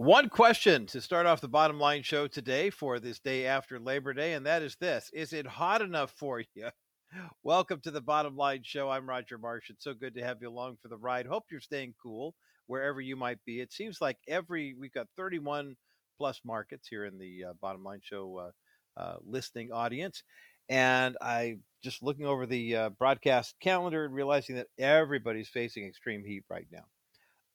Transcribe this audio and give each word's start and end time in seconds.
One 0.00 0.30
question 0.30 0.86
to 0.86 1.02
start 1.02 1.26
off 1.26 1.42
the 1.42 1.48
bottom 1.48 1.78
line 1.78 2.02
show 2.02 2.26
today 2.26 2.70
for 2.70 2.98
this 2.98 3.18
day 3.18 3.44
after 3.44 3.78
Labor 3.78 4.14
Day, 4.14 4.32
and 4.32 4.46
that 4.46 4.62
is 4.62 4.74
this 4.76 5.10
Is 5.12 5.34
it 5.34 5.46
hot 5.46 5.82
enough 5.82 6.10
for 6.12 6.42
you? 6.54 6.70
Welcome 7.42 7.82
to 7.82 7.90
the 7.90 8.00
bottom 8.00 8.34
line 8.34 8.62
show. 8.64 8.88
I'm 8.88 9.06
Roger 9.06 9.36
Marsh. 9.36 9.68
It's 9.68 9.84
so 9.84 9.92
good 9.92 10.14
to 10.14 10.24
have 10.24 10.38
you 10.40 10.48
along 10.48 10.78
for 10.80 10.88
the 10.88 10.96
ride. 10.96 11.26
Hope 11.26 11.44
you're 11.50 11.60
staying 11.60 11.92
cool 12.02 12.34
wherever 12.66 12.98
you 13.02 13.14
might 13.14 13.44
be. 13.44 13.60
It 13.60 13.74
seems 13.74 14.00
like 14.00 14.16
every, 14.26 14.74
we've 14.80 14.90
got 14.90 15.06
31 15.18 15.76
plus 16.16 16.40
markets 16.46 16.88
here 16.88 17.04
in 17.04 17.18
the 17.18 17.50
uh, 17.50 17.52
bottom 17.60 17.84
line 17.84 18.00
show 18.02 18.50
uh, 18.96 18.98
uh, 18.98 19.16
listening 19.22 19.70
audience. 19.70 20.22
And 20.70 21.18
I 21.20 21.58
just 21.84 22.02
looking 22.02 22.24
over 22.24 22.46
the 22.46 22.74
uh, 22.74 22.88
broadcast 22.88 23.54
calendar 23.60 24.06
and 24.06 24.14
realizing 24.14 24.56
that 24.56 24.68
everybody's 24.78 25.50
facing 25.50 25.84
extreme 25.84 26.24
heat 26.24 26.44
right 26.48 26.68
now. 26.72 26.84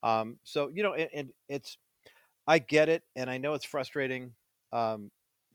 Um, 0.04 0.38
so, 0.44 0.70
you 0.72 0.84
know, 0.84 0.94
and, 0.94 1.08
and 1.12 1.30
it's, 1.48 1.76
I 2.46 2.58
get 2.58 2.88
it, 2.88 3.02
and 3.16 3.28
I 3.28 3.38
know 3.38 3.54
it's 3.54 3.64
frustrating 3.64 4.32
um, 4.72 5.10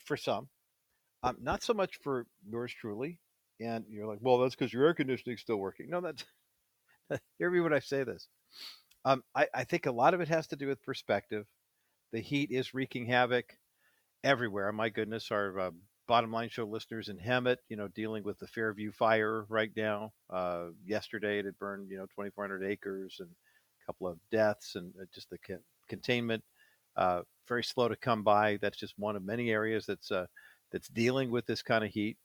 for 0.06 0.18
some. 0.18 0.50
Um, 1.24 1.38
not 1.42 1.64
so 1.64 1.74
much 1.74 1.98
for 2.02 2.26
yours 2.50 2.74
truly. 2.74 3.20
And 3.60 3.86
you're 3.90 4.08
like, 4.08 4.20
well, 4.22 4.40
that's 4.40 4.56
because 4.56 4.74
your 4.74 4.86
air 4.86 4.94
conditioning's 4.94 5.42
still 5.42 5.58
working. 5.58 5.90
No, 5.90 6.02
that's 6.02 6.26
hear 7.38 7.52
me 7.52 7.60
when 7.60 7.74
I 7.74 7.80
say 7.80 8.04
this. 8.04 8.28
Um, 9.06 9.24
I, 9.36 9.48
I 9.54 9.64
think 9.64 9.86
a 9.86 9.92
lot 9.92 10.14
of 10.14 10.22
it 10.22 10.28
has 10.28 10.48
to 10.48 10.56
do 10.56 10.68
with 10.68 10.82
perspective. 10.84 11.46
The 12.12 12.22
heat 12.22 12.50
is 12.52 12.74
wreaking 12.74 13.06
havoc 13.06 13.58
everywhere. 14.24 14.72
My 14.72 14.90
goodness, 14.90 15.32
our 15.32 15.60
uh, 15.60 15.72
bottom 16.08 16.32
line 16.32 16.50
show 16.50 16.66
listeners 16.66 17.10
in 17.10 17.18
Hemet, 17.18 17.58
you 17.70 17.78
know, 17.78 17.88
dealing 17.88 18.24
with 18.24 18.40
the 18.40 18.48
Fairview 18.48 18.92
fire 18.92 19.46
right 19.48 19.72
now. 19.76 20.12
Uh, 20.30 20.68
yesterday, 20.86 21.40
it 21.40 21.46
had 21.46 21.58
burned, 21.60 21.90
you 21.90 21.98
know, 21.98 22.06
2,400 22.08 22.64
acres 22.64 23.18
and 23.20 23.30
a 23.30 23.86
couple 23.86 24.08
of 24.08 24.18
deaths 24.32 24.76
and 24.76 24.92
uh, 25.00 25.06
just 25.14 25.30
the 25.30 25.38
con- 25.38 25.64
containment 25.88 26.44
uh, 26.96 27.22
very 27.48 27.64
slow 27.64 27.88
to 27.88 27.96
come 27.96 28.24
by. 28.24 28.58
That's 28.62 28.78
just 28.78 28.94
one 28.98 29.16
of 29.16 29.24
many 29.24 29.52
areas 29.52 29.86
that's 29.86 30.12
uh, 30.12 30.26
that's 30.72 30.88
dealing 30.88 31.32
with 31.32 31.46
this 31.46 31.62
kind 31.62 31.84
of 31.84 31.92
heat. 31.92 32.18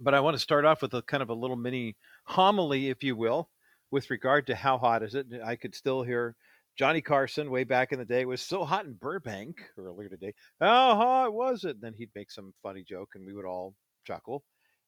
But 0.00 0.14
I 0.14 0.20
want 0.20 0.34
to 0.34 0.42
start 0.42 0.64
off 0.64 0.82
with 0.82 0.94
a 0.94 1.02
kind 1.02 1.22
of 1.22 1.28
a 1.28 1.34
little 1.34 1.56
mini 1.56 1.96
homily, 2.24 2.88
if 2.88 3.02
you 3.02 3.16
will, 3.16 3.50
with 3.90 4.10
regard 4.10 4.46
to 4.46 4.54
how 4.54 4.78
hot 4.78 5.02
is 5.02 5.14
it. 5.14 5.26
I 5.44 5.56
could 5.56 5.74
still 5.74 6.02
hear 6.02 6.34
Johnny 6.76 7.02
Carson 7.02 7.50
way 7.50 7.64
back 7.64 7.92
in 7.92 7.98
the 7.98 8.04
day 8.04 8.22
It 8.22 8.28
was 8.28 8.40
so 8.40 8.64
hot 8.64 8.86
in 8.86 8.94
Burbank 8.94 9.62
earlier 9.76 10.08
today. 10.08 10.32
How 10.60 10.94
hot 10.94 11.34
was 11.34 11.64
it? 11.64 11.76
And 11.76 11.82
then 11.82 11.94
he'd 11.94 12.10
make 12.14 12.30
some 12.30 12.54
funny 12.62 12.82
joke, 12.82 13.10
and 13.14 13.26
we 13.26 13.34
would 13.34 13.44
all 13.44 13.74
chuckle, 14.06 14.44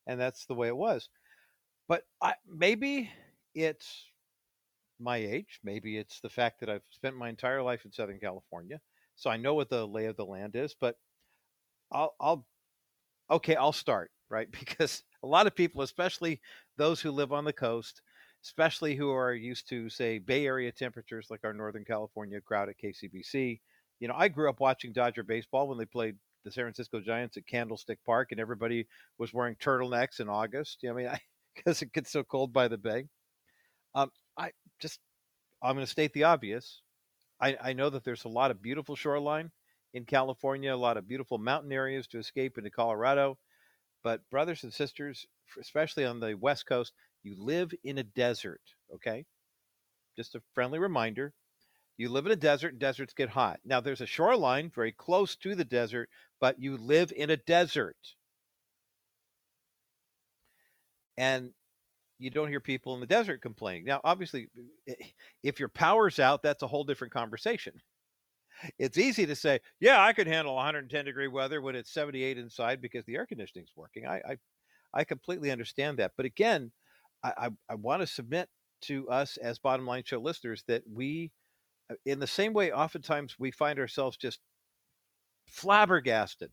and 0.07 0.19
that's 0.19 0.47
the 0.47 0.55
way 0.55 0.69
it 0.69 0.77
was. 0.77 1.09
But 1.89 2.05
I, 2.23 2.35
maybe 2.49 3.11
it's 3.55 4.07
my 5.03 5.17
age. 5.19 5.61
Maybe 5.65 5.99
it's 5.99 6.21
the 6.21 6.31
fact 6.31 6.61
that 6.61 6.71
I've 6.71 6.83
spent 6.91 7.17
my 7.17 7.29
entire 7.29 7.63
life 7.63 7.85
in 7.85 7.93
Southern 7.93 8.19
California, 8.21 8.81
so 9.17 9.31
I 9.31 9.37
know 9.37 9.55
what 9.55 9.71
the 9.71 9.87
lay 9.87 10.07
of 10.07 10.17
the 10.17 10.25
land 10.25 10.57
is. 10.57 10.75
But 10.81 10.97
I'll, 11.91 12.15
I'll, 12.21 12.47
okay, 13.31 13.57
I'll 13.57 13.73
start 13.73 14.11
right 14.31 14.51
because 14.59 15.03
a 15.23 15.27
lot 15.27 15.47
of 15.47 15.55
people, 15.55 15.83
especially 15.83 16.41
those 16.77 17.01
who 17.01 17.11
live 17.11 17.33
on 17.33 17.45
the 17.45 17.53
coast, 17.53 18.03
especially 18.45 18.97
who 18.97 19.11
are 19.11 19.35
used 19.35 19.69
to 19.69 19.89
say 19.89 20.19
Bay 20.19 20.47
Area 20.47 20.73
temperatures 20.73 21.29
like 21.31 21.41
our 21.45 21.53
Northern 21.53 21.85
California 21.85 22.41
crowd 22.41 22.69
at 22.69 22.77
KCBC. 22.83 23.61
You 24.01 24.09
know, 24.09 24.15
I 24.17 24.29
grew 24.29 24.49
up 24.49 24.61
watching 24.61 24.93
Dodger 24.93 25.23
baseball 25.23 25.69
when 25.69 25.79
they 25.79 25.87
played 25.87 26.17
the 26.45 26.51
San 26.51 26.65
Francisco 26.65 27.01
Giants 27.01 27.37
at 27.37 27.47
Candlestick 27.47 27.99
Park, 28.05 28.33
and 28.33 28.41
everybody 28.41 28.87
was 29.19 29.33
wearing 29.33 29.55
turtlenecks 29.57 30.19
in 30.19 30.29
August. 30.29 30.79
You 30.83 30.89
know, 30.89 30.99
I 30.99 31.03
mean, 31.03 31.19
because 31.55 31.83
it 31.83 31.93
gets 31.93 32.11
so 32.11 32.25
cold 32.25 32.53
by 32.53 32.69
the 32.69 32.79
bay. 32.79 33.05
Um, 33.95 34.11
I 34.37 34.51
just 34.81 34.99
I'm 35.63 35.75
going 35.75 35.87
to 35.87 35.91
state 35.91 36.13
the 36.13 36.25
obvious. 36.25 36.81
I, 37.41 37.57
I 37.63 37.73
know 37.73 37.91
that 37.91 38.05
there's 38.05 38.25
a 38.25 38.29
lot 38.29 38.51
of 38.51 38.63
beautiful 38.63 38.97
shoreline 38.97 39.51
in 39.95 40.05
California, 40.05 40.75
a 40.75 40.77
lot 40.77 40.97
of 40.97 41.09
beautiful 41.09 41.39
mountain 41.39 41.73
areas 41.73 42.07
to 42.09 42.19
escape 42.19 42.59
into 42.59 42.71
Colorado. 42.71 43.39
But 44.03 44.29
brothers 44.31 44.65
and 44.65 44.73
sisters, 44.73 45.27
especially 45.61 46.05
on 46.05 46.21
the 46.21 46.35
West 46.35 46.67
Coast, 46.67 46.93
you 47.23 47.37
live 47.39 47.73
in 47.85 47.99
a 47.99 48.03
desert, 48.03 48.61
okay? 48.95 49.25
Just 50.17 50.35
a 50.35 50.43
friendly 50.55 50.79
reminder. 50.79 51.33
You 51.97 52.09
live 52.09 52.27
in 52.27 52.33
a 52.33 52.37
desert 52.37 52.73
and 52.73 52.81
deserts 52.81 53.15
get 53.15 53.29
hot. 53.29 53.61
Now 53.65 53.81
there's 53.81 54.01
a 54.01 54.07
shoreline 54.07 54.71
very 54.75 54.93
close 54.93 55.37
to 55.37 55.55
the 55.55 55.65
desert, 55.65 56.09
but 56.41 56.61
you 56.61 56.77
live 56.77 57.13
in 57.15 57.31
a 57.31 57.37
desert. 57.37 57.97
And 61.17 61.53
you 62.19 62.31
don't 62.31 62.49
hear 62.49 62.61
people 62.61 62.95
in 62.95 63.01
the 63.01 63.07
desert 63.07 63.43
complaining. 63.43 63.85
Now, 63.85 64.01
obviously, 64.05 64.49
if 65.43 65.59
your 65.59 65.69
power's 65.69 66.19
out, 66.19 66.43
that's 66.43 66.63
a 66.63 66.67
whole 66.67 66.85
different 66.85 67.13
conversation. 67.13 67.81
It's 68.79 68.99
easy 68.99 69.27
to 69.27 69.35
say, 69.35 69.61
yeah, 69.81 70.05
I 70.05 70.13
could 70.13 70.29
handle 70.29 70.55
110 70.55 71.05
degree 71.05 71.27
weather 71.27 71.61
when 71.61 71.75
it's 71.75 71.93
78 71.93 72.39
inside 72.39 72.81
because 72.81 73.05
the 73.07 73.17
air 73.17 73.27
conditioning's 73.27 73.73
working. 73.75 74.07
I, 74.07 74.17
I, 74.17 74.37
I 74.95 75.05
completely 75.05 75.51
understand 75.51 75.99
that. 75.99 76.13
But 76.17 76.27
again, 76.27 76.71
I, 77.25 77.33
I, 77.37 77.49
I 77.71 77.75
want 77.75 78.03
to 78.03 78.07
submit 78.07 78.49
to 78.83 79.09
us 79.09 79.37
as 79.37 79.59
bottom 79.59 79.87
line 79.87 80.03
show 80.05 80.19
listeners 80.19 80.63
that 80.69 80.83
we, 80.93 81.33
uh, 81.91 81.95
in 82.05 82.21
the 82.21 82.27
same 82.27 82.53
way, 82.53 82.73
oftentimes 82.73 83.37
we 83.39 83.51
find 83.51 83.79
ourselves 83.79 84.17
just 84.17 84.41
flabbergasted 85.49 86.51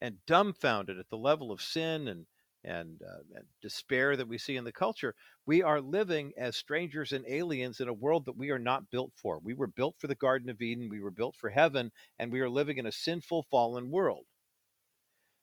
and 0.00 0.16
dumbfounded 0.26 0.98
at 0.98 1.08
the 1.10 1.16
level 1.16 1.50
of 1.50 1.60
sin 1.60 2.08
and 2.08 2.26
and, 2.64 3.00
uh, 3.02 3.22
and, 3.34 3.44
despair 3.62 4.16
that 4.16 4.28
we 4.28 4.38
see 4.38 4.56
in 4.56 4.64
the 4.64 4.72
culture. 4.72 5.14
We 5.46 5.62
are 5.62 5.80
living 5.80 6.32
as 6.36 6.56
strangers 6.56 7.12
and 7.12 7.24
aliens 7.26 7.80
in 7.80 7.88
a 7.88 7.92
world 7.92 8.24
that 8.26 8.36
we 8.36 8.50
are 8.50 8.58
not 8.58 8.90
built 8.90 9.12
for. 9.16 9.38
We 9.38 9.54
were 9.54 9.66
built 9.66 9.96
for 9.98 10.06
the 10.06 10.14
Garden 10.14 10.48
of 10.50 10.60
Eden, 10.60 10.88
we 10.88 11.00
were 11.00 11.10
built 11.10 11.36
for 11.36 11.50
heaven, 11.50 11.92
and 12.18 12.32
we 12.32 12.40
are 12.40 12.50
living 12.50 12.78
in 12.78 12.86
a 12.86 12.92
sinful, 12.92 13.44
fallen 13.50 13.90
world. 13.90 14.26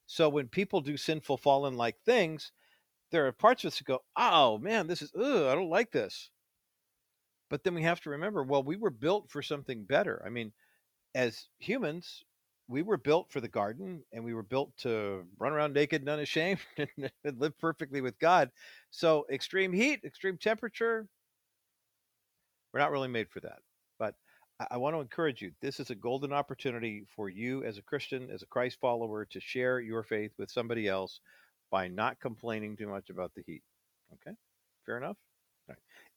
So 0.07 0.29
when 0.29 0.47
people 0.47 0.81
do 0.81 0.97
sinful, 0.97 1.37
fallen 1.37 1.77
like 1.77 1.97
things, 2.05 2.51
there 3.11 3.25
are 3.27 3.31
parts 3.31 3.63
of 3.63 3.69
us 3.69 3.77
that 3.77 3.85
go, 3.85 3.99
oh 4.15 4.57
man, 4.57 4.87
this 4.87 5.01
is, 5.01 5.11
ugh, 5.15 5.43
I 5.47 5.55
don't 5.55 5.69
like 5.69 5.91
this. 5.91 6.29
But 7.49 7.63
then 7.63 7.75
we 7.75 7.83
have 7.83 8.01
to 8.01 8.09
remember, 8.09 8.43
well, 8.43 8.63
we 8.63 8.75
were 8.75 8.89
built 8.89 9.29
for 9.29 9.41
something 9.41 9.85
better. 9.85 10.21
I 10.25 10.29
mean, 10.29 10.51
as 11.13 11.47
humans, 11.59 12.23
we 12.67 12.81
were 12.81 12.97
built 12.97 13.31
for 13.31 13.41
the 13.41 13.47
garden 13.47 14.03
and 14.11 14.23
we 14.23 14.33
were 14.33 14.43
built 14.43 14.75
to 14.77 15.23
run 15.37 15.53
around 15.53 15.73
naked 15.73 16.01
and 16.01 16.09
unashamed 16.09 16.59
and 16.77 17.39
live 17.39 17.57
perfectly 17.59 18.01
with 18.01 18.17
God. 18.19 18.49
So, 18.89 19.25
extreme 19.31 19.71
heat, 19.71 20.01
extreme 20.03 20.37
temperature, 20.37 21.07
we're 22.73 22.79
not 22.79 22.91
really 22.91 23.07
made 23.07 23.29
for 23.29 23.39
that. 23.41 23.59
But 23.99 24.15
I, 24.59 24.67
I 24.71 24.77
want 24.77 24.95
to 24.95 25.01
encourage 25.01 25.41
you 25.41 25.51
this 25.61 25.79
is 25.79 25.91
a 25.91 25.95
golden 25.95 26.33
opportunity 26.33 27.05
for 27.15 27.29
you 27.29 27.63
as 27.63 27.77
a 27.77 27.83
Christian, 27.83 28.29
as 28.31 28.41
a 28.41 28.47
Christ 28.47 28.79
follower, 28.81 29.25
to 29.25 29.39
share 29.39 29.79
your 29.79 30.03
faith 30.03 30.31
with 30.37 30.49
somebody 30.49 30.87
else 30.87 31.19
by 31.71 31.87
not 31.87 32.19
complaining 32.19 32.75
too 32.75 32.87
much 32.87 33.09
about 33.09 33.31
the 33.35 33.43
heat. 33.45 33.61
Okay, 34.13 34.35
fair 34.85 34.97
enough. 34.97 35.17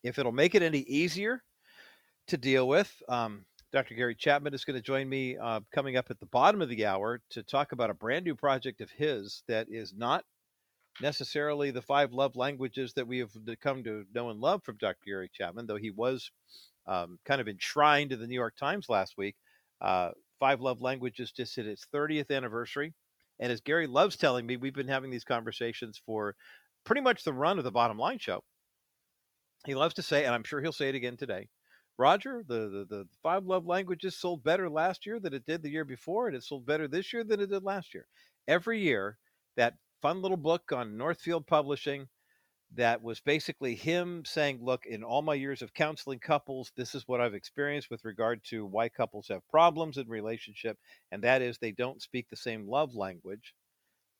If 0.02 0.18
it'll 0.18 0.32
make 0.32 0.54
it 0.54 0.62
any 0.62 0.80
easier 0.80 1.42
to 2.28 2.36
deal 2.36 2.68
with, 2.68 2.92
um, 3.08 3.44
Dr. 3.70 3.94
Gary 3.94 4.14
Chapman 4.14 4.54
is 4.54 4.64
going 4.64 4.76
to 4.76 4.82
join 4.82 5.08
me 5.08 5.36
uh, 5.36 5.60
coming 5.74 5.96
up 5.96 6.10
at 6.10 6.18
the 6.18 6.26
bottom 6.26 6.62
of 6.62 6.70
the 6.70 6.86
hour 6.86 7.20
to 7.30 7.42
talk 7.42 7.72
about 7.72 7.90
a 7.90 7.94
brand 7.94 8.24
new 8.24 8.34
project 8.34 8.80
of 8.80 8.90
his 8.90 9.42
that 9.46 9.66
is 9.70 9.92
not 9.94 10.24
necessarily 11.02 11.70
the 11.70 11.82
five 11.82 12.12
love 12.12 12.34
languages 12.34 12.94
that 12.94 13.06
we 13.06 13.18
have 13.18 13.30
come 13.60 13.84
to 13.84 14.04
know 14.14 14.30
and 14.30 14.40
love 14.40 14.62
from 14.64 14.78
Dr. 14.78 14.98
Gary 15.04 15.30
Chapman, 15.32 15.66
though 15.66 15.76
he 15.76 15.90
was 15.90 16.30
um, 16.86 17.18
kind 17.26 17.40
of 17.40 17.48
enshrined 17.48 18.10
in 18.10 18.20
the 18.20 18.26
New 18.26 18.34
York 18.34 18.56
Times 18.56 18.88
last 18.88 19.18
week. 19.18 19.36
Uh, 19.80 20.10
five 20.40 20.60
love 20.62 20.80
languages 20.80 21.30
just 21.30 21.56
hit 21.56 21.66
its 21.66 21.86
30th 21.94 22.34
anniversary. 22.34 22.94
And 23.38 23.52
as 23.52 23.60
Gary 23.60 23.86
loves 23.86 24.16
telling 24.16 24.46
me, 24.46 24.56
we've 24.56 24.74
been 24.74 24.88
having 24.88 25.10
these 25.10 25.24
conversations 25.24 26.00
for 26.04 26.34
pretty 26.84 27.02
much 27.02 27.22
the 27.22 27.34
run 27.34 27.58
of 27.58 27.64
the 27.64 27.70
bottom 27.70 27.98
line 27.98 28.18
show. 28.18 28.42
He 29.66 29.74
loves 29.74 29.94
to 29.94 30.02
say, 30.02 30.24
and 30.24 30.34
I'm 30.34 30.44
sure 30.44 30.60
he'll 30.60 30.72
say 30.72 30.88
it 30.88 30.94
again 30.94 31.16
today, 31.16 31.48
Roger, 31.98 32.44
the, 32.46 32.68
the, 32.68 32.86
the 32.88 33.08
five 33.22 33.44
love 33.46 33.66
languages 33.66 34.16
sold 34.16 34.44
better 34.44 34.70
last 34.70 35.06
year 35.06 35.20
than 35.20 35.34
it 35.34 35.46
did 35.46 35.62
the 35.62 35.70
year 35.70 35.84
before, 35.84 36.28
and 36.28 36.36
it 36.36 36.44
sold 36.44 36.66
better 36.66 36.88
this 36.88 37.12
year 37.12 37.24
than 37.24 37.40
it 37.40 37.50
did 37.50 37.64
last 37.64 37.94
year. 37.94 38.06
Every 38.48 38.80
year, 38.80 39.18
that 39.56 39.74
fun 40.00 40.22
little 40.22 40.36
book 40.36 40.72
on 40.72 40.96
Northfield 40.96 41.46
Publishing 41.46 42.08
that 42.74 43.02
was 43.02 43.20
basically 43.20 43.74
him 43.74 44.24
saying, 44.26 44.58
Look, 44.62 44.86
in 44.86 45.02
all 45.04 45.22
my 45.22 45.34
years 45.34 45.62
of 45.62 45.74
counseling 45.74 46.18
couples, 46.20 46.72
this 46.76 46.94
is 46.94 47.04
what 47.08 47.20
I've 47.20 47.34
experienced 47.34 47.90
with 47.90 48.04
regard 48.04 48.42
to 48.46 48.66
why 48.66 48.88
couples 48.88 49.28
have 49.28 49.48
problems 49.48 49.98
in 49.98 50.08
relationship, 50.08 50.78
and 51.12 51.22
that 51.24 51.42
is 51.42 51.58
they 51.58 51.72
don't 51.72 52.02
speak 52.02 52.28
the 52.30 52.36
same 52.36 52.68
love 52.68 52.94
language. 52.94 53.54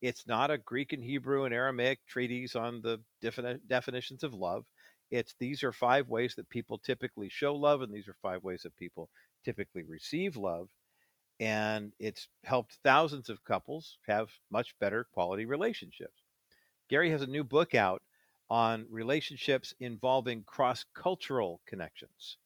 It's 0.01 0.27
not 0.27 0.51
a 0.51 0.59
Greek 0.59 0.93
and 0.93 1.03
Hebrew 1.03 1.45
and 1.45 1.55
Aramaic 1.55 2.01
treatise 2.09 2.57
on 2.57 2.83
the 2.83 3.01
defini- 3.23 3.61
definitions 3.69 4.23
of 4.23 4.35
love. 4.35 4.65
It's 5.11 5.35
these 5.39 5.63
are 5.63 5.73
five 5.73 6.09
ways 6.09 6.35
that 6.35 6.49
people 6.51 6.79
typically 6.79 7.29
show 7.29 7.55
love, 7.55 7.83
and 7.83 7.93
these 7.93 8.09
are 8.09 8.17
five 8.23 8.45
ways 8.45 8.63
that 8.63 8.77
people 8.77 9.11
typically 9.45 9.83
receive 9.83 10.37
love. 10.37 10.69
And 11.41 11.93
it's 11.99 12.29
helped 12.45 12.79
thousands 12.83 13.29
of 13.31 13.45
couples 13.45 13.99
have 14.07 14.31
much 14.51 14.79
better 14.79 15.05
quality 15.05 15.47
relationships. 15.47 16.23
Gary 16.89 17.11
has 17.11 17.23
a 17.23 17.27
new 17.27 17.45
book 17.45 17.75
out 17.75 18.03
on 18.51 18.87
relationships 18.91 19.75
involving 19.79 20.43
cross 20.45 20.85
cultural 20.95 21.61
connections. 21.67 22.39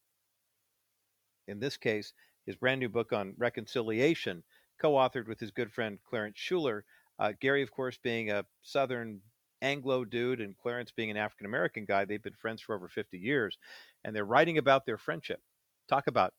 In 1.47 1.61
this 1.61 1.77
case, 1.77 2.13
his 2.47 2.57
brand 2.57 2.81
new 2.81 2.89
book 2.89 3.13
on 3.13 3.35
reconciliation, 3.39 4.43
co 4.79 4.93
authored 4.95 5.27
with 5.29 5.41
his 5.41 5.51
good 5.51 5.73
friend 5.73 5.99
Clarence 6.05 6.39
Shuler. 6.39 6.83
Uh, 7.19 7.33
Gary, 7.41 7.63
of 7.63 7.71
course, 7.71 7.99
being 7.99 8.31
a 8.31 8.45
Southern 8.63 9.21
Anglo 9.63 10.05
dude 10.05 10.41
and 10.41 10.57
Clarence 10.59 10.91
being 10.91 11.11
an 11.11 11.17
African 11.17 11.47
American 11.47 11.87
guy, 11.87 12.05
they've 12.05 12.23
been 12.23 12.35
friends 12.35 12.61
for 12.61 12.75
over 12.75 12.89
50 12.89 13.19
years. 13.19 13.57
And 14.05 14.15
they're 14.15 14.25
writing 14.25 14.59
about 14.59 14.85
their 14.85 14.99
friendship. 14.99 15.41
Talk 15.89 16.09
about 16.09 16.35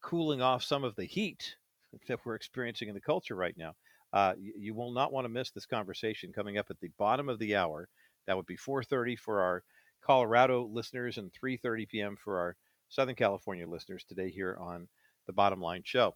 cooling 0.00 0.40
off 0.40 0.62
some 0.62 0.84
of 0.84 0.94
the 0.96 1.04
heat 1.04 1.56
that 2.08 2.20
we're 2.24 2.34
experiencing 2.34 2.88
in 2.88 2.94
the 2.94 3.00
culture 3.00 3.34
right 3.34 3.56
now. 3.56 3.74
Uh, 4.12 4.32
you, 4.38 4.74
will 4.74 4.92
not 4.92 5.12
want 5.12 5.26
to 5.26 5.28
miss 5.28 5.50
this 5.50 5.66
conversation 5.66 6.32
coming 6.32 6.56
up 6.56 6.66
at 6.70 6.80
the 6.80 6.90
bottom 6.98 7.28
of 7.28 7.38
the 7.38 7.54
hour. 7.54 7.88
That 8.26 8.36
would 8.36 8.46
be 8.46 8.56
4:30 8.56 9.18
for 9.18 9.42
our 9.42 9.62
Colorado 10.02 10.64
listeners 10.64 11.18
and 11.18 11.30
3:30 11.32 11.88
p.m. 11.88 12.16
for 12.16 12.38
our 12.38 12.56
Southern 12.88 13.16
California 13.16 13.68
listeners 13.68 14.04
today 14.04 14.30
here 14.30 14.56
on 14.58 14.88
the 15.26 15.32
Bottom 15.32 15.60
Line 15.60 15.82
Show. 15.84 16.14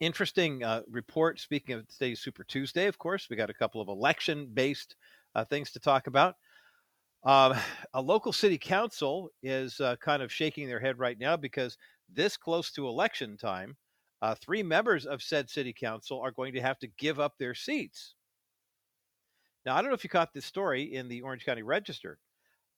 Interesting 0.00 0.62
uh, 0.62 0.82
report. 0.90 1.40
Speaking 1.40 1.76
of 1.76 1.88
today's 1.88 2.20
Super 2.20 2.44
Tuesday, 2.44 2.86
of 2.86 2.98
course, 2.98 3.28
we 3.28 3.36
got 3.36 3.50
a 3.50 3.54
couple 3.54 3.80
of 3.80 3.88
election-based 3.88 4.96
uh, 5.34 5.44
things 5.44 5.70
to 5.72 5.80
talk 5.80 6.06
about. 6.06 6.34
Uh, 7.24 7.60
a 7.94 8.00
local 8.00 8.32
city 8.32 8.58
council 8.58 9.30
is 9.42 9.80
uh, 9.80 9.96
kind 9.96 10.22
of 10.22 10.32
shaking 10.32 10.68
their 10.68 10.80
head 10.80 10.98
right 10.98 11.18
now 11.18 11.36
because 11.36 11.76
this 12.12 12.36
close 12.36 12.70
to 12.72 12.88
election 12.88 13.36
time, 13.36 13.76
uh, 14.22 14.34
three 14.34 14.62
members 14.62 15.06
of 15.06 15.22
said 15.22 15.48
city 15.48 15.72
council 15.72 16.20
are 16.20 16.32
going 16.32 16.52
to 16.52 16.60
have 16.60 16.78
to 16.78 16.88
give 16.98 17.18
up 17.18 17.34
their 17.38 17.54
seats. 17.54 18.14
Now, 19.64 19.76
I 19.76 19.82
don't 19.82 19.90
know 19.90 19.94
if 19.94 20.04
you 20.04 20.10
caught 20.10 20.32
this 20.32 20.46
story 20.46 20.94
in 20.94 21.08
the 21.08 21.22
Orange 21.22 21.44
County 21.44 21.62
Register, 21.62 22.18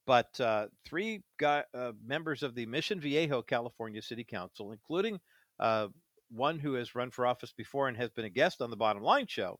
but 0.07 0.39
uh, 0.41 0.67
three 0.85 1.23
guy, 1.39 1.65
uh, 1.75 1.93
members 2.05 2.43
of 2.43 2.55
the 2.55 2.67
Mission 2.67 3.01
Viejo, 3.01 3.43
California 3.43 4.03
City 4.03 4.25
Council, 4.25 4.73
including 4.73 5.21
uh, 5.61 5.89
one 6.31 6.59
who 6.59 6.75
has 6.75 6.95
run 6.95 7.11
for 7.11 7.27
office 7.27 7.53
before 7.57 7.89
and 7.89 7.97
has 7.97 8.11
been 8.11 8.25
a 8.25 8.31
guest 8.31 8.61
on 8.61 8.71
the 8.71 8.77
Bottom 8.77 9.03
Line 9.03 9.27
show, 9.29 9.59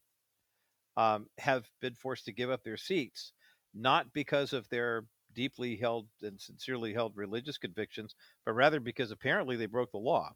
um, 0.97 1.27
have 1.39 1.69
been 1.81 1.95
forced 1.95 2.27
to 2.27 2.33
give 2.33 2.51
up 2.51 2.63
their 2.63 2.77
seats, 2.77 3.33
not 3.75 4.13
because 4.13 4.53
of 4.53 4.69
their 4.69 5.05
deeply 5.35 5.77
held 5.77 6.07
and 6.23 6.41
sincerely 6.41 6.93
held 6.93 7.17
religious 7.17 7.59
convictions, 7.59 8.15
but 8.45 8.53
rather 8.53 8.81
because 8.81 9.11
apparently 9.11 9.57
they 9.57 9.67
broke 9.67 9.91
the 9.93 9.99
law. 9.99 10.33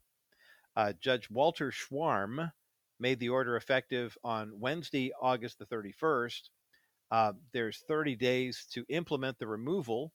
Uh, 0.74 0.92
Judge 1.00 1.30
Walter 1.30 1.70
Schwarm 1.70 2.50
made 2.98 3.20
the 3.20 3.28
order 3.28 3.56
effective 3.56 4.16
on 4.24 4.58
Wednesday, 4.58 5.12
August 5.20 5.58
the 5.58 5.66
31st. 5.66 6.48
Uh, 7.10 7.32
there's 7.52 7.84
30 7.86 8.16
days 8.16 8.66
to 8.72 8.84
implement 8.88 9.38
the 9.38 9.46
removal 9.46 10.12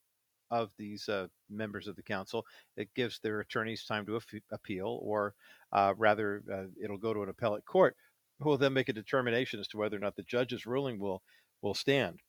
of 0.49 0.71
these 0.77 1.07
uh, 1.07 1.27
members 1.49 1.87
of 1.87 1.95
the 1.95 2.03
council. 2.03 2.45
It 2.75 2.93
gives 2.93 3.19
their 3.19 3.39
attorneys 3.39 3.85
time 3.85 4.05
to 4.07 4.19
appeal, 4.51 4.99
or 5.01 5.33
uh, 5.71 5.93
rather, 5.97 6.43
uh, 6.51 6.63
it'll 6.83 6.97
go 6.97 7.13
to 7.13 7.23
an 7.23 7.29
appellate 7.29 7.65
court, 7.65 7.95
who 8.41 8.49
will 8.49 8.57
then 8.57 8.73
make 8.73 8.89
a 8.89 8.93
determination 8.93 9.59
as 9.59 9.67
to 9.69 9.77
whether 9.77 9.95
or 9.95 9.99
not 9.99 10.15
the 10.15 10.23
judge's 10.23 10.65
ruling 10.65 10.99
will 10.99 11.21
will 11.61 11.73
stand. 11.73 12.19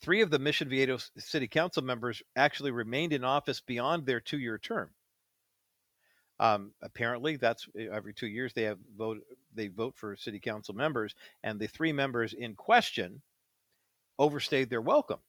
Three 0.00 0.22
of 0.22 0.30
the 0.30 0.38
Mission 0.38 0.68
Viejo 0.68 0.98
City 1.18 1.46
Council 1.46 1.82
members 1.82 2.22
actually 2.34 2.72
remained 2.72 3.12
in 3.12 3.24
office 3.24 3.60
beyond 3.60 4.04
their 4.04 4.20
two-year 4.20 4.58
term. 4.58 4.90
Um, 6.40 6.72
apparently, 6.82 7.36
that's 7.36 7.68
eh, 7.78 7.86
every 7.92 8.14
two 8.14 8.26
years 8.26 8.52
they 8.52 8.62
have 8.62 8.78
vote 8.96 9.18
they 9.54 9.68
vote 9.68 9.94
for 9.96 10.16
city 10.16 10.40
council 10.40 10.74
members, 10.74 11.14
and 11.44 11.60
the 11.60 11.68
three 11.68 11.92
members 11.92 12.32
in 12.32 12.54
question 12.56 13.22
overstayed 14.18 14.70
their 14.70 14.80
welcome. 14.80 15.20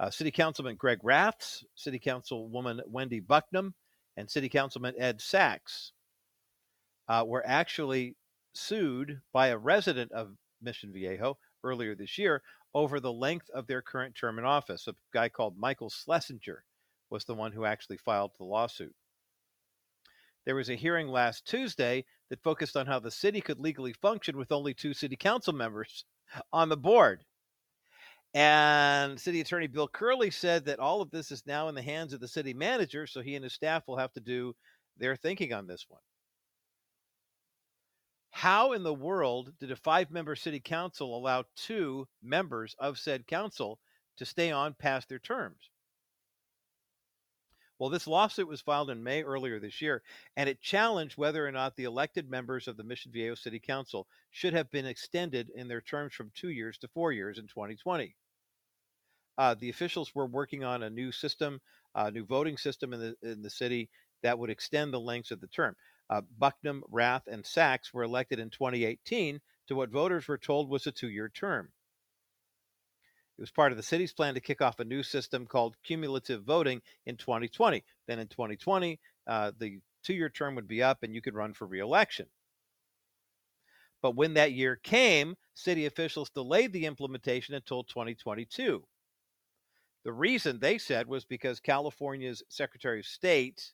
Uh, 0.00 0.10
city 0.10 0.30
Councilman 0.30 0.76
Greg 0.76 1.00
Raths, 1.02 1.64
City 1.74 1.98
Councilwoman 1.98 2.80
Wendy 2.86 3.20
Bucknam, 3.20 3.72
and 4.16 4.30
City 4.30 4.48
Councilman 4.48 4.94
Ed 4.96 5.20
Sachs 5.20 5.92
uh, 7.08 7.24
were 7.26 7.44
actually 7.46 8.16
sued 8.54 9.20
by 9.32 9.48
a 9.48 9.58
resident 9.58 10.12
of 10.12 10.36
Mission 10.60 10.92
Viejo 10.92 11.38
earlier 11.64 11.94
this 11.94 12.18
year 12.18 12.42
over 12.74 13.00
the 13.00 13.12
length 13.12 13.48
of 13.50 13.66
their 13.66 13.82
current 13.82 14.14
term 14.14 14.38
in 14.38 14.44
office. 14.44 14.86
A 14.88 14.94
guy 15.12 15.28
called 15.28 15.56
Michael 15.58 15.90
Schlesinger 15.90 16.64
was 17.10 17.24
the 17.24 17.34
one 17.34 17.52
who 17.52 17.64
actually 17.64 17.96
filed 17.96 18.32
the 18.38 18.44
lawsuit. 18.44 18.94
There 20.44 20.54
was 20.54 20.70
a 20.70 20.74
hearing 20.74 21.08
last 21.08 21.46
Tuesday 21.46 22.04
that 22.30 22.42
focused 22.42 22.76
on 22.76 22.86
how 22.86 22.98
the 22.98 23.10
city 23.10 23.40
could 23.40 23.58
legally 23.58 23.92
function 23.92 24.36
with 24.36 24.52
only 24.52 24.74
two 24.74 24.94
city 24.94 25.16
council 25.16 25.52
members 25.52 26.04
on 26.52 26.68
the 26.68 26.76
board. 26.76 27.24
And 28.34 29.18
City 29.18 29.40
Attorney 29.40 29.68
Bill 29.68 29.88
Curley 29.88 30.30
said 30.30 30.66
that 30.66 30.78
all 30.78 31.00
of 31.00 31.10
this 31.10 31.30
is 31.30 31.46
now 31.46 31.68
in 31.68 31.74
the 31.74 31.82
hands 31.82 32.12
of 32.12 32.20
the 32.20 32.28
city 32.28 32.52
manager, 32.52 33.06
so 33.06 33.22
he 33.22 33.34
and 33.34 33.42
his 33.42 33.54
staff 33.54 33.88
will 33.88 33.96
have 33.96 34.12
to 34.12 34.20
do 34.20 34.54
their 34.98 35.16
thinking 35.16 35.54
on 35.54 35.66
this 35.66 35.86
one. 35.88 36.00
How 38.38 38.70
in 38.70 38.84
the 38.84 38.94
world 38.94 39.52
did 39.58 39.72
a 39.72 39.76
five 39.76 40.12
member 40.12 40.36
city 40.36 40.60
council 40.60 41.18
allow 41.18 41.46
two 41.56 42.06
members 42.22 42.76
of 42.78 42.96
said 42.96 43.26
council 43.26 43.80
to 44.16 44.24
stay 44.24 44.52
on 44.52 44.74
past 44.74 45.08
their 45.08 45.18
terms? 45.18 45.70
Well, 47.80 47.90
this 47.90 48.06
lawsuit 48.06 48.46
was 48.46 48.60
filed 48.60 48.90
in 48.90 49.02
May 49.02 49.24
earlier 49.24 49.58
this 49.58 49.82
year, 49.82 50.04
and 50.36 50.48
it 50.48 50.60
challenged 50.60 51.18
whether 51.18 51.44
or 51.44 51.50
not 51.50 51.74
the 51.74 51.82
elected 51.82 52.30
members 52.30 52.68
of 52.68 52.76
the 52.76 52.84
Mission 52.84 53.10
Viejo 53.10 53.34
City 53.34 53.58
Council 53.58 54.06
should 54.30 54.52
have 54.52 54.70
been 54.70 54.86
extended 54.86 55.50
in 55.56 55.66
their 55.66 55.80
terms 55.80 56.14
from 56.14 56.30
two 56.32 56.50
years 56.50 56.78
to 56.78 56.86
four 56.86 57.10
years 57.10 57.38
in 57.38 57.48
2020. 57.48 58.14
Uh, 59.36 59.54
the 59.54 59.68
officials 59.68 60.14
were 60.14 60.26
working 60.26 60.62
on 60.62 60.84
a 60.84 60.90
new 60.90 61.10
system, 61.10 61.60
a 61.96 62.12
new 62.12 62.24
voting 62.24 62.56
system 62.56 62.92
in 62.92 63.00
the 63.00 63.16
in 63.28 63.42
the 63.42 63.50
city 63.50 63.90
that 64.22 64.38
would 64.38 64.50
extend 64.50 64.94
the 64.94 65.00
lengths 65.00 65.32
of 65.32 65.40
the 65.40 65.48
term. 65.48 65.74
Uh, 66.10 66.22
Bucknam, 66.40 66.82
Rath, 66.90 67.26
and 67.26 67.44
Sachs 67.44 67.92
were 67.92 68.02
elected 68.02 68.38
in 68.38 68.50
2018 68.50 69.40
to 69.68 69.74
what 69.74 69.90
voters 69.90 70.26
were 70.26 70.38
told 70.38 70.70
was 70.70 70.86
a 70.86 70.92
two-year 70.92 71.28
term. 71.28 71.70
It 73.36 73.42
was 73.42 73.50
part 73.50 73.70
of 73.70 73.76
the 73.76 73.84
city's 73.84 74.12
plan 74.12 74.34
to 74.34 74.40
kick 74.40 74.60
off 74.60 74.80
a 74.80 74.84
new 74.84 75.02
system 75.02 75.46
called 75.46 75.76
cumulative 75.84 76.42
voting 76.42 76.82
in 77.06 77.16
2020. 77.16 77.84
Then 78.08 78.18
in 78.18 78.26
2020, 78.26 78.98
uh, 79.28 79.52
the 79.56 79.78
two 80.02 80.14
year 80.14 80.28
term 80.28 80.56
would 80.56 80.66
be 80.66 80.82
up 80.82 81.02
and 81.02 81.14
you 81.14 81.22
could 81.22 81.34
run 81.34 81.54
for 81.54 81.66
reelection. 81.66 82.26
But 84.02 84.16
when 84.16 84.34
that 84.34 84.52
year 84.52 84.76
came, 84.76 85.36
city 85.54 85.86
officials 85.86 86.30
delayed 86.30 86.72
the 86.72 86.86
implementation 86.86 87.54
until 87.54 87.84
2022. 87.84 88.84
The 90.04 90.12
reason 90.12 90.58
they 90.58 90.78
said 90.78 91.06
was 91.06 91.24
because 91.24 91.60
California's 91.60 92.42
Secretary 92.48 93.00
of 93.00 93.06
State 93.06 93.72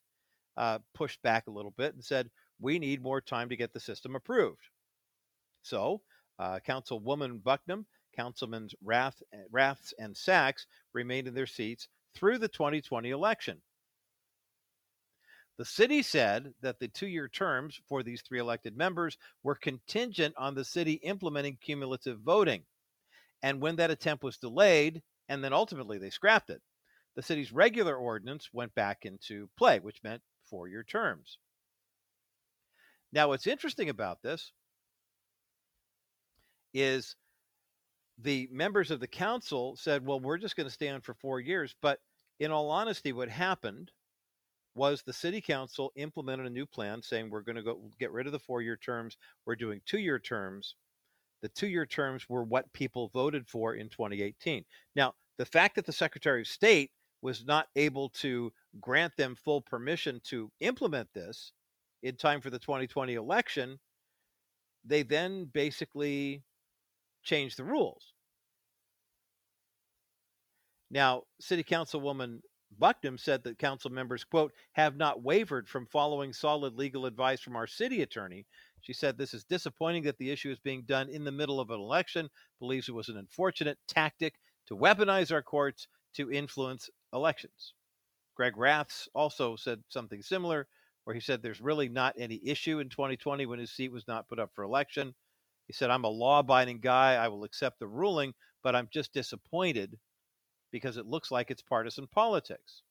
uh, 0.56 0.78
pushed 0.94 1.22
back 1.22 1.46
a 1.46 1.52
little 1.52 1.72
bit 1.72 1.94
and 1.94 2.04
said, 2.04 2.30
we 2.60 2.78
need 2.78 3.02
more 3.02 3.20
time 3.20 3.48
to 3.48 3.56
get 3.56 3.72
the 3.72 3.80
system 3.80 4.14
approved. 4.14 4.62
So, 5.62 6.02
uh, 6.38 6.60
Councilwoman 6.66 7.42
Bucknam 7.42 7.84
Councilmen 8.14 8.68
Rath, 8.82 9.22
eh, 9.32 9.38
Raths 9.50 9.92
and 9.98 10.16
Sachs 10.16 10.66
remained 10.92 11.26
in 11.26 11.34
their 11.34 11.46
seats 11.46 11.88
through 12.14 12.38
the 12.38 12.48
2020 12.48 13.10
election. 13.10 13.60
The 15.56 15.64
city 15.64 16.02
said 16.02 16.52
that 16.62 16.80
the 16.80 16.88
two 16.88 17.06
year 17.06 17.28
terms 17.28 17.80
for 17.88 18.02
these 18.02 18.22
three 18.22 18.40
elected 18.40 18.76
members 18.76 19.16
were 19.42 19.54
contingent 19.54 20.34
on 20.36 20.54
the 20.54 20.64
city 20.64 20.94
implementing 20.94 21.58
cumulative 21.60 22.20
voting. 22.20 22.64
And 23.42 23.60
when 23.60 23.76
that 23.76 23.90
attempt 23.90 24.24
was 24.24 24.38
delayed, 24.38 25.02
and 25.28 25.44
then 25.44 25.52
ultimately 25.52 25.98
they 25.98 26.10
scrapped 26.10 26.50
it, 26.50 26.62
the 27.14 27.22
city's 27.22 27.52
regular 27.52 27.96
ordinance 27.96 28.52
went 28.52 28.74
back 28.74 29.04
into 29.04 29.48
play, 29.56 29.78
which 29.78 30.02
meant 30.02 30.22
four 30.48 30.68
year 30.68 30.82
terms. 30.82 31.38
Now, 33.12 33.28
what's 33.28 33.46
interesting 33.46 33.90
about 33.90 34.22
this 34.22 34.52
is 36.72 37.14
the 38.18 38.48
members 38.50 38.90
of 38.90 39.00
the 39.00 39.06
council 39.06 39.76
said, 39.76 40.04
well, 40.04 40.20
we're 40.20 40.38
just 40.38 40.56
going 40.56 40.66
to 40.66 40.72
stay 40.72 40.88
on 40.88 41.00
for 41.00 41.14
four 41.14 41.40
years. 41.40 41.74
But 41.80 42.00
in 42.40 42.50
all 42.50 42.70
honesty, 42.70 43.12
what 43.12 43.28
happened 43.28 43.90
was 44.74 45.02
the 45.02 45.12
city 45.12 45.40
council 45.40 45.92
implemented 45.96 46.46
a 46.46 46.50
new 46.50 46.66
plan 46.66 47.00
saying 47.00 47.30
we're 47.30 47.42
going 47.42 47.56
to 47.56 47.62
go 47.62 47.80
get 48.00 48.10
rid 48.12 48.26
of 48.26 48.32
the 48.32 48.38
four 48.38 48.60
year 48.60 48.76
terms. 48.76 49.16
We're 49.46 49.56
doing 49.56 49.80
two 49.86 49.98
year 49.98 50.18
terms. 50.18 50.74
The 51.42 51.48
two 51.50 51.68
year 51.68 51.86
terms 51.86 52.28
were 52.28 52.42
what 52.42 52.72
people 52.72 53.10
voted 53.12 53.46
for 53.46 53.74
in 53.74 53.88
2018. 53.88 54.64
Now, 54.96 55.14
the 55.38 55.44
fact 55.44 55.76
that 55.76 55.86
the 55.86 55.92
Secretary 55.92 56.40
of 56.40 56.46
State 56.46 56.90
was 57.24 57.46
not 57.46 57.68
able 57.74 58.10
to 58.10 58.52
grant 58.82 59.16
them 59.16 59.34
full 59.34 59.62
permission 59.62 60.20
to 60.22 60.52
implement 60.60 61.08
this 61.14 61.52
in 62.02 62.14
time 62.16 62.42
for 62.42 62.50
the 62.50 62.58
2020 62.58 63.14
election, 63.14 63.80
they 64.84 65.02
then 65.02 65.46
basically 65.46 66.42
changed 67.22 67.56
the 67.56 67.64
rules. 67.64 68.12
Now, 70.90 71.22
City 71.40 71.64
Councilwoman 71.64 72.40
Bucknam 72.78 73.18
said 73.18 73.42
that 73.44 73.58
council 73.58 73.90
members, 73.90 74.22
quote, 74.22 74.52
have 74.72 74.98
not 74.98 75.22
wavered 75.22 75.66
from 75.66 75.86
following 75.86 76.34
solid 76.34 76.74
legal 76.74 77.06
advice 77.06 77.40
from 77.40 77.56
our 77.56 77.66
city 77.66 78.02
attorney. 78.02 78.44
She 78.82 78.92
said 78.92 79.16
this 79.16 79.32
is 79.32 79.44
disappointing 79.44 80.02
that 80.02 80.18
the 80.18 80.30
issue 80.30 80.50
is 80.50 80.58
being 80.58 80.82
done 80.82 81.08
in 81.08 81.24
the 81.24 81.32
middle 81.32 81.58
of 81.58 81.70
an 81.70 81.80
election, 81.80 82.28
believes 82.58 82.90
it 82.90 82.94
was 82.94 83.08
an 83.08 83.16
unfortunate 83.16 83.78
tactic 83.88 84.34
to 84.66 84.76
weaponize 84.76 85.32
our 85.32 85.42
courts 85.42 85.88
to 86.14 86.30
influence 86.30 86.90
elections. 87.14 87.72
Greg 88.34 88.56
Raths 88.56 89.08
also 89.14 89.56
said 89.56 89.82
something 89.88 90.22
similar, 90.22 90.66
where 91.04 91.14
he 91.14 91.20
said 91.20 91.42
there's 91.42 91.60
really 91.60 91.88
not 91.88 92.14
any 92.18 92.40
issue 92.44 92.80
in 92.80 92.88
2020 92.88 93.46
when 93.46 93.58
his 93.58 93.70
seat 93.70 93.92
was 93.92 94.08
not 94.08 94.28
put 94.28 94.38
up 94.38 94.50
for 94.54 94.64
election. 94.64 95.14
He 95.66 95.72
said, 95.72 95.90
I'm 95.90 96.04
a 96.04 96.08
law 96.08 96.40
abiding 96.40 96.80
guy. 96.80 97.14
I 97.14 97.28
will 97.28 97.44
accept 97.44 97.78
the 97.78 97.86
ruling, 97.86 98.34
but 98.62 98.74
I'm 98.74 98.88
just 98.92 99.12
disappointed 99.12 99.98
because 100.72 100.96
it 100.96 101.06
looks 101.06 101.30
like 101.30 101.50
it's 101.50 101.62
partisan 101.62 102.06
politics. 102.08 102.82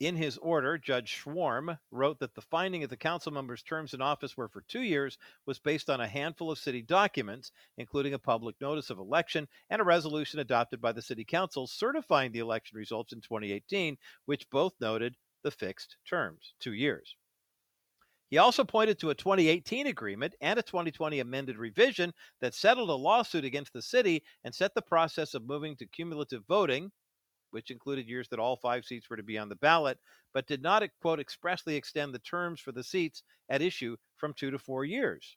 In 0.00 0.14
his 0.14 0.38
order, 0.38 0.78
Judge 0.78 1.12
Schwarm 1.12 1.76
wrote 1.90 2.20
that 2.20 2.34
the 2.34 2.40
finding 2.40 2.84
of 2.84 2.90
the 2.90 2.96
council 2.96 3.32
members' 3.32 3.64
terms 3.64 3.94
in 3.94 4.00
office 4.00 4.36
were 4.36 4.48
for 4.48 4.60
two 4.60 4.82
years 4.82 5.18
was 5.44 5.58
based 5.58 5.90
on 5.90 6.00
a 6.00 6.06
handful 6.06 6.52
of 6.52 6.58
city 6.60 6.82
documents, 6.82 7.50
including 7.76 8.14
a 8.14 8.18
public 8.20 8.60
notice 8.60 8.90
of 8.90 8.98
election 8.98 9.48
and 9.70 9.80
a 9.80 9.84
resolution 9.84 10.38
adopted 10.38 10.80
by 10.80 10.92
the 10.92 11.02
city 11.02 11.24
council 11.24 11.66
certifying 11.66 12.30
the 12.30 12.38
election 12.38 12.78
results 12.78 13.12
in 13.12 13.20
2018, 13.20 13.98
which 14.24 14.48
both 14.50 14.72
noted 14.80 15.16
the 15.42 15.50
fixed 15.50 15.96
terms, 16.08 16.54
two 16.60 16.74
years. 16.74 17.16
He 18.30 18.38
also 18.38 18.62
pointed 18.62 19.00
to 19.00 19.10
a 19.10 19.16
2018 19.16 19.88
agreement 19.88 20.36
and 20.40 20.60
a 20.60 20.62
2020 20.62 21.18
amended 21.18 21.56
revision 21.56 22.12
that 22.40 22.54
settled 22.54 22.90
a 22.90 22.94
lawsuit 22.94 23.44
against 23.44 23.72
the 23.72 23.82
city 23.82 24.22
and 24.44 24.54
set 24.54 24.74
the 24.74 24.82
process 24.82 25.34
of 25.34 25.44
moving 25.44 25.74
to 25.76 25.86
cumulative 25.86 26.44
voting 26.46 26.92
which 27.50 27.70
included 27.70 28.08
years 28.08 28.28
that 28.28 28.38
all 28.38 28.56
five 28.56 28.84
seats 28.84 29.08
were 29.08 29.16
to 29.16 29.22
be 29.22 29.38
on 29.38 29.48
the 29.48 29.56
ballot, 29.56 29.98
but 30.32 30.46
did 30.46 30.62
not, 30.62 30.82
eh, 30.82 30.88
quote, 31.00 31.20
expressly 31.20 31.76
extend 31.76 32.14
the 32.14 32.18
terms 32.18 32.60
for 32.60 32.72
the 32.72 32.84
seats 32.84 33.22
at 33.48 33.62
issue 33.62 33.96
from 34.16 34.34
two 34.34 34.50
to 34.50 34.58
four 34.58 34.84
years. 34.84 35.36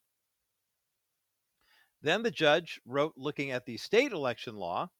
Then 2.02 2.22
the 2.22 2.30
judge 2.30 2.80
wrote 2.84 3.14
looking 3.16 3.52
at 3.52 3.64
the 3.64 3.76
state 3.76 4.12
election 4.12 4.56
law 4.56 4.90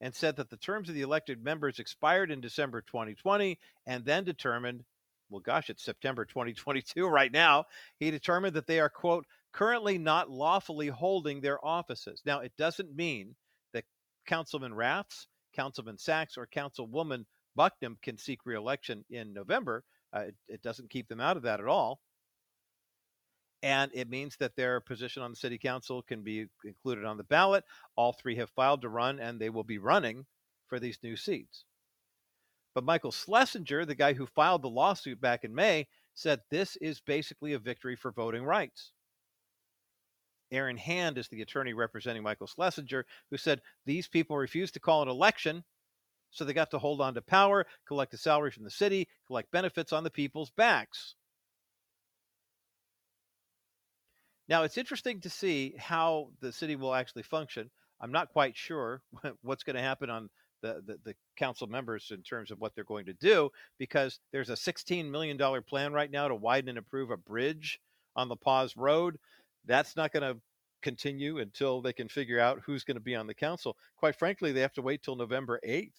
and 0.00 0.14
said 0.14 0.36
that 0.36 0.50
the 0.50 0.58
terms 0.58 0.88
of 0.88 0.94
the 0.94 1.02
elected 1.02 1.42
members 1.42 1.78
expired 1.78 2.30
in 2.30 2.40
December 2.40 2.82
2020 2.82 3.58
and 3.86 4.04
then 4.04 4.24
determined, 4.24 4.84
well, 5.30 5.40
gosh, 5.40 5.70
it's 5.70 5.82
September 5.82 6.24
2022 6.24 7.06
right 7.06 7.32
now. 7.32 7.64
He 7.98 8.10
determined 8.10 8.54
that 8.54 8.66
they 8.66 8.80
are, 8.80 8.90
quote, 8.90 9.26
currently 9.52 9.96
not 9.96 10.30
lawfully 10.30 10.88
holding 10.88 11.40
their 11.40 11.64
offices. 11.64 12.20
Now, 12.26 12.40
it 12.40 12.52
doesn't 12.58 12.94
mean 12.94 13.34
that 13.72 13.84
Councilman 14.26 14.74
Raths 14.74 15.26
Councilman 15.56 15.98
Sachs 15.98 16.36
or 16.36 16.46
Councilwoman 16.46 17.24
Bucknam 17.58 17.96
can 18.02 18.18
seek 18.18 18.40
reelection 18.44 19.04
in 19.10 19.32
November. 19.32 19.82
Uh, 20.14 20.20
it, 20.20 20.34
it 20.48 20.62
doesn't 20.62 20.90
keep 20.90 21.08
them 21.08 21.20
out 21.20 21.36
of 21.36 21.42
that 21.44 21.60
at 21.60 21.66
all. 21.66 22.00
And 23.62 23.90
it 23.94 24.10
means 24.10 24.36
that 24.36 24.54
their 24.54 24.80
position 24.80 25.22
on 25.22 25.30
the 25.30 25.36
city 25.36 25.58
council 25.58 26.02
can 26.02 26.22
be 26.22 26.46
included 26.64 27.04
on 27.04 27.16
the 27.16 27.24
ballot. 27.24 27.64
All 27.96 28.12
three 28.12 28.36
have 28.36 28.50
filed 28.50 28.82
to 28.82 28.88
run, 28.88 29.18
and 29.18 29.40
they 29.40 29.50
will 29.50 29.64
be 29.64 29.78
running 29.78 30.26
for 30.68 30.78
these 30.78 30.98
new 31.02 31.16
seats. 31.16 31.64
But 32.74 32.84
Michael 32.84 33.10
Schlesinger, 33.10 33.86
the 33.86 33.94
guy 33.94 34.12
who 34.12 34.26
filed 34.26 34.62
the 34.62 34.68
lawsuit 34.68 35.20
back 35.20 35.44
in 35.44 35.54
May, 35.54 35.88
said 36.14 36.42
this 36.50 36.76
is 36.76 37.00
basically 37.00 37.54
a 37.54 37.58
victory 37.58 37.96
for 37.96 38.12
voting 38.12 38.44
rights. 38.44 38.92
Aaron 40.50 40.76
Hand 40.76 41.18
is 41.18 41.28
the 41.28 41.42
attorney 41.42 41.72
representing 41.72 42.22
Michael 42.22 42.46
Schlesinger, 42.46 43.04
who 43.30 43.36
said 43.36 43.60
these 43.84 44.08
people 44.08 44.36
refused 44.36 44.74
to 44.74 44.80
call 44.80 45.02
an 45.02 45.08
election, 45.08 45.64
so 46.30 46.44
they 46.44 46.52
got 46.52 46.70
to 46.70 46.78
hold 46.78 47.00
on 47.00 47.14
to 47.14 47.22
power, 47.22 47.66
collect 47.86 48.14
a 48.14 48.18
salary 48.18 48.50
from 48.50 48.64
the 48.64 48.70
city, 48.70 49.08
collect 49.26 49.50
benefits 49.50 49.92
on 49.92 50.04
the 50.04 50.10
people's 50.10 50.50
backs. 50.50 51.14
Now, 54.48 54.62
it's 54.62 54.78
interesting 54.78 55.20
to 55.22 55.30
see 55.30 55.74
how 55.76 56.30
the 56.40 56.52
city 56.52 56.76
will 56.76 56.94
actually 56.94 57.24
function. 57.24 57.70
I'm 58.00 58.12
not 58.12 58.32
quite 58.32 58.56
sure 58.56 59.02
what's 59.42 59.64
going 59.64 59.76
to 59.76 59.82
happen 59.82 60.10
on 60.10 60.30
the, 60.62 60.82
the, 60.86 60.98
the, 61.04 61.14
council 61.36 61.66
members 61.66 62.10
in 62.12 62.22
terms 62.22 62.50
of 62.50 62.58
what 62.60 62.74
they're 62.74 62.82
going 62.82 63.04
to 63.04 63.12
do 63.12 63.50
because 63.78 64.20
there's 64.32 64.48
a 64.48 64.54
$16 64.54 65.10
million 65.10 65.38
plan 65.62 65.92
right 65.92 66.10
now 66.10 66.28
to 66.28 66.34
widen 66.34 66.70
and 66.70 66.78
improve 66.78 67.10
a 67.10 67.16
bridge 67.16 67.78
on 68.16 68.28
the 68.28 68.36
Pause 68.36 68.74
Road 68.76 69.18
that's 69.66 69.96
not 69.96 70.12
going 70.12 70.22
to 70.34 70.40
continue 70.82 71.38
until 71.38 71.80
they 71.80 71.92
can 71.92 72.08
figure 72.08 72.40
out 72.40 72.60
who's 72.64 72.84
going 72.84 72.96
to 72.96 73.00
be 73.00 73.16
on 73.16 73.26
the 73.26 73.34
council. 73.34 73.76
Quite 73.96 74.16
frankly, 74.16 74.52
they 74.52 74.60
have 74.60 74.74
to 74.74 74.82
wait 74.82 75.02
till 75.02 75.16
November 75.16 75.60
8th. 75.66 75.90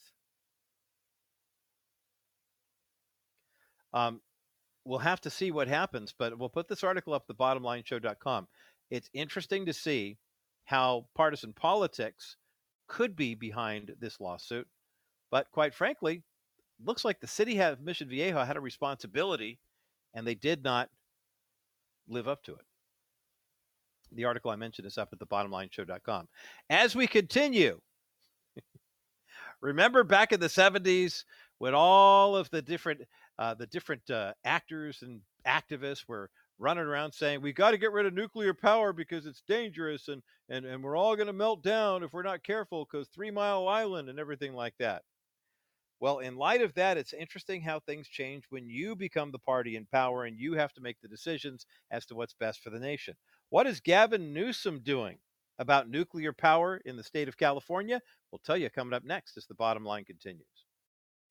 Um, 3.93 4.21
we'll 4.85 4.99
have 4.99 5.21
to 5.21 5.29
see 5.29 5.51
what 5.51 5.67
happens, 5.67 6.13
but 6.17 6.37
we'll 6.37 6.49
put 6.49 6.67
this 6.67 6.83
article 6.83 7.13
up 7.13 7.25
at 7.29 7.37
thebottomlineshow.com. 7.37 8.47
It's 8.89 9.09
interesting 9.13 9.65
to 9.65 9.73
see 9.73 10.17
how 10.65 11.07
partisan 11.15 11.53
politics 11.53 12.37
could 12.87 13.15
be 13.15 13.35
behind 13.35 13.93
this 13.99 14.19
lawsuit. 14.19 14.67
But 15.31 15.51
quite 15.51 15.73
frankly, 15.73 16.23
looks 16.83 17.03
like 17.03 17.19
the 17.19 17.27
city 17.27 17.61
of 17.61 17.81
Mission 17.81 18.07
Viejo 18.07 18.43
had 18.43 18.57
a 18.57 18.61
responsibility 18.61 19.59
and 20.13 20.25
they 20.25 20.35
did 20.35 20.63
not 20.63 20.89
live 22.07 22.27
up 22.27 22.43
to 22.43 22.53
it. 22.53 22.65
The 24.11 24.25
article 24.25 24.51
I 24.51 24.55
mentioned 24.55 24.87
is 24.87 24.97
up 24.97 25.09
at 25.11 25.19
thebottomlineshow.com. 25.19 26.27
As 26.69 26.95
we 26.95 27.07
continue, 27.07 27.79
remember 29.61 30.03
back 30.03 30.31
in 30.31 30.39
the 30.39 30.47
70s 30.47 31.23
when 31.59 31.73
all 31.73 32.35
of 32.35 32.49
the 32.49 32.61
different 32.61 33.01
uh, 33.39 33.53
the 33.53 33.67
different 33.67 34.09
uh, 34.09 34.33
actors 34.45 35.03
and 35.03 35.21
activists 35.45 36.07
were 36.07 36.29
running 36.59 36.85
around 36.85 37.11
saying 37.11 37.41
we 37.41 37.53
got 37.53 37.71
to 37.71 37.77
get 37.77 37.91
rid 37.91 38.05
of 38.05 38.13
nuclear 38.13 38.53
power 38.53 38.91
because 38.91 39.25
it's 39.25 39.43
dangerous 39.47 40.07
and 40.07 40.21
and, 40.49 40.65
and 40.65 40.83
we're 40.83 40.97
all 40.97 41.15
going 41.15 41.27
to 41.27 41.33
melt 41.33 41.61
down 41.61 42.03
if 42.03 42.13
we're 42.13 42.23
not 42.23 42.43
careful 42.43 42.85
because 42.85 43.07
three 43.09 43.31
mile 43.31 43.67
island 43.67 44.09
and 44.09 44.19
everything 44.19 44.53
like 44.53 44.73
that 44.79 45.03
well 45.99 46.19
in 46.19 46.35
light 46.35 46.61
of 46.61 46.73
that 46.73 46.97
it's 46.97 47.13
interesting 47.13 47.61
how 47.61 47.79
things 47.79 48.07
change 48.07 48.43
when 48.49 48.67
you 48.67 48.95
become 48.95 49.31
the 49.31 49.39
party 49.39 49.75
in 49.75 49.85
power 49.85 50.25
and 50.25 50.39
you 50.39 50.53
have 50.53 50.73
to 50.73 50.81
make 50.81 50.97
the 51.01 51.07
decisions 51.07 51.65
as 51.91 52.05
to 52.05 52.15
what's 52.15 52.33
best 52.33 52.61
for 52.63 52.71
the 52.71 52.79
nation 52.79 53.13
what 53.49 53.67
is 53.67 53.79
Gavin 53.79 54.33
Newsom 54.33 54.79
doing 54.79 55.17
about 55.59 55.89
nuclear 55.89 56.33
power 56.33 56.81
in 56.85 56.97
the 56.97 57.03
state 57.03 57.27
of 57.27 57.37
California? 57.37 58.01
We'll 58.31 58.41
tell 58.45 58.57
you 58.57 58.69
coming 58.69 58.93
up 58.93 59.03
next 59.03 59.37
as 59.37 59.45
the 59.45 59.55
bottom 59.55 59.85
line 59.85 60.05
continues. 60.05 60.45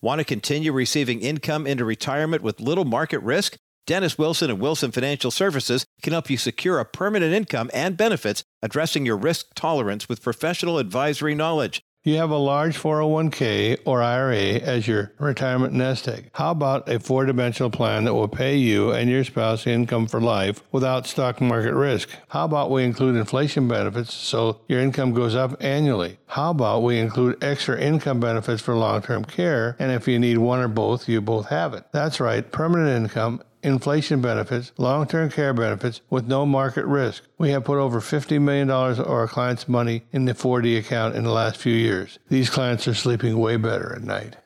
Want 0.01 0.19
to 0.19 0.25
continue 0.25 0.73
receiving 0.73 1.21
income 1.21 1.67
into 1.67 1.85
retirement 1.85 2.43
with 2.43 2.61
little 2.61 2.85
market 2.85 3.21
risk? 3.21 3.59
Dennis 3.87 4.19
Wilson 4.19 4.51
and 4.51 4.61
Wilson 4.61 4.91
Financial 4.91 5.31
Services 5.31 5.87
can 6.03 6.13
help 6.13 6.29
you 6.29 6.37
secure 6.37 6.81
a 6.81 6.85
permanent 6.85 7.33
income 7.33 7.71
and 7.73 7.97
benefits 7.97 8.43
addressing 8.61 9.07
your 9.07 9.17
risk 9.17 9.47
tolerance 9.55 10.09
with 10.09 10.23
professional 10.23 10.79
advisory 10.79 11.35
knowledge. 11.35 11.83
You 12.07 12.19
have 12.19 12.31
a 12.31 12.37
large 12.37 12.79
401k 12.79 13.79
or 13.85 14.01
IRA 14.01 14.61
as 14.61 14.87
your 14.87 15.11
retirement 15.19 15.73
nest 15.73 16.07
egg. 16.07 16.31
How 16.35 16.53
about 16.53 16.89
a 16.89 17.01
four 17.01 17.27
dimensional 17.27 17.69
plan 17.69 18.05
that 18.05 18.15
will 18.15 18.29
pay 18.29 18.55
you 18.55 18.93
and 18.93 19.11
your 19.11 19.25
spouse 19.25 19.67
income 19.67 20.07
for 20.07 20.21
life 20.21 20.63
without 20.71 21.09
stock 21.09 21.41
market 21.41 21.75
risk? 21.75 22.09
How 22.29 22.45
about 22.45 22.71
we 22.71 22.85
include 22.85 23.17
inflation 23.17 23.67
benefits 23.67 24.15
so 24.15 24.61
your 24.69 24.79
income 24.79 25.15
goes 25.15 25.35
up 25.35 25.57
annually? 25.61 26.19
How 26.29 26.51
about 26.51 26.85
we 26.85 27.01
include 27.01 27.43
extra 27.43 27.77
income 27.81 28.21
benefits 28.21 28.63
for 28.63 28.77
long 28.77 29.03
term 29.03 29.25
care? 29.25 29.75
And 29.81 29.91
if 29.91 30.07
you 30.07 30.21
need 30.21 30.39
one 30.39 30.61
or 30.61 30.69
both, 30.69 31.09
you 31.09 31.21
both 31.21 31.49
have 31.49 31.75
it. 31.75 31.87
That's 31.91 32.21
right, 32.21 32.49
permanent 32.53 33.05
income 33.05 33.43
inflation 33.67 34.21
benefits, 34.21 34.71
long 34.79 35.07
term 35.07 35.29
care 35.29 35.53
benefits 35.53 36.01
with 36.09 36.27
no 36.27 36.47
market 36.47 36.87
risk. 36.87 37.25
We 37.37 37.51
have 37.51 37.65
put 37.65 37.79
over 37.79 38.01
$50 38.01 38.41
million 38.41 38.71
of 38.71 39.01
our 39.01 39.27
clients' 39.27 39.69
money 39.69 40.05
in 40.13 40.25
the 40.25 40.35
4D 40.35 40.79
account 40.79 41.17
in 41.17 41.25
the 41.25 41.33
last 41.33 41.57
few 41.57 41.75
years. 41.75 42.21
These 42.29 42.49
clients 42.49 42.87
are 42.87 42.95
sleeping 42.95 43.39
way 43.39 43.57
better 43.57 43.95
at 43.95 44.03
night. 44.03 44.37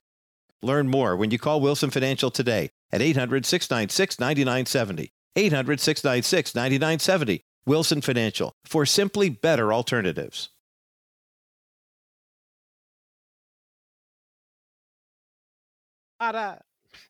Learn 0.62 0.89
more 0.89 1.17
when 1.17 1.31
you 1.31 1.39
call 1.39 1.61
Wilson 1.61 1.91
Financial 1.91 2.31
today 2.31 2.71
at 2.91 3.03
800 3.03 3.45
696 3.45 4.19
9970. 4.19 5.12
800 5.37 5.81
696 5.81 6.55
9970. 6.55 7.43
Wilson 7.67 8.00
Financial 8.00 8.55
for 8.65 8.87
simply 8.87 9.29
better 9.29 9.73
alternatives. 9.73 10.49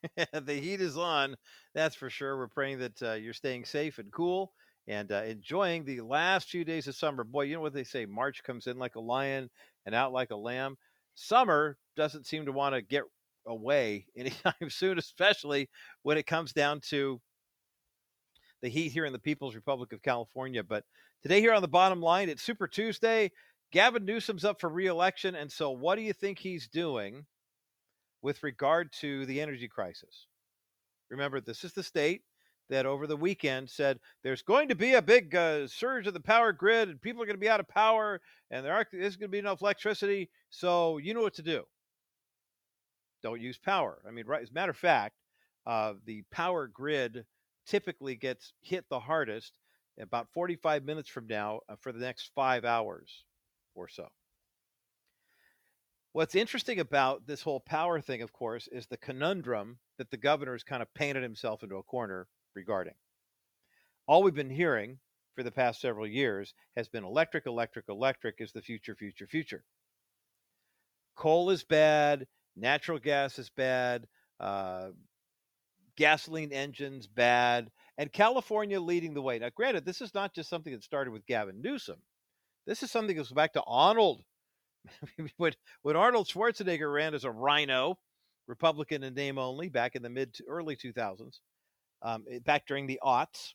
the 0.33 0.55
heat 0.55 0.81
is 0.81 0.97
on 0.97 1.37
that's 1.75 1.95
for 1.95 2.11
sure. 2.11 2.37
We're 2.37 2.49
praying 2.49 2.79
that 2.81 3.03
uh, 3.03 3.12
you're 3.12 3.33
staying 3.33 3.65
safe 3.65 3.99
and 3.99 4.11
cool 4.12 4.53
and 4.89 5.12
uh, 5.12 5.23
enjoying 5.23 5.85
the 5.85 6.00
last 6.00 6.49
few 6.49 6.65
days 6.65 6.89
of 6.89 6.97
summer. 6.97 7.25
Boy, 7.25 7.43
you 7.43 7.55
know 7.55 7.61
what 7.61 7.75
they 7.75 7.85
say 7.85 8.07
March 8.07 8.43
comes 8.43 8.67
in 8.67 8.79
like 8.79 8.97
a 8.97 9.00
lion 9.00 9.50
and 9.87 9.95
out 9.95 10.12
like 10.12 10.31
a 10.31 10.37
lamb. 10.37 10.77
Summer 11.15 11.77
doesn't 11.97 12.27
seem 12.27 12.47
to 12.47 12.53
want 12.53 12.75
to 12.75 12.83
get 12.83 13.05
away 13.47 14.07
anytime 14.17 14.69
soon, 14.69 14.99
especially 14.99 15.69
when 16.03 16.19
it 16.19 16.27
comes 16.27 16.53
down 16.53 16.81
to 16.89 17.21
the 18.62 18.69
heat 18.69 18.93
here 18.93 19.07
in 19.07 19.12
the 19.12 19.19
People's 19.19 19.55
Republic 19.55 19.93
of 19.93 20.03
California. 20.03 20.62
But 20.62 20.85
today, 21.23 21.41
here 21.41 21.55
on 21.55 21.62
the 21.62 21.69
bottom 21.69 22.00
line, 22.00 22.29
it's 22.29 22.43
Super 22.43 22.67
Tuesday. 22.69 23.31
Gavin 23.73 24.05
Newsom's 24.05 24.45
up 24.45 24.61
for 24.61 24.69
reelection. 24.69 25.35
And 25.35 25.50
so, 25.50 25.71
what 25.71 25.97
do 25.97 26.03
you 26.03 26.12
think 26.12 26.39
he's 26.39 26.69
doing 26.69 27.25
with 28.23 28.43
regard 28.43 28.93
to 29.00 29.25
the 29.27 29.41
energy 29.41 29.69
crisis? 29.69 30.27
Remember, 31.11 31.40
this 31.40 31.64
is 31.64 31.73
the 31.73 31.83
state 31.83 32.23
that 32.69 32.87
over 32.87 33.07
the 33.07 33.17
weekend 33.17 33.69
said 33.69 33.99
there's 34.23 34.43
going 34.43 34.69
to 34.69 34.76
be 34.76 34.95
a 34.95 35.02
big 35.02 35.35
uh, 35.35 35.67
surge 35.67 36.07
of 36.07 36.14
the 36.14 36.21
power 36.21 36.52
grid 36.52 36.88
and 36.88 37.02
people 37.02 37.23
are 37.23 37.26
going 37.26 37.37
to 37.37 37.40
be 37.40 37.49
out 37.49 37.61
of 37.61 37.69
power 37.69 38.21
and 38.50 38.64
there 38.64 38.87
is 38.93 39.17
going 39.17 39.29
to 39.29 39.33
be 39.33 39.38
enough 39.38 39.61
electricity. 39.61 40.31
So 40.50 40.99
you 40.99 41.12
know 41.14 41.23
what 41.23 41.35
to 41.35 41.43
do. 41.43 41.64
don't 43.23 43.40
use 43.40 43.59
power. 43.59 44.00
I 44.07 44.12
mean, 44.12 44.26
right, 44.26 44.43
as 44.43 44.50
a 44.50 44.55
matter 44.55 44.71
of 44.71 44.76
fact, 44.76 45.17
uh, 45.67 45.95
the 46.07 46.23
power 46.31 46.69
grid 46.69 47.25
typically 47.67 48.17
gets 48.17 48.52
hit 48.62 48.85
the 48.88 49.00
hardest 49.00 49.59
about 50.00 50.29
45 50.33 50.85
minutes 50.85 51.09
from 51.09 51.26
now 51.26 51.61
uh, 51.69 51.76
for 51.81 51.93
the 51.93 52.00
next 52.00 52.31
five 52.35 52.64
hours 52.64 53.25
or 53.75 53.88
so. 53.88 54.09
What's 56.12 56.35
interesting 56.35 56.81
about 56.81 57.26
this 57.26 57.43
whole 57.43 57.61
power 57.61 58.00
thing, 58.00 58.21
of 58.21 58.33
course, 58.33 58.69
is 58.73 58.87
the 58.87 58.97
conundrum 58.97 59.79
that 59.97 60.11
the 60.11 60.17
governor 60.17 60.52
has 60.52 60.64
kind 60.64 60.83
of 60.83 60.93
painted 60.93 61.23
himself 61.23 61.62
into 61.62 61.76
a 61.76 61.85
corner 61.85 62.26
regarding. 62.55 62.95
All 64.09 64.25
we've 64.25 64.35
been 64.35 64.50
hearing 64.50 64.99
for 65.37 65.45
the 65.45 65.52
past 65.52 65.81
several 65.81 66.09
years 66.09 66.52
has 66.76 66.88
been 66.88 67.05
electric, 67.05 67.47
electric, 67.47 67.85
electric 67.88 68.37
is 68.40 68.50
the 68.50 68.61
future, 68.61 68.97
future, 68.97 69.29
future. 69.29 69.62
Coal 71.14 71.50
is 71.50 71.62
bad, 71.62 72.26
natural 72.57 72.99
gas 72.99 73.38
is 73.38 73.50
bad, 73.50 74.09
uh, 74.40 74.88
gasoline 75.97 76.52
engines 76.52 77.07
bad, 77.07 77.71
and 77.99 78.12
California 78.12 78.81
leading 78.81 79.14
the 79.14 79.23
way. 79.23 79.38
Now, 79.38 79.50
granted, 79.55 79.85
this 79.85 80.00
is 80.00 80.12
not 80.12 80.35
just 80.35 80.50
something 80.50 80.73
that 80.73 80.83
started 80.83 81.12
with 81.12 81.26
Gavin 81.26 81.62
Newsom. 81.62 82.02
This 82.67 82.83
is 82.83 82.90
something 82.90 83.14
that 83.14 83.21
goes 83.21 83.31
back 83.31 83.52
to 83.52 83.62
Arnold. 83.62 84.25
when, 85.37 85.53
when 85.83 85.97
Arnold 85.97 86.29
Schwarzenegger 86.29 86.93
ran 86.93 87.15
as 87.15 87.25
a 87.25 87.31
rhino, 87.31 87.99
Republican 88.47 89.03
in 89.03 89.15
name 89.15 89.39
only, 89.39 89.69
back 89.69 89.95
in 89.95 90.03
the 90.03 90.11
mid 90.11 90.35
to 90.35 90.45
early 90.49 90.77
2000s, 90.77 91.39
um, 92.03 92.25
eh, 92.31 92.39
back 92.45 92.67
during 92.67 92.87
the 92.87 93.01
aughts, 93.03 93.53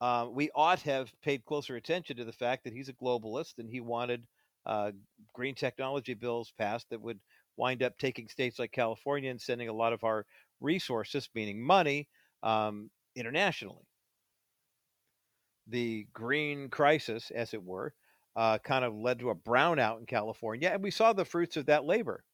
uh, 0.00 0.26
we 0.30 0.50
ought 0.54 0.80
have 0.82 1.10
paid 1.22 1.44
closer 1.44 1.76
attention 1.76 2.16
to 2.16 2.24
the 2.24 2.32
fact 2.32 2.64
that 2.64 2.72
he's 2.72 2.88
a 2.88 2.94
globalist 2.94 3.58
and 3.58 3.70
he 3.70 3.80
wanted 3.80 4.26
uh, 4.66 4.90
green 5.32 5.54
technology 5.54 6.14
bills 6.14 6.52
passed 6.58 6.90
that 6.90 7.00
would 7.00 7.20
wind 7.56 7.82
up 7.82 7.96
taking 7.98 8.28
states 8.28 8.58
like 8.58 8.72
California 8.72 9.30
and 9.30 9.40
sending 9.40 9.68
a 9.68 9.72
lot 9.72 9.92
of 9.92 10.04
our 10.04 10.26
resources, 10.60 11.28
meaning 11.34 11.62
money, 11.62 12.08
um, 12.42 12.90
internationally. 13.14 13.86
The 15.68 16.06
green 16.12 16.68
crisis, 16.68 17.30
as 17.34 17.54
it 17.54 17.62
were, 17.62 17.94
uh, 18.36 18.58
kind 18.58 18.84
of 18.84 18.94
led 18.94 19.18
to 19.20 19.30
a 19.30 19.34
brownout 19.34 19.98
in 19.98 20.06
California, 20.06 20.68
and 20.68 20.82
we 20.82 20.90
saw 20.90 21.12
the 21.12 21.24
fruits 21.24 21.56
of 21.56 21.66
that 21.66 21.84
labor. 21.84 22.24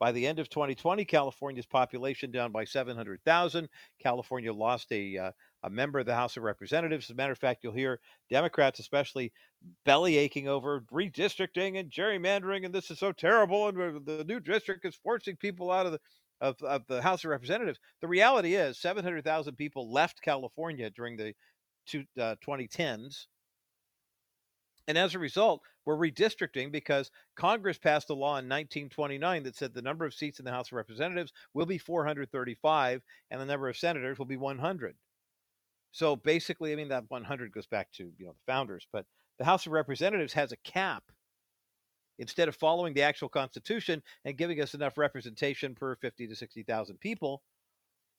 By 0.00 0.12
the 0.12 0.26
end 0.26 0.38
of 0.38 0.48
2020, 0.48 1.04
California's 1.04 1.66
population 1.66 2.30
down 2.30 2.52
by 2.52 2.64
700,000. 2.64 3.68
California 3.98 4.50
lost 4.50 4.90
a 4.92 5.18
uh, 5.18 5.32
a 5.62 5.68
member 5.68 5.98
of 5.98 6.06
the 6.06 6.14
House 6.14 6.38
of 6.38 6.42
Representatives. 6.42 7.06
As 7.06 7.10
a 7.10 7.14
matter 7.14 7.32
of 7.32 7.38
fact, 7.38 7.62
you'll 7.62 7.74
hear 7.74 8.00
Democrats, 8.30 8.80
especially, 8.80 9.30
belly 9.84 10.16
aching 10.16 10.48
over 10.48 10.80
redistricting 10.90 11.78
and 11.78 11.90
gerrymandering, 11.90 12.64
and 12.64 12.74
this 12.74 12.90
is 12.90 12.98
so 12.98 13.12
terrible, 13.12 13.68
and 13.68 14.06
the 14.06 14.24
new 14.24 14.40
district 14.40 14.86
is 14.86 14.96
forcing 14.96 15.36
people 15.36 15.70
out 15.70 15.84
of 15.84 15.92
the 15.92 16.00
of, 16.40 16.62
of 16.62 16.86
the 16.86 17.02
House 17.02 17.22
of 17.24 17.30
Representatives. 17.30 17.78
The 18.00 18.08
reality 18.08 18.54
is, 18.54 18.78
700,000 18.78 19.56
people 19.56 19.92
left 19.92 20.22
California 20.22 20.88
during 20.88 21.18
the 21.18 21.34
two, 21.86 22.04
uh, 22.18 22.36
2010s. 22.42 23.26
And 24.88 24.98
as 24.98 25.14
a 25.14 25.18
result, 25.18 25.62
we're 25.84 25.96
redistricting 25.96 26.72
because 26.72 27.10
Congress 27.36 27.78
passed 27.78 28.10
a 28.10 28.14
law 28.14 28.38
in 28.38 28.48
1929 28.48 29.42
that 29.44 29.56
said 29.56 29.72
the 29.72 29.82
number 29.82 30.04
of 30.04 30.14
seats 30.14 30.38
in 30.38 30.44
the 30.44 30.50
House 30.50 30.68
of 30.68 30.72
Representatives 30.72 31.32
will 31.54 31.66
be 31.66 31.78
435 31.78 33.02
and 33.30 33.40
the 33.40 33.46
number 33.46 33.68
of 33.68 33.76
senators 33.76 34.18
will 34.18 34.26
be 34.26 34.36
100. 34.36 34.96
So 35.92 36.16
basically, 36.16 36.72
I 36.72 36.76
mean, 36.76 36.88
that 36.88 37.10
100 37.10 37.52
goes 37.52 37.66
back 37.66 37.90
to 37.92 38.12
you 38.18 38.26
know 38.26 38.32
the 38.32 38.52
founders, 38.52 38.86
but 38.92 39.06
the 39.38 39.44
House 39.44 39.66
of 39.66 39.72
Representatives 39.72 40.32
has 40.34 40.52
a 40.52 40.56
cap 40.58 41.04
instead 42.18 42.48
of 42.48 42.54
following 42.54 42.92
the 42.94 43.02
actual 43.02 43.28
Constitution 43.28 44.02
and 44.24 44.36
giving 44.36 44.60
us 44.60 44.74
enough 44.74 44.98
representation 44.98 45.74
per 45.74 45.96
50 45.96 46.28
to 46.28 46.36
60,000 46.36 47.00
people, 47.00 47.42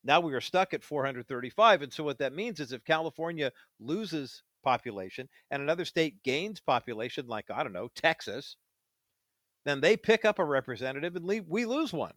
now 0.03 0.19
we 0.19 0.33
are 0.33 0.41
stuck 0.41 0.73
at 0.73 0.83
435. 0.83 1.83
And 1.83 1.93
so 1.93 2.03
what 2.03 2.17
that 2.17 2.33
means 2.33 2.59
is 2.59 2.71
if 2.71 2.83
California 2.83 3.51
loses 3.79 4.41
population 4.63 5.27
and 5.49 5.61
another 5.61 5.85
state 5.85 6.21
gains 6.23 6.59
population, 6.59 7.27
like, 7.27 7.45
I 7.51 7.63
don't 7.63 7.73
know, 7.73 7.89
Texas, 7.95 8.55
then 9.65 9.81
they 9.81 9.97
pick 9.97 10.25
up 10.25 10.39
a 10.39 10.45
representative 10.45 11.15
and 11.15 11.25
leave, 11.25 11.45
we 11.47 11.65
lose 11.65 11.93
one. 11.93 12.13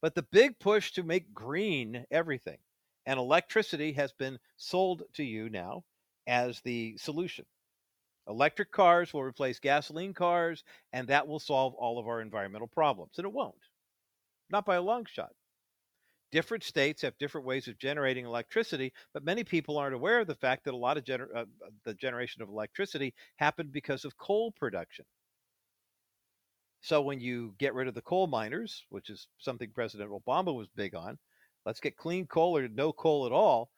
But 0.00 0.14
the 0.14 0.26
big 0.30 0.58
push 0.58 0.92
to 0.92 1.02
make 1.02 1.34
green 1.34 2.04
everything 2.10 2.58
and 3.06 3.18
electricity 3.18 3.92
has 3.92 4.12
been 4.12 4.38
sold 4.58 5.02
to 5.14 5.24
you 5.24 5.48
now 5.48 5.82
as 6.26 6.60
the 6.60 6.96
solution. 6.98 7.46
Electric 8.28 8.70
cars 8.70 9.14
will 9.14 9.22
replace 9.22 9.58
gasoline 9.58 10.12
cars, 10.12 10.62
and 10.92 11.08
that 11.08 11.26
will 11.26 11.38
solve 11.38 11.74
all 11.74 11.98
of 11.98 12.06
our 12.06 12.20
environmental 12.20 12.68
problems. 12.68 13.12
And 13.16 13.24
it 13.24 13.32
won't, 13.32 13.54
not 14.50 14.66
by 14.66 14.76
a 14.76 14.82
long 14.82 15.06
shot. 15.06 15.32
Different 16.30 16.62
states 16.62 17.00
have 17.02 17.16
different 17.18 17.46
ways 17.46 17.68
of 17.68 17.78
generating 17.78 18.26
electricity, 18.26 18.92
but 19.14 19.24
many 19.24 19.44
people 19.44 19.78
aren't 19.78 19.94
aware 19.94 20.20
of 20.20 20.26
the 20.26 20.34
fact 20.34 20.64
that 20.64 20.74
a 20.74 20.76
lot 20.76 20.98
of 20.98 21.04
gener- 21.04 21.34
uh, 21.34 21.46
the 21.84 21.94
generation 21.94 22.42
of 22.42 22.48
electricity 22.50 23.14
happened 23.36 23.72
because 23.72 24.04
of 24.04 24.16
coal 24.18 24.52
production. 24.52 25.06
So 26.80 27.00
when 27.00 27.20
you 27.20 27.54
get 27.58 27.74
rid 27.74 27.88
of 27.88 27.94
the 27.94 28.02
coal 28.02 28.26
miners, 28.26 28.84
which 28.90 29.10
is 29.10 29.28
something 29.38 29.70
President 29.70 30.10
Obama 30.10 30.54
was 30.54 30.68
big 30.76 30.94
on, 30.94 31.18
let's 31.64 31.80
get 31.80 31.96
clean 31.96 32.26
coal 32.26 32.56
or 32.56 32.68
no 32.68 32.92
coal 32.92 33.26
at 33.26 33.32
all. 33.32 33.70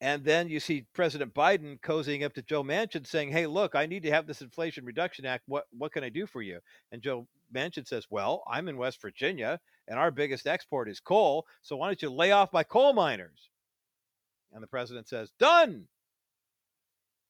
And 0.00 0.24
then 0.24 0.48
you 0.48 0.58
see 0.58 0.86
President 0.94 1.32
Biden 1.34 1.80
cozying 1.80 2.24
up 2.24 2.34
to 2.34 2.42
Joe 2.42 2.64
Manchin 2.64 3.06
saying, 3.06 3.30
Hey, 3.30 3.46
look, 3.46 3.74
I 3.74 3.86
need 3.86 4.02
to 4.04 4.10
have 4.10 4.26
this 4.26 4.40
Inflation 4.40 4.84
Reduction 4.84 5.24
Act. 5.24 5.44
What, 5.46 5.66
what 5.76 5.92
can 5.92 6.02
I 6.02 6.08
do 6.08 6.26
for 6.26 6.42
you? 6.42 6.58
And 6.90 7.02
Joe 7.02 7.28
Manchin 7.54 7.86
says, 7.86 8.06
Well, 8.10 8.42
I'm 8.50 8.68
in 8.68 8.76
West 8.76 9.00
Virginia 9.00 9.60
and 9.88 9.98
our 9.98 10.10
biggest 10.10 10.46
export 10.46 10.88
is 10.88 11.00
coal. 11.00 11.46
So 11.62 11.76
why 11.76 11.88
don't 11.88 12.02
you 12.02 12.10
lay 12.10 12.32
off 12.32 12.52
my 12.52 12.62
coal 12.62 12.92
miners? 12.92 13.50
And 14.52 14.62
the 14.62 14.68
president 14.68 15.08
says, 15.08 15.32
Done. 15.38 15.86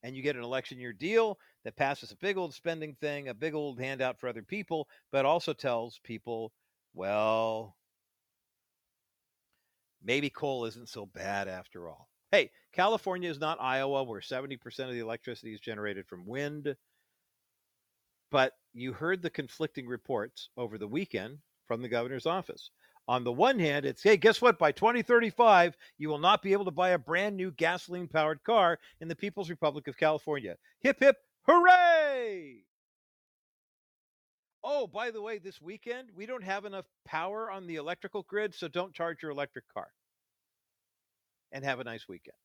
And 0.02 0.16
you 0.16 0.22
get 0.22 0.36
an 0.36 0.42
election 0.42 0.80
year 0.80 0.92
deal 0.92 1.38
that 1.64 1.76
passes 1.76 2.10
a 2.10 2.16
big 2.16 2.36
old 2.36 2.52
spending 2.54 2.96
thing, 3.00 3.28
a 3.28 3.34
big 3.34 3.54
old 3.54 3.78
handout 3.78 4.18
for 4.18 4.28
other 4.28 4.42
people, 4.42 4.88
but 5.12 5.24
also 5.24 5.52
tells 5.52 6.00
people, 6.02 6.52
well, 6.92 7.76
maybe 10.02 10.28
coal 10.28 10.64
isn't 10.64 10.88
so 10.88 11.06
bad 11.06 11.46
after 11.46 11.88
all. 11.88 12.08
Hey, 12.32 12.50
California 12.72 13.30
is 13.30 13.38
not 13.38 13.60
Iowa, 13.60 14.02
where 14.02 14.20
70% 14.20 14.58
of 14.80 14.92
the 14.92 14.98
electricity 14.98 15.54
is 15.54 15.60
generated 15.60 16.06
from 16.08 16.26
wind. 16.26 16.74
But 18.32 18.54
you 18.72 18.92
heard 18.92 19.22
the 19.22 19.30
conflicting 19.30 19.86
reports 19.86 20.48
over 20.56 20.78
the 20.78 20.88
weekend 20.88 21.38
from 21.72 21.80
the 21.80 21.88
governor's 21.88 22.26
office. 22.26 22.70
On 23.08 23.24
the 23.24 23.32
one 23.32 23.58
hand, 23.58 23.86
it's 23.86 24.02
hey, 24.02 24.18
guess 24.18 24.42
what? 24.42 24.58
By 24.58 24.72
2035, 24.72 25.74
you 25.96 26.10
will 26.10 26.18
not 26.18 26.42
be 26.42 26.52
able 26.52 26.66
to 26.66 26.70
buy 26.70 26.90
a 26.90 26.98
brand 26.98 27.34
new 27.34 27.50
gasoline 27.52 28.08
powered 28.08 28.44
car 28.44 28.78
in 29.00 29.08
the 29.08 29.16
People's 29.16 29.48
Republic 29.48 29.88
of 29.88 29.96
California. 29.96 30.56
Hip, 30.80 30.98
hip, 31.00 31.16
hooray! 31.46 32.64
Oh, 34.62 34.86
by 34.86 35.10
the 35.10 35.22
way, 35.22 35.38
this 35.38 35.62
weekend, 35.62 36.10
we 36.14 36.26
don't 36.26 36.44
have 36.44 36.66
enough 36.66 36.84
power 37.06 37.50
on 37.50 37.66
the 37.66 37.76
electrical 37.76 38.22
grid, 38.28 38.54
so 38.54 38.68
don't 38.68 38.94
charge 38.94 39.22
your 39.22 39.30
electric 39.30 39.64
car. 39.72 39.88
And 41.52 41.64
have 41.64 41.80
a 41.80 41.84
nice 41.84 42.06
weekend. 42.06 42.36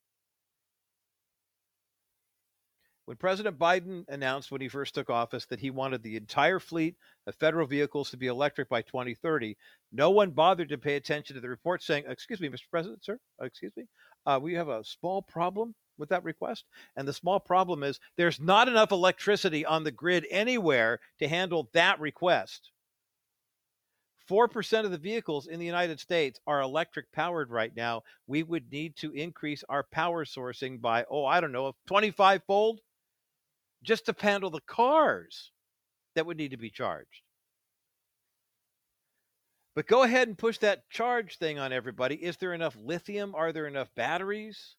When 3.08 3.16
President 3.16 3.58
Biden 3.58 4.04
announced 4.10 4.52
when 4.52 4.60
he 4.60 4.68
first 4.68 4.94
took 4.94 5.10
office 5.10 5.46
that 5.46 5.62
he 5.62 5.70
wanted 5.70 6.04
the 6.04 6.18
entire 6.18 6.60
fleet 6.60 6.98
of 7.26 7.36
federal 7.36 7.66
vehicles 7.66 8.10
to 8.10 8.18
be 8.18 8.28
electric 8.28 8.68
by 8.68 8.82
2030, 8.82 9.56
no 9.94 10.10
one 10.10 10.32
bothered 10.32 10.68
to 10.68 10.78
pay 10.78 10.98
attention 10.98 11.34
to 11.34 11.40
the 11.40 11.48
report 11.48 11.82
saying, 11.82 12.04
Excuse 12.06 12.42
me, 12.42 12.50
Mr. 12.50 12.70
President, 12.70 13.06
sir, 13.06 13.18
excuse 13.42 13.72
me, 13.78 13.86
uh, 14.26 14.38
we 14.44 14.56
have 14.56 14.68
a 14.68 14.84
small 14.84 15.22
problem 15.22 15.74
with 15.98 16.10
that 16.10 16.26
request. 16.26 16.66
And 16.98 17.08
the 17.08 17.14
small 17.14 17.40
problem 17.40 17.82
is 17.82 17.98
there's 18.18 18.42
not 18.42 18.68
enough 18.68 18.92
electricity 18.92 19.66
on 19.66 19.86
the 19.86 19.92
grid 19.92 20.28
anywhere 20.30 21.00
to 21.20 21.30
handle 21.30 21.70
that 21.72 22.02
request. 22.02 22.72
4% 24.30 24.84
of 24.84 24.92
the 24.92 24.98
vehicles 24.98 25.48
in 25.48 25.60
the 25.60 25.66
United 25.66 26.02
States 26.02 26.42
are 26.46 26.60
electric 26.60 27.10
powered 27.14 27.52
right 27.52 27.74
now. 27.74 28.04
We 28.28 28.44
would 28.44 28.70
need 28.70 28.98
to 28.98 29.14
increase 29.14 29.64
our 29.70 29.84
power 29.84 30.26
sourcing 30.26 30.82
by, 30.82 31.06
oh, 31.10 31.24
I 31.24 31.40
don't 31.40 31.54
know, 31.54 31.74
25 31.88 32.42
fold 32.46 32.82
just 33.84 34.06
to 34.06 34.16
handle 34.18 34.50
the 34.50 34.62
cars 34.62 35.52
that 36.16 36.26
would 36.26 36.38
need 36.38 36.52
to 36.52 36.58
be 36.58 36.70
charged. 36.70 37.22
But 39.76 39.86
go 39.86 40.02
ahead 40.04 40.28
and 40.28 40.38
push 40.38 40.58
that 40.60 40.90
charge 40.90 41.38
thing 41.38 41.60
on 41.60 41.72
everybody. 41.72 42.16
Is 42.16 42.38
there 42.38 42.54
enough 42.54 42.76
lithium? 42.76 43.36
Are 43.36 43.52
there 43.52 43.68
enough 43.68 43.94
batteries? 43.96 44.76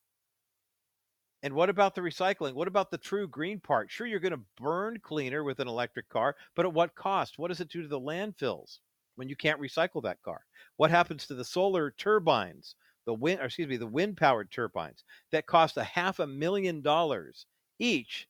And 1.45 1.55
what 1.55 1.71
about 1.71 1.95
the 1.95 2.01
recycling? 2.01 2.55
What 2.55 2.67
about 2.67 2.91
the 2.91 2.99
true 2.99 3.29
green 3.29 3.61
part? 3.61 3.93
Sure, 3.93 4.09
you're 4.09 4.19
going 4.19 4.33
to 4.33 4.45
burn 4.57 4.99
cleaner 4.99 5.45
with 5.45 5.61
an 5.61 5.69
electric 5.69 6.09
car, 6.09 6.35
but 6.57 6.67
at 6.67 6.73
what 6.73 6.97
cost? 6.97 7.39
What 7.39 7.47
does 7.49 7.61
it 7.61 7.69
do 7.69 7.83
to 7.83 7.89
the 7.89 8.01
landfills 8.01 8.79
when 9.15 9.29
you 9.29 9.37
can't 9.37 9.61
recycle 9.61 10.03
that 10.03 10.21
car? 10.23 10.41
What 10.79 10.91
happens 10.91 11.29
to 11.29 11.35
the 11.35 11.45
solar 11.45 11.93
turbines, 11.93 12.75
the 13.07 13.15
wind, 13.15 13.39
excuse 13.41 13.69
me, 13.69 13.77
the 13.77 13.87
wind 13.87 14.17
powered 14.17 14.51
turbines 14.51 15.05
that 15.31 15.47
cost 15.47 15.77
a 15.77 15.85
half 15.85 16.19
a 16.19 16.27
million 16.27 16.83
dollars 16.83 17.47
each 17.79 18.27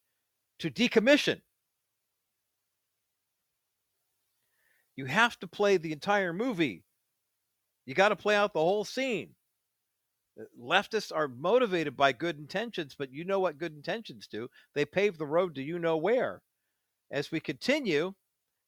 to 0.59 0.71
decommission. 0.71 1.41
You 4.97 5.07
have 5.07 5.39
to 5.41 5.47
play 5.47 5.77
the 5.77 5.93
entire 5.93 6.33
movie. 6.33 6.85
You 7.87 7.95
got 7.95 8.09
to 8.09 8.17
play 8.17 8.35
out 8.35 8.53
the 8.53 8.61
whole 8.61 8.85
scene. 8.85 9.31
Uh, 10.39 10.45
leftists 10.61 11.13
are 11.15 11.29
motivated 11.29 11.97
by 11.97 12.13
good 12.13 12.39
intentions, 12.39 12.97
but 12.99 13.13
you 13.13 13.25
know 13.25 13.41
what 13.41 13.59
good 13.59 13.75
intentions 13.75 14.27
do. 14.27 14.49
They 14.75 14.85
pave 14.85 15.17
the 15.17 15.27
road 15.27 15.55
to 15.55 15.63
you 15.63 15.79
know 15.79 15.97
where. 15.97 16.43
As 17.11 17.31
we 17.31 17.41
continue, 17.41 18.13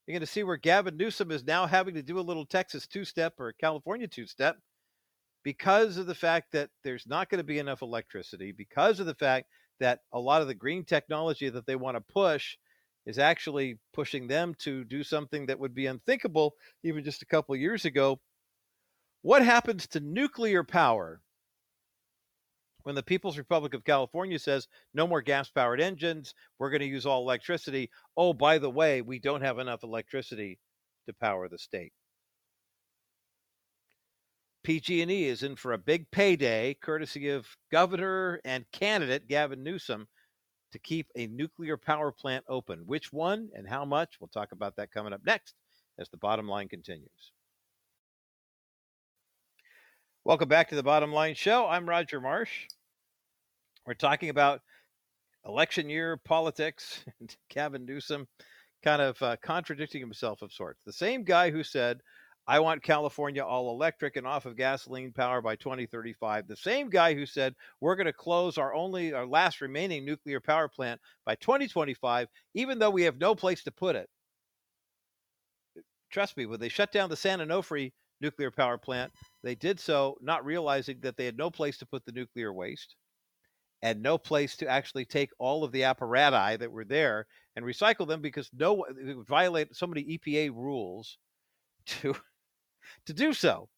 you're 0.07 0.14
going 0.14 0.20
to 0.20 0.26
see 0.26 0.44
where 0.44 0.57
Gavin 0.57 0.96
Newsom 0.96 1.31
is 1.31 1.44
now 1.44 1.66
having 1.66 1.94
to 1.94 2.03
do 2.03 2.18
a 2.18 2.22
little 2.22 2.46
Texas 2.46 2.87
two 2.87 3.05
step 3.05 3.35
or 3.38 3.53
California 3.53 4.09
two 4.09 4.26
step 4.26 4.57
because 5.42 5.96
of 5.96 6.07
the 6.07 6.14
fact 6.14 6.53
that 6.53 6.70
there's 6.85 7.07
not 7.07 7.29
going 7.29 7.38
to 7.38 7.44
be 7.44 7.59
enough 7.59 7.83
electricity, 7.83 8.53
because 8.53 9.00
of 9.00 9.07
the 9.07 9.14
fact 9.14 9.46
that 9.81 10.01
a 10.12 10.21
lot 10.21 10.43
of 10.43 10.49
the 10.49 10.55
green 10.55 10.85
technology 10.85 11.49
that 11.49 11.66
they 11.66 11.77
want 11.77 11.97
to 11.97 12.12
push 12.12 12.57
is 13.07 13.19
actually 13.19 13.79
pushing 13.93 14.29
them 14.29 14.55
to 14.59 14.85
do 14.85 15.03
something 15.03 15.47
that 15.47 15.59
would 15.59 15.75
be 15.75 15.87
unthinkable 15.87 16.55
even 16.83 17.03
just 17.03 17.23
a 17.23 17.27
couple 17.27 17.57
years 17.57 17.85
ago. 17.85 18.21
What 19.23 19.45
happens 19.45 19.87
to 19.88 20.01
nuclear 20.01 20.62
power 20.64 21.21
when 22.83 22.95
the 22.95 23.03
People's 23.03 23.38
Republic 23.38 23.75
of 23.75 23.85
California 23.85 24.38
says 24.38 24.69
no 24.95 25.07
more 25.07 25.21
gas 25.21 25.51
powered 25.51 25.81
engines, 25.81 26.35
we're 26.59 26.71
going 26.71 26.81
to 26.81 26.87
use 26.87 27.05
all 27.05 27.23
electricity? 27.23 27.90
Oh, 28.16 28.33
by 28.33 28.59
the 28.59 28.71
way, 28.71 29.03
we 29.03 29.19
don't 29.19 29.43
have 29.43 29.59
enough 29.59 29.83
electricity 29.83 30.59
to 31.07 31.14
power 31.14 31.49
the 31.49 31.59
state. 31.59 31.93
PG&E 34.62 35.25
is 35.25 35.42
in 35.42 35.57
for 35.57 35.73
a 35.73 35.79
big 35.79 36.11
payday, 36.11 36.75
courtesy 36.75 37.29
of 37.31 37.46
Governor 37.73 38.40
and 38.44 38.70
candidate 38.73 39.27
Gavin 39.27 39.62
Newsom, 39.62 40.07
to 40.73 40.79
keep 40.79 41.07
a 41.16 41.27
nuclear 41.27 41.77
power 41.77 42.12
plant 42.12 42.44
open. 42.49 42.83
Which 42.87 43.12
one 43.12 43.49
and 43.55 43.68
how 43.68 43.85
much? 43.85 44.16
We'll 44.20 44.29
talk 44.29 44.53
about 44.53 44.77
that 44.77 44.92
coming 44.92 45.12
up 45.12 45.23
next 45.25 45.55
as 45.99 46.09
the 46.11 46.16
bottom 46.16 46.46
line 46.46 46.68
continues. 46.68 47.33
Welcome 50.25 50.49
back 50.49 50.68
to 50.68 50.77
the 50.77 50.83
Bottom 50.83 51.12
Line 51.12 51.35
Show. 51.35 51.66
I'm 51.66 51.88
Roger 51.88 52.20
Marsh. 52.20 52.66
We're 53.87 53.94
talking 53.94 54.29
about 54.29 54.61
election 55.46 55.88
year 55.88 56.18
politics 56.18 57.03
and 57.20 57.35
Gavin 57.49 57.87
Newsom 57.87 58.29
kind 58.85 59.01
of 59.03 59.20
uh, 59.23 59.37
contradicting 59.42 60.01
himself 60.01 60.42
of 60.42 60.53
sorts. 60.53 60.81
The 60.85 60.92
same 60.92 61.25
guy 61.25 61.51
who 61.51 61.62
said, 61.62 62.01
I 62.46 62.59
want 62.59 62.83
California 62.83 63.44
all 63.44 63.70
electric 63.70 64.16
and 64.16 64.26
off 64.26 64.46
of 64.46 64.57
gasoline 64.57 65.12
power 65.12 65.40
by 65.40 65.57
2035. 65.57 66.48
The 66.48 66.57
same 66.57 66.90
guy 66.90 67.14
who 67.14 67.26
said 67.26 67.55
we're 67.81 67.96
going 67.96 68.07
to 68.07 68.12
close 68.12 68.59
our 68.59 68.74
only 68.74 69.12
our 69.12 69.26
last 69.26 69.61
remaining 69.61 70.05
nuclear 70.05 70.40
power 70.40 70.68
plant 70.68 71.00
by 71.24 71.37
2025 71.37 72.29
even 72.55 72.79
though 72.79 72.90
we 72.90 73.03
have 73.03 73.18
no 73.18 73.35
place 73.35 73.62
to 73.64 73.70
put 73.70 73.96
it. 73.96 74.09
Trust 76.11 76.37
me, 76.37 76.46
when 76.46 76.61
they 76.61 76.68
shut 76.68 76.92
down 76.92 77.09
the 77.09 77.16
San 77.16 77.38
Onofre 77.38 77.92
nuclear 78.20 78.50
power 78.50 78.79
plant, 78.79 79.12
they 79.42 79.55
did 79.55 79.79
so 79.79 80.18
not 80.20 80.44
realizing 80.44 81.00
that 81.00 81.16
they 81.16 81.24
had 81.24 81.37
no 81.38 81.50
place 81.50 81.79
to 81.79 81.87
put 81.87 82.05
the 82.05 82.12
nuclear 82.12 82.53
waste 82.53 82.96
and 83.83 84.03
no 84.03 84.18
place 84.18 84.57
to 84.57 84.68
actually 84.68 85.05
take 85.05 85.31
all 85.38 85.64
of 85.64 85.72
the 85.72 85.83
apparati 85.83 86.59
that 86.59 86.70
were 86.72 86.85
there 86.85 87.26
and 87.57 87.64
recycle 87.64 88.07
them 88.07 88.20
because 88.20 88.50
no 88.53 88.85
it 88.85 89.16
would 89.16 89.26
violate 89.26 89.74
so 89.74 89.87
many 89.87 90.18
EPA 90.18 90.50
rules 90.55 91.18
to 91.87 92.14
to 93.07 93.12
do 93.12 93.33
so. 93.33 93.69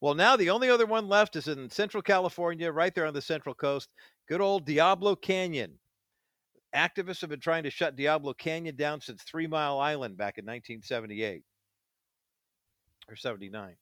Well, 0.00 0.14
now 0.14 0.36
the 0.36 0.50
only 0.50 0.70
other 0.70 0.86
one 0.86 1.08
left 1.08 1.34
is 1.34 1.48
in 1.48 1.68
Central 1.70 2.02
California, 2.02 2.70
right 2.70 2.94
there 2.94 3.06
on 3.06 3.14
the 3.14 3.22
Central 3.22 3.54
Coast. 3.54 3.88
Good 4.28 4.40
old 4.40 4.64
Diablo 4.64 5.16
Canyon. 5.16 5.78
Activists 6.74 7.20
have 7.22 7.30
been 7.30 7.40
trying 7.40 7.64
to 7.64 7.70
shut 7.70 7.96
Diablo 7.96 8.32
Canyon 8.34 8.76
down 8.76 9.00
since 9.00 9.22
Three 9.22 9.46
Mile 9.46 9.80
Island 9.80 10.16
back 10.16 10.38
in 10.38 10.44
1978 10.44 11.42
or 13.08 13.16
79, 13.16 13.74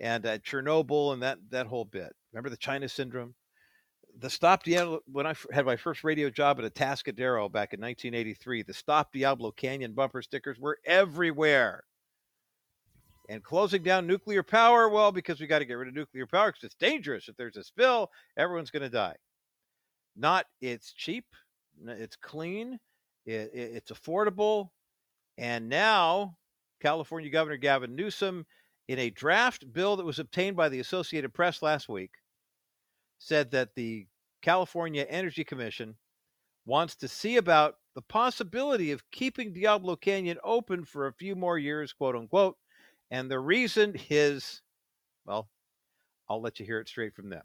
and 0.00 0.26
uh, 0.26 0.38
Chernobyl 0.38 1.14
and 1.14 1.22
that 1.22 1.38
that 1.50 1.66
whole 1.66 1.86
bit. 1.86 2.14
Remember 2.32 2.50
the 2.50 2.56
China 2.56 2.88
syndrome? 2.88 3.34
The 4.18 4.30
Stop 4.30 4.64
Diablo 4.64 5.00
when 5.10 5.26
I 5.26 5.34
had 5.50 5.66
my 5.66 5.76
first 5.76 6.04
radio 6.04 6.30
job 6.30 6.60
at 6.60 6.74
Atascadero 6.74 7.50
back 7.50 7.72
in 7.72 7.80
1983. 7.80 8.62
The 8.62 8.74
Stop 8.74 9.12
Diablo 9.12 9.50
Canyon 9.50 9.94
bumper 9.94 10.22
stickers 10.22 10.60
were 10.60 10.78
everywhere 10.84 11.84
and 13.30 13.44
closing 13.44 13.84
down 13.84 14.08
nuclear 14.08 14.42
power. 14.42 14.88
Well, 14.88 15.12
because 15.12 15.40
we 15.40 15.46
got 15.46 15.60
to 15.60 15.64
get 15.64 15.74
rid 15.74 15.88
of 15.88 15.94
nuclear 15.94 16.26
power 16.26 16.50
because 16.50 16.64
it's 16.64 16.74
dangerous. 16.74 17.28
If 17.28 17.36
there's 17.36 17.56
a 17.56 17.62
spill, 17.62 18.10
everyone's 18.36 18.72
going 18.72 18.82
to 18.82 18.90
die. 18.90 19.14
Not 20.16 20.46
it's 20.60 20.92
cheap, 20.92 21.24
it's 21.86 22.16
clean, 22.16 22.78
it, 23.24 23.50
it, 23.54 23.70
it's 23.74 23.92
affordable, 23.92 24.70
and 25.38 25.68
now 25.68 26.36
California 26.82 27.30
Governor 27.30 27.56
Gavin 27.56 27.94
Newsom, 27.94 28.44
in 28.88 28.98
a 28.98 29.10
draft 29.10 29.72
bill 29.72 29.94
that 29.96 30.04
was 30.04 30.18
obtained 30.18 30.56
by 30.56 30.68
the 30.68 30.80
Associated 30.80 31.32
Press 31.32 31.62
last 31.62 31.88
week, 31.88 32.10
said 33.20 33.52
that 33.52 33.76
the 33.76 34.08
California 34.42 35.06
Energy 35.08 35.44
Commission 35.44 35.94
wants 36.66 36.96
to 36.96 37.06
see 37.06 37.36
about 37.36 37.76
the 37.94 38.02
possibility 38.02 38.90
of 38.90 39.08
keeping 39.12 39.52
Diablo 39.52 39.94
Canyon 39.94 40.38
open 40.42 40.84
for 40.84 41.06
a 41.06 41.12
few 41.12 41.36
more 41.36 41.58
years, 41.58 41.92
quote 41.92 42.16
unquote, 42.16 42.56
and 43.10 43.30
the 43.30 43.38
reason 43.38 43.96
is, 44.08 44.62
well, 45.26 45.48
I'll 46.28 46.40
let 46.40 46.60
you 46.60 46.66
hear 46.66 46.80
it 46.80 46.88
straight 46.88 47.14
from 47.14 47.28
them. 47.28 47.42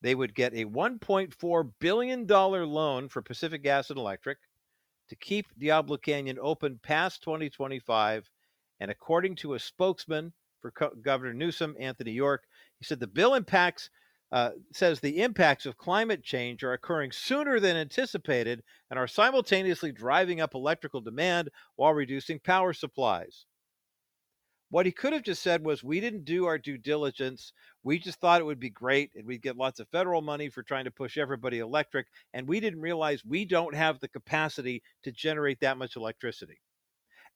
They 0.00 0.14
would 0.14 0.34
get 0.34 0.54
a 0.54 0.64
$1.4 0.64 1.70
billion 1.78 2.26
loan 2.26 3.08
for 3.08 3.22
Pacific 3.22 3.62
Gas 3.62 3.90
and 3.90 3.98
Electric 3.98 4.38
to 5.08 5.16
keep 5.16 5.46
Diablo 5.56 5.96
Canyon 5.96 6.38
open 6.40 6.80
past 6.82 7.22
2025. 7.22 8.28
And 8.80 8.90
according 8.90 9.36
to 9.36 9.54
a 9.54 9.60
spokesman 9.60 10.32
for 10.60 10.72
Co- 10.72 10.90
Governor 11.00 11.34
Newsom, 11.34 11.76
Anthony 11.78 12.10
York, 12.10 12.42
he 12.78 12.84
said 12.84 12.98
the 12.98 13.06
bill 13.06 13.34
impacts 13.34 13.90
uh, 14.32 14.52
says 14.72 14.98
the 14.98 15.20
impacts 15.20 15.66
of 15.66 15.76
climate 15.76 16.24
change 16.24 16.64
are 16.64 16.72
occurring 16.72 17.12
sooner 17.12 17.60
than 17.60 17.76
anticipated 17.76 18.62
and 18.88 18.98
are 18.98 19.06
simultaneously 19.06 19.92
driving 19.92 20.40
up 20.40 20.54
electrical 20.54 21.02
demand 21.02 21.50
while 21.76 21.92
reducing 21.92 22.40
power 22.40 22.72
supplies. 22.72 23.44
What 24.72 24.86
he 24.86 24.92
could 24.92 25.12
have 25.12 25.22
just 25.22 25.42
said 25.42 25.62
was, 25.62 25.84
we 25.84 26.00
didn't 26.00 26.24
do 26.24 26.46
our 26.46 26.56
due 26.56 26.78
diligence. 26.78 27.52
We 27.84 27.98
just 27.98 28.18
thought 28.20 28.40
it 28.40 28.46
would 28.46 28.58
be 28.58 28.70
great 28.70 29.10
and 29.14 29.26
we'd 29.26 29.42
get 29.42 29.58
lots 29.58 29.80
of 29.80 29.88
federal 29.90 30.22
money 30.22 30.48
for 30.48 30.62
trying 30.62 30.86
to 30.86 30.90
push 30.90 31.18
everybody 31.18 31.58
electric. 31.58 32.06
And 32.32 32.48
we 32.48 32.58
didn't 32.58 32.80
realize 32.80 33.22
we 33.22 33.44
don't 33.44 33.74
have 33.74 34.00
the 34.00 34.08
capacity 34.08 34.82
to 35.02 35.12
generate 35.12 35.60
that 35.60 35.76
much 35.76 35.96
electricity. 35.96 36.58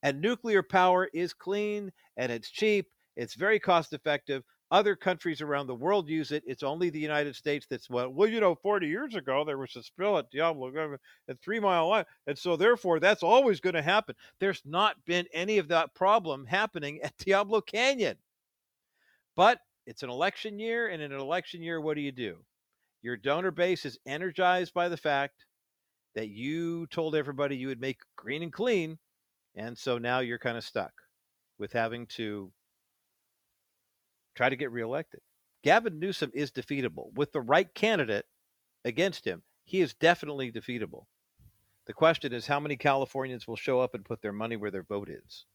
And 0.01 0.19
nuclear 0.19 0.63
power 0.63 1.09
is 1.13 1.31
clean 1.31 1.91
and 2.17 2.31
it's 2.31 2.49
cheap, 2.49 2.87
it's 3.15 3.35
very 3.35 3.59
cost 3.59 3.93
effective. 3.93 4.43
Other 4.69 4.97
countries 4.97 5.41
around 5.41 5.67
the 5.67 5.75
world 5.75 6.09
use 6.09 6.33
it. 6.33 6.43
It's 6.45 6.63
only 6.63 6.89
the 6.89 6.99
United 6.99 7.37
States 7.37 7.65
that's 7.69 7.89
well, 7.89 8.09
well, 8.09 8.27
you 8.27 8.41
know, 8.41 8.55
40 8.55 8.87
years 8.87 9.15
ago 9.15 9.45
there 9.45 9.57
was 9.57 9.75
a 9.77 9.83
spill 9.83 10.17
at 10.17 10.29
Diablo 10.29 10.75
uh, 10.75 10.97
at 11.29 11.39
Three 11.39 11.59
Mile 11.59 11.87
Line, 11.87 12.05
and 12.27 12.37
so 12.37 12.57
therefore 12.57 12.99
that's 12.99 13.23
always 13.23 13.61
going 13.61 13.75
to 13.75 13.81
happen. 13.81 14.15
There's 14.39 14.61
not 14.65 14.97
been 15.05 15.25
any 15.31 15.57
of 15.57 15.69
that 15.69 15.95
problem 15.95 16.45
happening 16.45 16.99
at 17.01 17.17
Diablo 17.25 17.61
Canyon, 17.61 18.17
but 19.37 19.59
it's 19.85 20.03
an 20.03 20.09
election 20.09 20.59
year, 20.59 20.89
and 20.89 21.01
in 21.01 21.13
an 21.13 21.21
election 21.21 21.61
year, 21.61 21.79
what 21.79 21.95
do 21.95 22.01
you 22.01 22.11
do? 22.11 22.43
Your 23.01 23.15
donor 23.15 23.51
base 23.51 23.85
is 23.85 23.97
energized 24.05 24.73
by 24.73 24.89
the 24.89 24.97
fact 24.97 25.45
that 26.13 26.27
you 26.27 26.87
told 26.87 27.15
everybody 27.15 27.55
you 27.55 27.69
would 27.69 27.79
make 27.79 28.01
green 28.17 28.43
and 28.43 28.51
clean, 28.51 28.97
and 29.55 29.77
so 29.77 29.97
now 29.97 30.19
you're 30.19 30.39
kind 30.39 30.57
of 30.57 30.65
stuck 30.65 30.91
with 31.57 31.71
having 31.71 32.05
to 32.07 32.51
try 34.37 34.49
to 34.49 34.55
get 34.55 34.71
reelected. 34.71 35.19
Gavin 35.63 35.99
Newsom 35.99 36.31
is 36.33 36.51
defeatable. 36.51 37.13
With 37.15 37.31
the 37.31 37.41
right 37.41 37.73
candidate 37.73 38.25
against 38.85 39.25
him, 39.25 39.43
he 39.65 39.81
is 39.81 39.95
definitely 39.95 40.51
defeatable. 40.51 41.05
The 41.87 41.93
question 41.93 42.33
is 42.33 42.47
how 42.47 42.59
many 42.59 42.77
Californians 42.77 43.47
will 43.47 43.55
show 43.55 43.79
up 43.79 43.95
and 43.95 44.05
put 44.05 44.21
their 44.21 44.31
money 44.31 44.55
where 44.55 44.71
their 44.71 44.83
vote 44.83 45.09
is. 45.09 45.45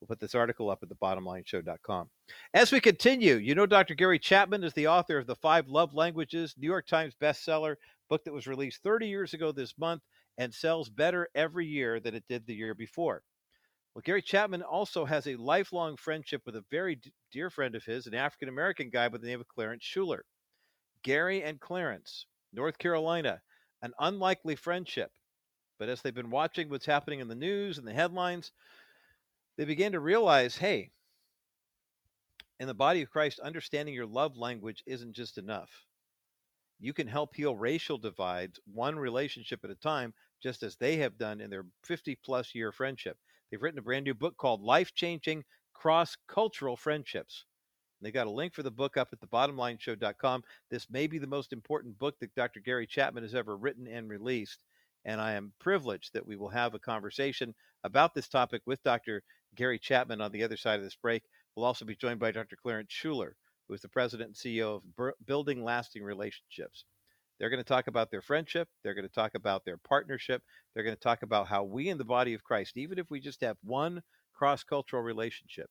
We'll 0.00 0.08
put 0.08 0.18
this 0.18 0.34
article 0.34 0.68
up 0.68 0.80
at 0.82 0.88
the 0.88 0.96
thebottomlineshow.com. 0.96 2.10
As 2.52 2.72
we 2.72 2.80
continue, 2.80 3.36
you 3.36 3.54
know 3.54 3.66
Dr. 3.66 3.94
Gary 3.94 4.18
Chapman 4.18 4.64
is 4.64 4.72
the 4.72 4.88
author 4.88 5.16
of 5.16 5.28
The 5.28 5.36
Five 5.36 5.68
Love 5.68 5.94
Languages, 5.94 6.56
New 6.58 6.66
York 6.66 6.88
Times 6.88 7.14
bestseller, 7.20 7.76
book 8.08 8.24
that 8.24 8.34
was 8.34 8.48
released 8.48 8.82
30 8.82 9.06
years 9.06 9.32
ago 9.32 9.52
this 9.52 9.78
month 9.78 10.02
and 10.38 10.52
sells 10.52 10.88
better 10.88 11.28
every 11.36 11.66
year 11.66 12.00
than 12.00 12.14
it 12.16 12.24
did 12.28 12.46
the 12.46 12.54
year 12.54 12.74
before. 12.74 13.22
Well, 13.94 14.02
Gary 14.02 14.22
Chapman 14.22 14.62
also 14.62 15.04
has 15.04 15.26
a 15.26 15.36
lifelong 15.36 15.96
friendship 15.96 16.42
with 16.46 16.56
a 16.56 16.64
very 16.70 16.96
d- 16.96 17.12
dear 17.30 17.50
friend 17.50 17.74
of 17.74 17.84
his, 17.84 18.06
an 18.06 18.14
African 18.14 18.48
American 18.48 18.88
guy 18.90 19.08
by 19.08 19.18
the 19.18 19.26
name 19.26 19.40
of 19.40 19.48
Clarence 19.48 19.84
Shuler. 19.84 20.22
Gary 21.02 21.42
and 21.42 21.60
Clarence, 21.60 22.26
North 22.52 22.78
Carolina, 22.78 23.42
an 23.82 23.92
unlikely 23.98 24.56
friendship. 24.56 25.12
But 25.78 25.88
as 25.88 26.00
they've 26.00 26.14
been 26.14 26.30
watching 26.30 26.68
what's 26.70 26.86
happening 26.86 27.20
in 27.20 27.28
the 27.28 27.34
news 27.34 27.76
and 27.78 27.86
the 27.86 27.92
headlines, 27.92 28.52
they 29.56 29.64
began 29.64 29.92
to 29.92 30.00
realize 30.00 30.56
hey, 30.56 30.92
in 32.60 32.68
the 32.68 32.74
body 32.74 33.02
of 33.02 33.10
Christ, 33.10 33.40
understanding 33.40 33.94
your 33.94 34.06
love 34.06 34.36
language 34.36 34.82
isn't 34.86 35.14
just 35.14 35.36
enough. 35.36 35.70
You 36.78 36.92
can 36.92 37.08
help 37.08 37.34
heal 37.34 37.56
racial 37.56 37.98
divides 37.98 38.58
one 38.64 38.98
relationship 38.98 39.64
at 39.64 39.70
a 39.70 39.74
time, 39.74 40.14
just 40.42 40.62
as 40.62 40.76
they 40.76 40.96
have 40.98 41.18
done 41.18 41.40
in 41.40 41.50
their 41.50 41.66
50 41.84 42.16
plus 42.16 42.54
year 42.54 42.72
friendship. 42.72 43.18
They've 43.52 43.60
written 43.60 43.78
a 43.78 43.82
brand 43.82 44.06
new 44.06 44.14
book 44.14 44.38
called 44.38 44.62
Life 44.62 44.94
Changing 44.94 45.44
Cross 45.74 46.16
Cultural 46.26 46.74
Friendships. 46.74 47.44
They 48.00 48.10
got 48.10 48.26
a 48.26 48.30
link 48.30 48.54
for 48.54 48.62
the 48.62 48.70
book 48.70 48.96
up 48.96 49.08
at 49.12 49.20
thebottomlineshow.com. 49.20 50.42
This 50.70 50.88
may 50.88 51.06
be 51.06 51.18
the 51.18 51.26
most 51.26 51.52
important 51.52 51.98
book 51.98 52.18
that 52.20 52.34
Dr. 52.34 52.60
Gary 52.60 52.86
Chapman 52.86 53.24
has 53.24 53.34
ever 53.34 53.58
written 53.58 53.86
and 53.86 54.08
released. 54.08 54.64
And 55.04 55.20
I 55.20 55.32
am 55.32 55.52
privileged 55.60 56.14
that 56.14 56.26
we 56.26 56.34
will 56.34 56.48
have 56.48 56.72
a 56.72 56.78
conversation 56.78 57.54
about 57.84 58.14
this 58.14 58.26
topic 58.26 58.62
with 58.64 58.82
Dr. 58.84 59.22
Gary 59.54 59.78
Chapman 59.78 60.22
on 60.22 60.32
the 60.32 60.44
other 60.44 60.56
side 60.56 60.78
of 60.78 60.84
this 60.84 60.96
break. 60.96 61.22
We'll 61.54 61.66
also 61.66 61.84
be 61.84 61.94
joined 61.94 62.20
by 62.20 62.32
Dr. 62.32 62.56
Clarence 62.56 62.90
Shuler, 62.90 63.32
who 63.68 63.74
is 63.74 63.82
the 63.82 63.88
president 63.90 64.28
and 64.28 64.34
CEO 64.34 64.76
of 64.76 65.14
Building 65.26 65.62
Lasting 65.62 66.02
Relationships. 66.02 66.86
They're 67.38 67.50
going 67.50 67.62
to 67.62 67.68
talk 67.68 67.86
about 67.86 68.10
their 68.10 68.22
friendship. 68.22 68.68
They're 68.82 68.94
going 68.94 69.08
to 69.08 69.14
talk 69.14 69.32
about 69.34 69.64
their 69.64 69.78
partnership. 69.78 70.42
They're 70.74 70.84
going 70.84 70.96
to 70.96 71.00
talk 71.00 71.22
about 71.22 71.48
how 71.48 71.64
we 71.64 71.88
in 71.88 71.98
the 71.98 72.04
body 72.04 72.34
of 72.34 72.44
Christ, 72.44 72.76
even 72.76 72.98
if 72.98 73.10
we 73.10 73.20
just 73.20 73.40
have 73.42 73.56
one 73.64 74.02
cross 74.32 74.62
cultural 74.62 75.02
relationship, 75.02 75.68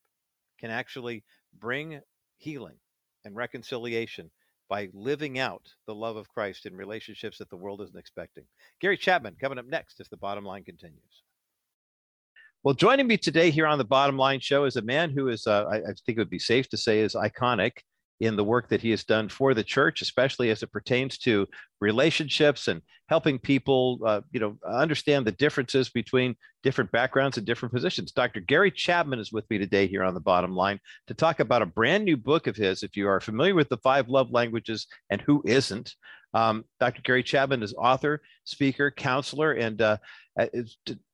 can 0.60 0.70
actually 0.70 1.24
bring 1.58 2.00
healing 2.38 2.76
and 3.24 3.36
reconciliation 3.36 4.30
by 4.68 4.88
living 4.94 5.38
out 5.38 5.62
the 5.86 5.94
love 5.94 6.16
of 6.16 6.28
Christ 6.28 6.66
in 6.66 6.74
relationships 6.74 7.38
that 7.38 7.50
the 7.50 7.56
world 7.56 7.82
isn't 7.82 7.98
expecting. 7.98 8.44
Gary 8.80 8.96
Chapman 8.96 9.36
coming 9.40 9.58
up 9.58 9.66
next 9.66 10.00
as 10.00 10.08
the 10.08 10.16
bottom 10.16 10.44
line 10.44 10.64
continues. 10.64 11.22
Well, 12.64 12.74
joining 12.74 13.06
me 13.06 13.16
today 13.16 13.50
here 13.50 13.66
on 13.66 13.78
the 13.78 13.84
Bottom 13.84 14.16
Line 14.16 14.38
Show 14.38 14.64
is 14.64 14.76
a 14.76 14.82
man 14.82 15.10
who 15.10 15.28
is, 15.28 15.48
uh, 15.48 15.64
I, 15.64 15.76
I, 15.78 15.94
think 16.06 16.16
it 16.16 16.18
would 16.18 16.30
be 16.30 16.38
safe 16.38 16.68
to 16.68 16.76
say, 16.76 17.00
is 17.00 17.14
iconic 17.14 17.72
in 18.22 18.36
the 18.36 18.44
work 18.44 18.68
that 18.68 18.80
he 18.80 18.90
has 18.90 19.02
done 19.02 19.28
for 19.28 19.52
the 19.52 19.64
church, 19.64 20.00
especially 20.00 20.50
as 20.50 20.62
it 20.62 20.70
pertains 20.70 21.18
to 21.18 21.44
relationships 21.80 22.68
and 22.68 22.80
helping 23.08 23.36
people, 23.36 23.98
uh, 24.06 24.20
you 24.30 24.38
know, 24.38 24.56
understand 24.64 25.26
the 25.26 25.32
differences 25.32 25.90
between 25.90 26.36
different 26.62 26.92
backgrounds 26.92 27.36
and 27.36 27.44
different 27.44 27.74
positions. 27.74 28.12
Dr. 28.12 28.38
Gary 28.38 28.70
Chapman 28.70 29.18
is 29.18 29.32
with 29.32 29.44
me 29.50 29.58
today 29.58 29.88
here 29.88 30.04
on 30.04 30.14
the 30.14 30.20
bottom 30.20 30.54
line 30.54 30.78
to 31.08 31.14
talk 31.14 31.40
about 31.40 31.62
a 31.62 31.66
brand 31.66 32.04
new 32.04 32.16
book 32.16 32.46
of 32.46 32.54
his. 32.54 32.84
If 32.84 32.96
you 32.96 33.08
are 33.08 33.20
familiar 33.20 33.56
with 33.56 33.68
the 33.68 33.78
five 33.78 34.08
love 34.08 34.30
languages 34.30 34.86
and 35.10 35.20
who 35.20 35.42
isn't, 35.44 35.92
um, 36.32 36.64
Dr. 36.78 37.02
Gary 37.02 37.24
Chapman 37.24 37.64
is 37.64 37.74
author, 37.74 38.22
speaker, 38.44 38.92
counselor, 38.92 39.52
and 39.52 39.82
uh, 39.82 39.96
uh 40.38 40.46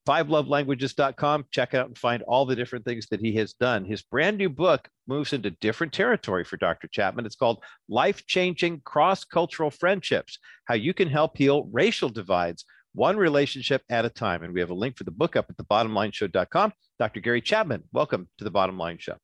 fivelovelanguages.com. 0.08 1.44
Check 1.50 1.74
out 1.74 1.86
and 1.88 1.98
find 1.98 2.22
all 2.22 2.46
the 2.46 2.56
different 2.56 2.86
things 2.86 3.06
that 3.10 3.20
he 3.20 3.34
has 3.34 3.52
done. 3.52 3.84
His 3.84 4.02
brand 4.02 4.38
new 4.38 4.48
book 4.48 4.88
moves 5.06 5.34
into 5.34 5.50
different 5.50 5.92
territory 5.92 6.44
for 6.44 6.56
Dr. 6.56 6.88
Chapman. 6.88 7.26
It's 7.26 7.36
called 7.36 7.62
Life 7.90 8.26
Changing 8.26 8.80
Cross 8.84 9.24
Cultural 9.24 9.70
Friendships 9.70 10.38
How 10.64 10.74
You 10.74 10.94
Can 10.94 11.08
Help 11.08 11.36
Heal 11.36 11.68
Racial 11.70 12.08
Divides, 12.08 12.64
One 12.94 13.18
Relationship 13.18 13.82
at 13.90 14.06
a 14.06 14.10
Time. 14.10 14.42
And 14.42 14.54
we 14.54 14.60
have 14.60 14.70
a 14.70 14.74
link 14.74 14.96
for 14.96 15.04
the 15.04 15.10
book 15.10 15.36
up 15.36 15.50
at 15.50 15.58
thebottomlineshow.com. 15.58 16.72
Dr. 16.98 17.20
Gary 17.20 17.42
Chapman, 17.42 17.84
welcome 17.92 18.28
to 18.38 18.44
the 18.44 18.50
Bottom 18.50 18.78
Line 18.78 18.96
Show. 18.98 19.18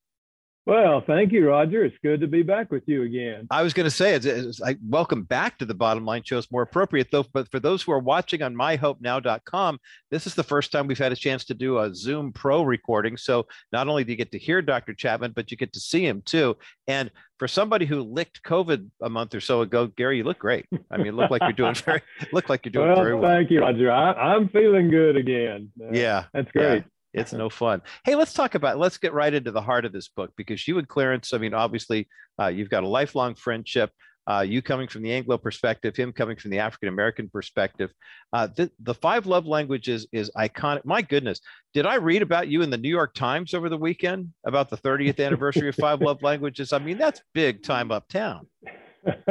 Well, 0.66 1.02
thank 1.06 1.30
you, 1.30 1.46
Roger. 1.46 1.84
It's 1.84 1.96
good 2.02 2.22
to 2.22 2.26
be 2.26 2.42
back 2.42 2.70
with 2.70 2.84
you 2.86 3.02
again. 3.02 3.46
I 3.50 3.62
was 3.62 3.74
going 3.74 3.84
to 3.84 3.90
say, 3.90 4.14
it's, 4.14 4.24
it's, 4.24 4.62
I 4.62 4.76
welcome 4.88 5.22
back 5.22 5.58
to 5.58 5.66
the 5.66 5.74
bottom 5.74 6.06
line 6.06 6.22
show. 6.24 6.38
It's 6.38 6.50
more 6.50 6.62
appropriate, 6.62 7.08
though. 7.12 7.26
But 7.34 7.50
for 7.50 7.60
those 7.60 7.82
who 7.82 7.92
are 7.92 7.98
watching 7.98 8.40
on 8.40 8.54
myhopenow.com, 8.54 9.78
this 10.10 10.26
is 10.26 10.34
the 10.34 10.42
first 10.42 10.72
time 10.72 10.86
we've 10.86 10.96
had 10.96 11.12
a 11.12 11.16
chance 11.16 11.44
to 11.46 11.54
do 11.54 11.80
a 11.80 11.94
Zoom 11.94 12.32
Pro 12.32 12.62
recording. 12.62 13.18
So 13.18 13.46
not 13.72 13.88
only 13.88 14.04
do 14.04 14.12
you 14.12 14.16
get 14.16 14.32
to 14.32 14.38
hear 14.38 14.62
Dr. 14.62 14.94
Chapman, 14.94 15.32
but 15.36 15.50
you 15.50 15.58
get 15.58 15.74
to 15.74 15.80
see 15.80 16.06
him 16.06 16.22
too. 16.24 16.56
And 16.88 17.10
for 17.38 17.46
somebody 17.46 17.84
who 17.84 18.00
licked 18.00 18.42
COVID 18.42 18.88
a 19.02 19.10
month 19.10 19.34
or 19.34 19.40
so 19.40 19.60
ago, 19.60 19.88
Gary, 19.88 20.16
you 20.16 20.24
look 20.24 20.38
great. 20.38 20.64
I 20.90 20.96
mean, 20.96 21.14
look 21.14 21.30
like 21.30 21.42
you're 21.42 21.52
doing 21.52 21.74
very, 21.84 22.00
look 22.32 22.48
like 22.48 22.64
you're 22.64 22.72
doing 22.72 22.88
well, 22.88 22.96
very 22.96 23.14
well. 23.14 23.30
Thank 23.30 23.50
you, 23.50 23.60
Roger. 23.60 23.90
I, 23.90 24.34
am 24.34 24.48
feeling 24.48 24.88
good 24.88 25.16
again. 25.16 25.70
Uh, 25.78 25.92
yeah, 25.92 26.24
that's 26.32 26.50
great. 26.52 26.84
Yeah 26.84 26.88
it's 27.14 27.32
no 27.32 27.48
fun. 27.48 27.80
Hey, 28.04 28.14
let's 28.16 28.34
talk 28.34 28.54
about 28.54 28.78
let's 28.78 28.98
get 28.98 29.12
right 29.12 29.32
into 29.32 29.52
the 29.52 29.62
heart 29.62 29.84
of 29.84 29.92
this 29.92 30.08
book 30.08 30.32
because 30.36 30.66
you 30.66 30.78
and 30.78 30.88
Clarence, 30.88 31.32
I 31.32 31.38
mean, 31.38 31.54
obviously, 31.54 32.08
uh, 32.40 32.48
you've 32.48 32.70
got 32.70 32.84
a 32.84 32.88
lifelong 32.88 33.34
friendship. 33.34 33.90
Uh, 34.26 34.40
you 34.40 34.62
coming 34.62 34.88
from 34.88 35.02
the 35.02 35.12
Anglo 35.12 35.36
perspective, 35.36 35.94
him 35.94 36.10
coming 36.10 36.36
from 36.36 36.50
the 36.50 36.58
African 36.58 36.88
American 36.88 37.28
perspective. 37.28 37.92
Uh, 38.32 38.48
the, 38.56 38.70
the 38.80 38.94
five 38.94 39.26
love 39.26 39.46
languages 39.46 40.06
is 40.12 40.30
iconic. 40.36 40.82
My 40.84 41.02
goodness, 41.02 41.40
did 41.74 41.84
I 41.84 41.96
read 41.96 42.22
about 42.22 42.48
you 42.48 42.62
in 42.62 42.70
the 42.70 42.78
New 42.78 42.88
York 42.88 43.12
Times 43.14 43.52
over 43.52 43.68
the 43.68 43.76
weekend 43.76 44.32
about 44.46 44.70
the 44.70 44.78
30th 44.78 45.24
anniversary 45.24 45.68
of 45.68 45.74
five 45.74 46.00
love 46.00 46.22
languages? 46.22 46.72
I 46.72 46.78
mean, 46.78 46.96
that's 46.96 47.20
big 47.34 47.62
time 47.62 47.92
uptown. 47.92 48.46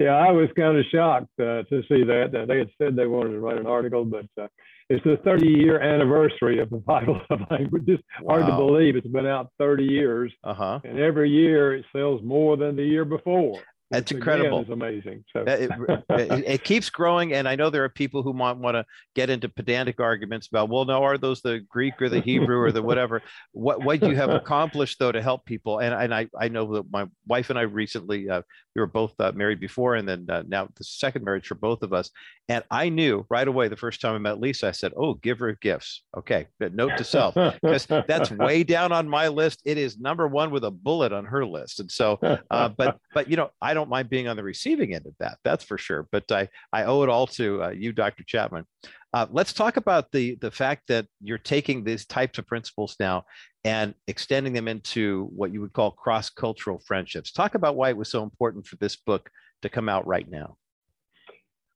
yeah, 0.00 0.16
I 0.16 0.30
was 0.30 0.48
kind 0.56 0.78
of 0.78 0.84
shocked 0.90 1.38
uh, 1.38 1.64
to 1.64 1.82
see 1.82 2.02
that. 2.02 2.30
that 2.32 2.48
They 2.48 2.58
had 2.58 2.70
said 2.78 2.96
they 2.96 3.06
wanted 3.06 3.32
to 3.32 3.40
write 3.40 3.58
an 3.58 3.66
article, 3.66 4.06
but 4.06 4.26
uh, 4.40 4.48
it's 4.92 5.04
the 5.04 5.16
30 5.24 5.48
year 5.48 5.80
anniversary 5.80 6.60
of 6.60 6.68
the 6.68 6.82
five 6.86 7.08
love 7.08 7.40
languages. 7.50 7.98
Wow. 8.20 8.34
Hard 8.34 8.50
to 8.50 8.56
believe 8.56 8.96
it's 8.96 9.06
been 9.06 9.26
out 9.26 9.50
30 9.58 9.84
years. 9.84 10.32
Uh-huh. 10.44 10.80
And 10.84 10.98
every 10.98 11.30
year 11.30 11.74
it 11.74 11.84
sells 11.94 12.22
more 12.22 12.56
than 12.56 12.76
the 12.76 12.84
year 12.84 13.04
before. 13.04 13.60
That's 13.92 14.10
incredible. 14.10 14.60
It's 14.60 14.70
amazing. 14.70 15.24
So 15.32 15.44
it, 15.46 15.70
it, 16.10 16.44
it, 16.46 16.64
keeps 16.64 16.88
growing, 16.88 17.34
and 17.34 17.46
I 17.46 17.56
know 17.56 17.68
there 17.68 17.84
are 17.84 17.90
people 17.90 18.22
who 18.22 18.32
might 18.32 18.56
want 18.56 18.74
to 18.74 18.86
get 19.14 19.28
into 19.28 19.50
pedantic 19.50 20.00
arguments 20.00 20.48
about, 20.48 20.70
well, 20.70 20.86
no, 20.86 21.02
are 21.04 21.18
those 21.18 21.42
the 21.42 21.60
Greek 21.68 22.00
or 22.00 22.08
the 22.08 22.20
Hebrew 22.20 22.58
or 22.58 22.72
the 22.72 22.82
whatever? 22.92 23.22
What 23.52 23.84
what 23.84 24.02
you 24.02 24.16
have 24.16 24.30
accomplished 24.30 24.98
though 24.98 25.12
to 25.12 25.20
help 25.20 25.44
people, 25.44 25.80
and 25.80 25.94
and 25.94 26.14
I 26.14 26.28
I 26.38 26.48
know 26.48 26.72
that 26.74 26.90
my 26.90 27.06
wife 27.26 27.50
and 27.50 27.58
I 27.58 27.62
recently 27.62 28.30
uh, 28.30 28.42
we 28.74 28.80
were 28.80 28.86
both 28.86 29.14
uh, 29.20 29.32
married 29.32 29.60
before, 29.60 29.96
and 29.96 30.08
then 30.08 30.26
uh, 30.30 30.42
now 30.46 30.68
the 30.76 30.84
second 30.84 31.24
marriage 31.24 31.46
for 31.46 31.54
both 31.54 31.82
of 31.82 31.92
us, 31.92 32.10
and 32.48 32.64
I 32.70 32.88
knew 32.88 33.26
right 33.28 33.46
away 33.46 33.68
the 33.68 33.76
first 33.76 34.00
time 34.00 34.14
I 34.14 34.18
met 34.18 34.40
Lisa, 34.40 34.68
I 34.68 34.72
said, 34.72 34.92
oh, 34.96 35.14
give 35.14 35.38
her 35.40 35.52
gifts. 35.60 36.02
Okay, 36.16 36.46
but 36.58 36.74
note 36.74 36.96
to 36.96 37.04
self, 37.04 37.34
because 37.34 37.86
that's 37.86 38.30
way 38.30 38.64
down 38.64 38.92
on 38.92 39.08
my 39.08 39.28
list. 39.28 39.60
It 39.64 39.76
is 39.76 39.98
number 39.98 40.26
one 40.26 40.50
with 40.50 40.64
a 40.64 40.70
bullet 40.70 41.12
on 41.12 41.26
her 41.26 41.44
list, 41.44 41.80
and 41.80 41.90
so, 41.90 42.18
uh, 42.50 42.68
but 42.70 42.98
but 43.12 43.28
you 43.28 43.36
know, 43.36 43.50
I 43.60 43.74
don't 43.74 43.81
don't 43.82 43.90
mind 43.90 44.08
being 44.08 44.28
on 44.28 44.36
the 44.36 44.42
receiving 44.42 44.94
end 44.94 45.06
of 45.06 45.14
that. 45.18 45.38
That's 45.44 45.64
for 45.64 45.76
sure. 45.76 46.06
But 46.12 46.30
I, 46.30 46.48
I 46.72 46.84
owe 46.84 47.02
it 47.02 47.08
all 47.08 47.26
to 47.28 47.64
uh, 47.64 47.70
you, 47.70 47.92
Dr. 47.92 48.24
Chapman. 48.24 48.64
Uh, 49.12 49.26
let's 49.30 49.52
talk 49.52 49.76
about 49.76 50.10
the 50.12 50.36
the 50.36 50.50
fact 50.50 50.84
that 50.88 51.06
you're 51.20 51.36
taking 51.36 51.84
these 51.84 52.06
types 52.06 52.38
of 52.38 52.46
principles 52.46 52.96
now 52.98 53.24
and 53.64 53.94
extending 54.06 54.52
them 54.52 54.68
into 54.68 55.28
what 55.34 55.52
you 55.52 55.60
would 55.60 55.72
call 55.72 55.90
cross 55.90 56.30
cultural 56.30 56.80
friendships. 56.86 57.32
Talk 57.32 57.54
about 57.54 57.76
why 57.76 57.90
it 57.90 57.96
was 57.96 58.10
so 58.10 58.22
important 58.22 58.66
for 58.66 58.76
this 58.76 58.96
book 58.96 59.28
to 59.62 59.68
come 59.68 59.88
out 59.88 60.06
right 60.06 60.28
now. 60.30 60.56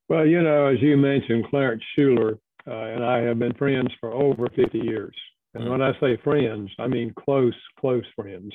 Well, 0.09 0.25
you 0.25 0.41
know, 0.41 0.67
as 0.67 0.81
you 0.81 0.95
mentioned, 0.97 1.45
Clarence 1.49 1.83
Shuler 1.97 2.39
uh, 2.65 2.71
and 2.71 3.03
I 3.03 3.19
have 3.19 3.39
been 3.39 3.53
friends 3.53 3.89
for 3.99 4.11
over 4.13 4.47
50 4.55 4.79
years. 4.79 5.15
And 5.53 5.63
mm-hmm. 5.63 5.71
when 5.71 5.81
I 5.81 5.97
say 5.99 6.17
friends, 6.23 6.71
I 6.79 6.87
mean 6.87 7.13
close, 7.13 7.55
close 7.79 8.05
friends. 8.15 8.53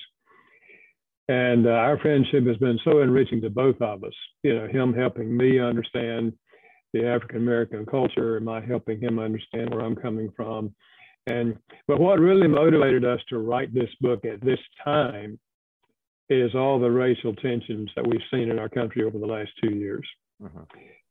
And 1.29 1.67
uh, 1.67 1.71
our 1.71 1.99
friendship 1.99 2.47
has 2.47 2.57
been 2.57 2.79
so 2.85 3.01
enriching 3.01 3.41
to 3.43 3.51
both 3.51 3.81
of 3.81 4.05
us. 4.05 4.13
You 4.43 4.55
know, 4.55 4.67
him 4.67 4.93
helping 4.93 5.37
me 5.37 5.61
understand 5.61 6.33
the 6.93 7.07
African 7.07 7.39
American 7.39 7.87
culture, 7.87 8.37
and 8.37 8.45
my 8.45 8.61
helping 8.61 9.01
him 9.01 9.19
understand 9.19 9.71
where 9.71 9.85
I'm 9.85 9.97
coming 9.97 10.33
from. 10.37 10.75
And 11.29 11.57
but 11.87 12.01
what 12.01 12.19
really 12.19 12.49
motivated 12.49 13.05
us 13.05 13.21
to 13.29 13.39
write 13.39 13.73
this 13.73 13.91
book 14.01 14.25
at 14.25 14.41
this 14.41 14.59
time 14.85 15.39
is 16.29 16.55
all 16.55 16.81
the 16.81 16.91
racial 16.91 17.35
tensions 17.35 17.91
that 17.95 18.07
we've 18.07 18.21
seen 18.31 18.51
in 18.51 18.59
our 18.59 18.69
country 18.69 19.05
over 19.05 19.19
the 19.19 19.27
last 19.27 19.51
two 19.63 19.75
years. 19.75 20.07
Uh-huh. 20.45 20.65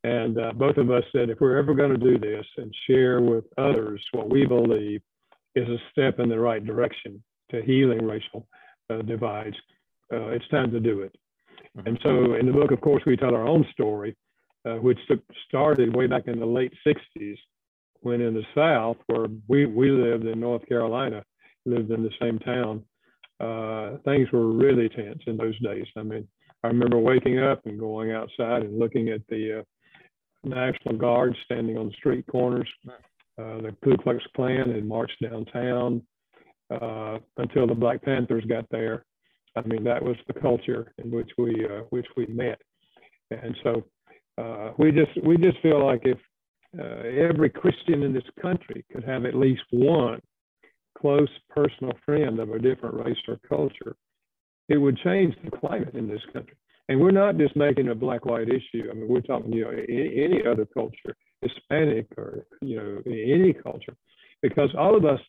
And 0.04 0.39
uh, 0.39 0.52
both 0.54 0.78
of 0.78 0.89
us 0.89 1.04
said 1.12 1.30
if 1.30 1.39
we're 1.39 1.58
ever 1.58 1.74
going 1.74 1.91
to 1.91 1.97
do 1.97 2.17
this 2.17 2.45
and 2.58 2.74
share 2.88 3.21
with 3.21 3.45
others 3.58 4.04
what 4.13 4.30
we 4.30 4.45
believe 4.45 5.02
is 5.56 5.67
a 5.67 5.78
step 5.91 6.19
in 6.19 6.28
the 6.28 6.39
right 6.39 6.65
direction 6.65 7.24
to 7.52 7.62
healing 7.62 8.06
racial 8.06 8.47
uh, 8.89 9.02
divides, 9.04 9.56
uh, 10.12 10.28
it's 10.30 10.47
time 10.50 10.71
to 10.71 10.80
do 10.80 11.02
it. 11.02 11.15
Mm-hmm. 11.78 11.88
And 11.88 12.00
so 12.04 12.36
in 12.36 12.45
the 12.45 12.52
book, 12.52 12.71
of 12.71 12.82
course, 12.82 13.04
we 13.06 13.15
tell 13.15 13.36
our 13.36 13.47
own 13.47 13.65
story, 13.71 14.15
uh, 14.65 14.76
which 14.76 15.00
started 15.47 15.95
way 15.95 16.08
back 16.08 16.28
in 16.28 16.39
the 16.39 16.45
late 16.45 16.74
60s 16.86 17.38
when 18.02 18.21
in 18.21 18.34
the 18.34 18.43
South, 18.56 18.97
where 19.08 19.28
we, 19.47 19.65
we 19.65 19.91
lived 19.91 20.26
in 20.26 20.39
North 20.39 20.67
Carolina, 20.67 21.24
lived 21.65 21.91
in 21.91 22.04
the 22.04 22.10
same 22.19 22.39
town, 22.39 22.84
uh, 23.39 23.97
things 24.06 24.28
were 24.32 24.52
really 24.52 24.89
tense 24.89 25.21
in 25.28 25.38
those 25.38 25.58
days. 25.60 25.86
I 25.95 26.04
mean, 26.04 26.28
I 26.63 26.67
remember 26.67 27.00
waking 27.00 27.39
up 27.39 27.65
and 27.65 27.80
going 27.80 28.12
outside 28.12 28.63
and 28.63 28.78
looking 28.78 29.10
at 29.10 29.21
the 29.30 29.60
uh, 29.60 29.63
National 30.43 30.97
Guard 30.97 31.36
standing 31.45 31.78
on 31.78 31.88
the 31.88 31.93
street 31.93 32.26
corners. 32.28 32.69
Uh, 32.88 33.62
the 33.62 33.76
Ku 33.84 33.97
Klux 33.97 34.24
Klan 34.36 34.71
had 34.71 34.86
marched 34.86 35.21
downtown 35.21 36.02
uh, 36.69 37.17
until 37.38 37.65
the 37.67 37.76
Black 37.76 38.02
Panthers 38.04 38.45
got 38.45 38.65
there. 38.69 39.06
I 39.56 39.62
mean, 39.68 39.84
that 39.84 40.04
was 40.04 40.16
the 40.28 40.40
culture 40.40 40.94
in 41.04 41.12
which 41.12 41.32
we 41.38 41.66
uh, 41.66 41.82
which 41.90 42.08
we 42.16 42.26
met, 42.28 42.62
and 43.32 43.56
so 43.64 43.84
uh, 44.38 44.72
we 44.78 44.92
just 44.92 45.12
we 45.26 45.38
just 45.38 45.60
feel 45.62 45.86
like 45.86 46.02
if 46.04 46.18
uh, 46.80 47.08
every 47.30 47.50
Christian 47.50 48.04
in 48.04 48.14
this 48.14 48.24
country 48.42 48.86
could 48.92 49.04
have 49.04 49.26
at 49.26 49.36
least 49.36 49.64
one 49.72 50.22
close 50.98 51.30
personal 51.50 51.94
friend 52.06 52.40
of 52.40 52.52
a 52.52 52.60
different 52.60 52.96
race 52.96 53.18
or 53.28 53.40
culture, 53.48 53.96
it 54.70 54.78
would 54.78 54.98
change 55.00 55.36
the 55.44 55.52
climate 55.52 55.96
in 55.96 56.08
this 56.08 56.22
country. 56.32 56.56
And 56.88 57.00
we're 57.00 57.12
not 57.12 57.38
just 57.38 57.56
making 57.56 57.90
a 57.90 57.96
black-white 57.96 58.50
issue. 58.50 58.90
I 58.90 58.94
mean, 58.94 59.08
we're 59.08 59.22
talking, 59.22 59.54
you 59.54 59.64
know, 59.64 59.72
any, 59.72 60.24
any 60.24 60.42
other 60.46 60.66
culture, 60.66 61.16
Hispanic 61.42 62.08
or 62.18 62.46
you 62.62 62.78
know 62.78 63.02
any 63.06 63.54
culture, 63.54 63.96
because 64.42 64.70
all 64.78 64.96
of 64.96 65.06
us 65.06 65.20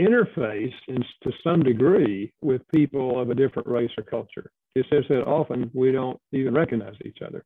interface 0.00 0.72
in, 0.88 1.02
to 1.22 1.30
some 1.44 1.62
degree 1.62 2.32
with 2.40 2.62
people 2.74 3.20
of 3.20 3.30
a 3.30 3.34
different 3.34 3.68
race 3.68 3.90
or 3.98 4.04
culture. 4.04 4.50
It's 4.74 4.88
just 4.88 5.08
that 5.08 5.22
often 5.26 5.70
we 5.74 5.92
don't 5.92 6.18
even 6.32 6.54
recognize 6.54 6.94
each 7.04 7.18
other. 7.26 7.44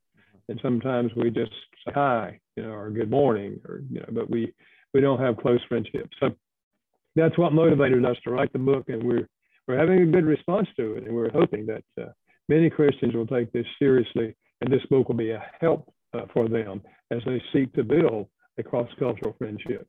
And 0.48 0.60
sometimes 0.62 1.10
we 1.16 1.30
just 1.30 1.52
say 1.84 1.92
hi, 1.94 2.38
you 2.56 2.62
know, 2.62 2.70
or 2.70 2.90
good 2.90 3.10
morning, 3.10 3.60
or, 3.68 3.82
you 3.90 4.00
know, 4.00 4.10
but 4.10 4.28
we, 4.30 4.52
we 4.92 5.00
don't 5.00 5.20
have 5.20 5.38
close 5.38 5.60
friendships. 5.68 6.14
So 6.20 6.30
that's 7.16 7.38
what 7.38 7.52
motivated 7.52 8.04
us 8.04 8.16
to 8.24 8.30
write 8.30 8.52
the 8.52 8.58
book. 8.58 8.84
And 8.88 9.02
we're, 9.02 9.28
we're 9.66 9.78
having 9.78 10.02
a 10.02 10.06
good 10.06 10.26
response 10.26 10.68
to 10.76 10.96
it. 10.96 11.04
And 11.04 11.14
we're 11.14 11.30
hoping 11.30 11.66
that 11.66 11.84
uh, 12.00 12.12
many 12.48 12.68
Christians 12.68 13.14
will 13.14 13.26
take 13.26 13.52
this 13.52 13.66
seriously. 13.78 14.36
And 14.60 14.72
this 14.72 14.84
book 14.90 15.08
will 15.08 15.16
be 15.16 15.30
a 15.30 15.44
help 15.60 15.92
uh, 16.12 16.26
for 16.32 16.48
them 16.48 16.82
as 17.10 17.20
they 17.26 17.42
seek 17.52 17.72
to 17.74 17.84
build 17.84 18.28
a 18.58 18.62
cross 18.62 18.88
cultural 18.98 19.34
friendship. 19.38 19.86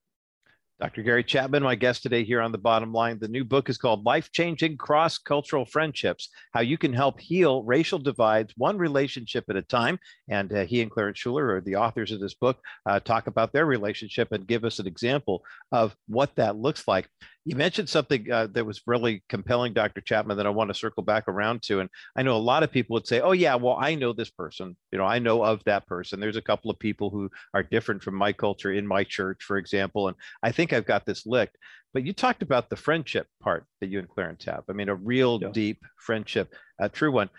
Dr. 0.82 1.04
Gary 1.04 1.24
Chapman, 1.24 1.64
my 1.64 1.76
guest 1.76 2.04
today 2.04 2.26
here 2.26 2.42
on 2.42 2.52
the 2.52 2.58
bottom 2.58 2.92
line. 2.92 3.18
The 3.18 3.30
new 3.30 3.46
book 3.46 3.70
is 3.70 3.78
called 3.78 4.06
Life 4.06 4.34
Changing 4.34 4.76
Cross 4.76 5.20
Cultural 5.20 5.64
Friendships 5.64 6.28
How 6.54 6.60
You 6.60 6.78
Can 6.78 6.92
Help 6.92 7.18
Heal 7.22 7.64
Racial 7.64 7.98
Divides 7.98 8.54
One 8.58 8.78
Relationship 8.78 9.46
at 9.50 9.56
a 9.56 9.62
Time. 9.62 9.98
And 10.28 10.52
uh, 10.52 10.66
he 10.66 10.82
and 10.82 10.92
Clarence 10.92 11.18
Shuler 11.18 11.58
are 11.58 11.62
the 11.62 11.78
authors 11.78 12.12
of 12.12 12.20
this 12.20 12.34
book, 12.34 12.60
uh, 12.86 13.00
talk 13.00 13.28
about 13.28 13.54
their 13.54 13.66
relationship 13.66 14.34
and 14.34 14.46
give 14.46 14.66
us 14.66 14.80
an 14.80 14.86
example 14.86 15.44
of 15.72 15.96
what 16.10 16.36
that 16.36 16.58
looks 16.58 16.86
like. 16.90 17.08
You 17.46 17.56
mentioned 17.56 17.90
something 17.90 18.32
uh, 18.32 18.48
that 18.54 18.66
was 18.66 18.82
really 18.88 19.24
compelling, 19.30 19.74
Dr. 19.74 20.02
Chapman, 20.02 20.38
that 20.38 20.48
I 20.48 20.50
want 20.50 20.72
to 20.72 20.74
circle 20.74 21.04
back 21.04 21.28
around 21.28 21.62
to. 21.64 21.80
And 21.80 21.90
I 22.16 22.24
know 22.24 22.36
a 22.36 22.38
lot 22.38 22.64
of 22.64 22.72
people 22.72 22.96
would 22.96 23.08
say, 23.08 23.22
oh, 23.22 23.34
yeah, 23.34 23.54
well, 23.54 23.78
I 23.80 23.94
know 23.94 24.14
this 24.14 24.32
person. 24.32 24.76
You 24.92 24.98
know, 24.98 25.06
I 25.06 25.20
know 25.20 25.44
of 25.44 25.64
that 25.66 25.86
person. 25.86 26.20
There's 26.20 26.38
a 26.38 26.42
couple 26.42 26.72
of 26.72 26.80
people 26.80 27.12
who 27.12 27.30
are 27.54 27.62
different 27.62 28.02
from 28.02 28.16
my 28.16 28.34
culture 28.34 28.72
in 28.72 28.88
my 28.88 29.04
church, 29.04 29.44
for 29.44 29.58
example. 29.58 30.08
And 30.08 30.18
I 30.42 30.52
think 30.52 30.74
I've 30.74 30.88
got 30.88 31.06
this 31.06 31.28
licked. 31.28 31.58
But 31.94 32.06
you 32.06 32.14
talked 32.14 32.42
about 32.42 32.70
the 32.70 32.76
friendship 32.76 33.28
part 33.42 33.66
that 33.80 33.88
you 33.88 34.00
and 34.00 34.10
Clarence 34.10 34.44
have. 34.46 34.64
I 34.68 34.74
mean, 34.74 34.90
a 34.90 34.96
real 34.96 35.40
yeah. 35.42 35.50
deep 35.54 35.82
friendship, 35.98 36.54
a 36.80 36.90
true 36.90 37.12
one. 37.12 37.30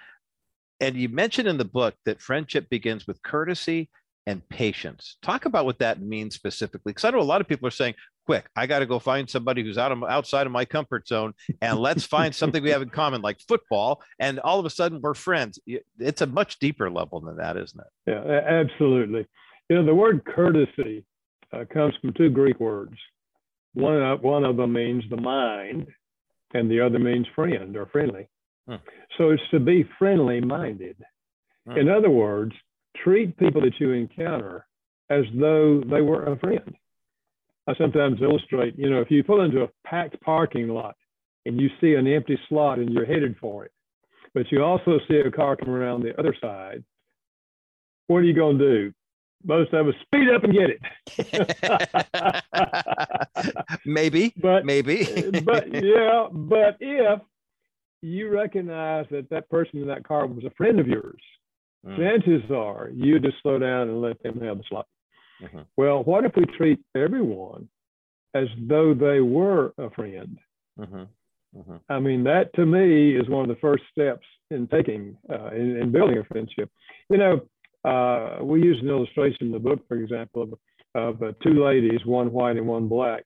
And 0.80 0.96
you 0.96 1.08
mentioned 1.08 1.48
in 1.48 1.58
the 1.58 1.64
book 1.64 1.94
that 2.04 2.22
friendship 2.22 2.70
begins 2.70 3.06
with 3.06 3.22
courtesy 3.22 3.90
and 4.26 4.46
patience. 4.48 5.16
Talk 5.22 5.44
about 5.44 5.64
what 5.64 5.78
that 5.80 6.00
means 6.00 6.34
specifically, 6.34 6.92
because 6.92 7.04
I 7.04 7.10
know 7.10 7.20
a 7.20 7.22
lot 7.22 7.40
of 7.40 7.48
people 7.48 7.68
are 7.68 7.72
saying, 7.72 7.94
quick. 8.26 8.46
I 8.54 8.66
got 8.66 8.80
to 8.80 8.86
go 8.86 8.98
find 8.98 9.30
somebody 9.30 9.62
who's 9.62 9.78
out 9.78 9.92
of 9.92 10.02
outside 10.04 10.46
of 10.46 10.52
my 10.52 10.64
comfort 10.64 11.08
zone, 11.08 11.32
and 11.62 11.78
let's 11.78 12.04
find 12.04 12.34
something 12.34 12.62
we 12.62 12.70
have 12.70 12.82
in 12.82 12.90
common, 12.90 13.22
like 13.22 13.40
football. 13.48 14.02
And 14.18 14.40
all 14.40 14.58
of 14.58 14.66
a 14.66 14.70
sudden, 14.70 15.00
we're 15.00 15.14
friends. 15.14 15.58
It's 15.98 16.20
a 16.20 16.26
much 16.26 16.58
deeper 16.58 16.90
level 16.90 17.20
than 17.20 17.36
that, 17.36 17.56
isn't 17.56 17.80
it? 17.80 18.10
Yeah, 18.10 18.40
absolutely. 18.46 19.26
You 19.70 19.76
know, 19.76 19.86
the 19.86 19.94
word 19.94 20.24
courtesy 20.24 21.04
uh, 21.52 21.64
comes 21.72 21.94
from 22.00 22.12
two 22.12 22.28
Greek 22.28 22.60
words. 22.60 22.96
One 23.74 24.02
of, 24.02 24.22
one 24.22 24.44
of 24.44 24.56
them 24.56 24.72
means 24.72 25.04
the 25.08 25.16
mind, 25.20 25.86
and 26.54 26.70
the 26.70 26.80
other 26.80 26.98
means 26.98 27.26
friend 27.34 27.76
or 27.76 27.86
friendly. 27.86 28.28
Hmm. 28.68 28.76
So 29.16 29.30
it's 29.30 29.42
to 29.52 29.60
be 29.60 29.88
friendly 29.98 30.40
minded. 30.40 30.96
Hmm. 31.68 31.78
In 31.78 31.88
other 31.88 32.10
words, 32.10 32.52
treat 33.02 33.36
people 33.36 33.60
that 33.62 33.78
you 33.78 33.92
encounter 33.92 34.66
as 35.10 35.24
though 35.34 35.82
they 35.88 36.00
were 36.00 36.24
a 36.24 36.38
friend. 36.38 36.74
I 37.68 37.74
sometimes 37.76 38.22
illustrate, 38.22 38.78
you 38.78 38.88
know, 38.88 39.00
if 39.00 39.10
you 39.10 39.24
pull 39.24 39.42
into 39.42 39.62
a 39.62 39.68
packed 39.84 40.20
parking 40.20 40.68
lot 40.68 40.94
and 41.44 41.60
you 41.60 41.68
see 41.80 41.94
an 41.94 42.06
empty 42.06 42.38
slot 42.48 42.78
and 42.78 42.90
you're 42.90 43.06
headed 43.06 43.36
for 43.40 43.64
it, 43.64 43.72
but 44.34 44.52
you 44.52 44.62
also 44.62 45.00
see 45.08 45.16
a 45.16 45.30
car 45.30 45.56
come 45.56 45.70
around 45.70 46.02
the 46.02 46.18
other 46.18 46.34
side, 46.40 46.84
what 48.06 48.18
are 48.18 48.24
you 48.24 48.34
going 48.34 48.58
to 48.58 48.64
do? 48.64 48.92
Most 49.44 49.72
of 49.72 49.88
us 49.88 49.94
speed 50.02 50.28
up 50.34 50.44
and 50.44 50.52
get 50.52 50.70
it. 50.70 50.80
maybe, 53.84 54.32
but 54.40 54.64
maybe, 54.64 55.04
but 55.44 55.72
yeah, 55.72 56.26
but 56.32 56.76
if 56.80 57.20
you 58.02 58.28
recognize 58.28 59.06
that 59.10 59.28
that 59.30 59.48
person 59.50 59.80
in 59.80 59.88
that 59.88 60.04
car 60.04 60.26
was 60.26 60.44
a 60.44 60.50
friend 60.50 60.80
of 60.80 60.86
yours, 60.86 61.20
mm. 61.86 61.96
chances 61.96 62.50
are 62.50 62.90
you 62.94 63.18
just 63.20 63.36
slow 63.42 63.58
down 63.58 63.88
and 63.88 64.00
let 64.00 64.22
them 64.22 64.40
have 64.40 64.58
the 64.58 64.64
slot. 64.68 64.86
Mm-hmm. 65.42 65.60
Well, 65.76 66.02
what 66.04 66.24
if 66.24 66.32
we 66.36 66.44
treat 66.56 66.80
everyone 66.94 67.68
as 68.34 68.48
though 68.68 68.94
they 68.94 69.20
were 69.20 69.72
a 69.78 69.90
friend? 69.90 70.38
Mm-hmm. 70.78 71.02
Mm-hmm. 71.58 71.76
I 71.88 71.98
mean, 72.00 72.24
that 72.24 72.52
to 72.54 72.66
me 72.66 73.16
is 73.16 73.28
one 73.28 73.42
of 73.42 73.48
the 73.48 73.60
first 73.60 73.84
steps 73.90 74.26
in 74.50 74.66
taking, 74.68 75.16
uh, 75.30 75.48
in, 75.48 75.76
in, 75.76 75.92
building 75.92 76.18
a 76.18 76.24
friendship. 76.24 76.70
You 77.08 77.18
know, 77.18 77.40
uh, 77.84 78.44
we 78.44 78.62
use 78.62 78.78
an 78.82 78.88
illustration 78.88 79.46
in 79.46 79.52
the 79.52 79.58
book, 79.58 79.80
for 79.88 79.96
example, 79.96 80.42
of, 80.42 80.54
of 80.94 81.22
uh, 81.22 81.32
two 81.42 81.64
ladies, 81.64 82.04
one 82.04 82.32
white 82.32 82.56
and 82.56 82.66
one 82.66 82.88
black, 82.88 83.24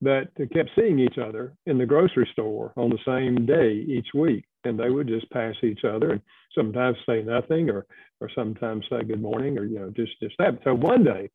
that 0.00 0.28
kept 0.52 0.70
seeing 0.76 0.98
each 0.98 1.18
other 1.18 1.54
in 1.66 1.78
the 1.78 1.86
grocery 1.86 2.28
store 2.32 2.72
on 2.76 2.90
the 2.90 2.98
same 3.04 3.46
day 3.46 3.72
each 3.72 4.08
week. 4.14 4.44
And 4.64 4.78
they 4.78 4.90
would 4.90 5.08
just 5.08 5.30
pass 5.30 5.54
each 5.62 5.84
other 5.84 6.12
and 6.12 6.22
sometimes 6.54 6.96
say 7.06 7.22
nothing 7.22 7.70
or, 7.70 7.86
or 8.20 8.30
sometimes 8.34 8.84
say 8.90 9.02
good 9.02 9.22
morning 9.22 9.58
or, 9.58 9.64
you 9.64 9.78
know, 9.78 9.90
just, 9.90 10.12
just 10.20 10.34
that. 10.38 10.58
So 10.64 10.74
one 10.74 11.04
day 11.04 11.30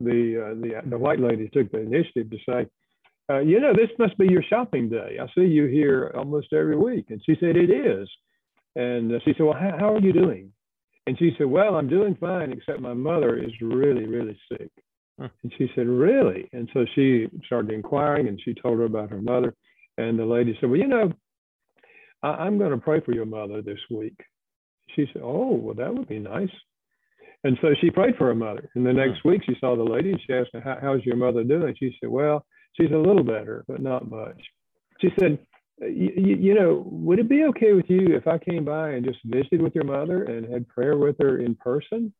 the, 0.00 0.50
uh, 0.50 0.54
the, 0.60 0.90
the 0.90 0.98
white 0.98 1.20
lady 1.20 1.48
took 1.52 1.70
the 1.70 1.80
initiative 1.80 2.30
to 2.30 2.38
say, 2.48 2.66
uh, 3.30 3.38
you 3.38 3.58
know, 3.58 3.72
this 3.72 3.90
must 3.98 4.16
be 4.18 4.26
your 4.28 4.42
shopping 4.42 4.88
day. 4.88 5.18
I 5.20 5.26
see 5.34 5.46
you 5.46 5.66
here 5.66 6.12
almost 6.14 6.52
every 6.52 6.76
week. 6.76 7.06
And 7.08 7.22
she 7.24 7.36
said, 7.40 7.56
it 7.56 7.70
is. 7.70 8.08
And 8.76 9.14
uh, 9.14 9.18
she 9.24 9.32
said, 9.32 9.46
well, 9.46 9.58
how, 9.58 9.76
how 9.78 9.94
are 9.94 10.00
you 10.00 10.12
doing? 10.12 10.52
And 11.06 11.18
she 11.18 11.32
said, 11.38 11.46
well, 11.46 11.76
I'm 11.76 11.88
doing 11.88 12.16
fine, 12.18 12.52
except 12.52 12.80
my 12.80 12.94
mother 12.94 13.36
is 13.38 13.52
really, 13.60 14.06
really 14.06 14.38
sick. 14.50 14.70
Huh. 15.20 15.28
And 15.42 15.52
she 15.56 15.70
said, 15.74 15.86
really? 15.86 16.48
And 16.52 16.68
so 16.72 16.84
she 16.94 17.28
started 17.46 17.72
inquiring 17.72 18.28
and 18.28 18.40
she 18.42 18.54
told 18.54 18.78
her 18.78 18.84
about 18.84 19.10
her 19.10 19.20
mother. 19.20 19.54
And 19.96 20.18
the 20.18 20.24
lady 20.24 20.56
said, 20.60 20.70
well, 20.70 20.80
you 20.80 20.88
know, 20.88 21.12
I, 22.22 22.46
am 22.46 22.58
going 22.58 22.70
to 22.70 22.78
pray 22.78 23.00
for 23.00 23.12
your 23.12 23.26
mother 23.26 23.62
this 23.62 23.78
week. 23.90 24.18
She 24.96 25.06
said, 25.12 25.22
oh, 25.22 25.54
well, 25.54 25.74
that 25.74 25.94
would 25.94 26.08
be 26.08 26.18
nice. 26.18 26.50
And 27.44 27.58
so 27.60 27.74
she 27.80 27.90
prayed 27.90 28.16
for 28.16 28.26
her 28.26 28.34
mother. 28.34 28.70
And 28.74 28.86
the 28.86 28.92
next 28.92 29.24
week 29.24 29.42
she 29.44 29.54
saw 29.60 29.76
the 29.76 29.84
lady 29.84 30.10
and 30.12 30.20
she 30.26 30.32
asked 30.32 30.50
her, 30.54 30.60
How, 30.60 30.78
How's 30.80 31.04
your 31.04 31.16
mother 31.16 31.44
doing? 31.44 31.74
She 31.78 31.96
said, 32.00 32.08
Well, 32.08 32.44
she's 32.72 32.90
a 32.90 32.98
little 32.98 33.22
better, 33.22 33.64
but 33.68 33.82
not 33.82 34.10
much. 34.10 34.40
She 35.00 35.10
said, 35.18 35.38
you 35.80 36.54
know, 36.54 36.84
would 36.86 37.18
it 37.18 37.28
be 37.28 37.44
okay 37.44 37.72
with 37.72 37.86
you 37.88 38.16
if 38.16 38.28
I 38.28 38.38
came 38.38 38.64
by 38.64 38.90
and 38.90 39.04
just 39.04 39.18
visited 39.24 39.60
with 39.60 39.74
your 39.74 39.84
mother 39.84 40.22
and 40.22 40.50
had 40.50 40.68
prayer 40.68 40.96
with 40.96 41.16
her 41.18 41.38
in 41.38 41.54
person? 41.56 42.12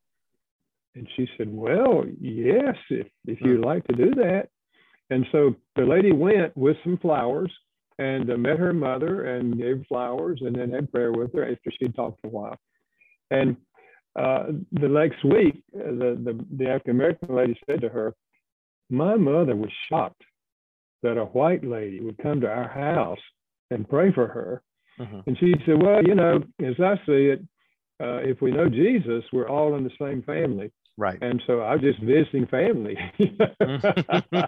And 0.94 1.08
she 1.16 1.28
said, 1.36 1.48
Well, 1.50 2.04
yes, 2.20 2.76
if, 2.90 3.06
if 3.26 3.40
you'd 3.40 3.64
like 3.64 3.84
to 3.86 3.96
do 3.96 4.10
that. 4.16 4.48
And 5.10 5.26
so 5.32 5.54
the 5.76 5.84
lady 5.84 6.12
went 6.12 6.56
with 6.56 6.76
some 6.82 6.98
flowers 6.98 7.52
and 7.98 8.30
uh, 8.30 8.36
met 8.36 8.58
her 8.58 8.72
mother 8.72 9.24
and 9.36 9.58
gave 9.58 9.84
flowers 9.88 10.40
and 10.42 10.54
then 10.54 10.70
had 10.70 10.90
prayer 10.90 11.12
with 11.12 11.32
her 11.34 11.44
after 11.44 11.70
she'd 11.78 11.94
talked 11.94 12.20
a 12.24 12.28
while. 12.28 12.58
And 13.30 13.56
uh, 14.16 14.46
the 14.72 14.88
next 14.88 15.24
week, 15.24 15.62
uh, 15.76 15.90
the, 15.90 16.18
the, 16.22 16.46
the 16.56 16.68
African 16.70 16.92
American 16.92 17.34
lady 17.34 17.58
said 17.68 17.80
to 17.80 17.88
her, 17.88 18.14
My 18.90 19.16
mother 19.16 19.56
was 19.56 19.70
shocked 19.88 20.22
that 21.02 21.18
a 21.18 21.24
white 21.24 21.64
lady 21.64 22.00
would 22.00 22.18
come 22.18 22.40
to 22.40 22.48
our 22.48 22.68
house 22.68 23.18
and 23.70 23.88
pray 23.88 24.12
for 24.12 24.26
her. 24.26 24.62
Uh-huh. 25.00 25.22
And 25.26 25.36
she 25.38 25.54
said, 25.66 25.82
Well, 25.82 26.04
you 26.04 26.14
know, 26.14 26.42
as 26.64 26.74
I 26.78 26.96
see 27.06 27.26
it, 27.32 27.40
uh, 28.02 28.18
if 28.18 28.40
we 28.40 28.50
know 28.50 28.68
Jesus, 28.68 29.24
we're 29.32 29.48
all 29.48 29.76
in 29.76 29.84
the 29.84 29.90
same 30.00 30.22
family. 30.22 30.72
Right. 30.96 31.18
And 31.20 31.42
so 31.46 31.60
I 31.60 31.74
was 31.74 31.82
just 31.82 32.00
visiting 32.00 32.46
family. 32.46 32.96
and, 33.18 33.42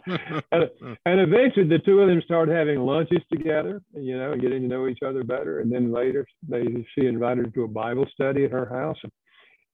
and, 1.05 1.21
eventually 1.21 1.67
the 1.67 1.81
two 1.85 2.01
of 2.01 2.09
them 2.09 2.23
started 2.25 2.55
having 2.55 2.79
lunches 2.79 3.23
together, 3.33 3.83
you 3.95 4.17
know, 4.17 4.33
and 4.33 4.41
getting 4.41 4.63
to 4.63 4.69
know 4.69 4.87
each 4.87 5.03
other 5.05 5.25
better. 5.25 5.61
And 5.61 5.73
then 5.73 5.93
later 5.93 6.25
they 6.49 6.87
she 6.95 7.07
invited 7.07 7.47
her 7.47 7.51
to 7.51 7.65
a 7.65 7.69
Bible 7.69 8.07
study 8.13 8.45
at 8.45 8.53
her 8.53 8.67
house. 8.67 8.99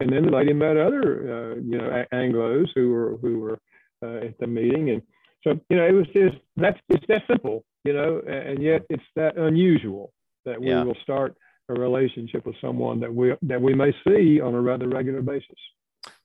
And 0.03 0.13
then 0.13 0.27
the 0.27 0.33
lady 0.33 0.53
met 0.53 0.77
other, 0.77 1.53
uh, 1.53 1.55
you 1.61 1.79
know, 1.79 2.05
Anglo's 2.13 2.69
who 2.75 2.91
were 2.91 3.17
who 3.19 3.39
were 3.39 3.59
uh, 4.05 4.27
at 4.27 4.37
the 4.41 4.49
meeting, 4.49 4.91
and 4.91 5.01
so 5.45 5.61
you 5.71 5.77
know, 5.77 5.87
it 5.87 5.93
was 5.93 6.07
just 6.13 6.43
that's 6.57 6.79
it's 6.89 7.05
that 7.07 7.23
simple, 7.29 7.65
you 7.85 7.93
know, 7.93 8.21
and 8.27 8.61
yet 8.61 8.85
it's 8.91 9.05
that 9.15 9.37
unusual 9.37 10.13
that 10.45 10.61
we 10.61 10.71
yeah. 10.71 10.83
will 10.83 10.97
start 11.05 11.37
a 11.69 11.75
relationship 11.75 12.45
with 12.45 12.57
someone 12.61 12.99
that 12.99 13.15
we 13.15 13.33
that 13.43 13.63
we 13.63 13.75
may 13.75 13.95
see 14.05 14.41
on 14.41 14.55
a 14.55 14.61
rather 14.61 14.89
regular 14.89 15.23
basis. 15.23 15.49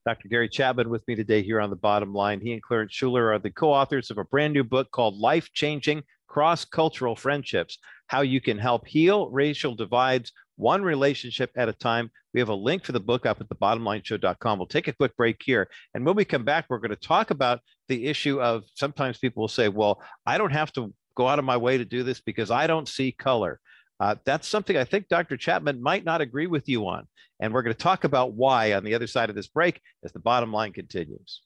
Dr. 0.07 0.27
Gary 0.27 0.49
Chapman 0.49 0.89
with 0.89 1.07
me 1.07 1.13
today 1.13 1.43
here 1.43 1.61
on 1.61 1.69
the 1.69 1.75
bottom 1.75 2.13
line. 2.13 2.41
He 2.41 2.53
and 2.53 2.63
Clarence 2.63 2.93
Shuler 2.93 3.35
are 3.35 3.39
the 3.39 3.51
co-authors 3.51 4.09
of 4.09 4.17
a 4.17 4.23
brand 4.23 4.53
new 4.53 4.63
book 4.63 4.89
called 4.89 5.17
Life 5.17 5.51
Changing 5.53 6.01
Cross-Cultural 6.25 7.15
Friendships: 7.15 7.77
How 8.07 8.21
You 8.21 8.41
Can 8.41 8.57
Help 8.57 8.87
Heal 8.87 9.29
Racial 9.29 9.75
Divides 9.75 10.31
one 10.57 10.81
relationship 10.81 11.51
at 11.55 11.69
a 11.69 11.73
time. 11.73 12.11
We 12.33 12.39
have 12.39 12.49
a 12.49 12.55
link 12.55 12.83
for 12.83 12.91
the 12.91 12.99
book 12.99 13.25
up 13.25 13.39
at 13.39 13.47
the 13.47 13.55
bottomlineshow.com. 13.55 14.59
We'll 14.59 14.67
take 14.67 14.87
a 14.87 14.93
quick 14.93 15.15
break 15.15 15.41
here. 15.43 15.69
And 15.93 16.05
when 16.05 16.15
we 16.15 16.25
come 16.25 16.43
back, 16.43 16.65
we're 16.69 16.79
going 16.79 16.89
to 16.89 16.95
talk 16.95 17.31
about 17.31 17.61
the 17.87 18.07
issue 18.07 18.41
of 18.41 18.63
sometimes 18.75 19.17
people 19.17 19.41
will 19.41 19.47
say, 19.47 19.69
well, 19.69 20.01
I 20.25 20.37
don't 20.37 20.51
have 20.51 20.73
to 20.73 20.93
go 21.15 21.27
out 21.27 21.39
of 21.39 21.45
my 21.45 21.57
way 21.57 21.77
to 21.77 21.85
do 21.85 22.03
this 22.03 22.19
because 22.19 22.51
I 22.51 22.67
don't 22.67 22.87
see 22.87 23.11
color. 23.11 23.59
Uh, 23.99 24.15
that's 24.25 24.47
something 24.47 24.77
I 24.77 24.83
think 24.83 25.07
Dr. 25.07 25.37
Chapman 25.37 25.81
might 25.81 26.05
not 26.05 26.21
agree 26.21 26.47
with 26.47 26.69
you 26.69 26.87
on. 26.87 27.07
And 27.39 27.53
we're 27.53 27.63
going 27.63 27.75
to 27.75 27.81
talk 27.81 28.03
about 28.03 28.33
why 28.33 28.73
on 28.73 28.83
the 28.83 28.95
other 28.95 29.07
side 29.07 29.29
of 29.29 29.35
this 29.35 29.47
break 29.47 29.81
as 30.03 30.11
the 30.11 30.19
bottom 30.19 30.51
line 30.51 30.73
continues. 30.73 31.41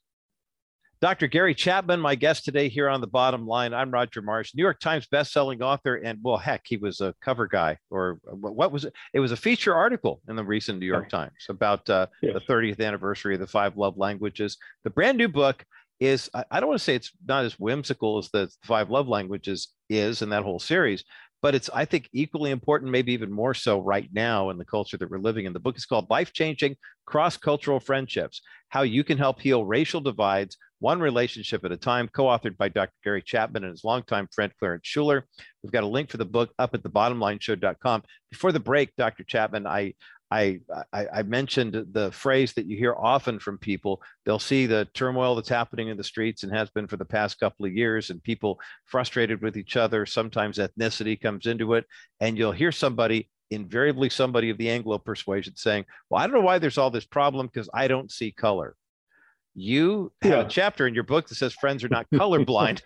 Dr. 1.01 1.25
Gary 1.25 1.55
Chapman, 1.55 1.99
my 1.99 2.13
guest 2.13 2.45
today 2.45 2.69
here 2.69 2.87
on 2.87 3.01
the 3.01 3.07
bottom 3.07 3.47
line. 3.47 3.73
I'm 3.73 3.89
Roger 3.89 4.21
Marsh, 4.21 4.53
New 4.53 4.61
York 4.61 4.79
Times 4.79 5.07
bestselling 5.11 5.59
author, 5.59 5.95
and 5.95 6.19
well, 6.21 6.37
heck, 6.37 6.61
he 6.63 6.77
was 6.77 7.01
a 7.01 7.15
cover 7.23 7.47
guy, 7.47 7.79
or 7.89 8.19
what 8.23 8.71
was 8.71 8.85
it? 8.85 8.93
It 9.11 9.19
was 9.19 9.31
a 9.31 9.35
feature 9.35 9.73
article 9.73 10.21
in 10.29 10.35
the 10.35 10.43
recent 10.43 10.77
New 10.77 10.85
York 10.85 11.09
Times 11.09 11.47
about 11.49 11.89
uh, 11.89 12.05
yes. 12.21 12.35
the 12.35 12.53
30th 12.53 12.85
anniversary 12.85 13.33
of 13.33 13.39
the 13.39 13.47
five 13.47 13.77
love 13.77 13.97
languages. 13.97 14.57
The 14.83 14.91
brand 14.91 15.17
new 15.17 15.27
book 15.27 15.65
is, 15.99 16.29
I 16.35 16.59
don't 16.59 16.69
want 16.69 16.79
to 16.79 16.83
say 16.83 16.93
it's 16.93 17.11
not 17.27 17.45
as 17.45 17.59
whimsical 17.59 18.19
as 18.19 18.29
the 18.29 18.51
five 18.61 18.91
love 18.91 19.07
languages 19.07 19.69
is 19.89 20.21
in 20.21 20.29
that 20.29 20.43
whole 20.43 20.59
series, 20.59 21.03
but 21.41 21.55
it's 21.55 21.69
i 21.73 21.83
think 21.83 22.07
equally 22.13 22.51
important 22.51 22.91
maybe 22.91 23.13
even 23.13 23.31
more 23.31 23.53
so 23.53 23.79
right 23.79 24.09
now 24.13 24.49
in 24.49 24.57
the 24.57 24.65
culture 24.65 24.97
that 24.97 25.09
we're 25.09 25.17
living 25.17 25.45
in 25.45 25.53
the 25.53 25.59
book 25.59 25.77
is 25.77 25.85
called 25.85 26.09
life 26.09 26.31
changing 26.33 26.75
cross 27.05 27.37
cultural 27.37 27.79
friendships 27.79 28.41
how 28.71 28.81
you 28.81 29.03
can 29.03 29.17
help 29.17 29.39
heal 29.39 29.63
racial 29.63 30.01
divides 30.01 30.57
one 30.79 30.99
relationship 30.99 31.63
at 31.63 31.71
a 31.71 31.77
time 31.77 32.09
co-authored 32.13 32.57
by 32.57 32.67
dr 32.67 32.93
gary 33.03 33.21
chapman 33.21 33.63
and 33.63 33.71
his 33.71 33.83
longtime 33.83 34.27
friend 34.33 34.51
clarence 34.59 34.87
shuler 34.87 35.23
we've 35.61 35.71
got 35.71 35.83
a 35.83 35.87
link 35.87 36.09
for 36.09 36.17
the 36.17 36.25
book 36.25 36.51
up 36.57 36.73
at 36.73 36.81
the 36.81 36.89
bottomlineshow.com 36.89 38.01
before 38.31 38.51
the 38.51 38.59
break 38.59 38.89
dr 38.97 39.23
chapman 39.25 39.67
i 39.67 39.93
I, 40.31 40.61
I, 40.93 41.07
I 41.15 41.23
mentioned 41.23 41.87
the 41.91 42.09
phrase 42.13 42.53
that 42.53 42.65
you 42.65 42.77
hear 42.77 42.95
often 42.97 43.37
from 43.37 43.57
people. 43.57 44.01
They'll 44.25 44.39
see 44.39 44.65
the 44.65 44.87
turmoil 44.93 45.35
that's 45.35 45.49
happening 45.49 45.89
in 45.89 45.97
the 45.97 46.05
streets 46.05 46.43
and 46.43 46.53
has 46.53 46.69
been 46.69 46.87
for 46.87 46.95
the 46.95 47.05
past 47.05 47.37
couple 47.39 47.65
of 47.65 47.73
years, 47.73 48.09
and 48.09 48.23
people 48.23 48.57
frustrated 48.85 49.41
with 49.41 49.57
each 49.57 49.75
other. 49.75 50.05
Sometimes 50.05 50.57
ethnicity 50.57 51.19
comes 51.19 51.47
into 51.47 51.73
it, 51.73 51.85
and 52.21 52.37
you'll 52.37 52.53
hear 52.53 52.71
somebody, 52.71 53.29
invariably 53.51 54.09
somebody 54.09 54.49
of 54.49 54.57
the 54.57 54.69
Anglo 54.69 54.97
persuasion, 54.97 55.55
saying, 55.55 55.85
"Well, 56.09 56.21
I 56.21 56.27
don't 56.27 56.35
know 56.35 56.41
why 56.41 56.59
there's 56.59 56.77
all 56.77 56.89
this 56.89 57.05
problem 57.05 57.47
because 57.47 57.69
I 57.73 57.87
don't 57.87 58.11
see 58.11 58.31
color." 58.31 58.75
You 59.53 60.13
have 60.21 60.31
yeah. 60.31 60.39
a 60.41 60.47
chapter 60.47 60.87
in 60.87 60.93
your 60.93 61.03
book 61.03 61.27
that 61.27 61.35
says 61.35 61.53
friends 61.53 61.83
are 61.83 61.89
not 61.89 62.07
colorblind. 62.13 62.81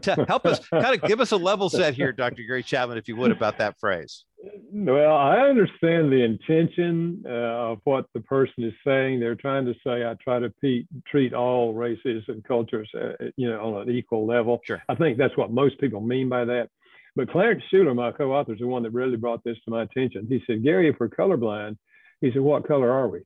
to 0.00 0.24
help 0.26 0.46
us 0.46 0.66
kind 0.68 0.94
of 0.94 1.02
give 1.02 1.20
us 1.20 1.32
a 1.32 1.36
level 1.36 1.68
set 1.68 1.94
here, 1.94 2.10
Dr. 2.10 2.42
Gary 2.46 2.62
Chapman, 2.62 2.96
if 2.96 3.06
you 3.06 3.16
would, 3.16 3.30
about 3.30 3.58
that 3.58 3.78
phrase. 3.78 4.24
Well, 4.72 5.14
I 5.14 5.38
understand 5.38 6.10
the 6.10 6.22
intention 6.22 7.22
uh, 7.26 7.72
of 7.72 7.80
what 7.84 8.06
the 8.14 8.20
person 8.20 8.64
is 8.64 8.72
saying. 8.86 9.20
They're 9.20 9.34
trying 9.34 9.66
to 9.66 9.74
say, 9.84 10.06
I 10.06 10.14
try 10.22 10.38
to 10.38 10.50
pe- 10.62 10.86
treat 11.06 11.34
all 11.34 11.74
races 11.74 12.24
and 12.28 12.42
cultures, 12.44 12.88
uh, 12.94 13.26
you 13.36 13.50
know, 13.50 13.76
on 13.76 13.88
an 13.88 13.94
equal 13.94 14.26
level. 14.26 14.60
Sure. 14.64 14.82
I 14.88 14.94
think 14.94 15.18
that's 15.18 15.36
what 15.36 15.50
most 15.50 15.78
people 15.80 16.00
mean 16.00 16.28
by 16.28 16.44
that. 16.46 16.70
But 17.16 17.30
Clarence 17.30 17.64
Shuler, 17.72 17.94
my 17.94 18.12
co-author, 18.12 18.52
is 18.52 18.58
the 18.60 18.66
one 18.66 18.82
that 18.82 18.92
really 18.92 19.16
brought 19.16 19.42
this 19.42 19.56
to 19.64 19.70
my 19.70 19.82
attention. 19.82 20.26
He 20.28 20.42
said, 20.46 20.62
Gary, 20.62 20.90
if 20.90 20.96
we're 21.00 21.08
colorblind, 21.08 21.78
he 22.20 22.30
said, 22.30 22.42
what 22.42 22.68
color 22.68 22.92
are 22.92 23.08
we? 23.08 23.20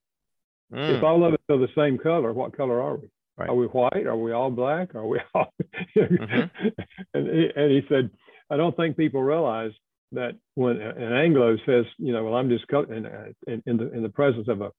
Mm. 0.72 0.96
If 0.96 1.02
all 1.02 1.24
of 1.24 1.34
us 1.34 1.40
are 1.48 1.58
the 1.58 1.68
same 1.76 1.98
color, 1.98 2.32
what 2.32 2.56
color 2.56 2.80
are 2.80 2.96
we? 2.96 3.08
Right. 3.36 3.48
Are 3.48 3.54
we 3.54 3.66
white? 3.66 4.06
Are 4.06 4.16
we 4.16 4.32
all 4.32 4.50
black? 4.50 4.94
Are 4.94 5.06
we 5.06 5.18
all? 5.34 5.52
mm-hmm. 5.96 6.68
and, 7.14 7.26
he, 7.26 7.50
and 7.56 7.70
he 7.72 7.82
said, 7.88 8.10
I 8.48 8.56
don't 8.56 8.76
think 8.76 8.96
people 8.96 9.22
realize 9.22 9.72
that 10.12 10.36
when 10.54 10.80
an 10.80 11.12
Anglo 11.12 11.56
says, 11.66 11.84
you 11.98 12.12
know, 12.12 12.24
well, 12.24 12.34
I'm 12.34 12.48
just 12.48 12.68
co- 12.68 12.82
in, 12.82 13.06
in, 13.46 13.62
in, 13.66 13.76
the 13.76 13.92
in 13.92 14.02
the 14.02 14.08
presence 14.08 14.48
of 14.48 14.60
a, 14.60 14.70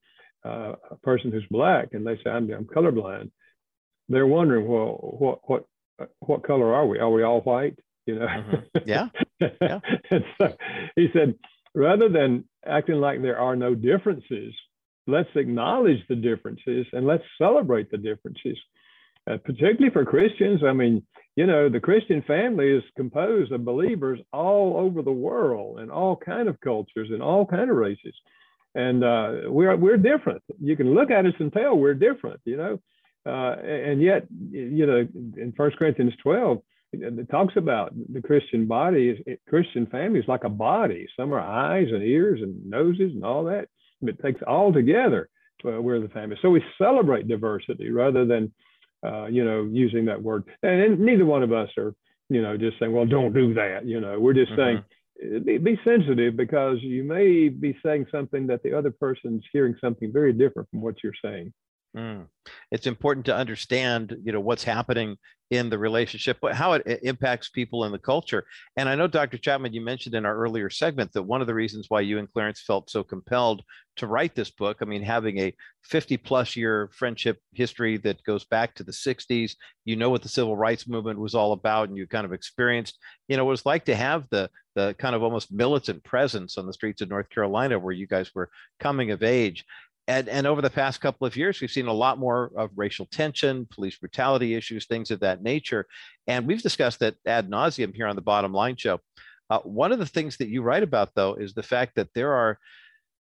uh, 0.46 0.76
a 0.92 0.96
person 1.04 1.32
who's 1.32 1.46
black, 1.50 1.90
and 1.94 2.06
they 2.06 2.18
say 2.18 2.30
I'm, 2.30 2.52
I'm 2.52 2.66
colorblind, 2.66 3.32
they're 4.10 4.28
wondering, 4.28 4.68
well, 4.68 4.98
what 5.20 5.40
what 5.44 5.66
what 6.20 6.44
color 6.44 6.74
are 6.74 6.86
we? 6.86 7.00
Are 7.00 7.10
we 7.10 7.24
all 7.24 7.42
white? 7.42 7.80
You 8.06 8.20
know? 8.20 8.28
Mm-hmm. 8.28 8.78
Yeah. 8.86 9.08
yeah. 9.40 9.80
and 10.12 10.24
so 10.40 10.56
he 10.96 11.08
said, 11.14 11.36
rather 11.74 12.10
than 12.10 12.46
acting 12.66 12.96
like 12.96 13.22
there 13.22 13.40
are 13.40 13.56
no 13.56 13.76
differences, 13.76 14.54
let's 15.08 15.30
acknowledge 15.36 16.00
the 16.08 16.16
differences 16.16 16.86
and 16.94 17.06
let's 17.06 17.24
celebrate 17.38 17.92
the 17.92 17.98
differences. 17.98 18.58
Uh, 19.30 19.38
particularly 19.38 19.92
for 19.92 20.04
Christians, 20.04 20.62
I 20.66 20.74
mean, 20.74 21.04
you 21.36 21.46
know, 21.46 21.70
the 21.70 21.80
Christian 21.80 22.24
family 22.24 22.70
is 22.70 22.84
composed 22.96 23.52
of 23.52 23.64
believers 23.64 24.20
all 24.34 24.78
over 24.78 25.02
the 25.02 25.12
world 25.12 25.80
and 25.80 25.92
all 25.92 26.16
kind 26.16 26.50
of 26.50 26.60
cultures 26.60 27.10
and 27.12 27.22
all 27.22 27.46
kind 27.46 27.70
of 27.70 27.78
races, 27.78 28.14
and 28.76 29.04
uh, 29.04 29.34
we're 29.46 29.76
we're 29.78 29.98
different. 29.98 30.42
You 30.60 30.76
can 30.76 30.94
look 30.94 31.12
at 31.12 31.26
us 31.26 31.34
and 31.40 31.54
tell 31.54 31.78
we're 31.78 31.94
different, 31.94 32.42
you 32.46 32.58
know, 32.58 32.80
uh, 33.26 33.56
and 33.62 34.02
yet, 34.02 34.26
you 34.52 34.86
know, 34.86 35.08
in 35.38 35.54
First 35.56 35.78
Corinthians 35.78 36.14
twelve, 36.22 36.64
it 36.94 37.30
talks 37.30 37.56
about 37.56 37.94
the 38.12 38.22
Christian 38.22 38.68
body, 38.68 39.24
Christian 39.48 39.86
family 39.88 40.20
is 40.20 40.28
like 40.28 40.44
a 40.44 40.50
body. 40.50 41.08
Some 41.18 41.34
are 41.34 41.40
eyes 41.40 41.88
and 41.90 42.04
ears 42.04 42.42
and 42.42 42.70
noses 42.70 43.14
and 43.14 43.24
all 43.24 43.46
that 43.46 43.68
it 44.04 44.22
takes 44.22 44.42
all 44.48 44.74
together 44.74 45.30
uh, 45.66 45.82
we're 45.82 46.00
the 46.00 46.10
family. 46.10 46.38
So 46.42 46.50
we 46.50 46.64
celebrate 46.78 47.28
diversity 47.28 47.92
rather 47.92 48.26
than, 48.26 48.52
uh, 49.06 49.28
you 49.28 49.46
know, 49.46 49.70
using 49.72 50.06
that 50.06 50.22
word. 50.22 50.44
And, 50.64 50.82
and, 50.82 51.00
neither 51.00 51.26
one 51.26 51.44
of 51.44 51.54
us 51.54 51.70
are, 51.78 51.94
you 52.30 52.42
know, 52.42 52.58
just 52.58 52.80
saying, 52.80 52.92
well, 52.92 53.06
don't 53.06 53.34
do 53.34 53.54
that. 53.54 53.86
You 53.86 54.00
know, 54.00 54.20
we're 54.20 54.34
just 54.34 54.52
mm-hmm. 54.54 54.80
saying, 55.22 55.44
be, 55.46 55.58
be, 55.60 55.80
sensitive 55.84 56.36
because 56.36 56.78
you 56.82 57.04
may 57.04 57.50
be 57.50 57.78
saying 57.86 58.08
something 58.12 58.48
that 58.48 58.64
the 58.64 58.76
other 58.76 58.90
person's 58.90 59.44
hearing 59.54 59.76
something 59.80 60.12
very 60.12 60.34
different 60.34 60.68
from 60.72 60.82
what 60.82 60.96
you're 61.04 61.14
saying. 61.24 61.54
Mm. 61.96 62.28
It's 62.72 62.88
important 62.88 63.26
to 63.26 63.36
understand, 63.36 64.16
you 64.24 64.32
know, 64.32 64.40
what's 64.40 64.64
happening 64.64 65.18
in 65.52 65.70
the 65.70 65.78
relationship, 65.78 66.38
but 66.42 66.56
how 66.56 66.74
it, 66.74 67.00
impacts 67.04 67.50
people 67.50 67.84
in 67.84 67.92
the 67.92 68.00
culture. 68.00 68.46
And 68.78 68.88
I 68.88 68.96
know, 68.96 69.08
Dr. 69.08 69.38
Chapman, 69.38 69.74
you 69.74 69.82
mentioned 69.82 70.16
in 70.16 70.26
our 70.26 70.36
earlier 70.36 70.70
segment 70.70 71.12
that 71.12 71.24
one 71.24 71.42
of 71.42 71.48
the 71.48 71.54
reasons 71.54 71.88
why 71.90 72.00
you 72.00 72.20
and 72.20 72.32
Clarence 72.32 72.62
felt 72.62 72.90
so 72.90 73.04
compelled 73.04 73.62
to 73.98 74.08
write 74.08 74.34
this 74.34 74.50
book, 74.50 74.78
I 74.82 74.86
mean, 74.86 75.04
having 75.04 75.38
a 75.40 75.54
50 75.84 76.16
plus 76.16 76.56
year 76.56 76.90
friendship 76.94 77.38
history 77.52 77.98
that 77.98 78.24
goes 78.24 78.46
back 78.46 78.74
to 78.76 78.84
the 78.86 78.94
60s, 78.94 79.56
you 79.84 79.98
know 79.98 80.10
what 80.10 80.22
the 80.22 80.30
civil 80.30 80.56
rights 80.56 80.88
movement 80.88 81.20
was 81.20 81.36
all 81.36 81.52
about, 81.52 81.90
and 81.90 81.98
you 81.98 82.08
kind 82.08 82.26
of 82.26 82.32
experienced, 82.32 82.98
you 83.28 83.36
know, 83.36 83.44
what 83.44 83.52
it's 83.52 83.66
like 83.66 83.84
to 83.86 83.96
have 83.96 84.28
the 84.30 84.50
the 84.74 84.96
kind 84.98 85.16
of 85.16 85.22
almost 85.22 85.52
militant 85.52 86.02
presence 86.06 86.58
on 86.58 86.66
the 86.66 86.72
streets 86.72 87.02
of 87.02 87.10
North 87.10 87.30
Carolina 87.30 87.78
where 87.78 87.94
you 87.94 88.08
guys 88.08 88.32
were 88.34 88.50
coming 88.80 89.12
of 89.12 89.22
age 89.22 89.66
and, 90.08 90.28
and 90.28 90.48
over 90.48 90.62
the 90.62 90.70
past 90.70 91.00
couple 91.00 91.28
of 91.28 91.36
years, 91.36 91.62
we've 91.62 91.72
seen 91.72 91.88
a 91.88 91.94
lot 91.94 92.18
more 92.18 92.52
of 92.56 92.72
racial 92.76 93.06
tension, 93.06 93.68
police 93.72 93.98
brutality 93.98 94.56
issues, 94.56 94.86
things 94.86 95.12
of 95.12 95.20
that 95.20 95.44
nature. 95.44 95.86
And 96.28 96.48
we've 96.48 96.62
discussed 96.62 97.00
that 97.00 97.16
ad 97.26 97.50
nauseum 97.50 97.96
here 97.96 98.08
on 98.08 98.16
the 98.16 98.22
Bottom 98.22 98.54
Line 98.54 98.76
Show. 98.76 99.00
Uh, 99.50 99.60
one 99.60 99.92
of 99.92 100.00
the 100.00 100.06
things 100.06 100.38
that 100.38 100.50
you 100.50 100.62
write 100.64 100.84
about, 100.84 101.12
though, 101.16 101.36
is 101.36 101.54
the 101.54 101.64
fact 101.64 101.96
that 101.96 102.10
there 102.16 102.34
are 102.34 102.58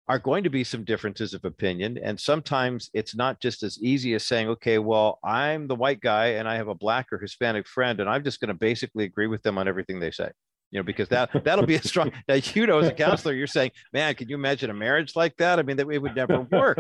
are 0.09 0.19
going 0.19 0.43
to 0.45 0.49
be 0.49 0.63
some 0.63 0.85
differences 0.85 1.33
of 1.33 1.43
opinion. 1.43 1.97
And 2.01 2.17
sometimes 2.17 2.89
it's 2.93 3.13
not 3.13 3.41
just 3.41 3.61
as 3.61 3.77
easy 3.81 4.13
as 4.13 4.25
saying, 4.25 4.47
okay, 4.47 4.77
well, 4.77 5.19
I'm 5.21 5.67
the 5.67 5.75
white 5.75 5.99
guy 5.99 6.27
and 6.27 6.47
I 6.47 6.55
have 6.55 6.69
a 6.69 6.75
black 6.75 7.11
or 7.11 7.17
Hispanic 7.17 7.67
friend, 7.67 7.99
and 7.99 8.09
I'm 8.09 8.23
just 8.23 8.39
going 8.39 8.47
to 8.47 8.53
basically 8.53 9.03
agree 9.03 9.27
with 9.27 9.43
them 9.43 9.57
on 9.57 9.67
everything 9.67 9.99
they 9.99 10.11
say 10.11 10.31
you 10.71 10.79
know, 10.79 10.83
because 10.83 11.07
that 11.09 11.29
that'll 11.43 11.65
be 11.65 11.75
a 11.75 11.81
strong. 11.81 12.11
Now, 12.27 12.35
you 12.35 12.67
know, 12.67 12.79
as 12.79 12.87
a 12.87 12.93
counselor, 12.93 13.33
you're 13.33 13.47
saying, 13.47 13.71
man, 13.93 14.13
can 14.15 14.27
you 14.27 14.35
imagine 14.35 14.69
a 14.69 14.73
marriage 14.73 15.15
like 15.15 15.35
that? 15.37 15.59
I 15.59 15.63
mean, 15.63 15.77
that 15.77 15.89
it 15.89 15.99
would 15.99 16.15
never 16.15 16.41
work. 16.51 16.77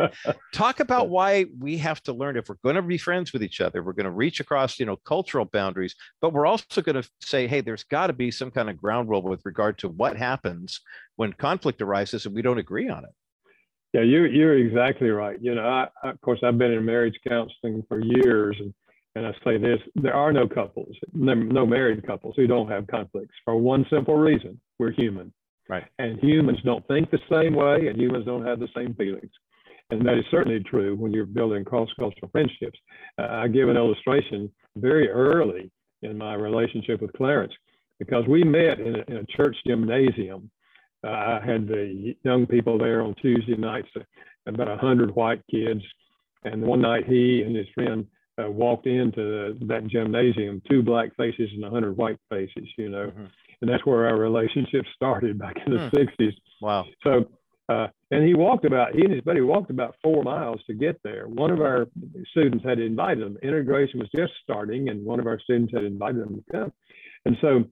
Talk 0.53 0.79
about 0.79 1.09
why 1.09 1.45
we 1.57 1.77
have 1.77 2.01
to 2.03 2.13
learn 2.13 2.35
if 2.37 2.49
we're 2.49 2.55
going 2.63 2.75
to 2.75 2.81
be 2.81 2.97
friends 2.97 3.31
with 3.31 3.43
each 3.43 3.61
other, 3.61 3.83
we're 3.83 3.93
going 3.93 4.05
to 4.05 4.11
reach 4.11 4.39
across, 4.39 4.79
you 4.79 4.85
know, 4.85 4.97
cultural 4.97 5.45
boundaries, 5.45 5.95
but 6.21 6.33
we're 6.33 6.45
also 6.45 6.81
going 6.81 7.01
to 7.01 7.09
say, 7.21 7.47
hey, 7.47 7.61
there's 7.61 7.83
got 7.83 8.07
to 8.07 8.13
be 8.13 8.31
some 8.31 8.51
kind 8.51 8.69
of 8.69 8.77
ground 8.77 9.09
rule 9.09 9.21
with 9.21 9.45
regard 9.45 9.77
to 9.79 9.89
what 9.89 10.17
happens 10.17 10.81
when 11.15 11.31
conflict 11.33 11.81
arises 11.81 12.25
and 12.25 12.35
we 12.35 12.41
don't 12.41 12.59
agree 12.59 12.89
on 12.89 13.03
it. 13.05 13.11
Yeah, 13.93 14.01
you're 14.01 14.27
you're 14.27 14.57
exactly 14.57 15.09
right. 15.09 15.37
You 15.41 15.55
know, 15.55 15.65
I, 15.65 15.87
of 16.03 16.19
course, 16.21 16.39
I've 16.43 16.57
been 16.57 16.73
in 16.73 16.83
marriage 16.83 17.17
counseling 17.27 17.83
for 17.87 17.99
years, 17.99 18.57
and 18.59 18.73
and 19.17 19.25
I 19.25 19.31
say 19.43 19.57
this, 19.57 19.79
there 19.95 20.13
are 20.13 20.31
no 20.31 20.47
couples, 20.47 20.95
no 21.11 21.65
married 21.65 22.05
couples 22.05 22.35
who 22.37 22.45
don't 22.45 22.69
have 22.69 22.85
conflicts 22.85 23.33
for 23.43 23.55
one 23.55 23.83
simple 23.89 24.15
reason. 24.15 24.59
We're 24.77 24.91
human. 24.91 25.33
Right. 25.67 25.85
And 25.97 26.19
humans 26.19 26.59
don't 26.63 26.87
think 26.87 27.09
the 27.09 27.19
same 27.29 27.55
way 27.55 27.87
and 27.87 27.99
humans 27.99 28.25
don't 28.25 28.45
have 28.45 28.59
the 28.59 28.69
same 28.75 28.93
feelings. 28.93 29.31
And 29.89 30.05
that 30.05 30.19
is 30.19 30.25
certainly 30.29 30.59
true 30.59 30.95
when 30.95 31.13
you're 31.13 31.25
building 31.25 31.65
cross-cultural 31.65 32.29
friendships. 32.31 32.77
Uh, 33.17 33.27
I 33.29 33.47
give 33.47 33.69
an 33.69 33.75
illustration 33.75 34.51
very 34.75 35.09
early 35.09 35.71
in 36.03 36.15
my 36.15 36.35
relationship 36.35 37.01
with 37.01 37.11
Clarence 37.13 37.53
because 37.97 38.25
we 38.27 38.43
met 38.43 38.79
in 38.79 38.97
a, 38.97 39.03
in 39.07 39.17
a 39.17 39.25
church 39.25 39.57
gymnasium. 39.65 40.51
Uh, 41.03 41.09
I 41.09 41.41
had 41.43 41.67
the 41.67 42.15
young 42.23 42.45
people 42.45 42.77
there 42.77 43.01
on 43.01 43.15
Tuesday 43.15 43.55
nights, 43.57 43.89
about 44.45 44.67
100 44.67 45.15
white 45.15 45.41
kids. 45.49 45.81
And 46.43 46.61
one 46.61 46.81
night 46.81 47.07
he 47.07 47.41
and 47.41 47.55
his 47.55 47.67
friend 47.73 48.05
uh, 48.41 48.49
walked 48.49 48.87
into 48.87 49.57
that 49.67 49.87
gymnasium, 49.87 50.61
two 50.69 50.81
black 50.81 51.15
faces 51.15 51.49
and 51.53 51.63
a 51.63 51.69
hundred 51.69 51.97
white 51.97 52.17
faces, 52.29 52.67
you 52.77 52.89
know, 52.89 53.07
mm-hmm. 53.07 53.25
and 53.61 53.69
that's 53.69 53.85
where 53.85 54.07
our 54.07 54.17
relationship 54.17 54.85
started 54.95 55.39
back 55.39 55.55
in 55.65 55.73
the 55.73 55.79
mm. 55.79 55.91
60s. 55.91 56.33
Wow. 56.61 56.85
So, 57.03 57.25
uh, 57.69 57.87
and 58.11 58.25
he 58.25 58.33
walked 58.33 58.63
about, 58.63 58.95
he 58.95 59.03
and 59.03 59.13
his 59.13 59.23
buddy 59.23 59.41
walked 59.41 59.71
about 59.71 59.95
four 60.01 60.23
miles 60.23 60.61
to 60.67 60.73
get 60.73 60.99
there. 61.03 61.27
One 61.27 61.51
of 61.51 61.59
our 61.59 61.87
students 62.31 62.63
had 62.63 62.79
invited 62.79 63.23
them. 63.23 63.37
Integration 63.43 63.99
was 63.99 64.09
just 64.15 64.31
starting, 64.41 64.89
and 64.89 65.05
one 65.05 65.19
of 65.19 65.27
our 65.27 65.39
students 65.39 65.73
had 65.73 65.83
invited 65.83 66.21
them 66.21 66.35
to 66.35 66.51
come. 66.51 66.73
And 67.25 67.35
so 67.41 67.65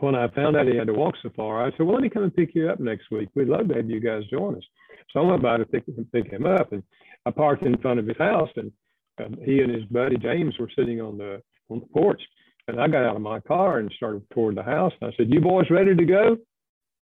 when 0.00 0.14
I 0.14 0.28
found 0.28 0.56
out 0.56 0.66
he 0.66 0.76
had 0.76 0.88
to 0.88 0.92
walk 0.92 1.14
so 1.22 1.30
far, 1.34 1.64
I 1.64 1.70
said, 1.70 1.86
well, 1.86 1.94
let 1.94 2.02
me 2.02 2.10
come 2.10 2.24
and 2.24 2.34
pick 2.34 2.54
you 2.54 2.68
up 2.68 2.80
next 2.80 3.10
week. 3.10 3.28
We'd 3.34 3.48
love 3.48 3.68
to 3.68 3.74
have 3.74 3.88
you 3.88 4.00
guys 4.00 4.24
join 4.30 4.56
us. 4.56 4.64
So 5.12 5.20
I 5.20 5.30
went 5.30 5.42
by 5.42 5.56
to 5.58 5.64
pick, 5.64 5.84
pick 6.12 6.30
him 6.30 6.44
up, 6.44 6.72
and 6.72 6.82
I 7.24 7.30
parked 7.30 7.64
in 7.64 7.78
front 7.78 8.00
of 8.00 8.06
his 8.06 8.18
house, 8.18 8.50
and 8.56 8.70
and 9.18 9.38
he 9.44 9.60
and 9.60 9.74
his 9.74 9.84
buddy 9.84 10.16
James 10.16 10.56
were 10.58 10.70
sitting 10.76 11.00
on 11.00 11.18
the 11.18 11.42
on 11.68 11.80
the 11.80 11.86
porch, 11.86 12.20
and 12.68 12.80
I 12.80 12.88
got 12.88 13.04
out 13.04 13.16
of 13.16 13.22
my 13.22 13.40
car 13.40 13.78
and 13.78 13.92
started 13.96 14.22
toward 14.30 14.56
the 14.56 14.62
house. 14.62 14.92
And 15.00 15.12
I 15.12 15.16
said, 15.16 15.32
"You 15.32 15.40
boys 15.40 15.70
ready 15.70 15.94
to 15.94 16.04
go?" 16.04 16.36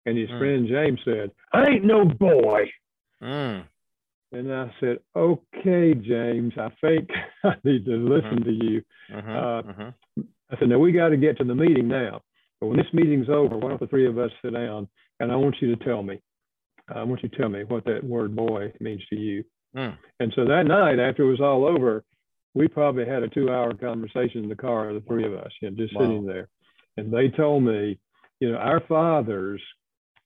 And 0.05 0.17
his 0.17 0.29
Mm. 0.29 0.37
friend 0.39 0.67
James 0.67 0.99
said, 1.03 1.31
"I 1.53 1.67
ain't 1.69 1.85
no 1.85 2.05
boy." 2.05 2.69
Mm. 3.21 3.63
And 4.31 4.53
I 4.53 4.71
said, 4.79 4.99
"Okay, 5.15 5.93
James, 5.95 6.53
I 6.57 6.69
think 6.81 7.09
I 7.43 7.55
need 7.63 7.85
to 7.85 7.95
listen 7.95 8.43
to 8.43 8.51
you." 8.51 8.83
Mhm, 9.11 9.35
Uh, 9.35 9.61
mhm. 9.63 9.93
I 10.51 10.57
said, 10.57 10.69
"Now 10.69 10.79
we 10.79 10.91
got 10.91 11.09
to 11.09 11.17
get 11.17 11.37
to 11.37 11.43
the 11.43 11.55
meeting 11.55 11.87
now. 11.87 12.21
But 12.59 12.67
when 12.67 12.77
this 12.77 12.93
meeting's 12.93 13.29
over, 13.29 13.57
why 13.57 13.69
don't 13.69 13.79
the 13.79 13.87
three 13.87 14.05
of 14.05 14.17
us 14.17 14.31
sit 14.41 14.53
down 14.53 14.87
and 15.19 15.31
I 15.31 15.35
want 15.35 15.61
you 15.61 15.73
to 15.75 15.83
tell 15.83 16.03
me, 16.03 16.19
I 16.89 17.03
want 17.03 17.23
you 17.23 17.29
to 17.29 17.37
tell 17.37 17.49
me 17.49 17.63
what 17.63 17.85
that 17.85 18.03
word 18.03 18.35
boy 18.35 18.71
means 18.79 19.05
to 19.07 19.15
you." 19.15 19.43
Mm. 19.75 19.97
And 20.19 20.33
so 20.35 20.45
that 20.45 20.63
night, 20.65 20.99
after 20.99 21.23
it 21.23 21.29
was 21.31 21.41
all 21.41 21.65
over, 21.65 22.03
we 22.55 22.67
probably 22.67 23.05
had 23.05 23.23
a 23.23 23.27
two-hour 23.29 23.75
conversation 23.75 24.43
in 24.43 24.49
the 24.49 24.55
car, 24.55 24.93
the 24.93 25.01
three 25.01 25.25
of 25.25 25.33
us, 25.33 25.51
you 25.61 25.69
know, 25.69 25.75
just 25.77 25.95
Wow. 25.95 26.01
sitting 26.01 26.25
there. 26.25 26.47
And 26.97 27.13
they 27.13 27.29
told 27.29 27.63
me, 27.63 27.99
you 28.39 28.51
know, 28.51 28.57
our 28.57 28.79
fathers 28.81 29.61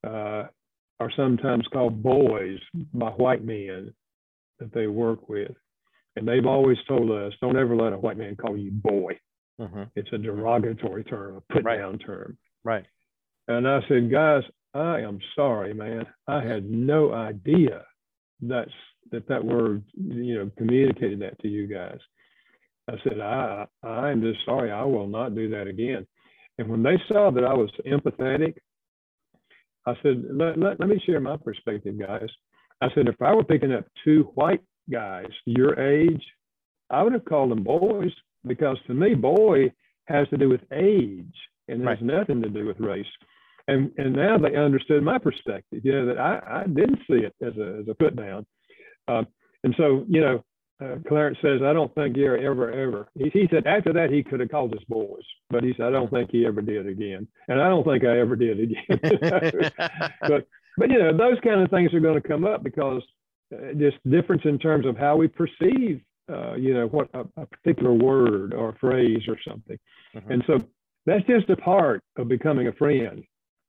uh, 0.05 0.47
are 0.99 1.11
sometimes 1.15 1.67
called 1.67 2.01
boys 2.01 2.59
by 2.93 3.09
white 3.11 3.43
men 3.43 3.93
that 4.59 4.71
they 4.73 4.87
work 4.87 5.27
with. 5.29 5.51
And 6.15 6.27
they've 6.27 6.45
always 6.45 6.77
told 6.87 7.11
us, 7.11 7.33
don't 7.41 7.57
ever 7.57 7.75
let 7.75 7.93
a 7.93 7.97
white 7.97 8.17
man 8.17 8.35
call 8.35 8.55
you 8.57 8.71
boy. 8.71 9.19
Mhm. 9.59 9.89
It's 9.95 10.11
a 10.13 10.17
derogatory 10.17 11.03
term, 11.03 11.37
a 11.37 11.41
put 11.53 11.63
Right. 11.63 11.77
down 11.77 11.99
term. 11.99 12.37
Right. 12.63 12.85
And 13.47 13.67
I 13.67 13.85
said, 13.87 14.09
guys, 14.09 14.43
I 14.73 15.01
am 15.01 15.19
sorry, 15.35 15.73
man. 15.73 16.05
I 16.27 16.41
had 16.41 16.65
no 16.69 17.13
idea 17.13 17.85
that's 18.41 18.71
that 19.11 19.27
that 19.27 19.43
word, 19.43 19.83
you 19.95 20.35
know, 20.37 20.51
communicated 20.57 21.21
that 21.21 21.39
to 21.41 21.47
you 21.47 21.67
guys. 21.67 21.99
I 22.89 22.95
said, 23.03 23.19
I 23.19 23.65
I'm 23.83 24.21
just 24.21 24.43
sorry. 24.45 24.71
I 24.71 24.83
will 24.83 25.07
not 25.07 25.35
do 25.35 25.49
that 25.49 25.67
again. 25.67 26.05
And 26.57 26.67
when 26.67 26.83
they 26.83 26.97
saw 27.07 27.31
that 27.31 27.43
I 27.43 27.53
was 27.53 27.69
empathetic, 27.87 28.55
I 29.85 29.95
said, 30.03 30.23
let, 30.31 30.57
let, 30.59 30.79
let 30.79 30.89
me 30.89 31.01
share 31.05 31.19
my 31.19 31.37
perspective, 31.37 31.99
guys. 31.99 32.29
I 32.81 32.87
said, 32.93 33.07
if 33.07 33.21
I 33.21 33.33
were 33.33 33.43
picking 33.43 33.73
up 33.73 33.85
two 34.03 34.23
white 34.35 34.61
guys 34.91 35.27
your 35.45 35.79
age, 35.79 36.23
I 36.89 37.03
would 37.03 37.13
have 37.13 37.25
called 37.25 37.51
them 37.51 37.63
boys 37.63 38.11
because 38.45 38.77
to 38.87 38.93
me, 38.93 39.15
boy 39.15 39.71
has 40.05 40.27
to 40.29 40.37
do 40.37 40.49
with 40.49 40.61
age 40.71 41.33
and 41.67 41.81
has 41.81 41.99
Right. 42.01 42.01
nothing 42.01 42.41
to 42.41 42.49
do 42.49 42.65
with 42.65 42.79
race. 42.79 43.05
And 43.67 43.91
and 43.97 44.13
now 44.13 44.37
they 44.37 44.55
understood 44.55 45.03
my 45.03 45.17
perspective, 45.17 45.81
you 45.85 45.93
know, 45.93 46.05
that 46.07 46.19
I, 46.19 46.61
I 46.63 46.67
didn't 46.67 46.99
see 47.07 47.23
it 47.25 47.33
as 47.41 47.55
a, 47.57 47.79
as 47.81 47.87
a 47.87 47.95
put 47.95 48.15
down. 48.15 48.45
Uh, 49.07 49.23
and 49.63 49.73
so, 49.77 50.05
you 50.07 50.21
know, 50.21 50.43
uh, 50.81 50.95
Clarence 51.07 51.37
says, 51.41 51.61
I 51.63 51.71
don't 51.71 51.93
think 51.95 52.15
Gary 52.15 52.45
ever, 52.45 52.71
ever. 52.71 53.07
He, 53.17 53.29
he 53.29 53.47
said 53.51 53.67
after 53.67 53.93
that, 53.93 54.09
he 54.11 54.23
could 54.23 54.39
have 54.39 54.49
called 54.49 54.73
us 54.73 54.83
boys, 54.89 55.23
but 55.49 55.63
he 55.63 55.73
said, 55.77 55.87
I 55.87 55.91
don't 55.91 56.11
think 56.11 56.31
he 56.31 56.45
ever 56.45 56.61
did 56.61 56.87
again. 56.87 57.27
And 57.47 57.61
I 57.61 57.69
don't 57.69 57.85
think 57.85 58.03
I 58.03 58.19
ever 58.19 58.35
did 58.35 58.59
again. 58.59 58.99
but, 60.21 60.47
but, 60.77 60.89
you 60.89 60.99
know, 60.99 61.15
those 61.15 61.37
kind 61.43 61.61
of 61.61 61.69
things 61.69 61.93
are 61.93 61.99
going 61.99 62.21
to 62.21 62.27
come 62.27 62.43
up 62.45 62.63
because 62.63 63.01
uh, 63.53 63.73
just 63.77 63.97
difference 64.09 64.41
in 64.45 64.57
terms 64.59 64.85
of 64.85 64.97
how 64.97 65.15
we 65.15 65.27
perceive, 65.27 66.01
uh, 66.31 66.55
you 66.55 66.73
know, 66.73 66.87
what 66.87 67.09
a, 67.13 67.25
a 67.37 67.45
particular 67.45 67.93
word 67.93 68.53
or 68.53 68.75
phrase 68.81 69.21
or 69.27 69.37
something. 69.47 69.77
Mhm. 70.15 70.29
And 70.33 70.43
so 70.47 70.57
that's 71.05 71.25
just 71.27 71.49
a 71.49 71.55
part 71.57 72.01
of 72.17 72.27
becoming 72.27 72.67
a 72.67 72.73
friend. 72.73 73.23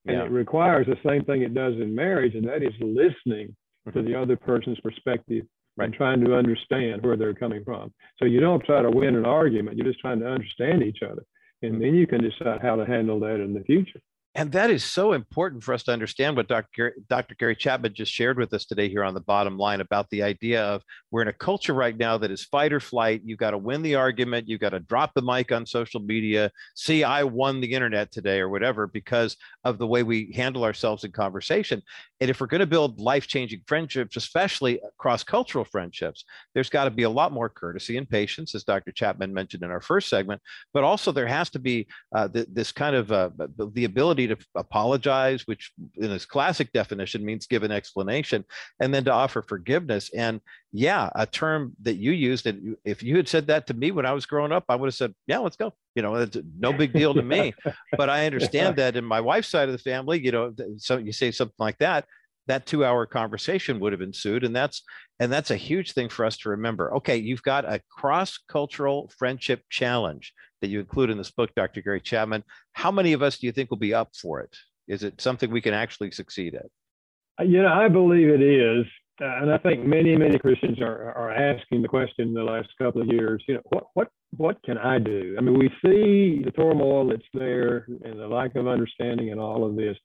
And 0.07 0.17
Yeah. 0.19 0.25
it 0.25 0.31
requires 0.31 0.87
the 0.87 0.99
same 1.09 1.25
thing 1.25 1.43
it 1.43 1.55
does 1.55 1.75
in 1.75 1.95
marriage, 1.95 2.35
and 2.35 2.47
that 2.49 2.63
is 2.63 2.75
listening 2.81 3.55
to 3.93 4.03
the 4.03 4.21
other 4.21 4.37
person's 4.37 4.81
perspective 4.81 5.47
Right. 5.77 5.87
and 5.87 5.95
trying 5.95 6.25
to 6.25 6.37
understand 6.37 7.03
where 7.03 7.17
they're 7.17 7.35
coming 7.35 7.65
from. 7.65 7.93
So 8.19 8.27
you 8.27 8.39
don't 8.39 8.65
try 8.65 8.81
to 8.81 8.91
win 8.91 9.17
an 9.17 9.27
argument, 9.27 9.77
you're 9.77 9.89
just 9.89 9.99
trying 9.99 10.21
to 10.21 10.29
understand 10.29 10.85
each 10.85 11.03
other. 11.03 11.25
And 11.63 11.73
mm-hmm. 11.73 11.83
then 11.83 11.95
you 11.95 12.07
can 12.07 12.23
decide 12.23 12.63
how 12.63 12.77
to 12.77 12.87
handle 12.87 13.19
that 13.21 13.41
in 13.41 13.53
the 13.55 13.65
future. 13.65 14.01
And 14.37 14.51
that 14.51 14.69
is 14.71 14.83
so 14.83 15.13
important 15.13 15.63
for 15.63 15.73
us 15.73 15.85
to 15.85 15.93
understand 15.93 16.37
what 16.37 16.49
Dr. 16.49 16.69
Gary, 16.75 16.93
Dr. 17.09 17.37
Gary 17.37 17.55
Chapman 17.55 17.95
just 17.95 18.13
shared 18.13 18.37
with 18.37 18.53
us 18.53 18.65
today 18.65 18.89
here 18.89 19.05
on 19.05 19.15
the 19.15 19.21
bottom 19.21 19.57
line 19.57 19.81
about 19.81 20.11
the 20.11 20.25
idea 20.25 20.61
of 20.65 20.83
we're 21.13 21.23
in 21.23 21.29
a 21.29 21.33
culture 21.33 21.73
right 21.73 21.97
now 21.97 22.19
that 22.19 22.33
is 22.33 22.45
fight 22.45 22.73
or 22.73 22.81
flight. 22.81 23.23
You've 23.25 23.39
got 23.39 23.53
to 23.53 23.59
win 23.59 23.83
the 23.83 23.95
argument. 23.95 24.49
You've 24.49 24.61
got 24.61 24.71
to 24.71 24.81
drop 24.81 25.13
the 25.15 25.23
mic 25.23 25.53
on 25.53 25.65
social 25.67 26.01
media. 26.01 26.51
See, 26.75 27.05
I 27.05 27.23
won 27.23 27.61
the 27.61 27.73
internet 27.73 28.11
today 28.11 28.41
or 28.41 28.49
whatever 28.49 28.89
because 28.89 29.37
of 29.63 29.79
the 29.79 29.87
way 29.87 30.03
we 30.03 30.33
handle 30.35 30.65
ourselves 30.65 31.05
in 31.05 31.13
conversation. 31.13 31.81
And 32.21 32.29
if 32.29 32.41
we're 32.41 32.49
going 32.49 32.61
to 32.61 32.67
build 32.67 32.99
life 32.99 33.29
changing 33.29 33.61
friendships, 33.67 34.17
especially 34.17 34.81
cross 34.99 35.23
cultural 35.23 35.65
friendships, 35.65 36.25
there's 36.55 36.71
got 36.71 36.85
to 36.85 36.91
be 36.91 37.03
a 37.05 37.11
lot 37.11 37.33
more 37.33 37.49
courtesy 37.49 37.99
and 37.99 38.09
patience, 38.09 38.55
as 38.55 38.65
Dr. 38.65 38.91
Chapman 38.91 39.33
mentioned 39.33 39.63
in 39.63 39.71
our 39.71 39.81
first 39.81 40.09
segment. 40.09 40.41
But 40.73 40.83
also, 40.83 41.13
there 41.13 41.27
has 41.27 41.51
to 41.51 41.59
be 41.61 41.87
uh, 42.15 42.29
th- 42.29 42.49
this 42.51 42.73
kind 42.73 42.97
of 42.97 43.13
uh, 43.13 43.31
the- 43.37 43.71
the 43.75 43.85
ability 44.25 44.43
to 44.43 44.49
apologize, 44.55 45.47
which 45.47 45.73
in 45.97 46.11
its 46.11 46.25
classic 46.27 46.73
definition 46.73 47.25
means 47.25 47.47
give 47.47 47.63
an 47.63 47.73
explanation, 47.73 48.45
and 48.81 48.93
then 48.93 49.05
to 49.05 49.13
offer 49.13 49.43
forgiveness. 49.43 50.11
And 50.15 50.41
yeah, 50.73 51.11
a 51.15 51.27
term 51.27 51.73
that 51.83 51.97
you 51.97 52.13
used, 52.13 52.47
and 52.47 52.77
if 52.85 53.03
you 53.03 53.17
had 53.17 53.29
said 53.29 53.47
that 53.49 53.67
to 53.69 53.75
me 53.75 53.91
when 53.91 54.07
I 54.07 54.13
was 54.13 54.27
growing 54.27 54.53
up, 54.53 54.65
I 54.69 54.77
would 54.77 54.87
have 54.87 54.95
said, 54.95 55.15
"Yeah, 55.27 55.39
let's 55.39 55.57
go." 55.57 55.75
You 55.95 56.03
know, 56.03 56.15
it's 56.17 56.37
no 56.59 56.73
big 56.73 56.93
deal 56.93 57.15
to 57.15 57.23
me. 57.23 57.55
But 57.97 58.11
I 58.11 58.27
understand 58.27 58.77
that 58.77 58.97
in 58.97 59.05
my 59.05 59.21
wife's 59.21 59.49
side 59.49 59.69
of 59.69 59.73
the 59.73 59.79
family, 59.79 60.19
you 60.19 60.33
know, 60.33 60.53
so 60.79 60.97
you 60.97 61.13
say 61.13 61.31
something 61.31 61.55
like 61.59 61.79
that, 61.79 62.05
that 62.47 62.67
two-hour 62.67 63.07
conversation 63.07 63.79
would 63.81 63.93
have 63.93 64.03
ensued, 64.03 64.45
and 64.45 64.55
that's 64.55 64.83
and 65.21 65.33
that's 65.33 65.51
a 65.51 65.57
huge 65.57 65.93
thing 65.93 66.09
for 66.09 66.25
us 66.25 66.37
to 66.39 66.49
remember. 66.51 66.95
Okay, 66.97 67.17
you've 67.17 67.43
got 67.43 67.65
a 67.65 67.81
cross-cultural 67.91 69.13
friendship 69.17 69.63
challenge 69.71 70.33
that 70.65 70.71
you 70.71 70.81
include 70.81 71.11
in 71.11 71.19
this 71.19 71.31
book, 71.31 71.51
Dr. 71.55 71.83
Gary 71.83 72.01
Chapman. 72.01 72.43
How 72.73 72.91
many 72.91 73.13
of 73.13 73.23
us 73.23 73.37
do 73.37 73.47
you 73.47 73.53
think 73.53 73.69
will 73.69 73.77
be 73.77 73.93
up 73.93 74.17
for 74.17 74.41
it? 74.41 74.57
Is 74.89 75.03
it 75.03 75.21
something 75.21 75.51
we 75.51 75.61
can 75.61 75.75
actually 75.75 76.11
succeed 76.11 76.55
at? 76.55 77.47
You 77.47 77.63
know, 77.63 77.69
I 77.69 77.89
believe 77.89 78.29
it 78.29 78.41
is. 78.41 78.87
Uh, 79.21 79.27
and 79.43 79.53
I 79.53 79.59
think 79.59 79.85
many, 79.85 80.17
many 80.17 80.39
Christians 80.39 80.81
are, 80.81 81.13
are 81.13 81.33
asking 81.33 81.83
the 81.83 81.89
question 81.89 82.29
in 82.29 82.35
the 82.35 82.43
last 82.43 82.69
couple 82.81 83.03
of 83.03 83.09
years, 83.09 83.45
you 83.47 83.55
know, 83.55 83.61
what, 83.65 83.85
what, 83.93 84.09
what 84.37 84.63
can 84.65 84.79
I 84.79 84.99
do? 84.99 85.37
I 85.39 85.43
mean, 85.43 85.59
we 85.59 85.69
see 85.85 86.43
the 86.43 86.51
turmoil 86.51 87.09
that's 87.09 87.23
there 87.35 87.87
and 88.05 88.19
the 88.19 88.27
lack 88.27 88.57
of 88.57 88.67
understanding 88.67 89.31
and 89.31 89.39
all 89.39 89.65
of 89.65 89.77
this, 89.77 89.99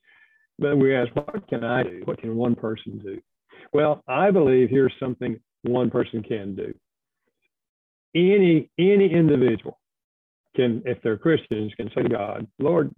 but 0.60 0.78
we 0.78 0.94
ask, 0.94 1.10
what 1.16 1.48
can 1.48 1.64
I 1.64 1.84
do? 1.84 2.02
What 2.04 2.20
can 2.20 2.36
one 2.36 2.54
person 2.54 3.00
do? 3.00 3.20
Well, 3.72 4.04
I 4.10 4.30
believe 4.30 4.70
here's 4.70 4.94
something 5.00 5.40
one 5.64 5.90
person 5.90 6.22
can 6.22 6.54
do. 6.56 6.74
Any, 8.14 8.70
any 8.78 9.12
individual 9.12 9.79
can, 10.60 10.82
if 10.86 11.02
they're 11.02 11.18
Christians, 11.18 11.72
can 11.78 11.90
say 11.96 12.04
to 12.04 12.10
God, 12.10 12.48
Lord, 12.60 12.94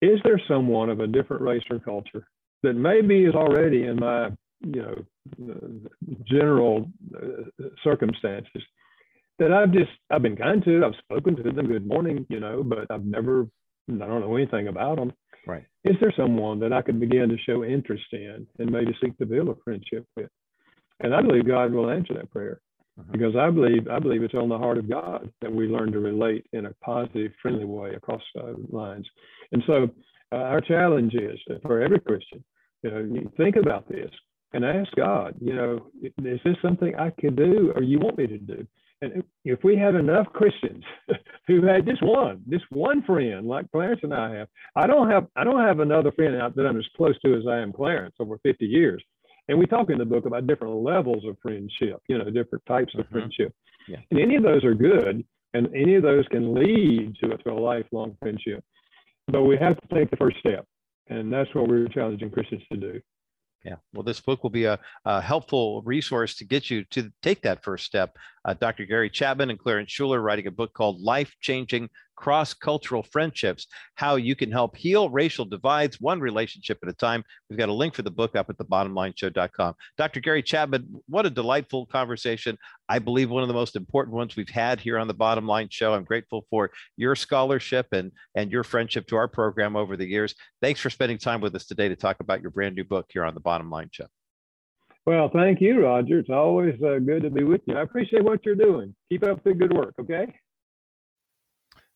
is 0.00 0.18
there 0.24 0.40
someone 0.48 0.90
of 0.90 1.00
a 1.00 1.06
different 1.06 1.42
race 1.42 1.62
or 1.70 1.78
culture 1.78 2.26
that 2.62 2.74
maybe 2.74 3.24
is 3.24 3.34
already 3.34 3.84
in 3.84 3.96
my 3.96 4.28
you 4.60 4.82
know 4.82 4.94
uh, 5.50 6.14
general 6.24 6.88
uh, 7.16 7.64
circumstances 7.82 8.62
that 9.38 9.52
I've 9.52 9.72
just 9.72 9.90
I've 10.10 10.22
been 10.22 10.36
kind 10.36 10.62
to 10.64 10.84
I've 10.84 10.98
spoken 11.02 11.34
to 11.36 11.42
them 11.42 11.66
good 11.66 11.86
morning 11.86 12.24
you 12.28 12.38
know 12.38 12.62
but 12.62 12.86
I've 12.90 13.04
never 13.04 13.48
I 13.90 14.06
don't 14.06 14.20
know 14.20 14.36
anything 14.36 14.68
about 14.68 14.98
them 14.98 15.12
Right. 15.44 15.64
is 15.82 15.96
there 16.00 16.14
someone 16.16 16.60
that 16.60 16.72
I 16.72 16.82
could 16.82 17.00
begin 17.00 17.28
to 17.28 17.36
show 17.38 17.64
interest 17.64 18.04
in 18.12 18.46
and 18.60 18.70
maybe 18.70 18.96
seek 19.02 19.18
to 19.18 19.26
build 19.26 19.48
a 19.48 19.56
friendship 19.64 20.06
with? 20.16 20.30
And 21.00 21.12
I 21.12 21.20
believe 21.20 21.48
God 21.48 21.72
will 21.72 21.90
answer 21.90 22.14
that 22.14 22.30
prayer 22.30 22.60
Mhm. 23.00 23.12
because 23.12 23.36
I 23.36 23.50
believe 23.50 23.88
I 23.88 23.98
believe 23.98 24.22
it's 24.22 24.34
on 24.34 24.48
the 24.48 24.58
heart 24.58 24.78
of 24.78 24.88
God 24.88 25.30
that 25.42 25.52
we 25.52 25.68
learn 25.68 25.92
to 25.92 26.00
relate 26.00 26.46
in 26.52 26.66
a 26.66 26.74
positive 26.82 27.32
friendly 27.42 27.64
way 27.64 27.94
across 27.94 28.22
uh, 28.38 28.54
lines 28.70 29.08
and 29.52 29.62
so 29.66 29.90
uh, 30.32 30.36
our 30.36 30.60
challenge 30.60 31.14
is 31.14 31.38
for 31.62 31.80
every 31.82 32.00
Christian 32.00 32.44
you 32.82 32.90
know 32.90 32.98
you 33.00 33.32
think 33.36 33.56
about 33.56 33.88
this 33.88 34.10
and 34.52 34.64
ask 34.64 34.90
God, 34.96 35.34
you 35.40 35.54
know, 35.54 35.86
is 36.02 36.40
this 36.44 36.56
something 36.62 36.94
I 36.96 37.10
can 37.20 37.34
do 37.34 37.72
or 37.76 37.82
you 37.82 37.98
want 37.98 38.18
me 38.18 38.26
to 38.28 38.38
do? 38.38 38.66
And 39.02 39.22
if 39.44 39.64
we 39.64 39.76
had 39.76 39.94
enough 39.94 40.26
Christians 40.32 40.84
who 41.48 41.66
had 41.66 41.86
just 41.86 42.02
one, 42.02 42.42
just 42.50 42.64
one 42.70 43.02
friend 43.04 43.46
like 43.46 43.70
Clarence 43.72 44.00
and 44.04 44.14
I 44.14 44.34
have, 44.36 44.48
I 44.76 44.86
don't 44.86 45.10
have 45.10 45.26
I 45.36 45.44
don't 45.44 45.60
have 45.60 45.80
another 45.80 46.12
friend 46.12 46.36
out 46.36 46.56
that 46.56 46.66
I'm 46.66 46.78
as 46.78 46.86
close 46.96 47.18
to 47.20 47.34
as 47.36 47.44
I 47.48 47.58
am 47.60 47.72
Clarence 47.72 48.14
over 48.20 48.38
50 48.44 48.66
years. 48.66 49.02
And 49.48 49.58
we 49.58 49.66
talk 49.66 49.90
in 49.90 49.98
the 49.98 50.04
book 50.04 50.26
about 50.26 50.46
different 50.46 50.74
levels 50.76 51.24
of 51.24 51.36
friendship, 51.42 51.98
you 52.08 52.18
know, 52.18 52.30
different 52.30 52.64
types 52.66 52.94
of 52.94 53.06
Mhm. 53.06 53.10
friendship. 53.10 53.54
Yeah. 53.88 53.98
And 54.10 54.20
any 54.20 54.36
of 54.36 54.42
those 54.42 54.64
are 54.64 54.74
good, 54.74 55.24
and 55.54 55.68
any 55.74 55.96
of 55.96 56.02
those 56.02 56.26
can 56.28 56.54
lead 56.54 57.16
to, 57.16 57.36
to 57.36 57.52
a 57.52 57.54
lifelong 57.54 58.16
friendship. 58.20 58.64
But 59.28 59.42
we 59.42 59.56
have 59.56 59.78
to 59.80 59.94
take 59.94 60.10
the 60.10 60.16
first 60.16 60.38
step, 60.38 60.64
and 61.08 61.32
that's 61.32 61.52
what 61.54 61.68
we're 61.68 61.88
challenging 61.88 62.30
Christians 62.30 62.62
to 62.70 62.78
do. 62.78 63.00
Yeah. 63.64 63.76
Well, 63.92 64.02
this 64.02 64.20
book 64.20 64.42
will 64.42 64.50
be 64.50 64.64
a, 64.64 64.78
a 65.04 65.20
helpful 65.20 65.82
resource 65.82 66.34
to 66.36 66.44
get 66.44 66.68
you 66.68 66.84
to 66.86 67.12
take 67.22 67.42
that 67.42 67.62
first 67.62 67.84
step. 67.84 68.16
Uh, 68.44 68.54
Dr. 68.54 68.84
Gary 68.86 69.08
Chapman 69.08 69.50
and 69.50 69.58
Clarence 69.58 69.90
Shuler 69.92 70.20
writing 70.20 70.48
a 70.48 70.50
book 70.50 70.72
called 70.74 71.00
Life 71.00 71.36
Changing 71.40 71.88
cross 72.16 72.54
cultural 72.54 73.02
friendships, 73.02 73.66
how 73.94 74.16
you 74.16 74.34
can 74.34 74.50
help 74.50 74.76
heal 74.76 75.08
racial 75.08 75.44
divides 75.44 76.00
one 76.00 76.20
relationship 76.20 76.78
at 76.82 76.88
a 76.88 76.92
time. 76.92 77.24
We've 77.48 77.58
got 77.58 77.68
a 77.68 77.72
link 77.72 77.94
for 77.94 78.02
the 78.02 78.10
book 78.10 78.36
up 78.36 78.50
at 78.50 78.58
the 78.58 78.64
bottomlineshow.com. 78.64 79.74
Dr. 79.96 80.20
Gary 80.20 80.42
Chapman, 80.42 81.02
what 81.08 81.26
a 81.26 81.30
delightful 81.30 81.86
conversation. 81.86 82.56
I 82.88 82.98
believe 82.98 83.30
one 83.30 83.42
of 83.42 83.48
the 83.48 83.54
most 83.54 83.76
important 83.76 84.14
ones 84.14 84.36
we've 84.36 84.48
had 84.48 84.80
here 84.80 84.98
on 84.98 85.08
the 85.08 85.14
Bottom 85.14 85.46
Line 85.46 85.68
Show. 85.70 85.94
I'm 85.94 86.04
grateful 86.04 86.46
for 86.50 86.70
your 86.96 87.16
scholarship 87.16 87.86
and, 87.92 88.12
and 88.34 88.50
your 88.50 88.64
friendship 88.64 89.06
to 89.08 89.16
our 89.16 89.28
program 89.28 89.76
over 89.76 89.96
the 89.96 90.06
years. 90.06 90.34
Thanks 90.60 90.80
for 90.80 90.90
spending 90.90 91.18
time 91.18 91.40
with 91.40 91.54
us 91.54 91.66
today 91.66 91.88
to 91.88 91.96
talk 91.96 92.20
about 92.20 92.42
your 92.42 92.50
brand 92.50 92.76
new 92.76 92.84
book 92.84 93.06
here 93.12 93.24
on 93.24 93.34
the 93.34 93.40
Bottom 93.40 93.70
Line 93.70 93.88
Show. 93.92 94.06
Well, 95.04 95.30
thank 95.32 95.60
you, 95.60 95.82
Roger. 95.82 96.20
It's 96.20 96.30
always 96.30 96.80
uh, 96.82 96.98
good 97.00 97.22
to 97.22 97.30
be 97.30 97.42
with 97.42 97.62
you. 97.66 97.76
I 97.76 97.82
appreciate 97.82 98.22
what 98.22 98.44
you're 98.44 98.54
doing. 98.54 98.94
Keep 99.10 99.24
up 99.24 99.42
the 99.42 99.52
good 99.52 99.72
work, 99.72 99.94
okay? 100.00 100.26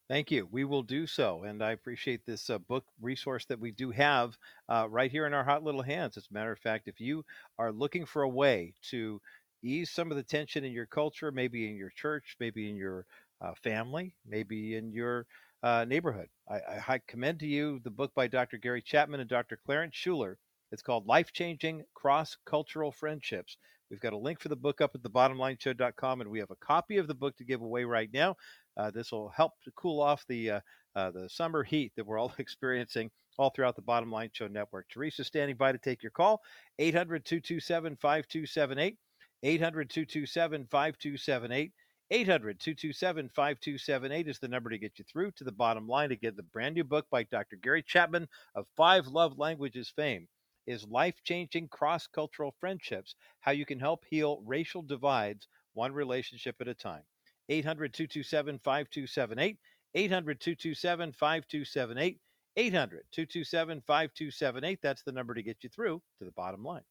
Thank 0.09 0.31
you. 0.31 0.49
We 0.53 0.65
will 0.65 0.83
do 0.85 1.07
so. 1.07 1.43
And 1.45 1.63
I 1.63 1.73
appreciate 1.73 2.25
this 2.25 2.49
uh, 2.49 2.59
book 2.59 2.85
resource 3.01 3.45
that 3.47 3.59
we 3.59 3.73
do 3.73 3.91
have 3.91 4.37
uh, 4.69 4.87
right 4.89 5.11
here 5.11 5.27
in 5.27 5.35
our 5.35 5.43
hot 5.45 5.65
little 5.65 5.83
hands. 5.83 6.17
As 6.17 6.29
a 6.31 6.35
matter 6.35 6.53
of 6.53 6.61
fact, 6.61 6.87
if 6.87 7.01
you 7.01 7.25
are 7.59 7.73
looking 7.73 8.07
for 8.07 8.23
a 8.23 8.29
way 8.29 8.75
to 8.91 9.21
ease 9.65 9.91
some 9.91 10.11
of 10.13 10.17
the 10.17 10.23
tension 10.23 10.65
in 10.65 10.73
your 10.73 10.87
culture, 10.87 11.33
maybe 11.33 11.69
in 11.69 11.77
your 11.77 11.91
church, 11.91 12.37
maybe 12.39 12.71
in 12.71 12.77
your 12.77 13.05
uh, 13.41 13.53
family, 13.65 14.15
maybe 14.25 14.77
in 14.77 14.93
your 14.93 15.27
uh, 15.65 15.85
neighborhood, 15.89 16.29
I, 16.49 16.61
I 16.89 17.01
commend 17.09 17.41
to 17.41 17.47
you 17.47 17.81
the 17.83 17.91
book 17.91 18.13
by 18.15 18.29
Dr. 18.29 18.59
Gary 18.59 18.83
Chapman 18.83 19.21
and 19.21 19.29
Dr. 19.29 19.59
Clarence 19.67 19.97
Shuler. 19.97 20.37
It's 20.71 20.83
called 20.83 21.07
Life 21.07 21.33
Changing 21.33 21.85
Cross 21.95 22.37
Cultural 22.45 22.93
Friendships. 22.93 23.57
We've 23.91 24.01
got 24.01 24.13
a 24.13 24.19
link 24.19 24.41
for 24.41 24.49
the 24.49 24.57
book 24.57 24.81
up 24.81 24.93
at 24.95 25.03
thebottomlineshow.com, 25.03 26.21
and 26.21 26.31
we 26.31 26.41
have 26.41 26.51
a 26.51 26.57
copy 26.57 26.97
of 26.97 27.07
the 27.07 27.15
book 27.15 27.37
to 27.37 27.45
give 27.45 27.63
away 27.63 27.85
right 27.85 28.11
now. 28.13 28.37
Uh, 28.77 28.91
this 28.91 29.13
will 29.13 29.29
help 29.29 29.53
to 29.65 29.71
cool 29.73 30.01
off 30.01 30.25
the 30.29 30.51
uh, 30.51 30.61
uh, 30.95 31.11
the 31.11 31.29
summer 31.29 31.63
heat 31.63 31.93
that 31.97 32.07
we're 32.07 32.19
all 32.19 32.33
experiencing 32.39 33.11
all 33.39 33.51
throughout 33.51 33.77
the 33.77 33.83
Bottom 33.83 34.11
Line 34.11 34.31
Show 34.33 34.49
network. 34.49 34.87
Teresa 34.89 35.25
standing 35.25 35.57
by 35.57 35.73
to 35.73 35.79
take 35.79 36.03
your 36.03 36.11
call. 36.11 36.43
800 36.79 37.25
227 37.25 37.97
5278. 37.97 38.97
800 39.43 39.91
227 39.91 40.67
5278. 40.71 41.73
800 42.11 42.61
227 42.61 43.29
5278 43.35 44.29
is 44.29 44.39
the 44.39 44.47
number 44.47 44.71
to 44.71 44.79
get 44.79 44.97
you 44.97 45.05
through 45.11 45.33
to 45.33 45.45
the 45.45 45.51
bottom 45.51 45.89
line 45.89 46.09
to 46.09 46.17
get 46.17 46.37
the 46.37 46.43
brand 46.45 46.77
new 46.77 46.85
book 46.85 47.05
by 47.11 47.25
Dr. 47.25 47.57
Gary 47.57 47.83
Chapman 47.83 48.29
of 48.55 48.67
Five 48.77 49.09
Love 49.09 49.39
Languages 49.39 49.93
fame 49.95 50.29
is 50.67 50.87
life 50.87 51.17
changing 51.25 51.69
cross 51.69 52.07
cultural 52.07 52.55
friendships, 52.61 53.17
how 53.41 53.51
you 53.53 53.67
can 53.67 53.81
help 53.81 54.05
heal 54.09 54.41
racial 54.45 54.83
divides 54.83 55.49
one 55.75 55.93
relationship 55.93 56.57
at 56.61 56.69
a 56.69 56.75
time. 56.75 57.03
800 57.49 57.93
227 57.95 58.59
5278. 58.59 59.59
800 59.95 60.41
227 60.41 61.13
5278. 61.13 62.21
800 62.57 63.05
227 63.13 63.83
5278. 63.87 64.79
That's 64.83 65.03
the 65.03 65.13
number 65.13 65.35
to 65.35 65.43
get 65.43 65.59
you 65.63 65.69
through 65.69 66.03
to 66.19 66.25
the 66.25 66.33
bottom 66.33 66.65
line. 66.65 66.83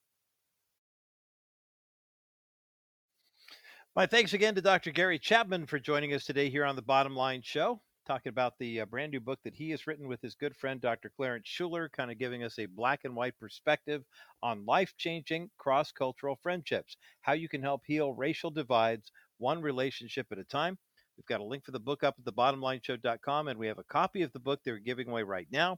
My 3.96 4.06
thanks 4.06 4.34
again 4.34 4.56
to 4.56 4.62
Dr. 4.62 4.92
Gary 4.92 5.18
Chapman 5.18 5.68
for 5.68 5.80
joining 5.80 6.14
us 6.14 6.26
today 6.26 6.50
here 6.50 6.66
on 6.66 6.76
the 6.76 6.82
Bottom 6.82 7.16
Line 7.16 7.42
Show, 7.42 7.80
talking 8.06 8.30
about 8.30 8.52
the 8.60 8.82
uh, 8.82 8.86
brand 8.86 9.14
new 9.14 9.22
book 9.22 9.40
that 9.46 9.56
he 9.56 9.70
has 9.70 9.88
written 9.88 10.10
with 10.10 10.22
his 10.22 10.36
good 10.36 10.54
friend 10.54 10.82
Dr. 10.82 11.10
Clarence 11.16 11.48
Shuler, 11.48 11.90
kind 11.90 12.12
of 12.12 12.20
giving 12.20 12.44
us 12.44 12.60
a 12.60 12.66
black 12.66 13.06
and 13.06 13.16
white 13.16 13.40
perspective 13.40 14.04
on 14.44 14.66
life 14.66 14.94
changing 14.98 15.50
cross 15.58 15.94
cultural 15.94 16.38
friendships, 16.44 16.98
how 17.22 17.32
you 17.32 17.48
can 17.48 17.62
help 17.62 17.84
heal 17.86 18.14
racial 18.14 18.52
divides 18.52 19.14
one 19.38 19.62
relationship 19.62 20.28
at 20.32 20.40
a 20.40 20.44
time. 20.44 20.78
We've 21.18 21.26
got 21.26 21.40
a 21.40 21.46
link 21.46 21.64
for 21.64 21.72
the 21.72 21.80
book 21.80 22.04
up 22.04 22.16
at 22.20 22.26
thebottomlineshow.com, 22.26 23.48
and 23.48 23.60
we 23.60 23.68
have 23.68 23.80
a 23.80 23.84
copy 23.84 24.22
of 24.22 24.34
the 24.34 24.40
book 24.40 24.60
they're 24.64 24.80
giving 24.80 25.08
away 25.08 25.24
right 25.24 25.48
now. 25.52 25.78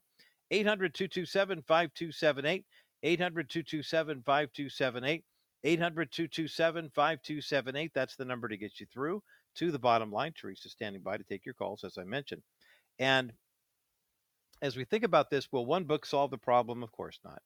800 0.51 0.93
227 0.93 1.63
5278. 1.67 2.65
800 3.03 3.49
227 3.49 4.23
5278. 4.25 5.23
800 5.63 6.11
227 6.11 6.91
5278. 6.95 7.91
That's 7.93 8.15
the 8.15 8.25
number 8.25 8.47
to 8.47 8.57
get 8.57 8.79
you 8.79 8.87
through 8.91 9.21
to 9.55 9.71
the 9.71 9.79
bottom 9.79 10.11
line. 10.11 10.33
Teresa 10.35 10.69
standing 10.69 11.01
by 11.01 11.17
to 11.17 11.23
take 11.23 11.45
your 11.45 11.55
calls, 11.55 11.83
as 11.83 11.97
I 11.97 12.03
mentioned. 12.03 12.41
And 12.99 13.33
as 14.61 14.75
we 14.75 14.85
think 14.85 15.03
about 15.03 15.29
this, 15.29 15.51
will 15.51 15.65
one 15.65 15.83
book 15.83 16.05
solve 16.05 16.31
the 16.31 16.37
problem? 16.37 16.81
Of 16.83 16.91
course 16.91 17.19
not. 17.23 17.41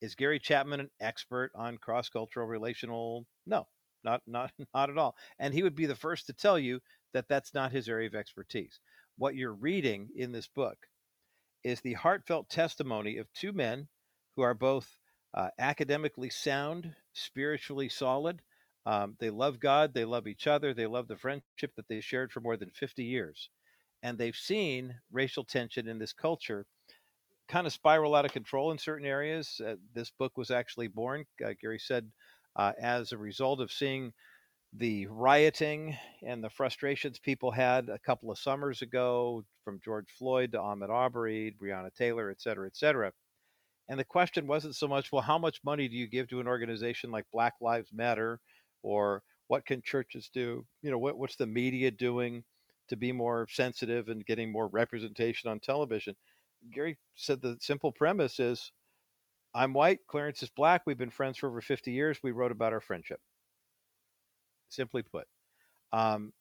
Is 0.00 0.14
Gary 0.14 0.38
Chapman 0.38 0.80
an 0.80 0.90
expert 1.00 1.50
on 1.54 1.78
cross 1.78 2.08
cultural 2.08 2.46
relational? 2.46 3.24
No, 3.46 3.66
not 4.04 4.22
not 4.26 4.52
not 4.74 4.90
at 4.90 4.98
all. 4.98 5.16
And 5.38 5.54
he 5.54 5.62
would 5.62 5.76
be 5.76 5.86
the 5.86 5.94
first 5.96 6.26
to 6.26 6.32
tell 6.32 6.58
you 6.58 6.80
that 7.12 7.28
that's 7.28 7.54
not 7.54 7.72
his 7.72 7.88
area 7.88 8.08
of 8.08 8.14
expertise. 8.14 8.80
What 9.18 9.36
you're 9.36 9.54
reading 9.54 10.08
in 10.16 10.32
this 10.32 10.48
book 10.48 10.76
is 11.64 11.80
the 11.80 11.94
heartfelt 11.94 12.48
testimony 12.48 13.18
of 13.18 13.32
two 13.32 13.52
men 13.52 13.88
who 14.36 14.42
are 14.42 14.54
both 14.54 14.96
uh, 15.34 15.48
academically 15.58 16.30
sound, 16.30 16.94
spiritually 17.12 17.88
solid. 17.88 18.40
Um, 18.84 19.16
they 19.20 19.30
love 19.30 19.60
God, 19.60 19.94
they 19.94 20.04
love 20.04 20.26
each 20.26 20.46
other, 20.46 20.74
they 20.74 20.86
love 20.86 21.06
the 21.06 21.16
friendship 21.16 21.72
that 21.76 21.86
they 21.88 22.00
shared 22.00 22.32
for 22.32 22.40
more 22.40 22.56
than 22.56 22.70
50 22.70 23.04
years. 23.04 23.48
And 24.02 24.18
they've 24.18 24.34
seen 24.34 24.96
racial 25.12 25.44
tension 25.44 25.86
in 25.86 25.98
this 25.98 26.12
culture 26.12 26.66
kind 27.48 27.66
of 27.66 27.72
spiral 27.72 28.14
out 28.14 28.24
of 28.24 28.32
control 28.32 28.72
in 28.72 28.78
certain 28.78 29.06
areas. 29.06 29.60
Uh, 29.64 29.74
this 29.94 30.10
book 30.10 30.36
was 30.38 30.50
actually 30.50 30.88
born, 30.88 31.24
uh, 31.44 31.50
Gary 31.60 31.78
said, 31.78 32.10
uh, 32.56 32.72
as 32.80 33.12
a 33.12 33.18
result 33.18 33.60
of 33.60 33.72
seeing 33.72 34.12
the 34.74 35.06
rioting 35.06 35.96
and 36.26 36.42
the 36.42 36.50
frustrations 36.50 37.18
people 37.18 37.50
had 37.50 37.88
a 37.88 37.98
couple 37.98 38.30
of 38.30 38.38
summers 38.38 38.80
ago 38.80 39.44
from 39.64 39.80
George 39.84 40.08
Floyd 40.18 40.52
to 40.52 40.58
Ahmaud 40.58 40.88
Arbery, 40.88 41.54
Breonna 41.60 41.94
Taylor, 41.94 42.30
et 42.30 42.40
cetera, 42.40 42.66
et 42.66 42.76
cetera. 42.76 43.12
And 43.88 44.00
the 44.00 44.04
question 44.04 44.46
wasn't 44.46 44.76
so 44.76 44.88
much, 44.88 45.12
well, 45.12 45.22
how 45.22 45.38
much 45.38 45.60
money 45.64 45.88
do 45.88 45.96
you 45.96 46.06
give 46.06 46.28
to 46.28 46.40
an 46.40 46.46
organization 46.48 47.10
like 47.10 47.26
Black 47.32 47.54
Lives 47.60 47.90
Matter? 47.92 48.40
Or 48.82 49.22
what 49.48 49.66
can 49.66 49.82
churches 49.82 50.30
do? 50.32 50.64
You 50.82 50.90
know, 50.90 50.98
what, 50.98 51.18
what's 51.18 51.36
the 51.36 51.46
media 51.46 51.90
doing 51.90 52.42
to 52.88 52.96
be 52.96 53.12
more 53.12 53.46
sensitive 53.50 54.08
and 54.08 54.24
getting 54.24 54.50
more 54.50 54.68
representation 54.68 55.50
on 55.50 55.60
television? 55.60 56.14
Gary 56.72 56.96
said 57.16 57.42
the 57.42 57.58
simple 57.60 57.92
premise 57.92 58.40
is 58.40 58.72
I'm 59.54 59.74
white, 59.74 60.00
Clarence 60.06 60.42
is 60.42 60.50
black. 60.50 60.82
We've 60.86 60.98
been 60.98 61.10
friends 61.10 61.38
for 61.38 61.48
over 61.48 61.60
50 61.60 61.92
years. 61.92 62.22
We 62.22 62.30
wrote 62.30 62.52
about 62.52 62.72
our 62.72 62.80
friendship. 62.80 63.20
Simply 64.70 65.02
put, 65.02 65.26
um, 65.92 66.32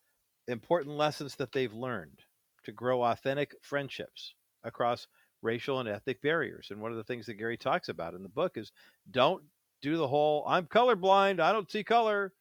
important 0.48 0.96
lessons 0.96 1.36
that 1.36 1.52
they've 1.52 1.74
learned 1.74 2.20
to 2.64 2.72
grow 2.72 3.04
authentic 3.04 3.56
friendships 3.62 4.34
across 4.64 5.08
racial 5.42 5.80
and 5.80 5.90
ethnic 5.90 6.22
barriers. 6.22 6.68
And 6.70 6.82
one 6.82 6.92
of 6.92 6.98
the 6.98 7.04
things 7.04 7.26
that 7.26 7.34
Gary 7.36 7.58
talks 7.58 7.90
about 7.90 8.14
in 8.14 8.24
the 8.24 8.30
book 8.30 8.58
is 8.58 8.72
don't 9.10 9.44
do 9.82 9.98
the 9.98 10.08
whole 10.08 10.46
I'm 10.48 10.68
colorblind, 10.68 11.40
I 11.40 11.52
don't 11.52 11.70
see 11.72 11.84
color, 11.84 12.32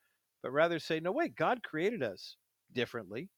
but 0.42 0.52
rather 0.52 0.78
say, 0.78 1.00
no, 1.00 1.12
wait, 1.12 1.34
God 1.34 1.62
created 1.62 2.02
us 2.02 2.36
differently 2.72 3.28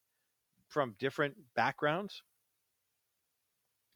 from 0.67 0.95
different 0.99 1.35
backgrounds. 1.55 2.21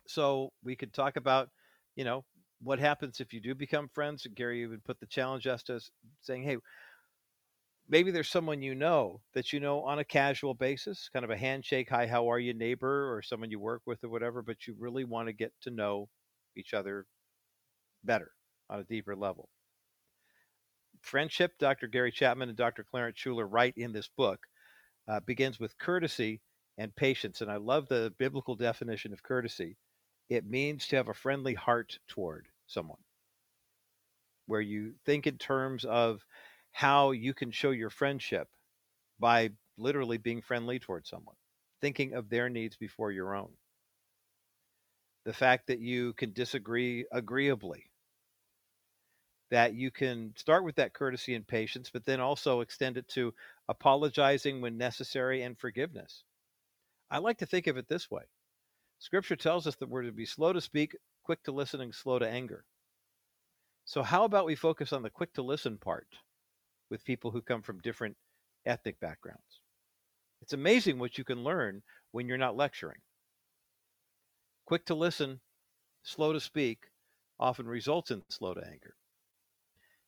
So 0.08 0.54
we 0.64 0.76
could 0.76 0.94
talk 0.94 1.18
about, 1.18 1.50
you 1.96 2.06
know, 2.06 2.24
what 2.62 2.80
happens 2.80 3.20
if 3.20 3.34
you 3.34 3.42
do 3.42 3.54
become 3.56 3.90
friends? 3.94 4.26
Gary 4.36 4.64
even 4.64 4.82
put 4.84 5.00
the 5.00 5.06
challenge 5.06 5.48
us 5.48 5.64
to 5.64 5.80
saying, 6.22 6.44
hey, 6.44 6.58
maybe 7.88 8.12
there's 8.12 8.30
someone 8.30 8.62
you 8.62 8.76
know 8.76 9.22
that 9.34 9.54
you 9.54 9.60
know 9.60 9.82
on 9.82 10.00
a 10.00 10.04
casual 10.04 10.54
basis, 10.54 11.10
kind 11.14 11.24
of 11.24 11.32
a 11.32 11.38
handshake, 11.38 11.90
hi, 11.90 12.08
how 12.08 12.32
are 12.32 12.40
you, 12.40 12.54
neighbor, 12.54 13.14
or 13.14 13.22
someone 13.22 13.52
you 13.52 13.60
work 13.60 13.82
with 13.86 14.04
or 14.04 14.10
whatever, 14.10 14.42
but 14.42 14.68
you 14.68 14.76
really 14.78 15.04
want 15.04 15.28
to 15.28 15.34
get 15.34 15.54
to 15.62 15.72
know 15.72 16.10
each 16.56 16.74
other 16.74 17.06
better 18.04 18.32
on 18.70 18.80
a 18.80 18.84
deeper 18.84 19.16
level. 19.16 19.50
Friendship, 21.02 21.54
Dr. 21.60 21.88
Gary 21.88 22.12
Chapman 22.12 22.50
and 22.50 22.58
Dr. 22.58 22.84
Clarence 22.84 23.18
Shuler 23.24 23.48
write 23.50 23.76
in 23.78 23.94
this 23.94 24.10
book, 24.18 24.40
uh, 25.08 25.20
begins 25.22 25.60
with 25.60 25.78
courtesy 25.78 26.42
and 26.78 26.96
patience. 26.96 27.42
And 27.42 27.52
I 27.52 27.58
love 27.58 27.88
the 27.88 28.14
biblical 28.18 28.56
definition 28.56 29.14
of 29.14 29.24
courtesy 29.24 29.78
it 30.30 30.46
means 30.46 30.88
to 30.88 30.96
have 30.98 31.10
a 31.10 31.14
friendly 31.14 31.54
heart 31.54 32.00
toward 32.08 32.50
someone, 32.68 33.04
where 34.48 34.62
you 34.62 34.96
think 35.06 35.28
in 35.28 35.38
terms 35.38 35.86
of 35.86 36.26
how 36.72 37.12
you 37.12 37.34
can 37.34 37.52
show 37.52 37.72
your 37.72 37.90
friendship 37.90 38.50
by 39.20 39.52
literally 39.78 40.18
being 40.18 40.42
friendly 40.42 40.80
towards 40.80 41.10
someone, 41.10 41.36
thinking 41.82 42.14
of 42.14 42.30
their 42.30 42.50
needs 42.50 42.78
before 42.78 43.12
your 43.12 43.36
own. 43.36 43.58
The 45.26 45.34
fact 45.34 45.68
that 45.68 45.78
you 45.80 46.14
can 46.14 46.34
disagree 46.34 47.06
agreeably, 47.12 47.92
that 49.50 49.74
you 49.74 49.92
can 49.92 50.34
start 50.36 50.64
with 50.64 50.76
that 50.76 50.94
courtesy 50.94 51.34
and 51.36 51.48
patience, 51.48 51.90
but 51.90 52.06
then 52.06 52.20
also 52.20 52.62
extend 52.62 52.98
it 52.98 53.08
to 53.10 53.34
apologizing 53.68 54.62
when 54.62 54.78
necessary 54.78 55.42
and 55.44 55.58
forgiveness. 55.58 56.24
I 57.12 57.20
like 57.20 57.40
to 57.40 57.46
think 57.46 57.68
of 57.68 57.78
it 57.78 57.88
this 57.88 58.12
way 58.12 58.24
Scripture 59.00 59.36
tells 59.36 59.68
us 59.68 59.76
that 59.78 59.90
we're 59.90 60.04
to 60.04 60.12
be 60.12 60.26
slow 60.26 60.54
to 60.54 60.62
speak, 60.62 60.96
quick 61.24 61.44
to 61.44 61.52
listen, 61.52 61.82
and 61.82 61.94
slow 61.94 62.20
to 62.20 62.30
anger. 62.30 62.66
So, 63.86 64.04
how 64.04 64.26
about 64.26 64.46
we 64.46 64.56
focus 64.56 64.94
on 64.94 65.04
the 65.04 65.10
quick 65.10 65.34
to 65.36 65.42
listen 65.44 65.78
part 65.78 66.08
with 66.90 67.06
people 67.06 67.32
who 67.32 67.42
come 67.42 67.62
from 67.64 67.80
different 67.82 68.18
ethnic 68.66 69.00
backgrounds? 69.00 69.62
It's 70.42 70.54
amazing 70.54 71.00
what 71.00 71.18
you 71.18 71.24
can 71.24 71.44
learn 71.44 71.84
when 72.12 72.28
you're 72.28 72.38
not 72.38 72.58
lecturing. 72.58 73.00
quick 74.66 74.86
to 74.86 74.96
listen, 74.96 75.40
slow 76.04 76.34
to 76.34 76.40
speak, 76.40 76.80
often 77.40 77.68
results 77.68 78.12
in 78.12 78.24
slow 78.30 78.54
to 78.54 78.62
anger. 78.62 78.96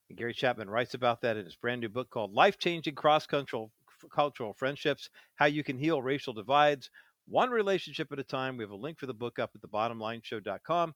And 0.10 0.18
Gary 0.18 0.34
Chapman 0.34 0.70
writes 0.70 0.96
about 0.96 1.22
that 1.22 1.38
in 1.38 1.46
his 1.46 1.56
brand 1.56 1.82
new 1.82 1.90
book 1.90 2.10
called 2.10 2.34
Life 2.34 2.58
Changing 2.60 2.96
Cross 2.96 3.28
Cultural 3.28 4.54
Friendships 4.56 5.10
How 5.36 5.46
You 5.48 5.64
Can 5.64 5.78
Heal 5.78 6.02
Racial 6.02 6.34
Divides, 6.34 6.90
One 7.30 7.51
Relationship 7.51 8.11
at 8.11 8.19
a 8.19 8.23
Time. 8.23 8.57
We 8.57 8.63
have 8.63 8.71
a 8.71 8.75
link 8.75 8.97
for 8.97 9.05
the 9.05 9.13
book 9.13 9.38
up 9.38 9.51
at 9.53 9.61
thebottomlineshow.com. 9.61 10.95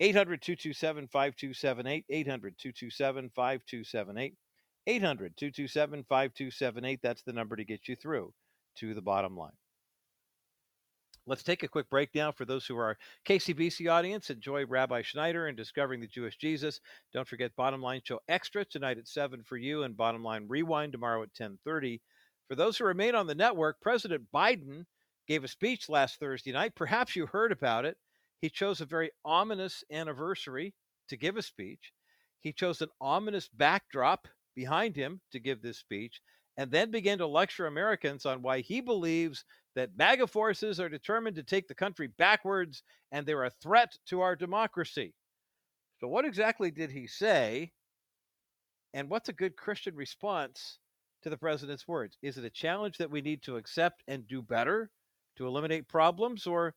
800 0.00 0.42
227 0.42 1.08
5278, 1.08 2.04
800 2.08 2.58
227 2.58 3.30
5278, 3.34 4.34
800 4.86 5.36
227 5.36 6.04
5278. 6.08 7.00
That's 7.02 7.22
the 7.22 7.32
number 7.32 7.56
to 7.56 7.64
get 7.64 7.88
you 7.88 7.96
through 7.96 8.32
to 8.76 8.94
the 8.94 9.02
bottom 9.02 9.36
line. 9.36 9.52
Let's 11.26 11.42
take 11.42 11.62
a 11.62 11.68
quick 11.68 11.88
break 11.90 12.10
now 12.14 12.32
for 12.32 12.44
those 12.44 12.66
who 12.66 12.76
are 12.78 12.96
KCBC 13.28 13.90
audience. 13.90 14.30
Enjoy 14.30 14.64
Rabbi 14.66 15.02
Schneider 15.02 15.46
and 15.46 15.56
Discovering 15.56 16.00
the 16.00 16.08
Jewish 16.08 16.36
Jesus. 16.36 16.80
Don't 17.12 17.28
forget 17.28 17.54
Bottom 17.56 17.80
Line 17.80 18.00
Show 18.04 18.20
Extra 18.28 18.64
tonight 18.64 18.98
at 18.98 19.06
7 19.06 19.42
for 19.44 19.56
you 19.56 19.84
and 19.84 19.96
Bottom 19.96 20.24
Line 20.24 20.46
Rewind 20.48 20.92
tomorrow 20.92 21.22
at 21.22 21.30
1030. 21.38 22.00
For 22.48 22.56
those 22.56 22.76
who 22.76 22.84
remain 22.84 23.14
on 23.14 23.28
the 23.28 23.36
network, 23.36 23.80
President 23.80 24.24
Biden 24.34 24.84
gave 25.26 25.44
a 25.44 25.48
speech 25.48 25.88
last 25.88 26.18
Thursday 26.18 26.52
night. 26.52 26.74
Perhaps 26.74 27.16
you 27.16 27.26
heard 27.26 27.52
about 27.52 27.84
it. 27.84 27.96
He 28.40 28.50
chose 28.50 28.80
a 28.80 28.86
very 28.86 29.10
ominous 29.24 29.84
anniversary 29.90 30.74
to 31.08 31.16
give 31.16 31.36
a 31.36 31.42
speech. 31.42 31.92
He 32.40 32.52
chose 32.52 32.82
an 32.82 32.88
ominous 33.00 33.48
backdrop 33.48 34.26
behind 34.54 34.96
him 34.96 35.20
to 35.30 35.38
give 35.38 35.62
this 35.62 35.78
speech 35.78 36.20
and 36.56 36.70
then 36.70 36.90
began 36.90 37.18
to 37.18 37.26
lecture 37.26 37.66
Americans 37.66 38.26
on 38.26 38.42
why 38.42 38.60
he 38.60 38.80
believes 38.80 39.44
that 39.74 39.96
MAGA 39.96 40.26
forces 40.26 40.78
are 40.80 40.88
determined 40.88 41.36
to 41.36 41.42
take 41.42 41.66
the 41.66 41.74
country 41.74 42.08
backwards 42.18 42.82
and 43.10 43.24
they're 43.24 43.44
a 43.44 43.50
threat 43.62 43.96
to 44.06 44.20
our 44.20 44.36
democracy. 44.36 45.14
So, 46.00 46.08
what 46.08 46.24
exactly 46.24 46.70
did 46.70 46.90
he 46.90 47.06
say? 47.06 47.72
And 48.92 49.08
what's 49.08 49.30
a 49.30 49.34
good 49.34 49.56
Christian 49.56 49.94
response 49.94 50.78
to 51.22 51.30
the 51.30 51.38
president's 51.38 51.88
words? 51.88 52.18
Is 52.22 52.36
it 52.36 52.44
a 52.44 52.50
challenge 52.50 52.98
that 52.98 53.10
we 53.10 53.22
need 53.22 53.42
to 53.44 53.56
accept 53.56 54.02
and 54.08 54.26
do 54.26 54.42
better 54.42 54.90
to 55.36 55.46
eliminate 55.46 55.88
problems? 55.88 56.46
Or 56.46 56.74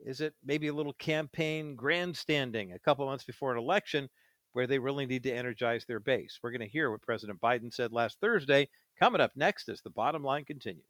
is 0.00 0.20
it 0.20 0.34
maybe 0.44 0.68
a 0.68 0.74
little 0.74 0.94
campaign 0.94 1.74
grandstanding 1.74 2.72
a 2.72 2.78
couple 2.78 3.06
months 3.06 3.24
before 3.24 3.52
an 3.52 3.58
election 3.58 4.08
where 4.52 4.66
they 4.66 4.78
really 4.78 5.06
need 5.06 5.22
to 5.24 5.32
energize 5.32 5.84
their 5.84 6.00
base? 6.00 6.38
We're 6.42 6.50
going 6.50 6.60
to 6.60 6.68
hear 6.68 6.90
what 6.90 7.02
President 7.02 7.40
Biden 7.40 7.72
said 7.72 7.92
last 7.92 8.18
Thursday 8.20 8.68
Coming 8.98 9.20
up 9.20 9.32
next 9.36 9.68
as 9.68 9.82
the 9.82 9.90
bottom 9.90 10.22
line 10.22 10.44
continues. 10.44 10.84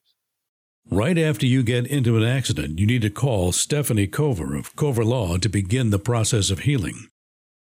Right 0.88 1.18
after 1.18 1.44
you 1.44 1.64
get 1.64 1.88
into 1.88 2.16
an 2.16 2.22
accident, 2.22 2.78
you 2.78 2.86
need 2.86 3.02
to 3.02 3.10
call 3.10 3.50
Stephanie 3.50 4.06
Cover 4.06 4.54
of 4.54 4.76
Cover 4.76 5.04
Law 5.04 5.36
to 5.38 5.48
begin 5.48 5.90
the 5.90 5.98
process 5.98 6.50
of 6.50 6.60
healing. 6.60 7.08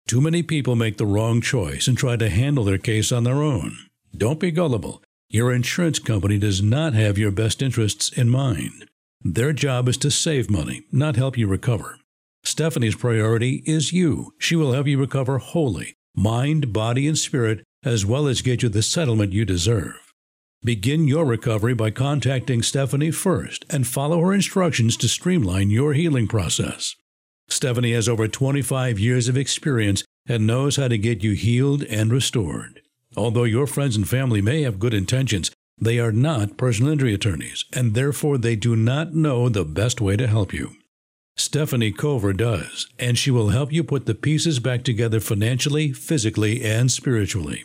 Too 0.06 0.20
many 0.20 0.42
people 0.42 0.76
make 0.76 0.98
the 0.98 1.06
wrong 1.06 1.40
choice 1.40 1.88
and 1.88 1.96
try 1.96 2.16
to 2.16 2.28
handle 2.28 2.64
their 2.64 2.78
case 2.78 3.10
on 3.10 3.24
their 3.24 3.42
own. 3.42 3.76
Don't 4.14 4.38
be 4.38 4.50
gullible. 4.50 5.02
Your 5.30 5.52
insurance 5.52 5.98
company 5.98 6.38
does 6.38 6.62
not 6.62 6.92
have 6.92 7.16
your 7.16 7.30
best 7.30 7.62
interests 7.62 8.10
in 8.10 8.28
mind. 8.28 8.88
Their 9.22 9.52
job 9.52 9.88
is 9.88 9.96
to 9.98 10.10
save 10.10 10.50
money, 10.50 10.84
not 10.92 11.16
help 11.16 11.36
you 11.36 11.46
recover. 11.46 11.98
Stephanie's 12.44 12.94
priority 12.94 13.62
is 13.66 13.92
you. 13.92 14.32
She 14.38 14.54
will 14.54 14.72
help 14.72 14.86
you 14.86 14.98
recover 14.98 15.38
wholly, 15.38 15.94
mind, 16.14 16.72
body, 16.72 17.08
and 17.08 17.18
spirit, 17.18 17.64
as 17.84 18.06
well 18.06 18.26
as 18.26 18.42
get 18.42 18.62
you 18.62 18.68
the 18.68 18.82
settlement 18.82 19.32
you 19.32 19.44
deserve. 19.44 20.12
Begin 20.64 21.06
your 21.06 21.24
recovery 21.24 21.74
by 21.74 21.90
contacting 21.90 22.62
Stephanie 22.62 23.10
first 23.10 23.64
and 23.70 23.86
follow 23.86 24.20
her 24.20 24.32
instructions 24.32 24.96
to 24.96 25.08
streamline 25.08 25.70
your 25.70 25.92
healing 25.92 26.26
process. 26.26 26.96
Stephanie 27.48 27.92
has 27.92 28.08
over 28.08 28.26
25 28.26 28.98
years 28.98 29.28
of 29.28 29.36
experience 29.36 30.04
and 30.28 30.46
knows 30.46 30.76
how 30.76 30.88
to 30.88 30.98
get 30.98 31.22
you 31.22 31.32
healed 31.32 31.82
and 31.84 32.10
restored. 32.10 32.80
Although 33.16 33.44
your 33.44 33.66
friends 33.66 33.96
and 33.96 34.08
family 34.08 34.42
may 34.42 34.62
have 34.62 34.80
good 34.80 34.94
intentions, 34.94 35.50
they 35.78 35.98
are 35.98 36.12
not 36.12 36.56
personal 36.56 36.92
injury 36.92 37.14
attorneys, 37.14 37.64
and 37.72 37.94
therefore 37.94 38.38
they 38.38 38.56
do 38.56 38.74
not 38.76 39.14
know 39.14 39.48
the 39.48 39.64
best 39.64 40.00
way 40.00 40.16
to 40.16 40.26
help 40.26 40.52
you. 40.52 40.72
Stephanie 41.36 41.92
Cover 41.92 42.32
does, 42.32 42.86
and 42.98 43.18
she 43.18 43.30
will 43.30 43.50
help 43.50 43.72
you 43.72 43.84
put 43.84 44.06
the 44.06 44.14
pieces 44.14 44.58
back 44.58 44.84
together 44.84 45.20
financially, 45.20 45.92
physically, 45.92 46.64
and 46.64 46.90
spiritually. 46.90 47.62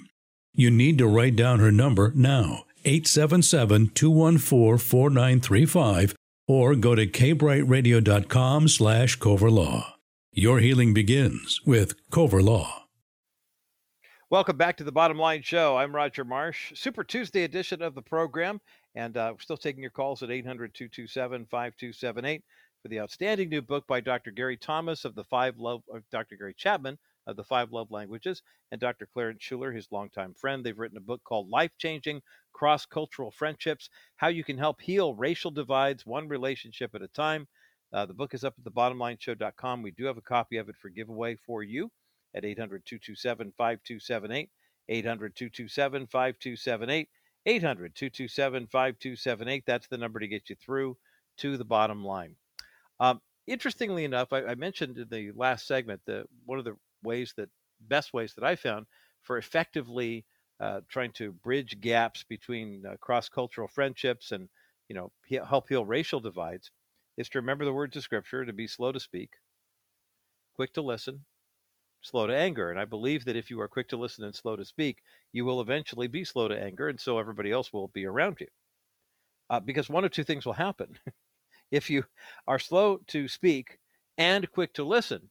You 0.54 0.70
need 0.70 0.98
to 0.98 1.08
write 1.08 1.38
down 1.38 1.60
her 1.60 1.72
number 1.72 2.12
now 2.14 2.66
877 2.84 3.92
214 3.94 4.78
4935 4.78 6.16
or 6.48 6.76
go 6.76 6.96
to 6.96 7.08
kbrightradio.com 7.08 8.68
slash 8.68 9.18
coverlaw. 9.20 9.86
Your 10.34 10.60
healing 10.60 10.94
begins 10.94 11.62
with 11.66 11.94
Cover 12.10 12.42
Law. 12.42 12.81
Welcome 14.32 14.56
back 14.56 14.78
to 14.78 14.86
the 14.86 14.94
Bottom 14.94 15.18
Line 15.20 15.42
Show. 15.42 15.76
I'm 15.76 15.94
Roger 15.94 16.24
Marsh. 16.24 16.72
Super 16.74 17.04
Tuesday 17.04 17.44
edition 17.44 17.82
of 17.82 17.96
the 17.96 18.02
program, 18.02 18.62
and 18.96 19.18
uh, 19.18 19.32
we're 19.34 19.42
still 19.42 19.58
taking 19.58 19.82
your 19.82 19.92
calls 19.92 20.24
at 20.24 20.32
800 20.32 20.74
227 20.74 21.48
5278 21.48 22.42
for 22.82 22.88
the 22.88 23.02
outstanding 23.02 23.50
new 23.50 23.62
book 23.62 23.86
by 23.88 24.00
Dr. 24.00 24.32
Gary 24.32 24.56
Thomas 24.56 25.04
of 25.04 25.16
the 25.16 25.26
Five 25.26 25.58
Love, 25.58 25.82
of 25.94 26.04
Dr. 26.12 26.38
Gary 26.38 26.54
Chapman 26.58 26.98
of 27.28 27.36
the 27.36 27.44
Five 27.44 27.74
Love 27.74 27.92
Languages, 27.92 28.42
and 28.72 28.80
Dr. 28.80 29.06
Clarence 29.06 29.44
Shuler, 29.44 29.76
his 29.76 29.92
longtime 29.92 30.34
friend. 30.34 30.64
They've 30.64 30.80
written 30.80 30.98
a 30.98 31.02
book 31.02 31.22
called 31.26 31.50
Life 31.50 31.74
Changing 31.78 32.22
Cross 32.54 32.86
Cultural 32.86 33.32
Friendships 33.32 33.90
How 34.16 34.30
You 34.30 34.46
Can 34.46 34.58
Help 34.58 34.80
Heal 34.80 35.14
Racial 35.14 35.52
Divides 35.52 36.06
One 36.06 36.30
Relationship 36.30 36.96
at 36.96 37.02
a 37.02 37.10
Time. 37.10 37.50
Uh, 37.92 38.06
the 38.06 38.14
book 38.14 38.34
is 38.34 38.46
up 38.46 38.54
at 38.58 38.74
thebottomlineshow.com. 38.74 39.82
We 39.82 39.92
do 39.92 40.06
have 40.06 40.16
a 40.16 40.22
copy 40.22 40.56
of 40.56 40.70
it 40.70 40.78
for 40.78 40.88
giveaway 40.88 41.36
for 41.36 41.64
you 41.64 41.92
at 42.36 42.46
800 42.46 42.86
227 42.86 43.54
5278. 43.58 44.50
800 44.90 45.36
227 45.36 46.08
5278. 46.08 47.10
800 47.46 47.96
227 47.96 48.68
5278. 48.68 49.64
That's 49.66 49.88
the 49.88 49.98
number 49.98 50.20
to 50.20 50.28
get 50.28 50.50
you 50.50 50.56
through 50.56 50.98
to 51.38 51.58
the 51.58 51.66
bottom 51.66 52.04
line. 52.04 52.36
Um, 53.00 53.20
interestingly 53.48 54.06
enough, 54.06 54.32
I, 54.32 54.44
I, 54.44 54.56
mentioned 54.56 54.98
in 54.98 55.08
the 55.10 55.32
last 55.36 55.66
segment 55.66 56.02
that 56.06 56.26
one 56.46 56.60
of 56.60 56.66
the 56.66 56.76
ways 57.04 57.34
that 57.38 57.50
best 57.88 58.14
ways 58.14 58.34
that 58.36 58.44
I 58.44 58.56
found 58.56 58.86
for 59.24 59.38
effectively 59.38 60.26
uh, 60.60 60.82
trying 60.88 61.12
to 61.14 61.32
bridge 61.32 61.82
gaps 61.82 62.24
between 62.24 62.86
uh, 62.86 62.96
cross-cultural 63.02 63.68
friendships 63.68 64.32
and 64.32 64.48
you 64.88 64.96
know 64.96 65.12
help 65.44 65.70
heal 65.70 65.86
racial 65.86 66.20
divides 66.20 66.70
is 67.18 67.30
to 67.30 67.40
remember 67.40 67.66
the 67.66 67.74
words 67.74 67.98
of 67.98 68.04
scripture 68.04 68.46
to 68.46 68.54
be 68.54 68.68
slow 68.68 68.92
to 68.92 69.00
speak 69.00 69.32
quick 70.56 70.74
to 70.74 70.82
listen 70.82 71.26
slow 72.02 72.28
to 72.28 72.36
anger 72.36 72.72
and 72.72 72.80
i 72.80 72.86
believe 72.86 73.26
that 73.26 73.36
if 73.36 73.50
you 73.50 73.60
are 73.62 73.68
quick 73.68 73.88
to 73.88 73.98
listen 73.98 74.24
and 74.24 74.36
slow 74.36 74.56
to 74.56 74.66
speak 74.66 75.00
you 75.32 75.46
will 75.46 75.62
eventually 75.62 76.08
be 76.08 76.24
slow 76.24 76.48
to 76.48 76.60
anger 76.60 76.90
and 76.90 77.00
so 77.00 77.20
everybody 77.20 77.52
else 77.52 77.72
will 77.72 77.90
be 77.90 78.06
around 78.06 78.38
you 78.40 78.48
uh, 79.50 79.60
because 79.60 79.90
one 79.90 80.04
of 80.04 80.12
two 80.12 80.24
things 80.24 80.46
will 80.46 80.54
happen 80.54 80.98
if 81.72 81.90
you 81.90 82.04
are 82.48 82.60
slow 82.60 82.98
to 83.08 83.28
speak 83.28 83.78
and 84.18 84.52
quick 84.52 84.74
to 84.74 84.84
listen 84.84 85.30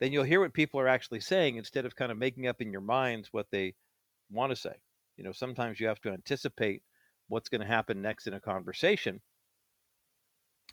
then 0.00 0.12
you'll 0.12 0.24
hear 0.24 0.40
what 0.40 0.52
people 0.52 0.80
are 0.80 0.88
actually 0.88 1.20
saying 1.20 1.56
instead 1.56 1.84
of 1.84 1.96
kind 1.96 2.12
of 2.12 2.18
making 2.18 2.46
up 2.46 2.60
in 2.60 2.70
your 2.70 2.80
minds 2.80 3.28
what 3.32 3.46
they 3.50 3.74
want 4.30 4.50
to 4.50 4.56
say. 4.56 4.74
You 5.16 5.24
know, 5.24 5.32
sometimes 5.32 5.80
you 5.80 5.88
have 5.88 6.00
to 6.02 6.10
anticipate 6.10 6.82
what's 7.28 7.48
going 7.48 7.60
to 7.60 7.66
happen 7.66 8.00
next 8.00 8.26
in 8.26 8.34
a 8.34 8.40
conversation. 8.40 9.20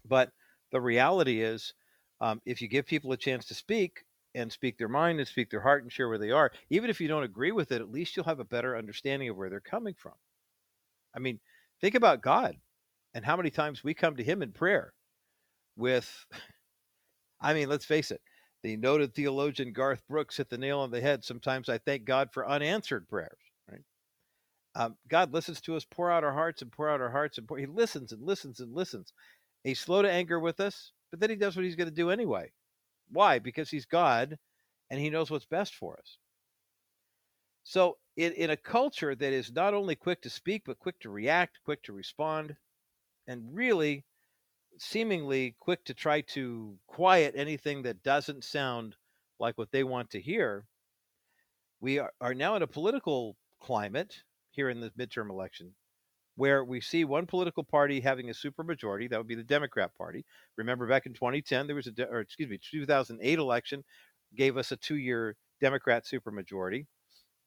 But 0.08 0.32
the 0.72 0.80
reality 0.80 1.42
is, 1.42 1.74
um, 2.22 2.42
if 2.46 2.62
you 2.62 2.68
give 2.68 2.86
people 2.86 3.12
a 3.12 3.18
chance 3.18 3.46
to 3.46 3.56
speak 3.56 4.06
and 4.36 4.52
speak 4.52 4.78
their 4.78 4.90
mind 4.90 5.20
and 5.20 5.28
speak 5.28 5.50
their 5.50 5.62
heart 5.62 5.82
and 5.82 5.92
share 5.92 6.10
where 6.10 6.18
they 6.18 6.32
are, 6.32 6.52
even 6.70 6.90
if 6.90 7.00
you 7.00 7.08
don't 7.08 7.24
agree 7.24 7.52
with 7.52 7.72
it, 7.72 7.82
at 7.82 7.92
least 7.92 8.16
you'll 8.16 8.26
have 8.26 8.42
a 8.42 8.46
better 8.46 8.78
understanding 8.78 9.30
of 9.30 9.38
where 9.38 9.50
they're 9.50 9.62
coming 9.62 9.96
from. 9.98 10.14
I 11.16 11.20
mean, 11.20 11.40
think 11.82 11.96
about 11.96 12.22
God 12.22 12.58
and 13.14 13.26
how 13.26 13.38
many 13.38 13.50
times 13.50 13.84
we 13.84 13.94
come 13.94 14.18
to 14.18 14.24
Him 14.24 14.42
in 14.42 14.52
prayer 14.52 14.94
with, 15.78 16.26
I 17.42 17.54
mean, 17.54 17.70
let's 17.70 17.86
face 17.86 18.12
it, 18.12 18.22
the 18.62 18.76
noted 18.76 19.14
theologian 19.14 19.72
Garth 19.72 20.02
Brooks 20.10 20.38
hit 20.38 20.50
the 20.50 20.58
nail 20.58 20.80
on 20.80 20.92
the 20.92 21.02
head. 21.02 21.24
Sometimes 21.24 21.70
I 21.70 21.78
thank 21.78 22.04
God 22.04 22.30
for 22.32 22.48
unanswered 22.48 23.08
prayers. 23.08 23.40
Right? 23.72 23.82
Um, 24.76 24.98
God 25.08 25.34
listens 25.34 25.62
to 25.62 25.76
us, 25.76 25.86
pour 25.86 26.12
out 26.12 26.24
our 26.24 26.34
hearts 26.34 26.62
and 26.62 26.72
pour 26.72 26.90
out 26.90 27.00
our 27.00 27.12
hearts, 27.12 27.38
and 27.38 27.48
pour, 27.48 27.58
He 27.58 27.68
listens 27.68 28.12
and 28.12 28.22
listens 28.22 28.60
and 28.60 28.74
listens. 28.74 29.14
He's 29.64 29.80
slow 29.80 30.02
to 30.02 30.12
anger 30.12 30.40
with 30.40 30.60
us, 30.60 30.92
but 31.12 31.20
then 31.20 31.30
He 31.30 31.36
does 31.38 31.56
what 31.56 31.64
He's 31.64 31.76
going 31.76 31.90
to 31.90 31.96
do 31.96 32.10
anyway. 32.10 32.52
Why? 33.10 33.40
Because 33.40 33.70
He's 33.70 33.86
God, 33.86 34.38
and 34.90 35.00
He 35.00 35.10
knows 35.10 35.30
what's 35.30 35.46
best 35.46 35.76
for 35.76 35.98
us. 35.98 36.18
So, 37.64 37.98
in, 38.16 38.34
in 38.34 38.50
a 38.50 38.58
culture 38.58 39.16
that 39.16 39.34
is 39.34 39.52
not 39.52 39.74
only 39.74 39.96
quick 39.96 40.22
to 40.22 40.30
speak, 40.30 40.64
but 40.66 40.80
quick 40.80 41.00
to 41.02 41.10
react, 41.10 41.60
quick 41.66 41.84
to 41.84 41.94
respond, 41.94 42.56
and 43.28 43.56
really 43.56 44.06
seemingly 44.78 45.56
quick 45.60 45.84
to 45.86 45.94
try 45.94 46.22
to 46.22 46.78
quiet 46.88 47.34
anything 47.36 47.84
that 47.84 48.04
doesn't 48.04 48.44
sound 48.44 48.96
like 49.40 49.58
what 49.58 49.72
they 49.72 49.84
want 49.84 50.10
to 50.12 50.22
hear, 50.22 50.66
we 51.80 52.00
are, 52.00 52.12
are 52.22 52.34
now 52.34 52.56
in 52.56 52.62
a 52.62 52.68
political 52.68 53.36
climate 53.62 54.24
here 54.52 54.70
in 54.70 54.80
the 54.80 54.92
midterm 54.92 55.30
election 55.30 55.74
where 56.36 56.64
we 56.64 56.82
see 56.82 57.06
one 57.06 57.26
political 57.26 57.64
party 57.64 58.00
having 58.00 58.30
a 58.30 58.34
supermajority. 58.34 59.10
That 59.10 59.18
would 59.20 59.28
be 59.28 59.36
the 59.36 59.44
Democrat 59.44 59.96
Party. 59.98 60.26
Remember, 60.58 60.88
back 60.88 61.06
in 61.06 61.14
2010, 61.14 61.68
there 61.68 61.76
was 61.76 61.88
a, 61.88 62.04
or 62.10 62.20
excuse 62.20 62.50
me, 62.50 62.60
2008 62.72 63.40
election 63.40 63.84
gave 64.36 64.58
us 64.58 64.72
a 64.72 64.78
two-year 64.78 65.36
Democrat 65.62 66.04
supermajority, 66.06 66.86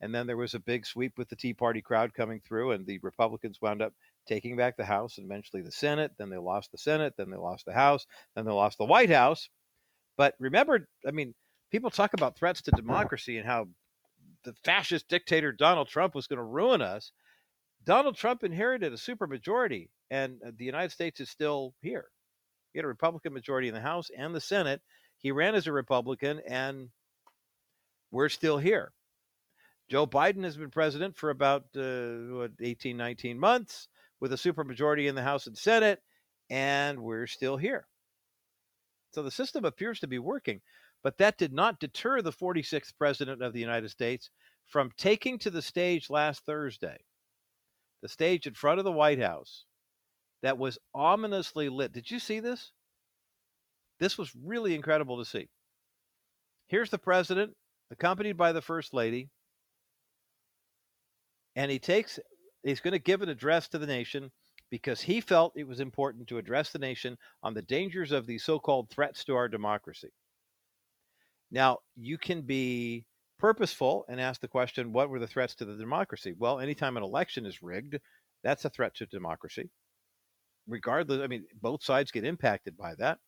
and 0.01 0.14
then 0.14 0.26
there 0.26 0.36
was 0.36 0.55
a 0.55 0.61
big 0.61 0.86
sweep 0.86 1.18
with 1.18 1.28
the 1.28 1.36
Tea 1.36 1.53
Party 1.53 1.82
crowd 1.82 2.14
coming 2.14 2.41
through, 2.41 2.72
and 2.72 2.86
the 2.86 2.99
Republicans 3.03 3.59
wound 3.61 3.82
up 3.82 3.93
taking 4.26 4.57
back 4.57 4.76
the 4.76 4.84
House 4.84 5.18
and 5.18 5.26
eventually 5.26 5.62
the 5.62 5.72
Senate. 5.72 6.12
Then 6.18 6.30
they 6.30 6.39
lost 6.39 6.70
the 6.70 6.78
Senate. 6.78 7.14
Then 7.16 7.30
they 7.30 7.36
lost 7.36 7.64
the 7.64 7.72
House. 7.72 8.07
Then 8.36 8.45
they 8.45 8.53
lost 8.53 8.78
the 8.78 8.84
White 8.84 9.11
House. 9.11 9.49
But 10.16 10.34
remember, 10.39 10.86
I 11.07 11.11
mean, 11.11 11.34
people 11.70 11.91
talk 11.91 12.12
about 12.12 12.36
threats 12.36 12.62
to 12.62 12.70
democracy 12.72 13.39
and 13.39 13.47
how 13.47 13.68
the 14.45 14.53
fascist 14.64 15.09
dictator 15.09 15.53
Donald 15.53 15.89
Trump 15.89 16.14
was 16.14 16.26
going 16.26 16.39
to 16.39 16.45
ruin 16.45 16.82
us. 16.82 17.12
Donald 17.89 18.16
Trump 18.16 18.45
inherited 18.45 18.93
a 18.93 18.97
supermajority, 18.97 19.89
and 20.11 20.43
uh, 20.47 20.51
the 20.59 20.66
United 20.66 20.93
States 20.93 21.20
is 21.20 21.30
still 21.30 21.72
here. 21.80 22.05
He 22.74 22.78
had 22.78 22.84
a 22.84 22.89
Republican 22.89 23.32
majority 23.32 23.66
in 23.66 23.72
the 23.72 23.80
House 23.80 24.11
and 24.14 24.34
the 24.34 24.43
Senate. 24.43 24.82
He 25.16 25.32
ran 25.32 25.55
as 25.55 25.66
a 25.66 25.72
Republican, 25.72 26.43
and 26.47 26.91
we're 28.11 28.28
still 28.28 28.59
here. 28.59 28.93
Joe 29.89 30.07
Biden 30.07 30.45
has 30.45 30.55
been 30.55 30.68
president 30.68 31.16
for 31.16 31.30
about 31.30 31.62
uh, 31.74 32.36
what, 32.36 32.51
18, 32.61 32.95
19 32.95 33.39
months 33.39 33.89
with 34.20 34.34
a 34.34 34.36
supermajority 34.36 35.09
in 35.09 35.14
the 35.14 35.22
House 35.22 35.47
and 35.47 35.57
Senate, 35.57 36.03
and 36.51 37.01
we're 37.01 37.26
still 37.26 37.57
here. 37.57 37.86
So 39.12 39.22
the 39.22 39.30
system 39.30 39.64
appears 39.64 39.99
to 40.01 40.07
be 40.07 40.18
working, 40.18 40.61
but 41.03 41.16
that 41.16 41.39
did 41.39 41.55
not 41.55 41.80
deter 41.80 42.20
the 42.20 42.32
46th 42.32 42.93
president 42.99 43.41
of 43.43 43.55
the 43.55 43.61
United 43.61 43.89
States 43.89 44.28
from 44.66 44.91
taking 44.99 45.39
to 45.39 45.49
the 45.49 45.62
stage 45.62 46.11
last 46.11 46.45
Thursday, 46.45 46.99
the 48.03 48.09
stage 48.09 48.46
in 48.46 48.55
front 48.55 48.78
of 48.78 48.84
the 48.84 48.92
White 48.92 49.20
House 49.20 49.64
that 50.42 50.59
was 50.59 50.78
ominously 50.94 51.68
lit. 51.68 51.92
Did 51.92 52.11
you 52.11 52.18
see 52.18 52.40
this? 52.40 52.72
This 53.99 54.16
was 54.16 54.32
really 54.44 54.74
incredible 54.74 55.18
to 55.18 55.24
see. 55.24 55.49
Here's 56.68 56.90
the 56.90 56.99
president, 56.99 57.55
accompanied 57.90 58.36
by 58.36 58.53
the 58.53 58.62
first 58.62 58.94
lady, 58.94 59.28
and 61.57 61.70
he 61.70 61.78
takes 61.78 62.20
he's 62.62 62.80
going 62.80 62.92
to 62.92 62.99
give 62.99 63.22
an 63.22 63.28
address 63.28 63.68
to 63.68 63.78
the 63.78 63.86
nation 63.86 64.30
because 64.70 65.01
he 65.01 65.20
felt 65.20 65.55
it 65.57 65.66
was 65.66 65.80
important 65.80 66.28
to 66.28 66.38
address 66.38 66.70
the 66.70 66.78
nation 66.78 67.16
on 67.42 67.55
the 67.55 67.62
dangers 67.62 68.12
of 68.12 68.26
the 68.26 68.38
so-called 68.38 68.90
threats 68.90 69.24
to 69.24 69.34
our 69.34 69.49
democracy. 69.49 70.11
Now, 71.51 71.78
you 71.96 72.18
can 72.18 72.42
be 72.42 73.07
purposeful 73.39 74.05
and 74.09 74.20
ask 74.20 74.41
the 74.41 74.49
question, 74.49 74.93
what 74.93 75.11
were 75.11 75.18
the 75.18 75.26
threats 75.26 75.55
to 75.57 75.64
the 75.64 75.76
democracy? 75.76 76.34
Well, 76.36 76.61
anytime 76.61 76.97
an 76.97 77.03
election 77.03 77.47
is 77.47 77.62
rigged, 77.62 77.99
that's 78.43 78.64
a 78.64 78.70
threat 78.70 78.95
to 78.97 79.07
democracy. 79.07 79.70
Regardless, 80.66 81.22
I 81.22 81.26
mean, 81.26 81.45
both 81.61 81.82
sides 81.82 82.11
get 82.11 82.24
impacted 82.24 82.76
by 82.76 82.95
that. 82.99 83.18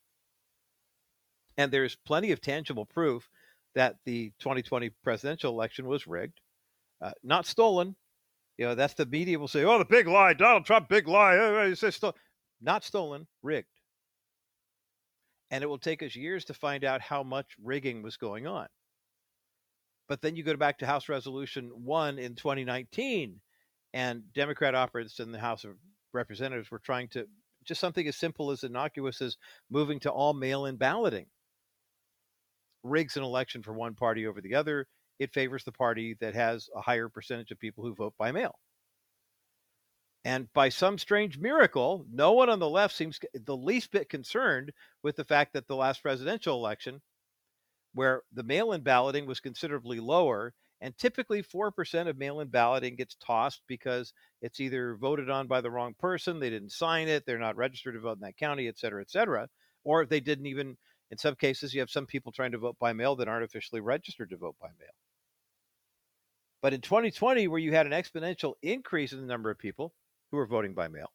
And 1.56 1.72
there's 1.72 1.96
plenty 2.06 2.32
of 2.32 2.40
tangible 2.40 2.86
proof 2.86 3.28
that 3.74 3.96
the 4.04 4.32
2020 4.40 4.90
presidential 5.02 5.52
election 5.52 5.86
was 5.86 6.06
rigged, 6.06 6.40
uh, 7.00 7.12
not 7.22 7.46
stolen, 7.46 7.96
you 8.60 8.66
know, 8.66 8.74
that's 8.74 8.92
the 8.92 9.06
media 9.06 9.38
will 9.38 9.48
say, 9.48 9.64
oh, 9.64 9.78
the 9.78 9.86
big 9.86 10.06
lie, 10.06 10.34
Donald 10.34 10.66
Trump, 10.66 10.90
big 10.90 11.08
lie. 11.08 11.72
Says 11.72 11.96
sto-. 11.96 12.14
Not 12.60 12.84
stolen, 12.84 13.26
rigged. 13.42 13.68
And 15.50 15.64
it 15.64 15.66
will 15.66 15.78
take 15.78 16.02
us 16.02 16.14
years 16.14 16.44
to 16.44 16.54
find 16.54 16.84
out 16.84 17.00
how 17.00 17.22
much 17.22 17.46
rigging 17.62 18.02
was 18.02 18.18
going 18.18 18.46
on. 18.46 18.66
But 20.10 20.22
then 20.22 20.34
you 20.34 20.42
go 20.42 20.56
back 20.56 20.78
to 20.78 20.86
House 20.86 21.08
Resolution 21.08 21.70
1 21.72 22.18
in 22.18 22.34
2019, 22.34 23.40
and 23.94 24.22
Democrat 24.34 24.74
operatives 24.74 25.20
in 25.20 25.30
the 25.30 25.38
House 25.38 25.62
of 25.62 25.76
Representatives 26.12 26.68
were 26.68 26.80
trying 26.80 27.06
to 27.10 27.28
just 27.62 27.80
something 27.80 28.08
as 28.08 28.16
simple 28.16 28.50
as 28.50 28.64
innocuous 28.64 29.22
as 29.22 29.36
moving 29.70 30.00
to 30.00 30.10
all 30.10 30.34
mail 30.34 30.66
in 30.66 30.74
balloting. 30.74 31.26
Rigs 32.82 33.16
an 33.16 33.22
election 33.22 33.62
for 33.62 33.72
one 33.72 33.94
party 33.94 34.26
over 34.26 34.40
the 34.40 34.56
other, 34.56 34.88
it 35.20 35.32
favors 35.32 35.62
the 35.62 35.70
party 35.70 36.16
that 36.20 36.34
has 36.34 36.68
a 36.74 36.80
higher 36.80 37.08
percentage 37.08 37.52
of 37.52 37.60
people 37.60 37.84
who 37.84 37.94
vote 37.94 38.14
by 38.18 38.32
mail. 38.32 38.58
And 40.24 40.52
by 40.52 40.70
some 40.70 40.98
strange 40.98 41.38
miracle, 41.38 42.04
no 42.12 42.32
one 42.32 42.50
on 42.50 42.58
the 42.58 42.68
left 42.68 42.96
seems 42.96 43.20
the 43.32 43.56
least 43.56 43.92
bit 43.92 44.08
concerned 44.08 44.72
with 45.04 45.14
the 45.14 45.24
fact 45.24 45.52
that 45.52 45.68
the 45.68 45.76
last 45.76 46.02
presidential 46.02 46.56
election, 46.56 47.00
where 47.94 48.22
the 48.32 48.42
mail 48.42 48.72
in 48.72 48.82
balloting 48.82 49.26
was 49.26 49.40
considerably 49.40 50.00
lower, 50.00 50.52
and 50.80 50.96
typically 50.96 51.42
4% 51.42 52.08
of 52.08 52.16
mail 52.16 52.40
in 52.40 52.48
balloting 52.48 52.96
gets 52.96 53.16
tossed 53.16 53.62
because 53.66 54.12
it's 54.40 54.60
either 54.60 54.96
voted 54.96 55.28
on 55.28 55.46
by 55.46 55.60
the 55.60 55.70
wrong 55.70 55.94
person, 55.98 56.38
they 56.38 56.50
didn't 56.50 56.72
sign 56.72 57.08
it, 57.08 57.26
they're 57.26 57.38
not 57.38 57.56
registered 57.56 57.94
to 57.94 58.00
vote 58.00 58.16
in 58.16 58.20
that 58.20 58.36
county, 58.36 58.68
et 58.68 58.78
cetera, 58.78 59.02
et 59.02 59.10
cetera, 59.10 59.48
or 59.84 60.06
they 60.06 60.20
didn't 60.20 60.46
even, 60.46 60.76
in 61.10 61.18
some 61.18 61.34
cases, 61.34 61.74
you 61.74 61.80
have 61.80 61.90
some 61.90 62.06
people 62.06 62.32
trying 62.32 62.52
to 62.52 62.58
vote 62.58 62.76
by 62.80 62.92
mail 62.92 63.16
that 63.16 63.28
aren't 63.28 63.44
officially 63.44 63.80
registered 63.80 64.30
to 64.30 64.36
vote 64.36 64.56
by 64.60 64.68
mail. 64.78 64.88
But 66.62 66.74
in 66.74 66.80
2020, 66.80 67.48
where 67.48 67.58
you 67.58 67.72
had 67.72 67.86
an 67.86 67.92
exponential 67.92 68.54
increase 68.62 69.12
in 69.12 69.20
the 69.20 69.26
number 69.26 69.50
of 69.50 69.58
people 69.58 69.92
who 70.30 70.36
were 70.36 70.46
voting 70.46 70.74
by 70.74 70.88
mail, 70.88 71.10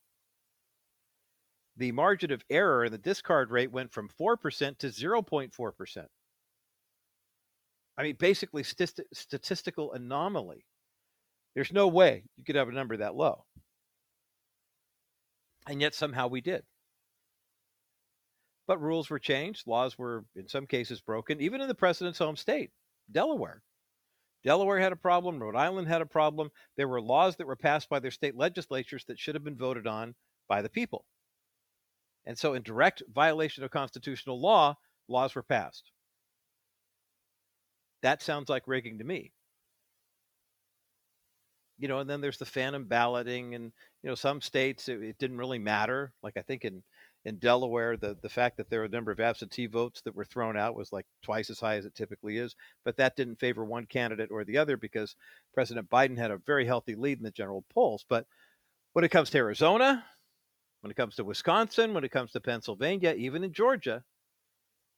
the 1.78 1.92
margin 1.92 2.32
of 2.32 2.44
error 2.50 2.86
in 2.86 2.92
the 2.92 2.98
discard 2.98 3.52
rate 3.52 3.72
went 3.72 3.92
from 3.92 4.10
4% 4.20 4.78
to 4.78 4.88
0.4%. 4.88 6.06
I 7.98 8.04
mean, 8.04 8.16
basically, 8.20 8.64
st- 8.64 9.00
statistical 9.14 9.94
anomaly. 9.94 10.66
There's 11.54 11.72
no 11.72 11.88
way 11.88 12.24
you 12.36 12.44
could 12.44 12.56
have 12.56 12.68
a 12.68 12.74
number 12.74 12.98
that 12.98 13.16
low. 13.16 13.46
And 15.68 15.82
yet, 15.82 15.96
somehow, 15.96 16.28
we 16.28 16.42
did. 16.42 16.64
But 18.68 18.82
rules 18.82 19.10
were 19.10 19.20
changed, 19.20 19.68
laws 19.68 19.98
were, 19.98 20.26
in 20.36 20.48
some 20.48 20.66
cases, 20.66 21.00
broken, 21.00 21.40
even 21.40 21.62
in 21.62 21.68
the 21.68 21.76
president's 21.76 22.20
home 22.20 22.36
state, 22.36 22.72
Delaware. 23.12 23.62
Delaware 24.44 24.80
had 24.80 24.92
a 24.92 24.98
problem. 24.98 25.42
Rhode 25.42 25.56
Island 25.56 25.88
had 25.88 26.02
a 26.02 26.06
problem. 26.06 26.50
There 26.78 26.88
were 26.88 27.02
laws 27.02 27.36
that 27.38 27.48
were 27.48 27.56
passed 27.56 27.90
by 27.90 28.00
their 28.00 28.12
state 28.12 28.36
legislatures 28.36 29.06
that 29.06 29.20
should 29.20 29.36
have 29.36 29.44
been 29.44 29.58
voted 29.58 29.88
on 29.88 30.16
by 30.48 30.62
the 30.62 30.70
people. 30.70 31.06
And 32.26 32.38
so, 32.38 32.54
in 32.54 32.64
direct 32.64 33.04
violation 33.12 33.64
of 33.64 33.72
constitutional 33.72 34.42
law, 34.42 34.76
laws 35.08 35.36
were 35.36 35.44
passed. 35.44 35.92
That 38.06 38.22
sounds 38.22 38.50
like 38.50 38.68
rigging 38.68 39.00
to 39.00 39.04
me. 39.04 39.32
You 41.80 41.88
know, 41.88 41.98
and 41.98 42.08
then 42.08 42.22
there's 42.22 42.38
the 42.38 42.46
phantom 42.46 42.86
balloting, 42.86 43.56
and 43.56 43.72
you 44.04 44.10
know, 44.10 44.14
some 44.14 44.42
states 44.42 44.88
it, 44.88 45.02
it 45.02 45.18
didn't 45.18 45.40
really 45.40 45.58
matter. 45.58 46.14
Like 46.22 46.38
I 46.38 46.44
think 46.44 46.66
in 46.66 46.84
in 47.26 47.40
Delaware, 47.40 47.98
the, 47.98 48.16
the 48.22 48.30
fact 48.30 48.58
that 48.58 48.70
there 48.70 48.82
were 48.82 48.86
a 48.86 48.90
number 48.90 49.12
of 49.12 49.20
absentee 49.20 49.66
votes 49.66 50.02
that 50.02 50.16
were 50.16 50.24
thrown 50.24 50.56
out 50.56 50.76
was 50.76 50.94
like 50.94 51.08
twice 51.24 51.50
as 51.50 51.60
high 51.60 51.78
as 51.78 51.86
it 51.86 51.96
typically 51.96 52.38
is. 52.38 52.56
But 52.84 52.98
that 52.98 53.16
didn't 53.16 53.40
favor 53.40 53.66
one 53.66 53.88
candidate 53.88 54.30
or 54.30 54.46
the 54.46 54.60
other 54.60 54.78
because 54.78 55.16
President 55.56 55.90
Biden 55.90 56.16
had 56.16 56.30
a 56.30 56.38
very 56.46 56.68
healthy 56.68 56.94
lead 56.94 57.18
in 57.18 57.24
the 57.24 57.32
general 57.32 57.66
polls. 57.74 58.06
But 58.08 58.28
when 58.94 59.04
it 59.04 59.10
comes 59.10 59.32
to 59.32 59.40
Arizona, 59.40 60.06
when 60.82 60.92
it 60.92 60.96
comes 60.96 61.16
to 61.16 61.24
Wisconsin, 61.24 61.96
when 61.96 62.04
it 62.04 62.12
comes 62.12 62.34
to 62.34 62.40
Pennsylvania, 62.40 63.16
even 63.18 63.44
in 63.44 63.52
Georgia, 63.52 64.04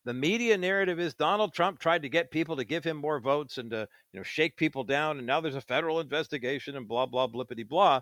the 0.08 0.14
media 0.14 0.58
narrative 0.58 1.02
is 1.02 1.14
Donald 1.14 1.54
Trump 1.54 1.80
tried 1.80 2.04
to 2.04 2.08
get 2.08 2.32
people 2.32 2.56
to 2.56 2.64
give 2.64 2.86
him 2.86 2.96
more 2.96 3.20
votes 3.20 3.58
and 3.58 3.70
to 3.72 3.90
you 4.14 4.20
know 4.20 4.24
shake 4.24 4.56
people 4.56 4.86
down, 4.86 5.18
and 5.18 5.28
now 5.28 5.42
there's 5.42 5.54
a 5.54 5.60
federal 5.60 6.00
investigation 6.00 6.78
and 6.78 6.88
blah 6.88 7.06
blah 7.06 7.28
blippity 7.28 7.68
blah. 7.68 8.00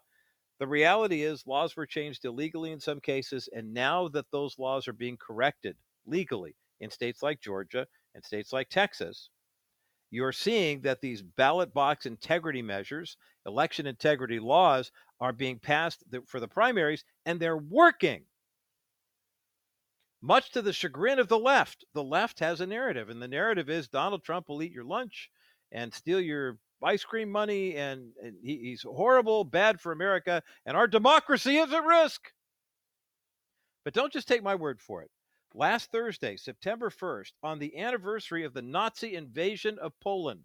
The 0.60 0.68
reality 0.68 1.24
is, 1.24 1.48
laws 1.48 1.76
were 1.76 1.88
changed 1.88 2.24
illegally 2.24 2.72
in 2.72 2.80
some 2.80 3.00
cases, 3.00 3.50
and 3.52 3.74
now 3.74 4.08
that 4.10 4.30
those 4.32 4.60
laws 4.60 4.88
are 4.88 4.94
being 4.94 5.18
corrected 5.18 5.78
legally 6.06 6.56
in 6.80 6.92
states 6.92 7.24
like 7.24 7.42
Georgia 7.42 7.88
and 8.14 8.24
states 8.24 8.54
like 8.54 8.70
Texas, 8.70 9.32
you're 10.12 10.32
seeing 10.32 10.82
that 10.82 11.02
these 11.02 11.24
ballot 11.24 11.74
box 11.74 12.06
integrity 12.06 12.62
measures, 12.62 13.18
election 13.48 13.88
integrity 13.88 14.40
laws, 14.40 14.92
are 15.20 15.34
being 15.34 15.58
passed 15.58 16.04
for 16.28 16.40
the 16.40 16.48
primaries, 16.48 17.04
and 17.26 17.40
they're 17.40 17.58
working. 17.58 18.26
Much 20.22 20.52
to 20.52 20.62
the 20.62 20.74
chagrin 20.74 21.20
of 21.20 21.28
the 21.28 21.38
left, 21.38 21.86
the 21.94 22.04
left 22.04 22.40
has 22.40 22.62
a 22.62 22.68
narrative, 22.68 23.10
and 23.10 23.22
the 23.22 23.28
narrative 23.28 23.70
is 23.70 23.88
Donald 23.88 24.24
Trump 24.24 24.50
will 24.50 24.64
eat 24.64 24.72
your 24.72 24.84
lunch 24.84 25.30
and 25.72 25.94
steal 25.94 26.20
your 26.20 26.58
ice 26.84 27.04
cream 27.04 27.32
money 27.32 27.76
and, 27.76 28.12
and 28.22 28.36
he, 28.44 28.58
he's 28.58 28.84
horrible, 28.84 29.44
bad 29.44 29.82
for 29.82 29.92
America, 29.92 30.44
and 30.66 30.78
our 30.78 30.88
democracy 30.88 31.58
is 31.58 31.74
at 31.74 31.84
risk. 31.84 32.32
But 33.84 33.94
don't 33.94 34.14
just 34.14 34.28
take 34.28 34.44
my 34.44 34.56
word 34.56 34.82
for 34.82 35.02
it. 35.02 35.12
Last 35.54 35.92
Thursday, 35.92 36.38
September 36.38 36.90
1st, 36.90 37.32
on 37.42 37.60
the 37.60 37.78
anniversary 37.78 38.44
of 38.44 38.54
the 38.54 38.62
Nazi 38.62 39.16
invasion 39.16 39.78
of 39.80 39.94
Poland, 40.02 40.44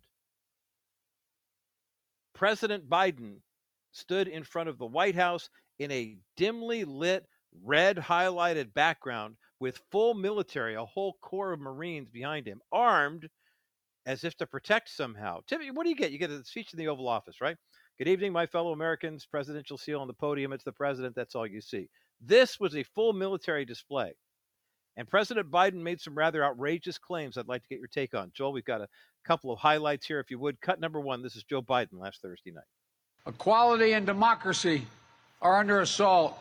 President 2.33 2.89
Biden 2.89 3.39
stood 3.93 4.29
in 4.29 4.45
front 4.45 4.69
of 4.69 4.79
the 4.79 4.87
White 4.87 5.17
House 5.17 5.51
in 5.79 5.91
a 5.91 6.17
dimly 6.37 6.85
lit, 6.85 7.27
red 7.65 7.97
highlighted 7.97 8.73
background 8.73 9.37
with 9.61 9.81
full 9.93 10.15
military, 10.15 10.75
a 10.75 10.85
whole 10.85 11.17
corps 11.21 11.53
of 11.53 11.61
Marines 11.61 12.09
behind 12.09 12.47
him, 12.47 12.61
armed 12.73 13.29
as 14.07 14.25
if 14.25 14.35
to 14.39 14.47
protect 14.47 14.89
somehow. 14.89 15.41
Timmy, 15.47 15.71
what 15.71 15.85
do 15.85 15.91
you 15.91 15.97
get? 15.97 16.11
You 16.11 16.19
get 16.19 16.31
a 16.31 16.43
speech 16.45 16.73
in 16.73 16.79
the 16.79 16.89
Oval 16.89 17.07
Office, 17.07 17.41
right? 17.41 17.57
Good 17.99 18.09
evening, 18.09 18.33
my 18.33 18.47
fellow 18.47 18.73
Americans. 18.73 19.27
Presidential 19.31 19.77
seal 19.77 20.01
on 20.01 20.09
the 20.09 20.15
podium. 20.15 20.53
It's 20.55 20.65
the 20.65 20.73
president. 20.73 21.15
That's 21.15 21.35
all 21.35 21.47
you 21.47 21.61
see. 21.61 21.89
This 22.21 22.59
was 22.59 22.75
a 22.75 22.83
full 22.83 23.13
military 23.13 23.67
display. 23.67 24.15
And 24.97 25.09
President 25.09 25.51
Biden 25.51 25.83
made 25.83 26.01
some 26.01 26.17
rather 26.17 26.45
outrageous 26.45 26.99
claims 26.99 27.37
I'd 27.37 27.47
like 27.47 27.63
to 27.63 27.69
get 27.69 27.79
your 27.79 27.89
take 27.89 28.15
on. 28.15 28.33
Joel, 28.35 28.53
we've 28.53 28.65
got 28.65 28.81
a 28.81 28.89
couple 29.25 29.53
of 29.53 29.59
highlights 29.59 30.07
here, 30.07 30.19
if 30.19 30.31
you 30.31 30.39
would. 30.39 30.61
Cut 30.61 30.81
number 30.81 31.01
one 31.01 31.23
this 31.23 31.37
is 31.37 31.45
Joe 31.45 31.63
Biden 31.63 32.01
last 32.01 32.23
Thursday 32.23 32.51
night. 32.51 32.65
Equality 33.27 33.93
and 33.93 34.07
democracy 34.07 34.87
are 35.43 35.59
under 35.59 35.81
assault. 35.81 36.39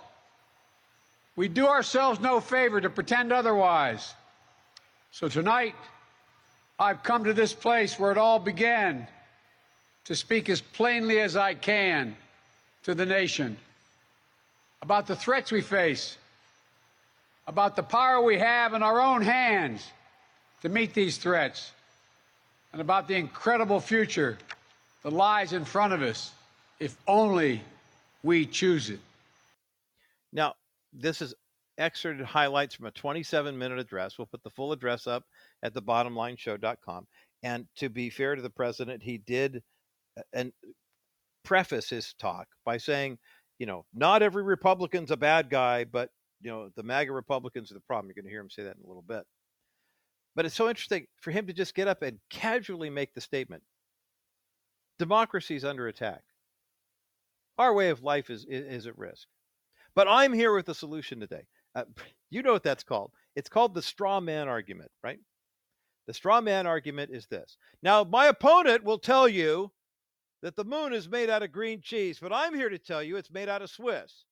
We 1.40 1.48
do 1.48 1.68
ourselves 1.68 2.20
no 2.20 2.42
favor 2.42 2.82
to 2.82 2.90
pretend 2.90 3.32
otherwise. 3.32 4.14
So 5.14 5.30
tonight, 5.30 5.74
I've 6.78 7.02
come 7.02 7.24
to 7.24 7.34
this 7.34 7.54
place 7.54 7.98
where 7.98 8.12
it 8.12 8.18
all 8.18 8.40
began 8.40 9.08
to 10.04 10.18
speak 10.18 10.50
as 10.50 10.60
plainly 10.60 11.22
as 11.22 11.38
I 11.38 11.54
can 11.54 12.18
to 12.84 12.94
the 12.94 13.06
nation 13.06 13.56
about 14.82 15.08
the 15.08 15.16
threats 15.16 15.50
we 15.50 15.62
face, 15.62 16.18
about 17.48 17.78
the 17.78 17.84
power 17.84 18.22
we 18.22 18.38
have 18.38 18.74
in 18.74 18.84
our 18.84 19.00
own 19.00 19.22
hands 19.22 19.88
to 20.64 20.68
meet 20.68 20.94
these 20.94 21.18
threats, 21.20 21.72
and 22.74 22.82
about 22.82 23.08
the 23.08 23.16
incredible 23.16 23.80
future 23.80 24.38
that 25.04 25.14
lies 25.14 25.54
in 25.54 25.64
front 25.64 25.94
of 25.94 26.02
us 26.02 26.34
if 26.82 26.98
only 27.08 27.62
we 28.24 28.46
choose 28.46 28.90
it. 28.90 29.00
Now, 30.34 30.56
this 30.94 31.22
is 31.22 31.34
excerpted 31.78 32.26
highlights 32.26 32.76
from 32.76 32.88
a 32.88 32.92
27 32.92 33.58
minute 33.58 33.80
address. 33.80 34.18
We'll 34.18 34.28
put 34.28 34.44
the 34.44 34.50
full 34.50 34.72
address 34.72 35.08
up 35.08 35.24
at 35.64 35.74
the 35.74 35.82
bottomlineshow.com. 35.82 37.08
And 37.44 37.66
to 37.78 37.90
be 37.90 38.10
fair 38.10 38.36
to 38.36 38.42
the 38.42 38.50
president, 38.50 39.02
he 39.02 39.18
did 39.18 39.62
uh, 40.18 40.24
and 40.34 40.52
preface 41.46 41.90
his 41.90 42.14
talk 42.20 42.48
by 42.66 42.78
saying, 42.78 43.18
you 43.60 43.66
know, 43.66 43.86
not 43.94 44.22
every 44.22 44.44
Republican's 44.44 45.12
a 45.12 45.18
bad 45.18 45.50
guy, 45.50 45.86
but 45.86 46.10
you 46.42 46.50
know, 46.52 46.70
the 46.76 46.84
MAGA 46.84 47.12
Republicans 47.12 47.72
are 47.72 47.76
the 47.76 47.82
problem. 47.82 48.08
You're 48.08 48.22
going 48.22 48.26
to 48.26 48.32
hear 48.32 48.42
him 48.42 48.50
say 48.50 48.64
that 48.64 48.78
in 48.78 48.84
a 48.84 48.88
little 48.88 49.04
bit. 49.08 49.24
But 50.36 50.46
it's 50.46 50.56
so 50.56 50.70
interesting 50.70 51.06
for 51.22 51.32
him 51.32 51.48
to 51.48 51.54
just 51.54 51.76
get 51.76 51.88
up 51.88 52.02
and 52.02 52.20
casually 52.30 52.90
make 52.90 53.14
the 53.14 53.22
statement 53.22 53.64
democracy 55.00 55.56
is 55.56 55.66
under 55.66 55.88
attack. 55.88 56.22
Our 57.58 57.74
way 57.74 57.90
of 57.90 58.04
life 58.04 58.30
is, 58.30 58.46
is, 58.46 58.84
is 58.84 58.88
at 58.88 58.98
risk. 58.98 59.28
But 60.00 60.08
I'm 60.08 60.32
here 60.32 60.54
with 60.54 60.70
a 60.70 60.74
solution 60.74 61.20
today. 61.20 61.42
Uh, 61.76 61.84
you 62.30 62.42
know 62.42 62.54
what 62.54 62.64
that's 62.64 62.86
called. 62.86 63.12
It's 63.36 63.50
called 63.50 63.74
the 63.74 63.82
straw 63.82 64.22
man 64.22 64.48
argument, 64.48 64.92
right? 65.04 65.20
The 66.08 66.14
straw 66.14 66.40
man 66.40 66.66
argument 66.66 67.12
is 67.14 67.28
this. 67.28 67.58
Now, 67.84 68.06
my 68.06 68.28
opponent 68.28 68.86
will 68.86 69.00
tell 69.00 69.28
you 69.28 69.74
that 70.42 70.56
the 70.56 70.64
moon 70.64 70.94
is 70.94 71.10
made 71.10 71.30
out 71.30 71.44
of 71.44 71.52
green 71.52 71.82
cheese, 71.82 72.18
but 72.18 72.32
I'm 72.32 72.56
here 72.56 72.70
to 72.70 72.80
tell 72.80 73.04
you 73.04 73.18
it's 73.18 73.30
made 73.30 73.50
out 73.50 73.62
of 73.62 73.70
Swiss. 73.70 74.24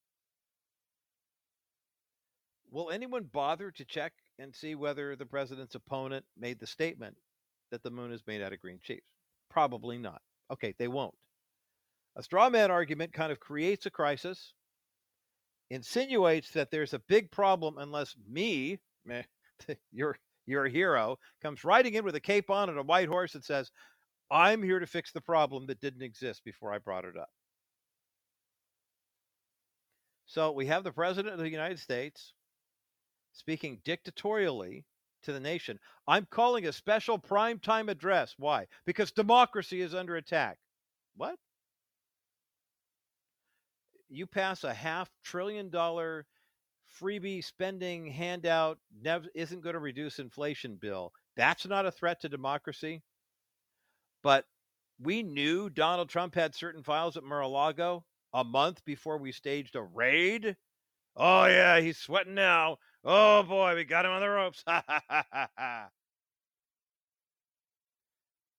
Will 2.72 2.90
anyone 2.90 3.28
bother 3.34 3.70
to 3.72 3.84
check 3.84 4.14
and 4.40 4.56
see 4.56 4.74
whether 4.74 5.18
the 5.18 5.26
president's 5.26 5.76
opponent 5.76 6.24
made 6.40 6.62
the 6.62 6.66
statement 6.68 7.18
that 7.72 7.84
the 7.84 7.92
moon 7.92 8.14
is 8.14 8.24
made 8.26 8.42
out 8.42 8.54
of 8.54 8.62
green 8.62 8.80
cheese? 8.82 9.04
Probably 9.50 9.98
not. 9.98 10.22
Okay, 10.50 10.74
they 10.80 10.88
won't. 10.88 11.16
A 12.16 12.24
straw 12.24 12.50
man 12.50 12.72
argument 12.72 13.12
kind 13.12 13.34
of 13.34 13.42
creates 13.42 13.86
a 13.86 13.92
crisis, 13.92 14.54
insinuates 15.70 16.52
that 16.52 16.72
there's 16.72 16.94
a 16.94 17.00
big 17.00 17.32
problem 17.32 17.78
unless 17.78 18.16
me, 18.30 18.80
your 19.92 20.18
your 20.46 20.68
hero, 20.68 21.20
comes 21.42 21.64
riding 21.66 21.96
in 21.96 22.06
with 22.06 22.16
a 22.16 22.22
cape 22.22 22.50
on 22.50 22.70
and 22.70 22.80
a 22.80 22.84
white 22.84 23.10
horse 23.10 23.36
and 23.36 23.44
says, 23.44 23.70
I'm 24.32 24.64
here 24.64 24.80
to 24.80 24.88
fix 24.88 25.12
the 25.12 25.22
problem 25.22 25.68
that 25.68 25.82
didn't 25.82 26.02
exist 26.04 26.44
before 26.46 26.72
I 26.72 26.78
brought 26.78 27.06
it 27.06 27.18
up. 27.18 27.30
So 30.26 30.52
we 30.52 30.66
have 30.68 30.84
the 30.84 30.92
President 30.92 31.34
of 31.34 31.40
the 31.40 31.50
United 31.50 31.80
States 31.80 32.34
speaking 33.34 33.80
dictatorially 33.86 34.86
to 35.24 35.34
the 35.34 35.40
nation. 35.40 35.80
I'm 36.08 36.28
calling 36.30 36.68
a 36.68 36.74
special 36.74 37.18
prime 37.18 37.60
time 37.60 37.90
address. 37.90 38.36
Why? 38.38 38.68
Because 38.86 39.12
democracy 39.12 39.82
is 39.82 39.96
under 39.96 40.16
attack. 40.18 40.58
What? 41.16 41.38
You 44.10 44.28
pass 44.28 44.64
a 44.64 44.74
half 44.74 45.10
trillion 45.24 45.70
dollar 45.70 46.26
freebie 47.00 47.44
spending 47.44 48.08
handout 48.08 48.80
nev- 49.02 49.30
isn't 49.36 49.62
going 49.62 49.74
to 49.76 49.80
reduce 49.80 50.20
inflation 50.20 50.76
bill. 50.78 51.14
That's 51.36 51.66
not 51.66 51.86
a 51.86 51.92
threat 51.92 52.22
to 52.22 52.30
democracy. 52.30 53.04
But 54.22 54.46
we 55.00 55.24
knew 55.24 55.70
Donald 55.72 56.10
Trump 56.10 56.36
had 56.36 56.54
certain 56.54 56.84
files 56.84 57.18
at 57.18 57.24
Mar-a-Lago 57.24 58.06
a 58.34 58.44
month 58.44 58.86
before 58.86 59.18
we 59.18 59.32
staged 59.32 59.76
a 59.76 59.82
raid. 59.82 60.56
Oh 61.16 61.46
yeah, 61.46 61.80
he's 61.80 61.98
sweating 62.00 62.36
now. 62.36 62.80
Oh 63.04 63.44
boy, 63.44 63.76
we 63.76 63.86
got 63.86 64.06
him 64.06 64.12
on 64.12 64.22
the 64.22 64.30
ropes. 64.30 64.64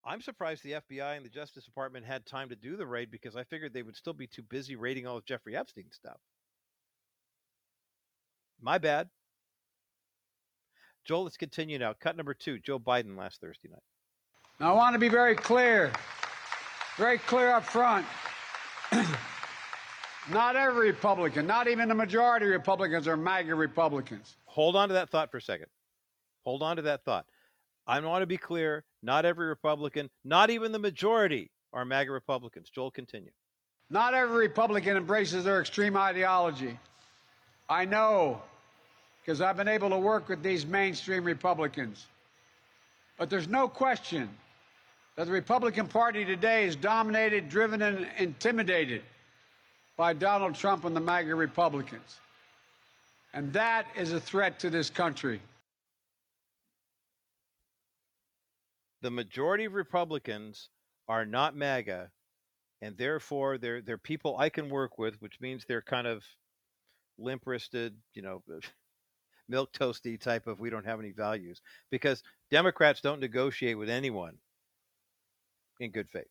I'm 0.08 0.22
surprised 0.22 0.64
the 0.64 0.72
FBI 0.72 1.18
and 1.18 1.24
the 1.24 1.28
Justice 1.28 1.64
Department 1.64 2.06
had 2.06 2.24
time 2.24 2.48
to 2.48 2.56
do 2.56 2.76
the 2.76 2.86
raid 2.86 3.10
because 3.10 3.36
I 3.36 3.44
figured 3.44 3.74
they 3.74 3.82
would 3.82 3.94
still 3.94 4.14
be 4.14 4.26
too 4.26 4.40
busy 4.40 4.74
raiding 4.74 5.06
all 5.06 5.18
of 5.18 5.26
Jeffrey 5.26 5.54
Epstein 5.54 5.90
stuff. 5.90 6.16
My 8.58 8.78
bad. 8.78 9.10
Joel, 11.04 11.24
let's 11.24 11.36
continue 11.36 11.78
now. 11.78 11.92
Cut 11.92 12.16
number 12.16 12.32
two 12.32 12.58
Joe 12.58 12.78
Biden 12.78 13.18
last 13.18 13.42
Thursday 13.42 13.68
night. 13.68 13.82
Now, 14.58 14.72
I 14.72 14.76
want 14.76 14.94
to 14.94 14.98
be 14.98 15.10
very 15.10 15.36
clear, 15.36 15.92
very 16.96 17.18
clear 17.18 17.50
up 17.50 17.64
front. 17.64 18.06
not 20.30 20.56
every 20.56 20.86
Republican, 20.86 21.46
not 21.46 21.68
even 21.68 21.86
the 21.86 21.94
majority 21.94 22.46
of 22.46 22.52
Republicans 22.52 23.06
are 23.06 23.16
MAGA 23.16 23.54
Republicans. 23.54 24.38
Hold 24.46 24.74
on 24.74 24.88
to 24.88 24.94
that 24.94 25.10
thought 25.10 25.30
for 25.30 25.36
a 25.36 25.42
second. 25.42 25.66
Hold 26.44 26.62
on 26.62 26.76
to 26.76 26.82
that 26.82 27.04
thought. 27.04 27.26
I 27.88 27.98
want 28.00 28.22
to 28.22 28.26
be 28.26 28.36
clear 28.36 28.84
not 29.02 29.24
every 29.24 29.46
Republican, 29.46 30.10
not 30.24 30.50
even 30.50 30.72
the 30.72 30.78
majority, 30.78 31.50
are 31.72 31.84
MAGA 31.84 32.12
Republicans. 32.12 32.70
Joel, 32.70 32.90
continue. 32.90 33.30
Not 33.90 34.12
every 34.12 34.36
Republican 34.36 34.98
embraces 34.98 35.44
their 35.44 35.60
extreme 35.60 35.96
ideology. 35.96 36.78
I 37.68 37.86
know 37.86 38.42
because 39.28 39.40
I've 39.40 39.56
been 39.56 39.68
able 39.68 39.90
to 39.90 39.98
work 39.98 40.28
with 40.28 40.42
these 40.42 40.64
mainstream 40.64 41.24
Republicans. 41.24 42.06
But 43.18 43.28
there's 43.28 43.48
no 43.48 43.68
question 43.68 44.28
that 45.16 45.26
the 45.26 45.32
Republican 45.32 45.86
Party 45.86 46.24
today 46.24 46.64
is 46.64 46.76
dominated, 46.76 47.48
driven, 47.48 47.82
and 47.82 48.06
intimidated 48.18 49.02
by 49.98 50.12
Donald 50.12 50.54
Trump 50.54 50.84
and 50.84 50.94
the 50.94 51.00
MAGA 51.00 51.34
Republicans. 51.34 52.20
And 53.34 53.52
that 53.52 53.86
is 53.96 54.12
a 54.12 54.20
threat 54.20 54.60
to 54.60 54.70
this 54.70 54.88
country. 54.88 55.40
The 59.02 59.10
majority 59.10 59.64
of 59.64 59.74
Republicans 59.74 60.70
are 61.08 61.24
not 61.24 61.56
MAGA, 61.56 62.10
and 62.82 62.96
therefore 62.96 63.58
they're 63.58 63.80
they're 63.80 63.98
people 63.98 64.36
I 64.38 64.48
can 64.48 64.68
work 64.68 64.98
with, 64.98 65.20
which 65.20 65.40
means 65.40 65.64
they're 65.64 65.82
kind 65.82 66.06
of 66.06 66.24
limp 67.18 67.42
wristed, 67.46 67.96
you 68.14 68.22
know, 68.22 68.42
uh, 68.50 68.60
milk 69.48 69.72
toasty 69.72 70.20
type 70.20 70.46
of 70.46 70.60
we 70.60 70.70
don't 70.70 70.86
have 70.86 71.00
any 71.00 71.12
values. 71.12 71.60
Because 71.90 72.22
Democrats 72.50 73.00
don't 73.00 73.20
negotiate 73.20 73.78
with 73.78 73.90
anyone 73.90 74.36
in 75.80 75.90
good 75.90 76.08
faith. 76.10 76.26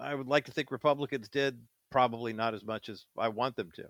I 0.00 0.14
would 0.14 0.28
like 0.28 0.46
to 0.46 0.52
think 0.52 0.70
Republicans 0.70 1.28
did, 1.28 1.58
probably 1.90 2.32
not 2.32 2.54
as 2.54 2.64
much 2.64 2.88
as 2.88 3.04
I 3.18 3.28
want 3.28 3.56
them 3.56 3.70
to. 3.74 3.84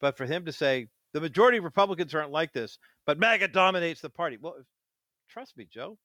But 0.00 0.16
for 0.16 0.26
him 0.26 0.44
to 0.44 0.52
say 0.52 0.88
the 1.12 1.20
majority 1.20 1.58
of 1.58 1.64
Republicans 1.64 2.14
aren't 2.14 2.30
like 2.30 2.52
this, 2.52 2.78
but 3.06 3.18
MAGA 3.18 3.48
dominates 3.48 4.00
the 4.02 4.10
party. 4.10 4.36
Well, 4.40 4.56
trust 5.30 5.56
me, 5.56 5.66
Joe, 5.72 5.96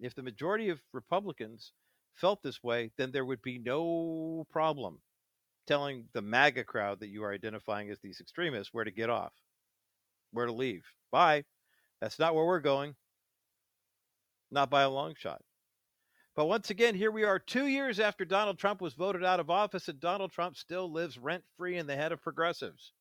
if 0.00 0.14
the 0.14 0.22
majority 0.22 0.68
of 0.68 0.80
Republicans 0.92 1.72
felt 2.14 2.42
this 2.42 2.62
way, 2.62 2.90
then 2.96 3.12
there 3.12 3.24
would 3.24 3.42
be 3.42 3.58
no 3.58 4.46
problem 4.50 4.98
telling 5.66 6.04
the 6.12 6.22
MAGA 6.22 6.64
crowd 6.64 7.00
that 7.00 7.08
you 7.08 7.24
are 7.24 7.32
identifying 7.32 7.90
as 7.90 7.98
these 8.00 8.20
extremists 8.20 8.72
where 8.72 8.84
to 8.84 8.90
get 8.90 9.10
off, 9.10 9.32
where 10.32 10.46
to 10.46 10.52
leave. 10.52 10.84
Bye. 11.10 11.44
That's 12.00 12.18
not 12.18 12.34
where 12.34 12.44
we're 12.44 12.60
going. 12.60 12.94
Not 14.50 14.70
by 14.70 14.82
a 14.82 14.90
long 14.90 15.14
shot. 15.16 15.42
But 16.36 16.46
once 16.46 16.68
again, 16.68 16.94
here 16.94 17.10
we 17.10 17.24
are 17.24 17.38
two 17.38 17.66
years 17.66 17.98
after 17.98 18.24
Donald 18.26 18.58
Trump 18.58 18.82
was 18.82 18.92
voted 18.92 19.24
out 19.24 19.40
of 19.40 19.48
office, 19.48 19.88
and 19.88 19.98
Donald 19.98 20.32
Trump 20.32 20.56
still 20.56 20.92
lives 20.92 21.18
rent 21.18 21.42
free 21.56 21.78
in 21.78 21.86
the 21.86 21.96
head 21.96 22.12
of 22.12 22.22
progressives 22.22 22.92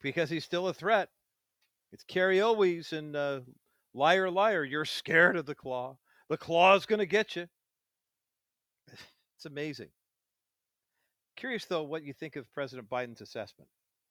because 0.00 0.30
he's 0.30 0.44
still 0.44 0.68
a 0.68 0.74
threat. 0.74 1.10
It's 1.92 2.04
Cary 2.04 2.40
Elwes 2.40 2.92
and 2.92 3.14
uh, 3.14 3.40
Liar 3.94 4.30
Liar. 4.30 4.64
You're 4.64 4.84
scared 4.84 5.36
of 5.36 5.46
the 5.46 5.54
claw. 5.54 5.96
The 6.28 6.36
claw 6.36 6.74
is 6.76 6.86
going 6.86 7.00
to 7.00 7.06
get 7.06 7.36
you. 7.36 7.46
It's 9.36 9.46
amazing. 9.46 9.88
Curious, 11.36 11.64
though, 11.64 11.82
what 11.82 12.04
you 12.04 12.12
think 12.12 12.36
of 12.36 12.52
President 12.52 12.88
Biden's 12.88 13.20
assessment. 13.20 13.68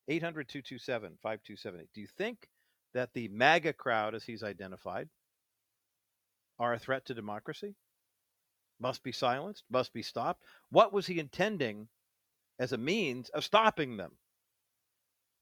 800 0.10 0.50
227 0.50 1.18
5278. 1.22 1.88
Do 1.94 2.02
you 2.02 2.08
think 2.18 2.50
that 2.94 3.14
the 3.14 3.30
MAGA 3.30 3.72
crowd, 3.72 4.14
as 4.14 4.26
he's 4.26 4.44
identified, 4.44 5.08
are 6.60 6.74
a 6.74 6.80
threat 6.80 7.06
to 7.06 7.14
democracy? 7.14 7.76
must 8.82 9.04
be 9.04 9.12
silenced, 9.12 9.64
must 9.70 9.94
be 9.94 10.02
stopped. 10.02 10.44
What 10.72 10.92
was 10.92 11.06
he 11.06 11.20
intending 11.20 11.88
as 12.60 12.74
a 12.74 12.78
means 12.78 13.30
of 13.30 13.44
stopping 13.44 13.96
them? 13.96 14.12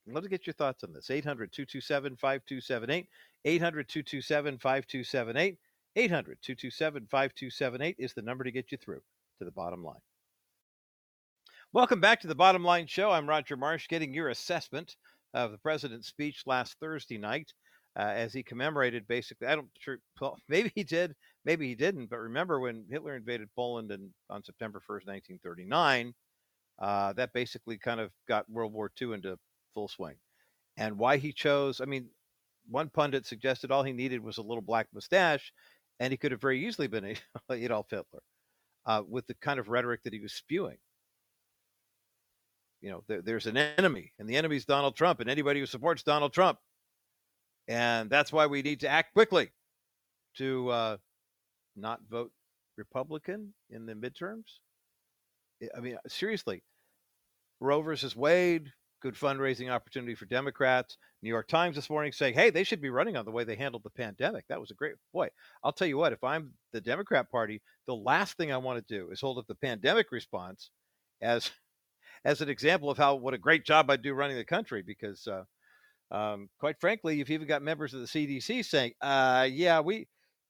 I'd 0.07 0.13
love 0.13 0.23
to 0.23 0.29
get 0.29 0.45
your 0.45 0.53
thoughts 0.53 0.83
on 0.83 0.93
this. 0.93 1.09
800 1.09 1.51
227 1.51 2.17
5278. 2.17 3.07
800 3.45 3.87
227 3.87 4.57
5278. 4.57 5.57
800 5.95 6.37
227 6.41 7.07
5278 7.09 7.95
is 7.97 8.13
the 8.13 8.21
number 8.21 8.43
to 8.43 8.51
get 8.51 8.71
you 8.71 8.77
through 8.77 9.01
to 9.39 9.45
the 9.45 9.51
bottom 9.51 9.83
line. 9.83 10.01
Welcome 11.71 12.01
back 12.01 12.19
to 12.21 12.27
the 12.27 12.35
Bottom 12.35 12.63
Line 12.63 12.87
Show. 12.87 13.11
I'm 13.11 13.29
Roger 13.29 13.55
Marsh, 13.55 13.87
getting 13.87 14.13
your 14.13 14.29
assessment 14.29 14.95
of 15.33 15.51
the 15.51 15.57
president's 15.59 16.07
speech 16.07 16.43
last 16.45 16.75
Thursday 16.79 17.17
night 17.17 17.53
uh, 17.97 18.01
as 18.01 18.33
he 18.33 18.43
commemorated 18.43 19.07
basically. 19.07 19.47
I 19.47 19.55
don't 19.55 19.69
sure, 19.79 19.99
well, 20.19 20.37
maybe 20.49 20.71
he 20.75 20.83
did, 20.83 21.15
maybe 21.45 21.67
he 21.67 21.75
didn't, 21.75 22.09
but 22.09 22.17
remember 22.17 22.59
when 22.59 22.85
Hitler 22.89 23.15
invaded 23.15 23.49
Poland 23.55 23.91
in, 23.91 24.09
on 24.29 24.43
September 24.43 24.79
1st, 24.79 25.07
1939, 25.07 26.13
uh, 26.79 27.13
that 27.13 27.33
basically 27.33 27.77
kind 27.77 27.99
of 27.99 28.11
got 28.27 28.49
World 28.49 28.73
War 28.73 28.91
II 28.99 29.13
into 29.13 29.37
full 29.73 29.87
swing. 29.87 30.15
And 30.77 30.97
why 30.97 31.17
he 31.17 31.33
chose, 31.33 31.81
I 31.81 31.85
mean, 31.85 32.09
one 32.70 32.89
pundit 32.89 33.26
suggested 33.26 33.72
all 33.72 33.84
he 33.84 33.93
needed 33.93 34.24
was 34.24 34.38
a 34.38 34.43
little 34.43 34.61
black 34.61 34.88
mustache, 34.93 35.51
and 35.99 36.11
he 36.11 36.17
could 36.17 36.32
have 36.32 36.41
very 36.41 36.65
easily 36.65 36.88
been 36.88 37.15
Adolf 37.51 37.88
Hitler 37.89 38.22
uh, 38.86 39.03
with 39.07 39.28
the 39.28 39.36
kind 39.36 39.59
of 39.59 39.70
rhetoric 39.70 40.03
that 40.03 40.13
he 40.13 40.20
was 40.20 40.34
spewing. 40.34 40.78
You 42.82 42.91
know, 42.91 43.03
there, 43.07 43.22
there's 43.22 43.47
an 43.47 43.57
enemy, 43.57 44.13
and 44.20 44.30
the 44.30 44.38
enemy 44.38 44.55
is 44.55 44.65
Donald 44.65 44.95
Trump, 44.95 45.20
and 45.20 45.30
anybody 45.30 45.59
who 45.59 45.65
supports 45.65 46.03
Donald 46.03 46.34
Trump. 46.34 46.59
And 47.67 48.09
that's 48.09 48.32
why 48.32 48.47
we 48.47 48.61
need 48.61 48.80
to 48.82 48.88
act 48.88 49.13
quickly 49.13 49.51
to 50.38 50.70
uh, 50.70 50.97
not 51.76 51.99
vote 52.09 52.32
Republican 52.78 53.53
in 53.70 53.86
the 53.86 53.93
midterms. 53.93 54.45
I 55.76 55.82
mean, 55.82 55.97
seriously, 56.07 56.63
Roe 57.59 57.82
versus 57.82 58.15
Wade, 58.15 58.72
good 59.01 59.13
fundraising 59.13 59.70
opportunity 59.70 60.15
for 60.15 60.26
Democrats. 60.26 60.97
New 61.22 61.30
York 61.30 61.47
Times 61.47 61.76
this 61.76 61.89
morning 61.89 62.11
saying, 62.11 62.34
hey, 62.34 62.49
they 62.49 62.63
should 62.63 62.82
be 62.82 62.89
running 62.89 63.17
on 63.17 63.26
the 63.26 63.32
way 63.32 63.43
they 63.43 63.55
handled 63.55 63.84
the 63.84 63.89
pandemic. 63.89 64.45
That 64.47 64.59
was 64.59 64.72
a 64.72 64.76
great 64.76 64.95
boy. 65.13 65.30
I'll 65.63 65.74
tell 65.74 65.88
you 65.88 65.97
what, 65.97 66.13
if 66.13 66.24
I'm 66.24 66.53
the 66.72 66.82
Democrat 66.82 67.30
Party, 67.30 67.61
the 67.88 67.95
last 67.95 68.38
thing 68.38 68.51
I 68.51 68.57
want 68.57 68.86
to 68.86 68.95
do 68.97 69.11
is 69.11 69.20
hold 69.20 69.38
up 69.38 69.47
the 69.47 69.55
pandemic 69.55 70.11
response 70.11 70.70
as 71.22 71.51
as 72.26 72.41
an 72.41 72.49
example 72.49 72.89
of 72.89 72.97
how 72.97 73.15
what 73.15 73.34
a 73.34 73.38
great 73.38 73.65
job 73.65 73.89
I 73.89 73.95
do 73.95 74.13
running 74.13 74.38
the 74.38 74.43
country 74.45 74.82
because 74.82 75.26
uh, 75.28 75.43
um, 76.11 76.49
quite 76.59 76.80
frankly, 76.80 77.17
you've 77.17 77.30
even 77.30 77.47
got 77.47 77.61
members 77.61 77.93
of 77.93 78.01
the 78.01 78.07
CDC 78.07 78.65
saying, 78.65 78.93
uh, 79.01 79.47
yeah, 79.49 79.80
we 79.80 80.07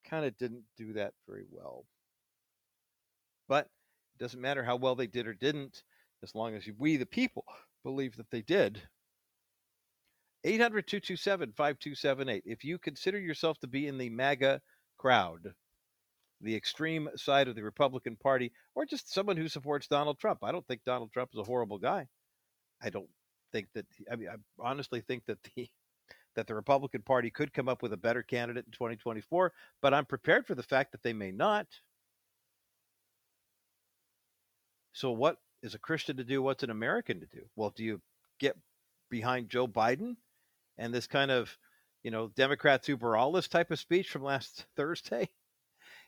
kind 0.09 0.25
of 0.25 0.37
didn't 0.37 0.63
do 0.77 0.93
that 0.93 1.13
very 1.27 1.45
well. 1.51 1.85
But 3.47 3.65
it 4.15 4.23
doesn't 4.23 4.41
matter 4.41 4.63
how 4.63 4.77
well 4.77 4.95
they 4.95 5.07
did 5.07 5.27
or 5.27 5.33
didn't, 5.33 5.83
as 6.23 6.33
long 6.35 6.55
as 6.55 6.63
we, 6.77 6.97
the 6.97 7.05
people, 7.05 7.43
believe 7.83 8.15
that 8.17 8.29
they 8.31 8.41
did. 8.41 8.81
800 10.43 10.87
227 10.87 11.53
5278. 11.53 12.43
If 12.45 12.63
you 12.63 12.77
consider 12.77 13.19
yourself 13.19 13.59
to 13.59 13.67
be 13.67 13.87
in 13.87 13.97
the 13.97 14.09
MAGA 14.09 14.61
crowd, 14.97 15.53
the 16.41 16.55
extreme 16.55 17.09
side 17.15 17.47
of 17.47 17.55
the 17.55 17.63
Republican 17.63 18.15
Party, 18.15 18.51
or 18.75 18.85
just 18.85 19.13
someone 19.13 19.35
who 19.35 19.49
supports 19.49 19.87
Donald 19.87 20.19
Trump, 20.19 20.39
I 20.43 20.51
don't 20.51 20.65
think 20.67 20.81
Donald 20.85 21.11
Trump 21.11 21.31
is 21.33 21.39
a 21.39 21.43
horrible 21.43 21.77
guy. 21.77 22.07
I 22.81 22.89
don't 22.89 23.09
think 23.51 23.67
that, 23.73 23.85
I 24.09 24.15
mean, 24.15 24.29
I 24.29 24.35
honestly 24.59 25.01
think 25.01 25.25
that 25.25 25.39
the 25.55 25.69
that 26.35 26.47
the 26.47 26.55
Republican 26.55 27.01
Party 27.01 27.31
could 27.31 27.51
come 27.53 27.67
up 27.67 27.81
with 27.81 27.91
a 27.91 27.97
better 27.97 28.21
candidate 28.21 28.63
in 28.65 28.71
2024, 28.71 29.51
but 29.81 29.93
I'm 29.93 30.05
prepared 30.05 30.45
for 30.45 30.55
the 30.55 30.63
fact 30.63 30.91
that 30.91 31.01
they 31.01 31.11
may 31.11 31.31
not. 31.31 31.65
So, 34.93 35.11
what 35.11 35.37
is 35.63 35.73
a 35.73 35.79
Christian 35.79 36.17
to 36.17 36.23
do? 36.23 36.41
What's 36.41 36.63
an 36.63 36.69
American 36.69 37.19
to 37.19 37.25
do? 37.25 37.41
Well, 37.55 37.73
do 37.75 37.83
you 37.83 37.99
get 38.39 38.55
behind 39.09 39.49
Joe 39.49 39.67
Biden 39.67 40.15
and 40.79 40.93
this 40.93 41.05
kind 41.05 41.29
of, 41.29 41.55
you 42.01 42.09
know, 42.09 42.29
Democrats 42.35 42.87
uber 42.87 43.15
all 43.15 43.31
this 43.31 43.47
type 43.47 43.69
of 43.69 43.79
speech 43.79 44.09
from 44.09 44.23
last 44.23 44.65
Thursday? 44.75 45.29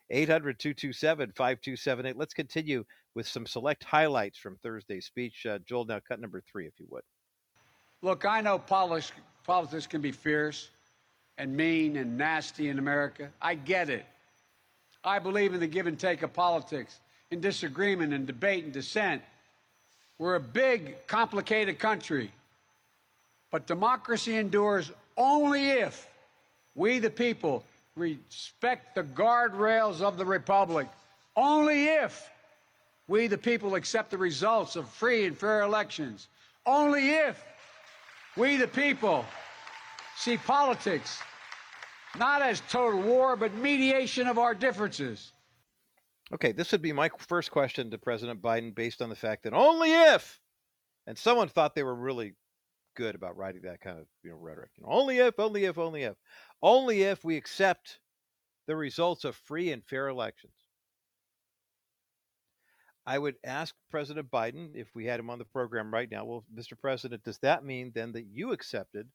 800 0.10 0.60
227 0.60 1.32
5278. 1.36 2.18
Let's 2.18 2.34
continue 2.34 2.84
with 3.14 3.28
some 3.28 3.46
select 3.46 3.84
highlights 3.84 4.38
from 4.38 4.58
Thursday's 4.58 5.06
speech. 5.06 5.46
Uh, 5.46 5.60
Joel, 5.60 5.86
now 5.86 6.00
cut 6.06 6.20
number 6.20 6.42
three, 6.52 6.66
if 6.66 6.74
you 6.80 6.88
would. 6.90 7.04
Look, 8.02 8.26
I 8.26 8.42
know 8.42 8.58
politics, 8.58 9.12
politics 9.46 9.88
can 9.88 10.02
be 10.02 10.12
fierce 10.12 10.70
and 11.38 11.56
mean 11.56 11.96
and 11.96 12.18
nasty 12.18 12.70
in 12.70 12.80
America. 12.80 13.30
I 13.42 13.56
get 13.56 13.90
it. 13.90 14.06
I 15.04 15.20
believe 15.20 15.54
in 15.54 15.60
the 15.60 15.68
give 15.68 15.88
and 15.88 15.98
take 15.98 16.24
of 16.24 16.34
politics, 16.34 17.00
in 17.32 17.40
disagreement 17.40 18.14
and 18.14 18.28
debate 18.28 18.66
and 18.66 18.74
dissent. 18.74 19.22
We're 20.18 20.36
a 20.36 20.42
big, 20.42 21.08
complicated 21.08 21.80
country. 21.80 22.32
But 23.52 23.68
democracy 23.68 24.38
endures 24.38 24.92
only 25.18 25.70
if 25.70 26.08
we, 26.74 27.00
the 27.00 27.10
people, 27.10 27.64
respect 27.96 28.96
the 28.96 29.04
guardrails 29.04 30.02
of 30.02 30.18
the 30.18 30.26
Republic. 30.26 30.88
Only 31.36 31.86
if 31.86 32.30
we, 33.08 33.28
the 33.28 33.38
people, 33.38 33.76
accept 33.76 34.10
the 34.10 34.18
results 34.18 34.78
of 34.78 34.88
free 34.90 35.26
and 35.26 35.38
fair 35.38 35.62
elections. 35.62 36.30
Only 36.66 37.10
if 37.10 37.44
we, 38.38 38.56
the 38.56 38.68
people, 38.68 39.26
see 40.16 40.38
politics 40.38 41.20
not 42.18 42.42
as 42.42 42.62
total 42.70 43.02
war, 43.02 43.36
but 43.36 43.54
mediation 43.56 44.28
of 44.28 44.38
our 44.38 44.54
differences. 44.54 45.32
Okay, 46.34 46.52
this 46.52 46.72
would 46.72 46.82
be 46.82 46.94
my 46.94 47.10
first 47.18 47.52
question 47.52 47.92
to 47.92 47.98
President 47.98 48.42
Biden 48.42 48.74
based 48.74 49.02
on 49.02 49.10
the 49.10 49.16
fact 49.16 49.44
that 49.44 49.54
only 49.54 49.92
if, 49.92 50.40
and 51.08 51.18
someone 51.18 51.50
thought 51.50 51.76
they 51.76 51.84
were 51.84 51.96
really 51.96 52.34
good 52.96 53.16
about 53.16 53.38
writing 53.38 53.62
that 53.64 53.82
kind 53.82 54.00
of 54.00 54.06
you 54.24 54.32
know 54.32 54.38
rhetoric. 54.38 54.72
You 54.78 54.84
know, 54.84 54.92
only 54.92 55.20
if, 55.20 55.40
only 55.40 55.66
if, 55.66 55.78
only 55.78 56.04
if, 56.04 56.16
only 56.62 57.04
if 57.04 57.24
we 57.24 57.38
accept 57.38 58.00
the 58.68 58.76
results 58.76 59.24
of 59.26 59.36
free 59.36 59.72
and 59.72 59.84
fair 59.86 60.08
elections. 60.08 60.54
I 63.06 63.18
would 63.18 63.36
ask 63.44 63.74
President 63.90 64.30
Biden 64.30 64.76
if 64.76 64.94
we 64.94 65.06
had 65.06 65.20
him 65.20 65.30
on 65.30 65.40
the 65.40 65.46
program 65.46 65.92
right 65.92 66.10
now. 66.10 66.24
Well, 66.24 66.46
Mr. 66.56 66.80
President, 66.80 67.24
does 67.24 67.40
that 67.40 67.66
mean 67.66 67.92
then 67.96 68.12
that 68.12 68.28
you 68.28 68.52
accepted 68.52 69.10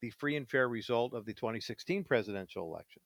the 0.00 0.10
free 0.10 0.36
and 0.36 0.48
fair 0.48 0.68
result 0.68 1.14
of 1.14 1.24
the 1.26 1.34
2016 1.34 2.04
presidential 2.04 2.64
election? 2.64 3.02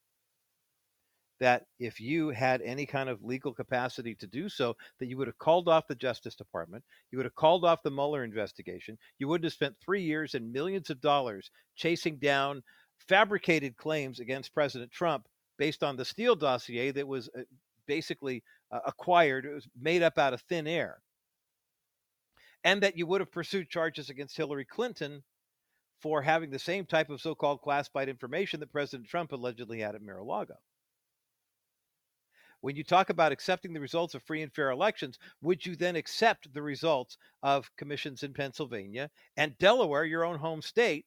That 1.44 1.66
if 1.78 2.00
you 2.00 2.30
had 2.30 2.62
any 2.62 2.86
kind 2.86 3.10
of 3.10 3.22
legal 3.22 3.52
capacity 3.52 4.14
to 4.14 4.26
do 4.26 4.48
so, 4.48 4.74
that 4.98 5.08
you 5.08 5.18
would 5.18 5.26
have 5.26 5.36
called 5.36 5.68
off 5.68 5.86
the 5.86 5.94
Justice 5.94 6.34
Department, 6.34 6.82
you 7.12 7.18
would 7.18 7.26
have 7.26 7.34
called 7.34 7.66
off 7.66 7.82
the 7.82 7.90
Mueller 7.90 8.24
investigation, 8.24 8.96
you 9.18 9.28
wouldn't 9.28 9.44
have 9.44 9.52
spent 9.52 9.76
three 9.84 10.00
years 10.00 10.34
and 10.34 10.50
millions 10.50 10.88
of 10.88 11.02
dollars 11.02 11.50
chasing 11.76 12.16
down 12.16 12.62
fabricated 13.08 13.76
claims 13.76 14.20
against 14.20 14.54
President 14.54 14.90
Trump 14.90 15.26
based 15.58 15.82
on 15.82 15.98
the 15.98 16.04
Steele 16.06 16.34
dossier 16.34 16.92
that 16.92 17.06
was 17.06 17.28
uh, 17.38 17.42
basically 17.86 18.42
uh, 18.72 18.80
acquired, 18.86 19.44
it 19.44 19.52
was 19.52 19.68
made 19.78 20.02
up 20.02 20.16
out 20.16 20.32
of 20.32 20.40
thin 20.48 20.66
air. 20.66 21.02
And 22.64 22.82
that 22.82 22.96
you 22.96 23.06
would 23.06 23.20
have 23.20 23.30
pursued 23.30 23.68
charges 23.68 24.08
against 24.08 24.38
Hillary 24.38 24.64
Clinton 24.64 25.22
for 26.00 26.22
having 26.22 26.50
the 26.50 26.58
same 26.58 26.86
type 26.86 27.10
of 27.10 27.20
so 27.20 27.34
called 27.34 27.60
classified 27.60 28.08
information 28.08 28.60
that 28.60 28.72
President 28.72 29.10
Trump 29.10 29.32
allegedly 29.32 29.80
had 29.80 29.94
at 29.94 30.00
Mar 30.00 30.16
a 30.16 30.24
Lago. 30.24 30.54
When 32.64 32.76
you 32.76 32.82
talk 32.82 33.10
about 33.10 33.30
accepting 33.30 33.74
the 33.74 33.80
results 33.80 34.14
of 34.14 34.22
free 34.22 34.40
and 34.40 34.50
fair 34.50 34.70
elections, 34.70 35.18
would 35.42 35.66
you 35.66 35.76
then 35.76 35.96
accept 35.96 36.50
the 36.54 36.62
results 36.62 37.18
of 37.42 37.70
commissions 37.76 38.22
in 38.22 38.32
Pennsylvania 38.32 39.10
and 39.36 39.58
Delaware, 39.58 40.06
your 40.06 40.24
own 40.24 40.38
home 40.38 40.62
state, 40.62 41.04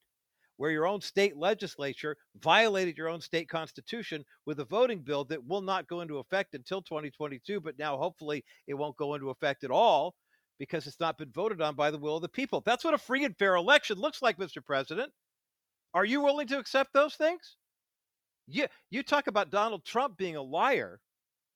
where 0.58 0.70
your 0.70 0.86
own 0.86 1.02
state 1.02 1.36
legislature 1.36 2.16
violated 2.36 2.96
your 2.96 3.08
own 3.10 3.22
state 3.22 3.50
constitution 3.50 4.24
with 4.46 4.60
a 4.60 4.66
voting 4.66 5.02
bill 5.02 5.26
that 5.26 5.48
will 5.48 5.62
not 5.62 5.88
go 5.88 6.02
into 6.02 6.20
effect 6.20 6.54
until 6.54 6.84
2022, 6.84 7.60
but 7.60 7.80
now 7.80 7.98
hopefully 7.98 8.46
it 8.68 8.76
won't 8.76 8.96
go 8.96 9.16
into 9.16 9.32
effect 9.32 9.64
at 9.64 9.72
all 9.72 10.14
because 10.60 10.86
it's 10.86 11.00
not 11.00 11.18
been 11.18 11.32
voted 11.32 11.60
on 11.60 11.74
by 11.74 11.90
the 11.90 11.98
will 11.98 12.18
of 12.18 12.22
the 12.22 12.30
people. 12.30 12.62
That's 12.62 12.84
what 12.84 12.94
a 12.94 13.00
free 13.00 13.26
and 13.26 13.36
fair 13.36 13.56
election 13.56 13.98
looks 13.98 14.22
like, 14.22 14.38
Mr. 14.38 14.64
President. 14.64 15.12
Are 15.96 16.06
you 16.06 16.22
willing 16.22 16.46
to 16.50 16.60
accept 16.60 16.94
those 16.94 17.16
things? 17.16 17.58
You, 18.46 18.68
you 18.92 19.02
talk 19.02 19.26
about 19.26 19.50
Donald 19.50 19.84
Trump 19.86 20.18
being 20.18 20.36
a 20.36 20.42
liar, 20.44 21.00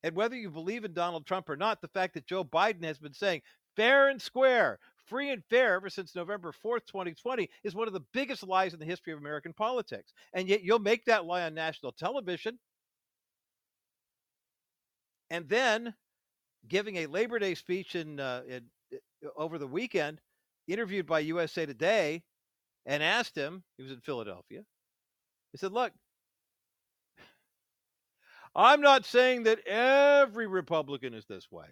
and 0.04 0.16
whether 0.16 0.36
you 0.36 0.50
believe 0.50 0.84
in 0.84 0.94
Donald 0.94 1.26
Trump 1.26 1.50
or 1.50 1.56
not, 1.56 1.82
the 1.82 1.88
fact 1.88 2.14
that 2.16 2.26
Joe 2.26 2.44
Biden 2.44 2.84
has 2.84 2.98
been 2.98 3.14
saying 3.14 3.42
fair 3.76 4.10
and 4.10 4.22
square, 4.22 4.80
free 5.06 5.30
and 5.30 5.44
fair 5.50 5.76
ever 5.76 5.90
since 5.90 6.16
November 6.16 6.52
4th, 6.52 6.86
2020, 6.88 7.50
is 7.64 7.76
one 7.76 7.88
of 7.88 7.94
the 7.94 8.04
biggest 8.14 8.44
lies 8.44 8.74
in 8.74 8.80
the 8.80 8.86
history 8.86 9.14
of 9.14 9.20
American 9.20 9.54
politics. 9.54 10.14
And 10.34 10.48
yet 10.48 10.64
you'll 10.64 10.80
make 10.80 11.06
that 11.06 11.26
lie 11.26 11.44
on 11.44 11.54
national 11.54 11.92
television. 11.92 12.58
And 15.30 15.48
then 15.48 15.94
giving 16.68 16.98
a 16.98 17.06
Labor 17.08 17.40
Day 17.40 17.56
speech 17.56 17.96
in, 17.96 18.20
uh, 18.20 18.42
in 18.48 18.64
uh, 18.94 19.30
over 19.36 19.58
the 19.58 19.68
weekend, 19.68 20.20
interviewed 20.68 21.06
by 21.06 21.20
USA 21.20 21.66
Today, 21.66 22.24
and 22.86 23.04
asked 23.04 23.36
him, 23.36 23.64
he 23.78 23.84
was 23.84 23.92
in 23.92 24.02
Philadelphia, 24.02 24.64
he 25.52 25.58
said, 25.58 25.72
Look, 25.72 25.94
I'm 28.56 28.82
not 28.82 29.06
saying 29.06 29.44
that 29.44 29.66
every 29.66 30.48
Republican 30.48 31.14
is 31.14 31.26
this 31.26 31.52
way. 31.52 31.68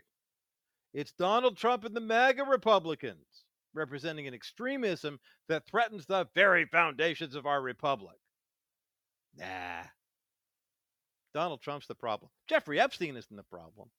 It's 0.93 1.11
Donald 1.11 1.57
Trump 1.57 1.84
and 1.84 1.95
the 1.95 2.01
MAGA 2.01 2.43
Republicans 2.43 3.43
representing 3.73 4.27
an 4.27 4.34
extremism 4.34 5.19
that 5.47 5.68
threatens 5.68 6.06
the 6.06 6.27
very 6.34 6.65
foundations 6.65 7.35
of 7.35 7.45
our 7.45 7.61
republic. 7.61 8.18
Nah. 9.38 9.84
Donald 11.34 11.61
Trump's 11.61 11.88
the 11.88 11.95
problem. 11.95 12.31
Jeffrey 12.47 12.80
Epstein 12.80 13.15
isn't 13.15 13.35
the 13.35 13.43
problem. 13.43 13.89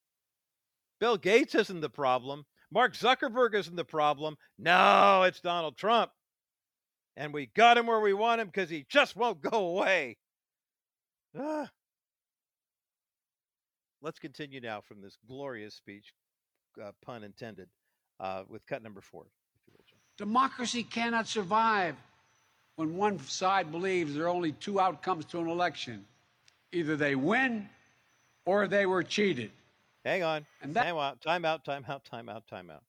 Bill 0.98 1.16
Gates 1.16 1.54
isn't 1.54 1.80
the 1.80 1.88
problem. 1.88 2.44
Mark 2.72 2.94
Zuckerberg 2.94 3.54
isn't 3.54 3.76
the 3.76 3.84
problem. 3.84 4.36
No, 4.58 5.22
it's 5.22 5.40
Donald 5.40 5.76
Trump. 5.76 6.10
And 7.16 7.32
we 7.32 7.46
got 7.54 7.78
him 7.78 7.86
where 7.86 8.00
we 8.00 8.14
want 8.14 8.40
him 8.40 8.48
because 8.48 8.70
he 8.70 8.86
just 8.88 9.16
won't 9.16 9.40
go 9.40 9.76
away. 9.76 10.16
Ah. 11.38 11.68
Let's 14.02 14.18
continue 14.18 14.60
now 14.60 14.80
from 14.80 15.02
this 15.02 15.16
glorious 15.28 15.74
speech, 15.74 16.14
uh, 16.82 16.92
pun 17.04 17.22
intended, 17.22 17.68
uh, 18.18 18.44
with 18.48 18.64
cut 18.66 18.82
number 18.82 19.00
four. 19.00 19.26
Democracy 20.16 20.82
cannot 20.82 21.26
survive 21.26 21.96
when 22.76 22.96
one 22.96 23.18
side 23.20 23.70
believes 23.70 24.14
there 24.14 24.24
are 24.24 24.28
only 24.28 24.52
two 24.52 24.80
outcomes 24.80 25.24
to 25.26 25.38
an 25.38 25.48
election 25.48 26.06
either 26.72 26.96
they 26.96 27.14
win 27.14 27.68
or 28.44 28.68
they 28.68 28.86
were 28.86 29.02
cheated. 29.02 29.50
Hang 30.04 30.22
on. 30.22 30.46
And 30.62 30.74
that- 30.74 30.84
time 30.84 30.96
out, 30.96 31.20
time 31.20 31.44
out, 31.44 31.64
time 31.64 31.84
out, 31.88 32.04
time 32.04 32.28
out, 32.28 32.46
time 32.46 32.70
out. 32.70 32.84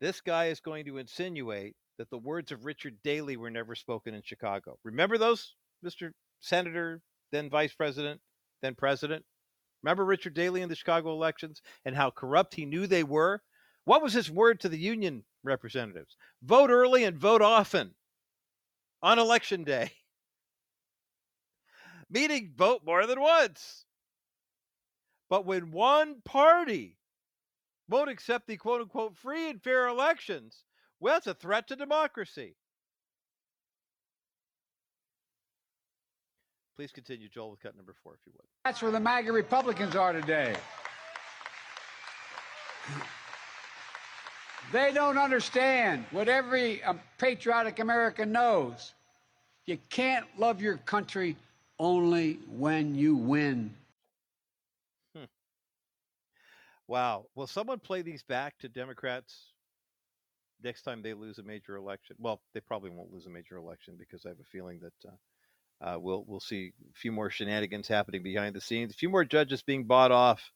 This 0.00 0.20
guy 0.20 0.46
is 0.46 0.60
going 0.60 0.84
to 0.86 0.98
insinuate 0.98 1.76
that 1.98 2.10
the 2.10 2.18
words 2.18 2.52
of 2.52 2.64
Richard 2.64 3.02
Daley 3.02 3.36
were 3.36 3.50
never 3.50 3.74
spoken 3.74 4.14
in 4.14 4.22
Chicago. 4.22 4.78
Remember 4.82 5.18
those, 5.18 5.54
Mr. 5.84 6.12
Senator, 6.40 7.02
then 7.30 7.50
Vice 7.50 7.74
President, 7.74 8.20
then 8.62 8.74
President? 8.74 9.24
Remember 9.82 10.04
Richard 10.04 10.34
Daley 10.34 10.62
in 10.62 10.68
the 10.68 10.76
Chicago 10.76 11.12
elections 11.12 11.62
and 11.84 11.96
how 11.96 12.10
corrupt 12.10 12.54
he 12.54 12.66
knew 12.66 12.86
they 12.86 13.04
were? 13.04 13.42
What 13.84 14.02
was 14.02 14.12
his 14.12 14.30
word 14.30 14.60
to 14.60 14.68
the 14.68 14.78
union 14.78 15.24
representatives? 15.42 16.16
Vote 16.42 16.70
early 16.70 17.04
and 17.04 17.16
vote 17.16 17.42
often 17.42 17.94
on 19.02 19.18
election 19.18 19.64
day. 19.64 19.92
Meaning 22.10 22.52
vote 22.56 22.82
more 22.84 23.06
than 23.06 23.20
once. 23.20 23.84
But 25.30 25.46
when 25.46 25.70
one 25.70 26.20
party 26.22 26.98
won't 27.88 28.10
accept 28.10 28.46
the 28.46 28.56
quote 28.56 28.82
unquote 28.82 29.16
free 29.16 29.48
and 29.48 29.62
fair 29.62 29.88
elections, 29.88 30.64
well, 30.98 31.16
it's 31.16 31.26
a 31.26 31.34
threat 31.34 31.68
to 31.68 31.76
democracy. 31.76 32.56
Please 36.80 36.92
continue, 36.92 37.28
Joel, 37.28 37.50
with 37.50 37.60
cut 37.60 37.76
number 37.76 37.94
four, 38.02 38.14
if 38.14 38.20
you 38.24 38.32
would. 38.34 38.46
That's 38.64 38.80
where 38.80 38.90
the 38.90 38.98
MAGA 38.98 39.30
Republicans 39.32 39.94
are 39.94 40.14
today. 40.14 40.54
They 44.72 44.90
don't 44.90 45.18
understand 45.18 46.06
what 46.10 46.26
every 46.26 46.82
um, 46.82 46.98
patriotic 47.18 47.80
American 47.80 48.32
knows. 48.32 48.94
You 49.66 49.76
can't 49.90 50.24
love 50.38 50.62
your 50.62 50.78
country 50.78 51.36
only 51.78 52.38
when 52.48 52.94
you 52.94 53.14
win. 53.14 53.74
Hmm. 55.14 55.24
Wow. 56.88 57.26
Will 57.34 57.46
someone 57.46 57.78
play 57.78 58.00
these 58.00 58.22
back 58.22 58.58
to 58.60 58.70
Democrats 58.70 59.50
next 60.62 60.80
time 60.80 61.02
they 61.02 61.12
lose 61.12 61.38
a 61.38 61.42
major 61.42 61.76
election. 61.76 62.16
Well, 62.18 62.40
they 62.54 62.60
probably 62.60 62.88
won't 62.88 63.12
lose 63.12 63.26
a 63.26 63.30
major 63.30 63.56
election 63.56 63.96
because 63.98 64.24
I 64.24 64.30
have 64.30 64.40
a 64.40 64.50
feeling 64.50 64.80
that 64.80 65.08
uh, 65.08 65.12
uh, 65.80 65.96
we'll 65.98 66.24
we'll 66.26 66.40
see 66.40 66.72
a 66.90 66.98
few 66.98 67.12
more 67.12 67.30
shenanigans 67.30 67.88
happening 67.88 68.22
behind 68.22 68.54
the 68.54 68.60
scenes, 68.60 68.92
a 68.92 68.96
few 68.96 69.08
more 69.08 69.24
judges 69.24 69.62
being 69.62 69.84
bought 69.84 70.12
off, 70.12 70.50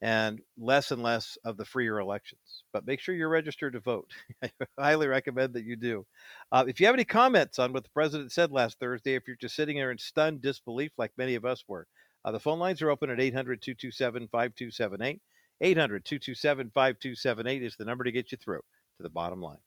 and 0.00 0.40
less 0.58 0.90
and 0.90 1.02
less 1.02 1.38
of 1.44 1.56
the 1.56 1.64
freer 1.64 1.98
elections. 1.98 2.64
But 2.72 2.86
make 2.86 3.00
sure 3.00 3.14
you're 3.14 3.28
registered 3.28 3.74
to 3.74 3.80
vote. 3.80 4.10
I 4.42 4.50
highly 4.78 5.06
recommend 5.06 5.54
that 5.54 5.64
you 5.64 5.76
do. 5.76 6.06
Uh, 6.52 6.64
if 6.66 6.80
you 6.80 6.86
have 6.86 6.94
any 6.94 7.04
comments 7.04 7.58
on 7.58 7.72
what 7.72 7.84
the 7.84 7.90
president 7.90 8.32
said 8.32 8.50
last 8.50 8.78
Thursday, 8.78 9.14
if 9.14 9.26
you're 9.26 9.36
just 9.36 9.56
sitting 9.56 9.76
there 9.76 9.90
in 9.90 9.98
stunned 9.98 10.42
disbelief 10.42 10.92
like 10.98 11.12
many 11.16 11.34
of 11.34 11.44
us 11.44 11.64
were, 11.68 11.86
uh, 12.24 12.32
the 12.32 12.40
phone 12.40 12.58
lines 12.58 12.80
are 12.80 12.90
open 12.90 13.10
at 13.10 13.20
800 13.20 13.60
227 13.60 14.28
5278. 14.28 15.20
800 15.60 16.04
227 16.04 16.70
5278 16.74 17.62
is 17.62 17.76
the 17.76 17.84
number 17.84 18.04
to 18.04 18.12
get 18.12 18.32
you 18.32 18.38
through 18.38 18.62
to 18.96 19.02
the 19.02 19.10
bottom 19.10 19.40
line. 19.40 19.58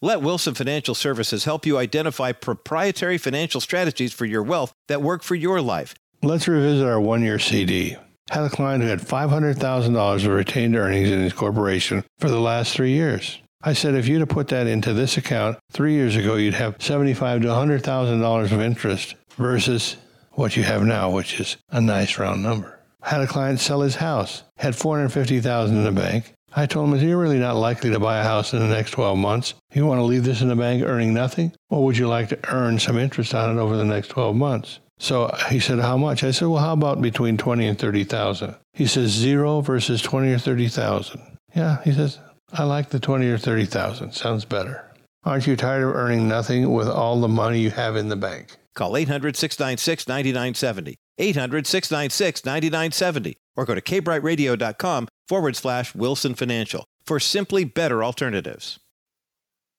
Let 0.00 0.22
Wilson 0.22 0.54
Financial 0.54 0.94
Services 0.94 1.42
help 1.42 1.66
you 1.66 1.76
identify 1.76 2.30
proprietary 2.30 3.18
financial 3.18 3.60
strategies 3.60 4.12
for 4.12 4.26
your 4.26 4.44
wealth 4.44 4.72
that 4.86 5.02
work 5.02 5.24
for 5.24 5.34
your 5.34 5.60
life. 5.60 5.92
Let's 6.22 6.46
revisit 6.46 6.86
our 6.86 7.00
one 7.00 7.24
year 7.24 7.40
CD. 7.40 7.96
Had 8.30 8.44
a 8.44 8.48
client 8.48 8.84
who 8.84 8.90
had 8.90 9.00
$500,000 9.00 10.24
of 10.24 10.26
retained 10.30 10.76
earnings 10.76 11.10
in 11.10 11.18
his 11.18 11.32
corporation 11.32 12.04
for 12.20 12.28
the 12.28 12.38
last 12.38 12.74
three 12.74 12.92
years. 12.92 13.40
I 13.60 13.72
said 13.72 13.96
if 13.96 14.06
you'd 14.06 14.20
have 14.20 14.28
put 14.28 14.46
that 14.48 14.68
into 14.68 14.92
this 14.92 15.16
account 15.16 15.58
three 15.72 15.94
years 15.94 16.14
ago, 16.14 16.36
you'd 16.36 16.54
have 16.54 16.78
$75 16.78 17.42
to 17.42 17.48
$100,000 17.48 18.52
of 18.52 18.60
interest 18.60 19.16
versus 19.36 19.96
what 20.30 20.56
you 20.56 20.62
have 20.62 20.84
now, 20.84 21.10
which 21.10 21.40
is 21.40 21.56
a 21.70 21.80
nice 21.80 22.20
round 22.20 22.40
number. 22.40 22.78
Had 23.02 23.20
a 23.20 23.26
client 23.26 23.58
sell 23.58 23.80
his 23.80 23.96
house, 23.96 24.44
had 24.58 24.76
450,000 24.76 25.76
in 25.76 25.82
the 25.82 25.90
bank, 25.90 26.34
I 26.54 26.66
told 26.66 26.92
him, 26.92 27.08
You're 27.08 27.18
really 27.18 27.38
not 27.38 27.56
likely 27.56 27.90
to 27.90 28.00
buy 28.00 28.18
a 28.18 28.24
house 28.24 28.52
in 28.52 28.58
the 28.60 28.68
next 28.68 28.92
12 28.92 29.18
months. 29.18 29.54
You 29.72 29.86
want 29.86 29.98
to 29.98 30.04
leave 30.04 30.24
this 30.24 30.40
in 30.40 30.48
the 30.48 30.56
bank 30.56 30.82
earning 30.84 31.12
nothing? 31.14 31.52
Or 31.70 31.84
would 31.84 31.98
you 31.98 32.08
like 32.08 32.28
to 32.30 32.38
earn 32.52 32.78
some 32.78 32.98
interest 32.98 33.34
on 33.34 33.56
it 33.56 33.60
over 33.60 33.76
the 33.76 33.84
next 33.84 34.08
12 34.08 34.34
months? 34.34 34.80
So 34.98 35.34
he 35.50 35.60
said, 35.60 35.78
How 35.78 35.96
much? 35.96 36.24
I 36.24 36.30
said, 36.30 36.48
Well, 36.48 36.62
how 36.62 36.72
about 36.72 37.02
between 37.02 37.36
20 37.36 37.66
and 37.66 37.78
30,000? 37.78 38.54
He 38.72 38.86
says, 38.86 39.10
Zero 39.10 39.60
versus 39.60 40.02
20 40.02 40.32
or 40.32 40.38
30,000. 40.38 41.38
Yeah, 41.54 41.82
he 41.82 41.92
says, 41.92 42.18
I 42.52 42.64
like 42.64 42.90
the 42.90 43.00
20 43.00 43.26
or 43.28 43.38
30,000. 43.38 44.12
Sounds 44.12 44.44
better. 44.44 44.84
Aren't 45.24 45.46
you 45.46 45.56
tired 45.56 45.84
of 45.84 45.94
earning 45.94 46.28
nothing 46.28 46.72
with 46.72 46.88
all 46.88 47.20
the 47.20 47.28
money 47.28 47.60
you 47.60 47.70
have 47.70 47.96
in 47.96 48.08
the 48.08 48.16
bank? 48.16 48.56
Call 48.74 48.96
800 48.96 49.36
696 49.36 50.08
9970. 50.08 50.96
800 51.18 51.66
696 51.66 52.44
9970 52.44 53.36
or 53.56 53.64
go 53.64 53.74
to 53.74 53.80
kbrightradio.com 53.80 55.08
forward 55.28 55.54
slash 55.54 55.94
Wilson 55.94 56.34
Financial 56.34 56.86
for 57.04 57.20
simply 57.20 57.64
better 57.64 58.02
alternatives. 58.02 58.80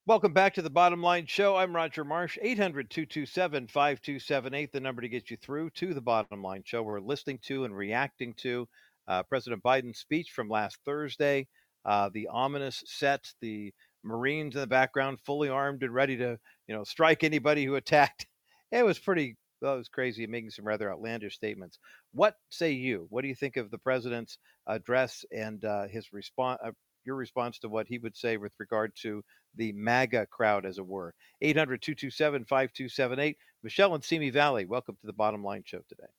Welcome 0.06 0.32
back 0.32 0.54
to 0.54 0.62
the 0.62 0.70
Bottom 0.70 1.02
Line 1.02 1.26
Show. 1.26 1.56
I'm 1.56 1.76
Roger 1.76 2.04
Marsh. 2.04 2.38
800 2.40 2.90
227 2.90 3.68
5278, 3.68 4.72
the 4.72 4.80
number 4.80 5.02
to 5.02 5.08
get 5.08 5.30
you 5.30 5.36
through 5.36 5.70
to 5.70 5.92
the 5.92 6.00
Bottom 6.00 6.42
Line 6.42 6.62
Show. 6.64 6.82
We're 6.82 7.00
listening 7.00 7.38
to 7.44 7.64
and 7.64 7.76
reacting 7.76 8.34
to 8.38 8.66
uh, 9.06 9.22
President 9.24 9.62
Biden's 9.62 9.98
speech 9.98 10.30
from 10.30 10.48
last 10.48 10.78
Thursday, 10.84 11.46
uh, 11.84 12.10
the 12.12 12.28
ominous 12.28 12.82
set, 12.86 13.30
the 13.40 13.72
Marines 14.02 14.54
in 14.54 14.62
the 14.62 14.66
background, 14.66 15.18
fully 15.20 15.48
armed 15.48 15.82
and 15.82 15.92
ready 15.92 16.16
to, 16.16 16.38
you 16.66 16.74
know, 16.74 16.84
strike 16.84 17.22
anybody 17.22 17.64
who 17.64 17.74
attacked. 17.74 18.26
It 18.72 18.84
was 18.84 19.00
pretty 19.00 19.36
that 19.60 19.72
was 19.72 19.88
crazy, 19.88 20.26
making 20.26 20.50
some 20.50 20.66
rather 20.66 20.90
outlandish 20.90 21.34
statements. 21.34 21.78
What 22.12 22.36
say 22.50 22.72
you? 22.72 23.06
What 23.10 23.22
do 23.22 23.28
you 23.28 23.34
think 23.34 23.56
of 23.56 23.70
the 23.70 23.78
president's 23.78 24.38
address 24.66 25.24
and 25.32 25.64
uh, 25.64 25.86
his 25.88 26.12
response? 26.12 26.60
Uh, 26.64 26.72
your 27.04 27.16
response 27.16 27.58
to 27.58 27.68
what 27.68 27.86
he 27.86 27.98
would 27.98 28.16
say 28.16 28.36
with 28.36 28.52
regard 28.58 28.92
to 29.02 29.22
the 29.56 29.72
MAGA 29.72 30.26
crowd, 30.26 30.66
as 30.66 30.78
it 30.78 30.86
were. 30.86 31.14
800 31.40 31.80
227 31.80 32.44
5278. 32.44 33.36
Michelle 33.62 33.94
and 33.94 34.04
Simi 34.04 34.30
Valley, 34.30 34.66
welcome 34.66 34.96
to 35.00 35.06
the 35.06 35.12
Bottom 35.12 35.42
Line 35.42 35.62
Show 35.64 35.80
today. 35.88 36.10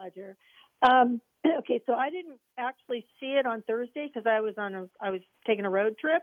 Roger. 0.00 0.36
Um, 0.82 1.20
okay, 1.58 1.80
so 1.86 1.94
I 1.94 2.10
didn't 2.10 2.38
actually 2.58 3.06
see 3.20 3.34
it 3.38 3.46
on 3.46 3.62
Thursday 3.66 4.10
because 4.12 4.26
I 4.26 4.40
was 4.40 4.54
on 4.58 4.74
a 4.74 4.88
I 5.00 5.10
was 5.10 5.20
taking 5.46 5.64
a 5.64 5.70
road 5.70 5.96
trip, 5.98 6.22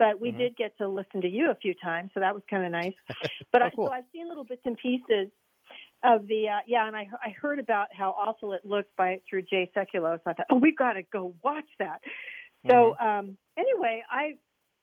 but 0.00 0.18
we 0.18 0.30
mm-hmm. 0.30 0.38
did 0.38 0.56
get 0.56 0.76
to 0.78 0.88
listen 0.88 1.20
to 1.20 1.28
you 1.28 1.50
a 1.50 1.54
few 1.54 1.74
times, 1.74 2.10
so 2.14 2.20
that 2.20 2.34
was 2.34 2.42
kind 2.48 2.64
of 2.64 2.72
nice. 2.72 2.94
But 3.52 3.62
oh, 3.62 3.66
I, 3.66 3.70
cool. 3.70 3.86
so 3.86 3.92
I've 3.92 4.04
seen 4.12 4.28
little 4.28 4.44
bits 4.44 4.62
and 4.64 4.76
pieces 4.76 5.28
of 6.02 6.26
the 6.26 6.48
uh, 6.48 6.58
yeah, 6.66 6.86
and 6.86 6.96
I 6.96 7.08
I 7.22 7.30
heard 7.30 7.58
about 7.58 7.88
how 7.92 8.10
awful 8.10 8.54
it 8.54 8.62
looked 8.64 8.96
by 8.96 9.20
through 9.28 9.42
Jay 9.42 9.70
Sekulow, 9.76 10.16
so 10.16 10.30
I 10.30 10.32
thought, 10.32 10.46
oh, 10.50 10.56
we've 10.56 10.76
got 10.76 10.94
to 10.94 11.02
go 11.12 11.34
watch 11.44 11.68
that. 11.78 12.00
So 12.66 12.96
mm-hmm. 13.00 13.06
um, 13.06 13.36
anyway, 13.58 14.02
I 14.10 14.34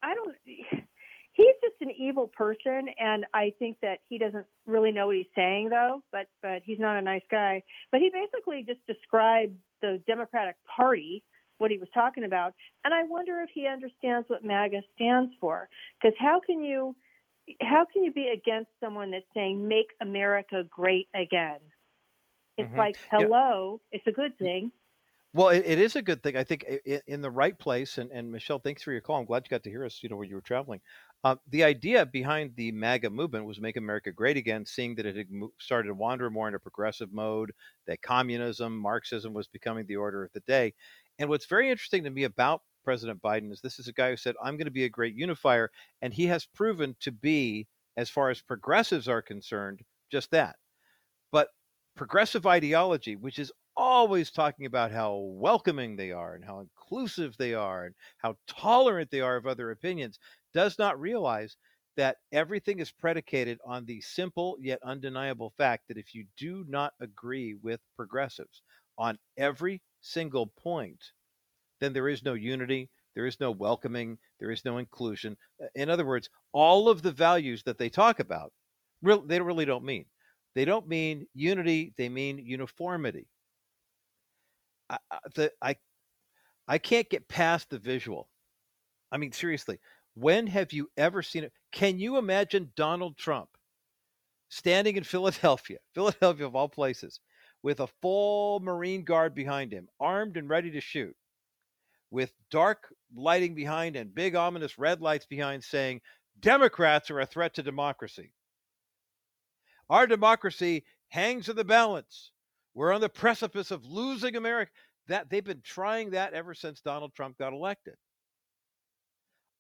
I 0.04 0.14
don't. 0.14 0.36
He's 0.46 1.56
just 1.62 1.76
an 1.82 1.92
evil 1.92 2.28
person, 2.28 2.88
and 3.00 3.26
I 3.34 3.54
think 3.60 3.78
that 3.84 4.00
he 4.10 4.18
doesn't 4.18 4.46
really 4.66 4.92
know 4.92 5.08
what 5.08 5.16
he's 5.16 5.26
saying, 5.36 5.70
though. 5.70 6.04
But 6.12 6.28
but 6.42 6.62
he's 6.64 6.80
not 6.80 6.98
a 6.98 7.02
nice 7.02 7.26
guy. 7.32 7.64
But 7.92 8.02
he 8.02 8.12
basically 8.12 8.64
just 8.68 8.86
described 8.86 9.56
the 9.82 10.02
Democratic 10.08 10.56
Party 10.76 11.24
what 11.58 11.72
he 11.72 11.78
was 11.78 11.90
talking 11.94 12.24
about. 12.24 12.54
And 12.84 12.94
I 12.94 13.04
wonder 13.04 13.42
if 13.42 13.50
he 13.54 13.68
understands 13.68 14.30
what 14.30 14.44
MAGA 14.44 14.82
stands 14.96 15.34
for. 15.40 15.70
Because 16.02 16.16
how 16.20 16.40
can 16.40 16.64
you 16.64 16.96
how 17.62 17.86
can 17.92 18.04
you 18.04 18.12
be 18.12 18.28
against 18.28 18.70
someone 18.82 19.12
that's 19.12 19.26
saying 19.34 19.68
make 19.68 19.88
America 20.02 20.64
great 20.70 21.08
again? 21.16 21.60
It's 22.58 22.68
mm-hmm. 22.70 22.78
like 22.78 22.98
hello, 23.12 23.80
yeah. 23.92 23.98
it's 23.98 24.08
a 24.08 24.12
good 24.12 24.38
thing. 24.38 24.72
Well, 25.34 25.50
it, 25.50 25.64
it 25.66 25.80
is 25.80 25.96
a 25.96 26.02
good 26.02 26.24
thing. 26.24 26.36
I 26.36 26.44
think 26.44 26.66
in 27.06 27.22
the 27.22 27.30
right 27.30 27.58
place. 27.58 28.00
And, 28.00 28.10
and 28.12 28.32
Michelle, 28.32 28.60
thanks 28.60 28.82
for 28.82 28.92
your 28.92 29.02
call. 29.02 29.20
I'm 29.20 29.26
glad 29.26 29.44
you 29.46 29.50
got 29.50 29.64
to 29.64 29.70
hear 29.70 29.86
us. 29.86 30.00
You 30.02 30.10
know, 30.10 30.16
where 30.16 30.26
you 30.26 30.36
were 30.36 30.42
traveling. 30.42 30.82
Uh, 31.24 31.36
the 31.50 31.64
idea 31.64 32.06
behind 32.06 32.54
the 32.56 32.72
MAGA 32.72 33.10
movement 33.10 33.46
was 33.46 33.60
make 33.60 33.76
America 33.76 34.12
great 34.12 34.38
again, 34.38 34.66
seeing 34.66 34.96
that 34.96 35.06
it 35.06 35.16
had 35.16 35.28
started 35.60 35.90
to 35.90 35.94
wander 35.94 36.30
more 36.30 36.48
into 36.48 36.60
progressive 36.60 37.12
mode, 37.12 37.52
that 37.88 38.02
communism, 38.02 38.78
Marxism 38.78 39.34
was 39.34 39.48
becoming 39.48 39.86
the 39.88 39.96
order 39.96 40.24
of 40.24 40.32
the 40.34 40.40
day. 40.42 40.74
And 41.20 41.30
what's 41.30 41.46
very 41.46 41.70
interesting 41.70 42.04
to 42.04 42.10
me 42.10 42.24
about 42.24 42.62
President 42.84 43.22
Biden 43.22 43.52
is 43.52 43.62
this 43.62 43.80
is 43.80 43.88
a 43.88 43.94
guy 43.94 44.12
who 44.12 44.18
said, 44.18 44.36
I'm 44.42 44.56
going 44.56 44.66
to 44.66 44.72
be 44.72 44.86
a 44.86 44.90
great 44.90 45.16
unifier. 45.16 45.72
And 46.02 46.14
he 46.14 46.28
has 46.28 46.46
proven 46.46 46.96
to 47.02 47.12
be, 47.12 47.68
as 47.98 48.10
far 48.10 48.30
as 48.30 48.42
progressives 48.42 49.08
are 49.08 49.22
concerned, 49.22 49.82
just 50.12 50.32
that. 50.32 50.56
But 51.32 51.50
progressive 51.96 52.46
ideology, 52.46 53.16
which 53.16 53.40
is 53.40 53.52
always 53.76 54.32
talking 54.32 54.66
about 54.66 54.92
how 54.92 55.16
welcoming 55.16 55.96
they 55.96 56.12
are 56.12 56.36
and 56.36 56.46
how 56.46 56.60
inclusive 56.60 57.36
they 57.38 57.54
are 57.54 57.86
and 57.86 57.96
how 58.20 58.38
tolerant 58.48 59.12
they 59.12 59.22
are 59.22 59.36
of 59.36 59.48
other 59.48 59.72
opinions, 59.72 60.20
does 60.54 60.78
not 60.80 61.00
realize 61.00 61.58
that 61.96 62.18
everything 62.32 62.80
is 62.80 62.92
predicated 62.92 63.60
on 63.66 63.86
the 63.86 64.00
simple 64.02 64.58
yet 64.62 64.80
undeniable 64.84 65.52
fact 65.58 65.88
that 65.88 65.98
if 65.98 66.14
you 66.14 66.26
do 66.38 66.64
not 66.68 66.94
agree 67.02 67.56
with 67.56 67.82
progressives 67.96 68.62
on 68.98 69.18
every 69.36 69.82
single 70.08 70.48
point, 70.48 71.12
then 71.80 71.94
there 71.94 72.10
is 72.10 72.24
no 72.24 72.34
unity, 72.34 72.90
there 73.16 73.26
is 73.26 73.40
no 73.40 73.52
welcoming, 73.52 74.18
there 74.40 74.52
is 74.52 74.66
no 74.66 74.78
inclusion. 74.78 75.38
Uh, 75.62 75.68
in 75.76 75.90
other 75.90 76.06
words, 76.06 76.30
all 76.52 76.90
of 76.90 77.02
the 77.02 77.12
values 77.12 77.64
that 77.64 77.78
they 77.78 77.90
talk 77.90 78.20
about, 78.20 78.54
they 79.02 79.42
really 79.42 79.66
don't 79.66 79.84
mean. 79.84 80.06
They 80.56 80.66
don't 80.66 80.88
mean 80.88 81.28
unity, 81.34 81.94
they 81.98 82.10
mean 82.10 82.40
uniformity. 82.40 83.28
I, 84.90 84.98
the, 85.36 85.52
I, 85.62 85.76
I 86.68 86.78
can't 86.78 87.10
get 87.10 87.28
past 87.28 87.70
the 87.70 87.80
visual. 87.80 88.30
I 89.12 89.18
mean, 89.18 89.32
seriously, 89.32 89.80
when 90.16 90.48
have 90.48 90.74
you 90.74 90.90
ever 90.98 91.22
seen 91.22 91.44
it? 91.44 91.54
Can 91.72 92.00
you 92.00 92.18
imagine 92.18 92.72
Donald 92.76 93.18
Trump 93.18 93.50
standing 94.50 94.96
in 94.96 95.04
Philadelphia, 95.04 95.78
Philadelphia 95.94 96.46
of 96.46 96.56
all 96.56 96.70
places, 96.70 97.20
with 97.64 97.80
a 97.80 97.88
full 98.02 98.60
Marine 98.60 99.04
Guard 99.04 99.34
behind 99.34 99.72
him, 99.72 99.88
armed 100.00 100.38
and 100.38 100.50
ready 100.50 100.72
to 100.72 100.82
shoot, 100.82 101.16
with 102.12 102.32
dark 102.52 102.94
lighting 103.16 103.56
behind 103.56 103.96
and 103.96 104.14
big 104.14 104.36
ominous 104.36 104.78
red 104.78 105.02
lights 105.02 105.26
behind 105.26 105.64
saying, 105.64 106.02
Democrats 106.40 107.10
are 107.10 107.20
a 107.20 107.26
threat 107.26 107.56
to 107.56 107.64
democracy. 107.64 108.32
Our 109.90 110.06
democracy 110.06 110.86
hangs 111.10 111.50
in 111.50 111.56
the 111.56 111.64
balance. 111.64 112.32
We're 112.74 112.94
on 112.94 113.02
the 113.02 113.10
precipice 113.10 113.72
of 113.72 113.86
losing 113.86 114.36
America. 114.36 114.72
That 115.08 115.30
they've 115.30 115.44
been 115.44 115.62
trying 115.64 116.12
that 116.12 116.34
ever 116.34 116.54
since 116.54 116.82
Donald 116.82 117.14
Trump 117.16 117.38
got 117.38 117.54
elected. 117.54 117.96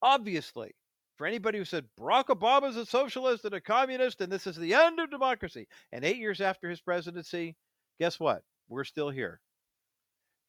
Obviously, 0.02 0.76
for 1.18 1.26
anybody 1.26 1.58
who 1.58 1.66
said 1.66 1.86
Barack 2.00 2.26
Obama 2.26 2.70
is 2.70 2.76
a 2.76 2.86
socialist 2.86 3.46
and 3.46 3.54
a 3.56 3.62
communist 3.62 4.22
and 4.22 4.32
this 4.32 4.46
is 4.46 4.58
the 4.58 4.74
end 4.74 5.00
of 5.00 5.10
democracy, 5.10 5.68
and 5.92 6.04
eight 6.04 6.18
years 6.18 6.42
after 6.42 6.70
his 6.70 6.82
presidency, 6.82 7.56
guess 8.00 8.20
what? 8.20 8.44
We're 8.70 8.84
still 8.84 9.10
here. 9.10 9.40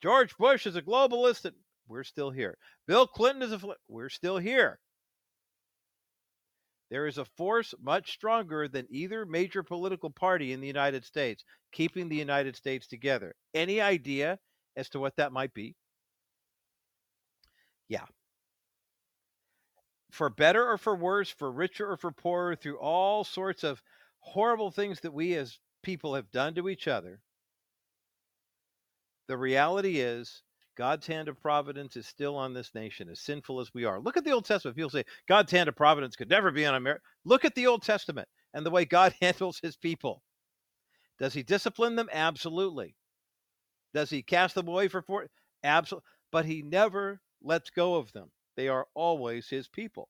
George 0.02 0.36
Bush 0.36 0.66
is 0.66 0.76
a 0.76 0.82
globalist 0.82 1.44
and 1.44 1.56
we're 1.88 2.04
still 2.04 2.30
here. 2.30 2.56
Bill 2.86 3.06
Clinton 3.06 3.42
is 3.42 3.52
a 3.52 3.60
we're 3.88 4.08
still 4.08 4.38
here. 4.38 4.78
There 6.90 7.06
is 7.06 7.18
a 7.18 7.24
force 7.24 7.74
much 7.80 8.12
stronger 8.12 8.66
than 8.66 8.86
either 8.90 9.26
major 9.26 9.62
political 9.62 10.10
party 10.10 10.52
in 10.52 10.60
the 10.60 10.66
United 10.66 11.04
States 11.04 11.44
keeping 11.72 12.08
the 12.08 12.16
United 12.16 12.56
States 12.56 12.86
together. 12.86 13.34
Any 13.54 13.80
idea 13.80 14.38
as 14.76 14.88
to 14.90 15.00
what 15.00 15.16
that 15.16 15.32
might 15.32 15.52
be? 15.52 15.74
Yeah. 17.88 18.06
For 20.10 20.30
better 20.30 20.66
or 20.66 20.78
for 20.78 20.96
worse, 20.96 21.30
for 21.30 21.50
richer 21.52 21.90
or 21.90 21.96
for 21.96 22.10
poorer, 22.10 22.56
through 22.56 22.78
all 22.78 23.24
sorts 23.24 23.64
of 23.64 23.82
horrible 24.20 24.70
things 24.70 25.00
that 25.00 25.12
we 25.12 25.34
as 25.34 25.58
people 25.82 26.14
have 26.14 26.30
done 26.30 26.54
to 26.54 26.68
each 26.68 26.88
other, 26.88 27.20
the 29.28 29.36
reality 29.36 30.00
is 30.00 30.42
God's 30.76 31.06
hand 31.06 31.28
of 31.28 31.40
providence 31.40 31.96
is 31.96 32.06
still 32.06 32.36
on 32.36 32.54
this 32.54 32.74
nation, 32.74 33.08
as 33.08 33.20
sinful 33.20 33.60
as 33.60 33.74
we 33.74 33.84
are. 33.84 34.00
Look 34.00 34.16
at 34.16 34.24
the 34.24 34.32
Old 34.32 34.46
Testament. 34.46 34.76
People 34.76 34.90
say 34.90 35.04
God's 35.28 35.52
hand 35.52 35.68
of 35.68 35.76
providence 35.76 36.16
could 36.16 36.30
never 36.30 36.50
be 36.50 36.64
on 36.64 36.74
America. 36.74 37.02
Look 37.24 37.44
at 37.44 37.54
the 37.54 37.66
Old 37.66 37.82
Testament 37.82 38.28
and 38.54 38.64
the 38.64 38.70
way 38.70 38.84
God 38.84 39.14
handles 39.20 39.60
his 39.62 39.76
people. 39.76 40.22
Does 41.18 41.34
he 41.34 41.42
discipline 41.42 41.96
them? 41.96 42.08
Absolutely. 42.12 42.94
Does 43.92 44.08
he 44.08 44.22
cast 44.22 44.54
them 44.54 44.68
away 44.68 44.88
for 44.88 45.02
four? 45.02 45.26
Absolutely. 45.62 46.06
But 46.30 46.46
he 46.46 46.62
never 46.62 47.20
lets 47.42 47.70
go 47.70 47.96
of 47.96 48.12
them. 48.12 48.30
They 48.56 48.68
are 48.68 48.86
always 48.94 49.48
his 49.48 49.68
people. 49.68 50.08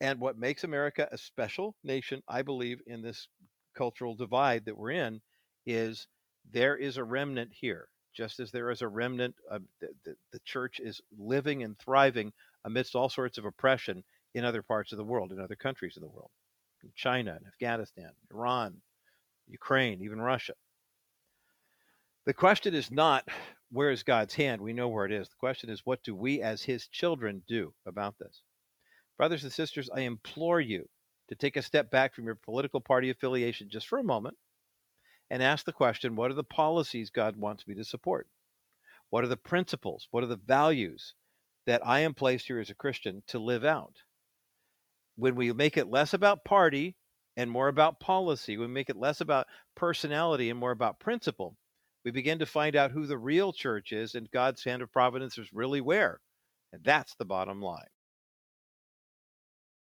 And 0.00 0.20
what 0.20 0.38
makes 0.38 0.64
America 0.64 1.08
a 1.10 1.18
special 1.18 1.76
nation, 1.82 2.22
I 2.28 2.42
believe, 2.42 2.80
in 2.86 3.02
this 3.02 3.28
cultural 3.74 4.14
divide 4.14 4.66
that 4.66 4.76
we're 4.76 4.90
in, 4.92 5.20
is 5.66 6.06
there 6.50 6.76
is 6.76 6.96
a 6.96 7.04
remnant 7.04 7.52
here 7.52 7.88
just 8.14 8.40
as 8.40 8.50
there 8.50 8.70
is 8.70 8.82
a 8.82 8.88
remnant, 8.88 9.34
the, 9.80 9.88
the, 10.04 10.14
the 10.32 10.40
church 10.44 10.80
is 10.80 11.00
living 11.18 11.62
and 11.62 11.78
thriving 11.78 12.32
amidst 12.64 12.94
all 12.94 13.08
sorts 13.08 13.38
of 13.38 13.44
oppression 13.44 14.04
in 14.34 14.44
other 14.44 14.62
parts 14.62 14.92
of 14.92 14.98
the 14.98 15.04
world, 15.04 15.32
in 15.32 15.40
other 15.40 15.56
countries 15.56 15.96
of 15.96 16.02
the 16.02 16.08
world, 16.08 16.30
in 16.82 16.90
China 16.94 17.34
and 17.34 17.46
Afghanistan, 17.46 18.10
Iran, 18.32 18.80
Ukraine, 19.48 20.02
even 20.02 20.20
Russia. 20.20 20.54
The 22.26 22.34
question 22.34 22.74
is 22.74 22.90
not 22.90 23.28
where 23.72 23.90
is 23.90 24.02
God's 24.02 24.34
hand? 24.34 24.60
We 24.60 24.72
know 24.72 24.88
where 24.88 25.06
it 25.06 25.12
is. 25.12 25.28
The 25.28 25.36
question 25.36 25.70
is 25.70 25.80
what 25.84 26.02
do 26.02 26.14
we 26.14 26.42
as 26.42 26.62
his 26.62 26.88
children 26.88 27.42
do 27.48 27.72
about 27.86 28.18
this? 28.18 28.42
Brothers 29.16 29.44
and 29.44 29.52
sisters, 29.52 29.88
I 29.94 30.00
implore 30.00 30.60
you 30.60 30.88
to 31.28 31.34
take 31.34 31.56
a 31.56 31.62
step 31.62 31.90
back 31.90 32.14
from 32.14 32.24
your 32.24 32.34
political 32.34 32.80
party 32.80 33.10
affiliation 33.10 33.68
just 33.70 33.86
for 33.86 33.98
a 33.98 34.04
moment 34.04 34.36
and 35.30 35.42
ask 35.42 35.64
the 35.64 35.72
question 35.72 36.16
what 36.16 36.30
are 36.30 36.34
the 36.34 36.44
policies 36.44 37.10
God 37.10 37.36
wants 37.36 37.66
me 37.66 37.74
to 37.76 37.84
support? 37.84 38.26
What 39.10 39.24
are 39.24 39.28
the 39.28 39.36
principles? 39.36 40.08
What 40.10 40.24
are 40.24 40.28
the 40.28 40.36
values 40.36 41.14
that 41.66 41.86
I 41.86 42.00
am 42.00 42.14
placed 42.14 42.46
here 42.46 42.60
as 42.60 42.70
a 42.70 42.74
Christian 42.74 43.22
to 43.28 43.38
live 43.38 43.64
out? 43.64 43.94
When 45.16 45.34
we 45.34 45.52
make 45.52 45.76
it 45.76 45.90
less 45.90 46.14
about 46.14 46.44
party 46.44 46.96
and 47.36 47.50
more 47.50 47.68
about 47.68 48.00
policy, 48.00 48.56
we 48.56 48.66
make 48.66 48.90
it 48.90 48.96
less 48.96 49.20
about 49.20 49.46
personality 49.74 50.50
and 50.50 50.58
more 50.58 50.70
about 50.70 51.00
principle, 51.00 51.56
we 52.04 52.10
begin 52.10 52.38
to 52.38 52.46
find 52.46 52.76
out 52.76 52.92
who 52.92 53.06
the 53.06 53.18
real 53.18 53.52
church 53.52 53.92
is 53.92 54.14
and 54.14 54.30
God's 54.30 54.64
hand 54.64 54.82
of 54.82 54.92
providence 54.92 55.36
is 55.36 55.52
really 55.52 55.80
where. 55.80 56.20
And 56.72 56.82
that's 56.82 57.14
the 57.16 57.24
bottom 57.24 57.60
line. 57.60 57.88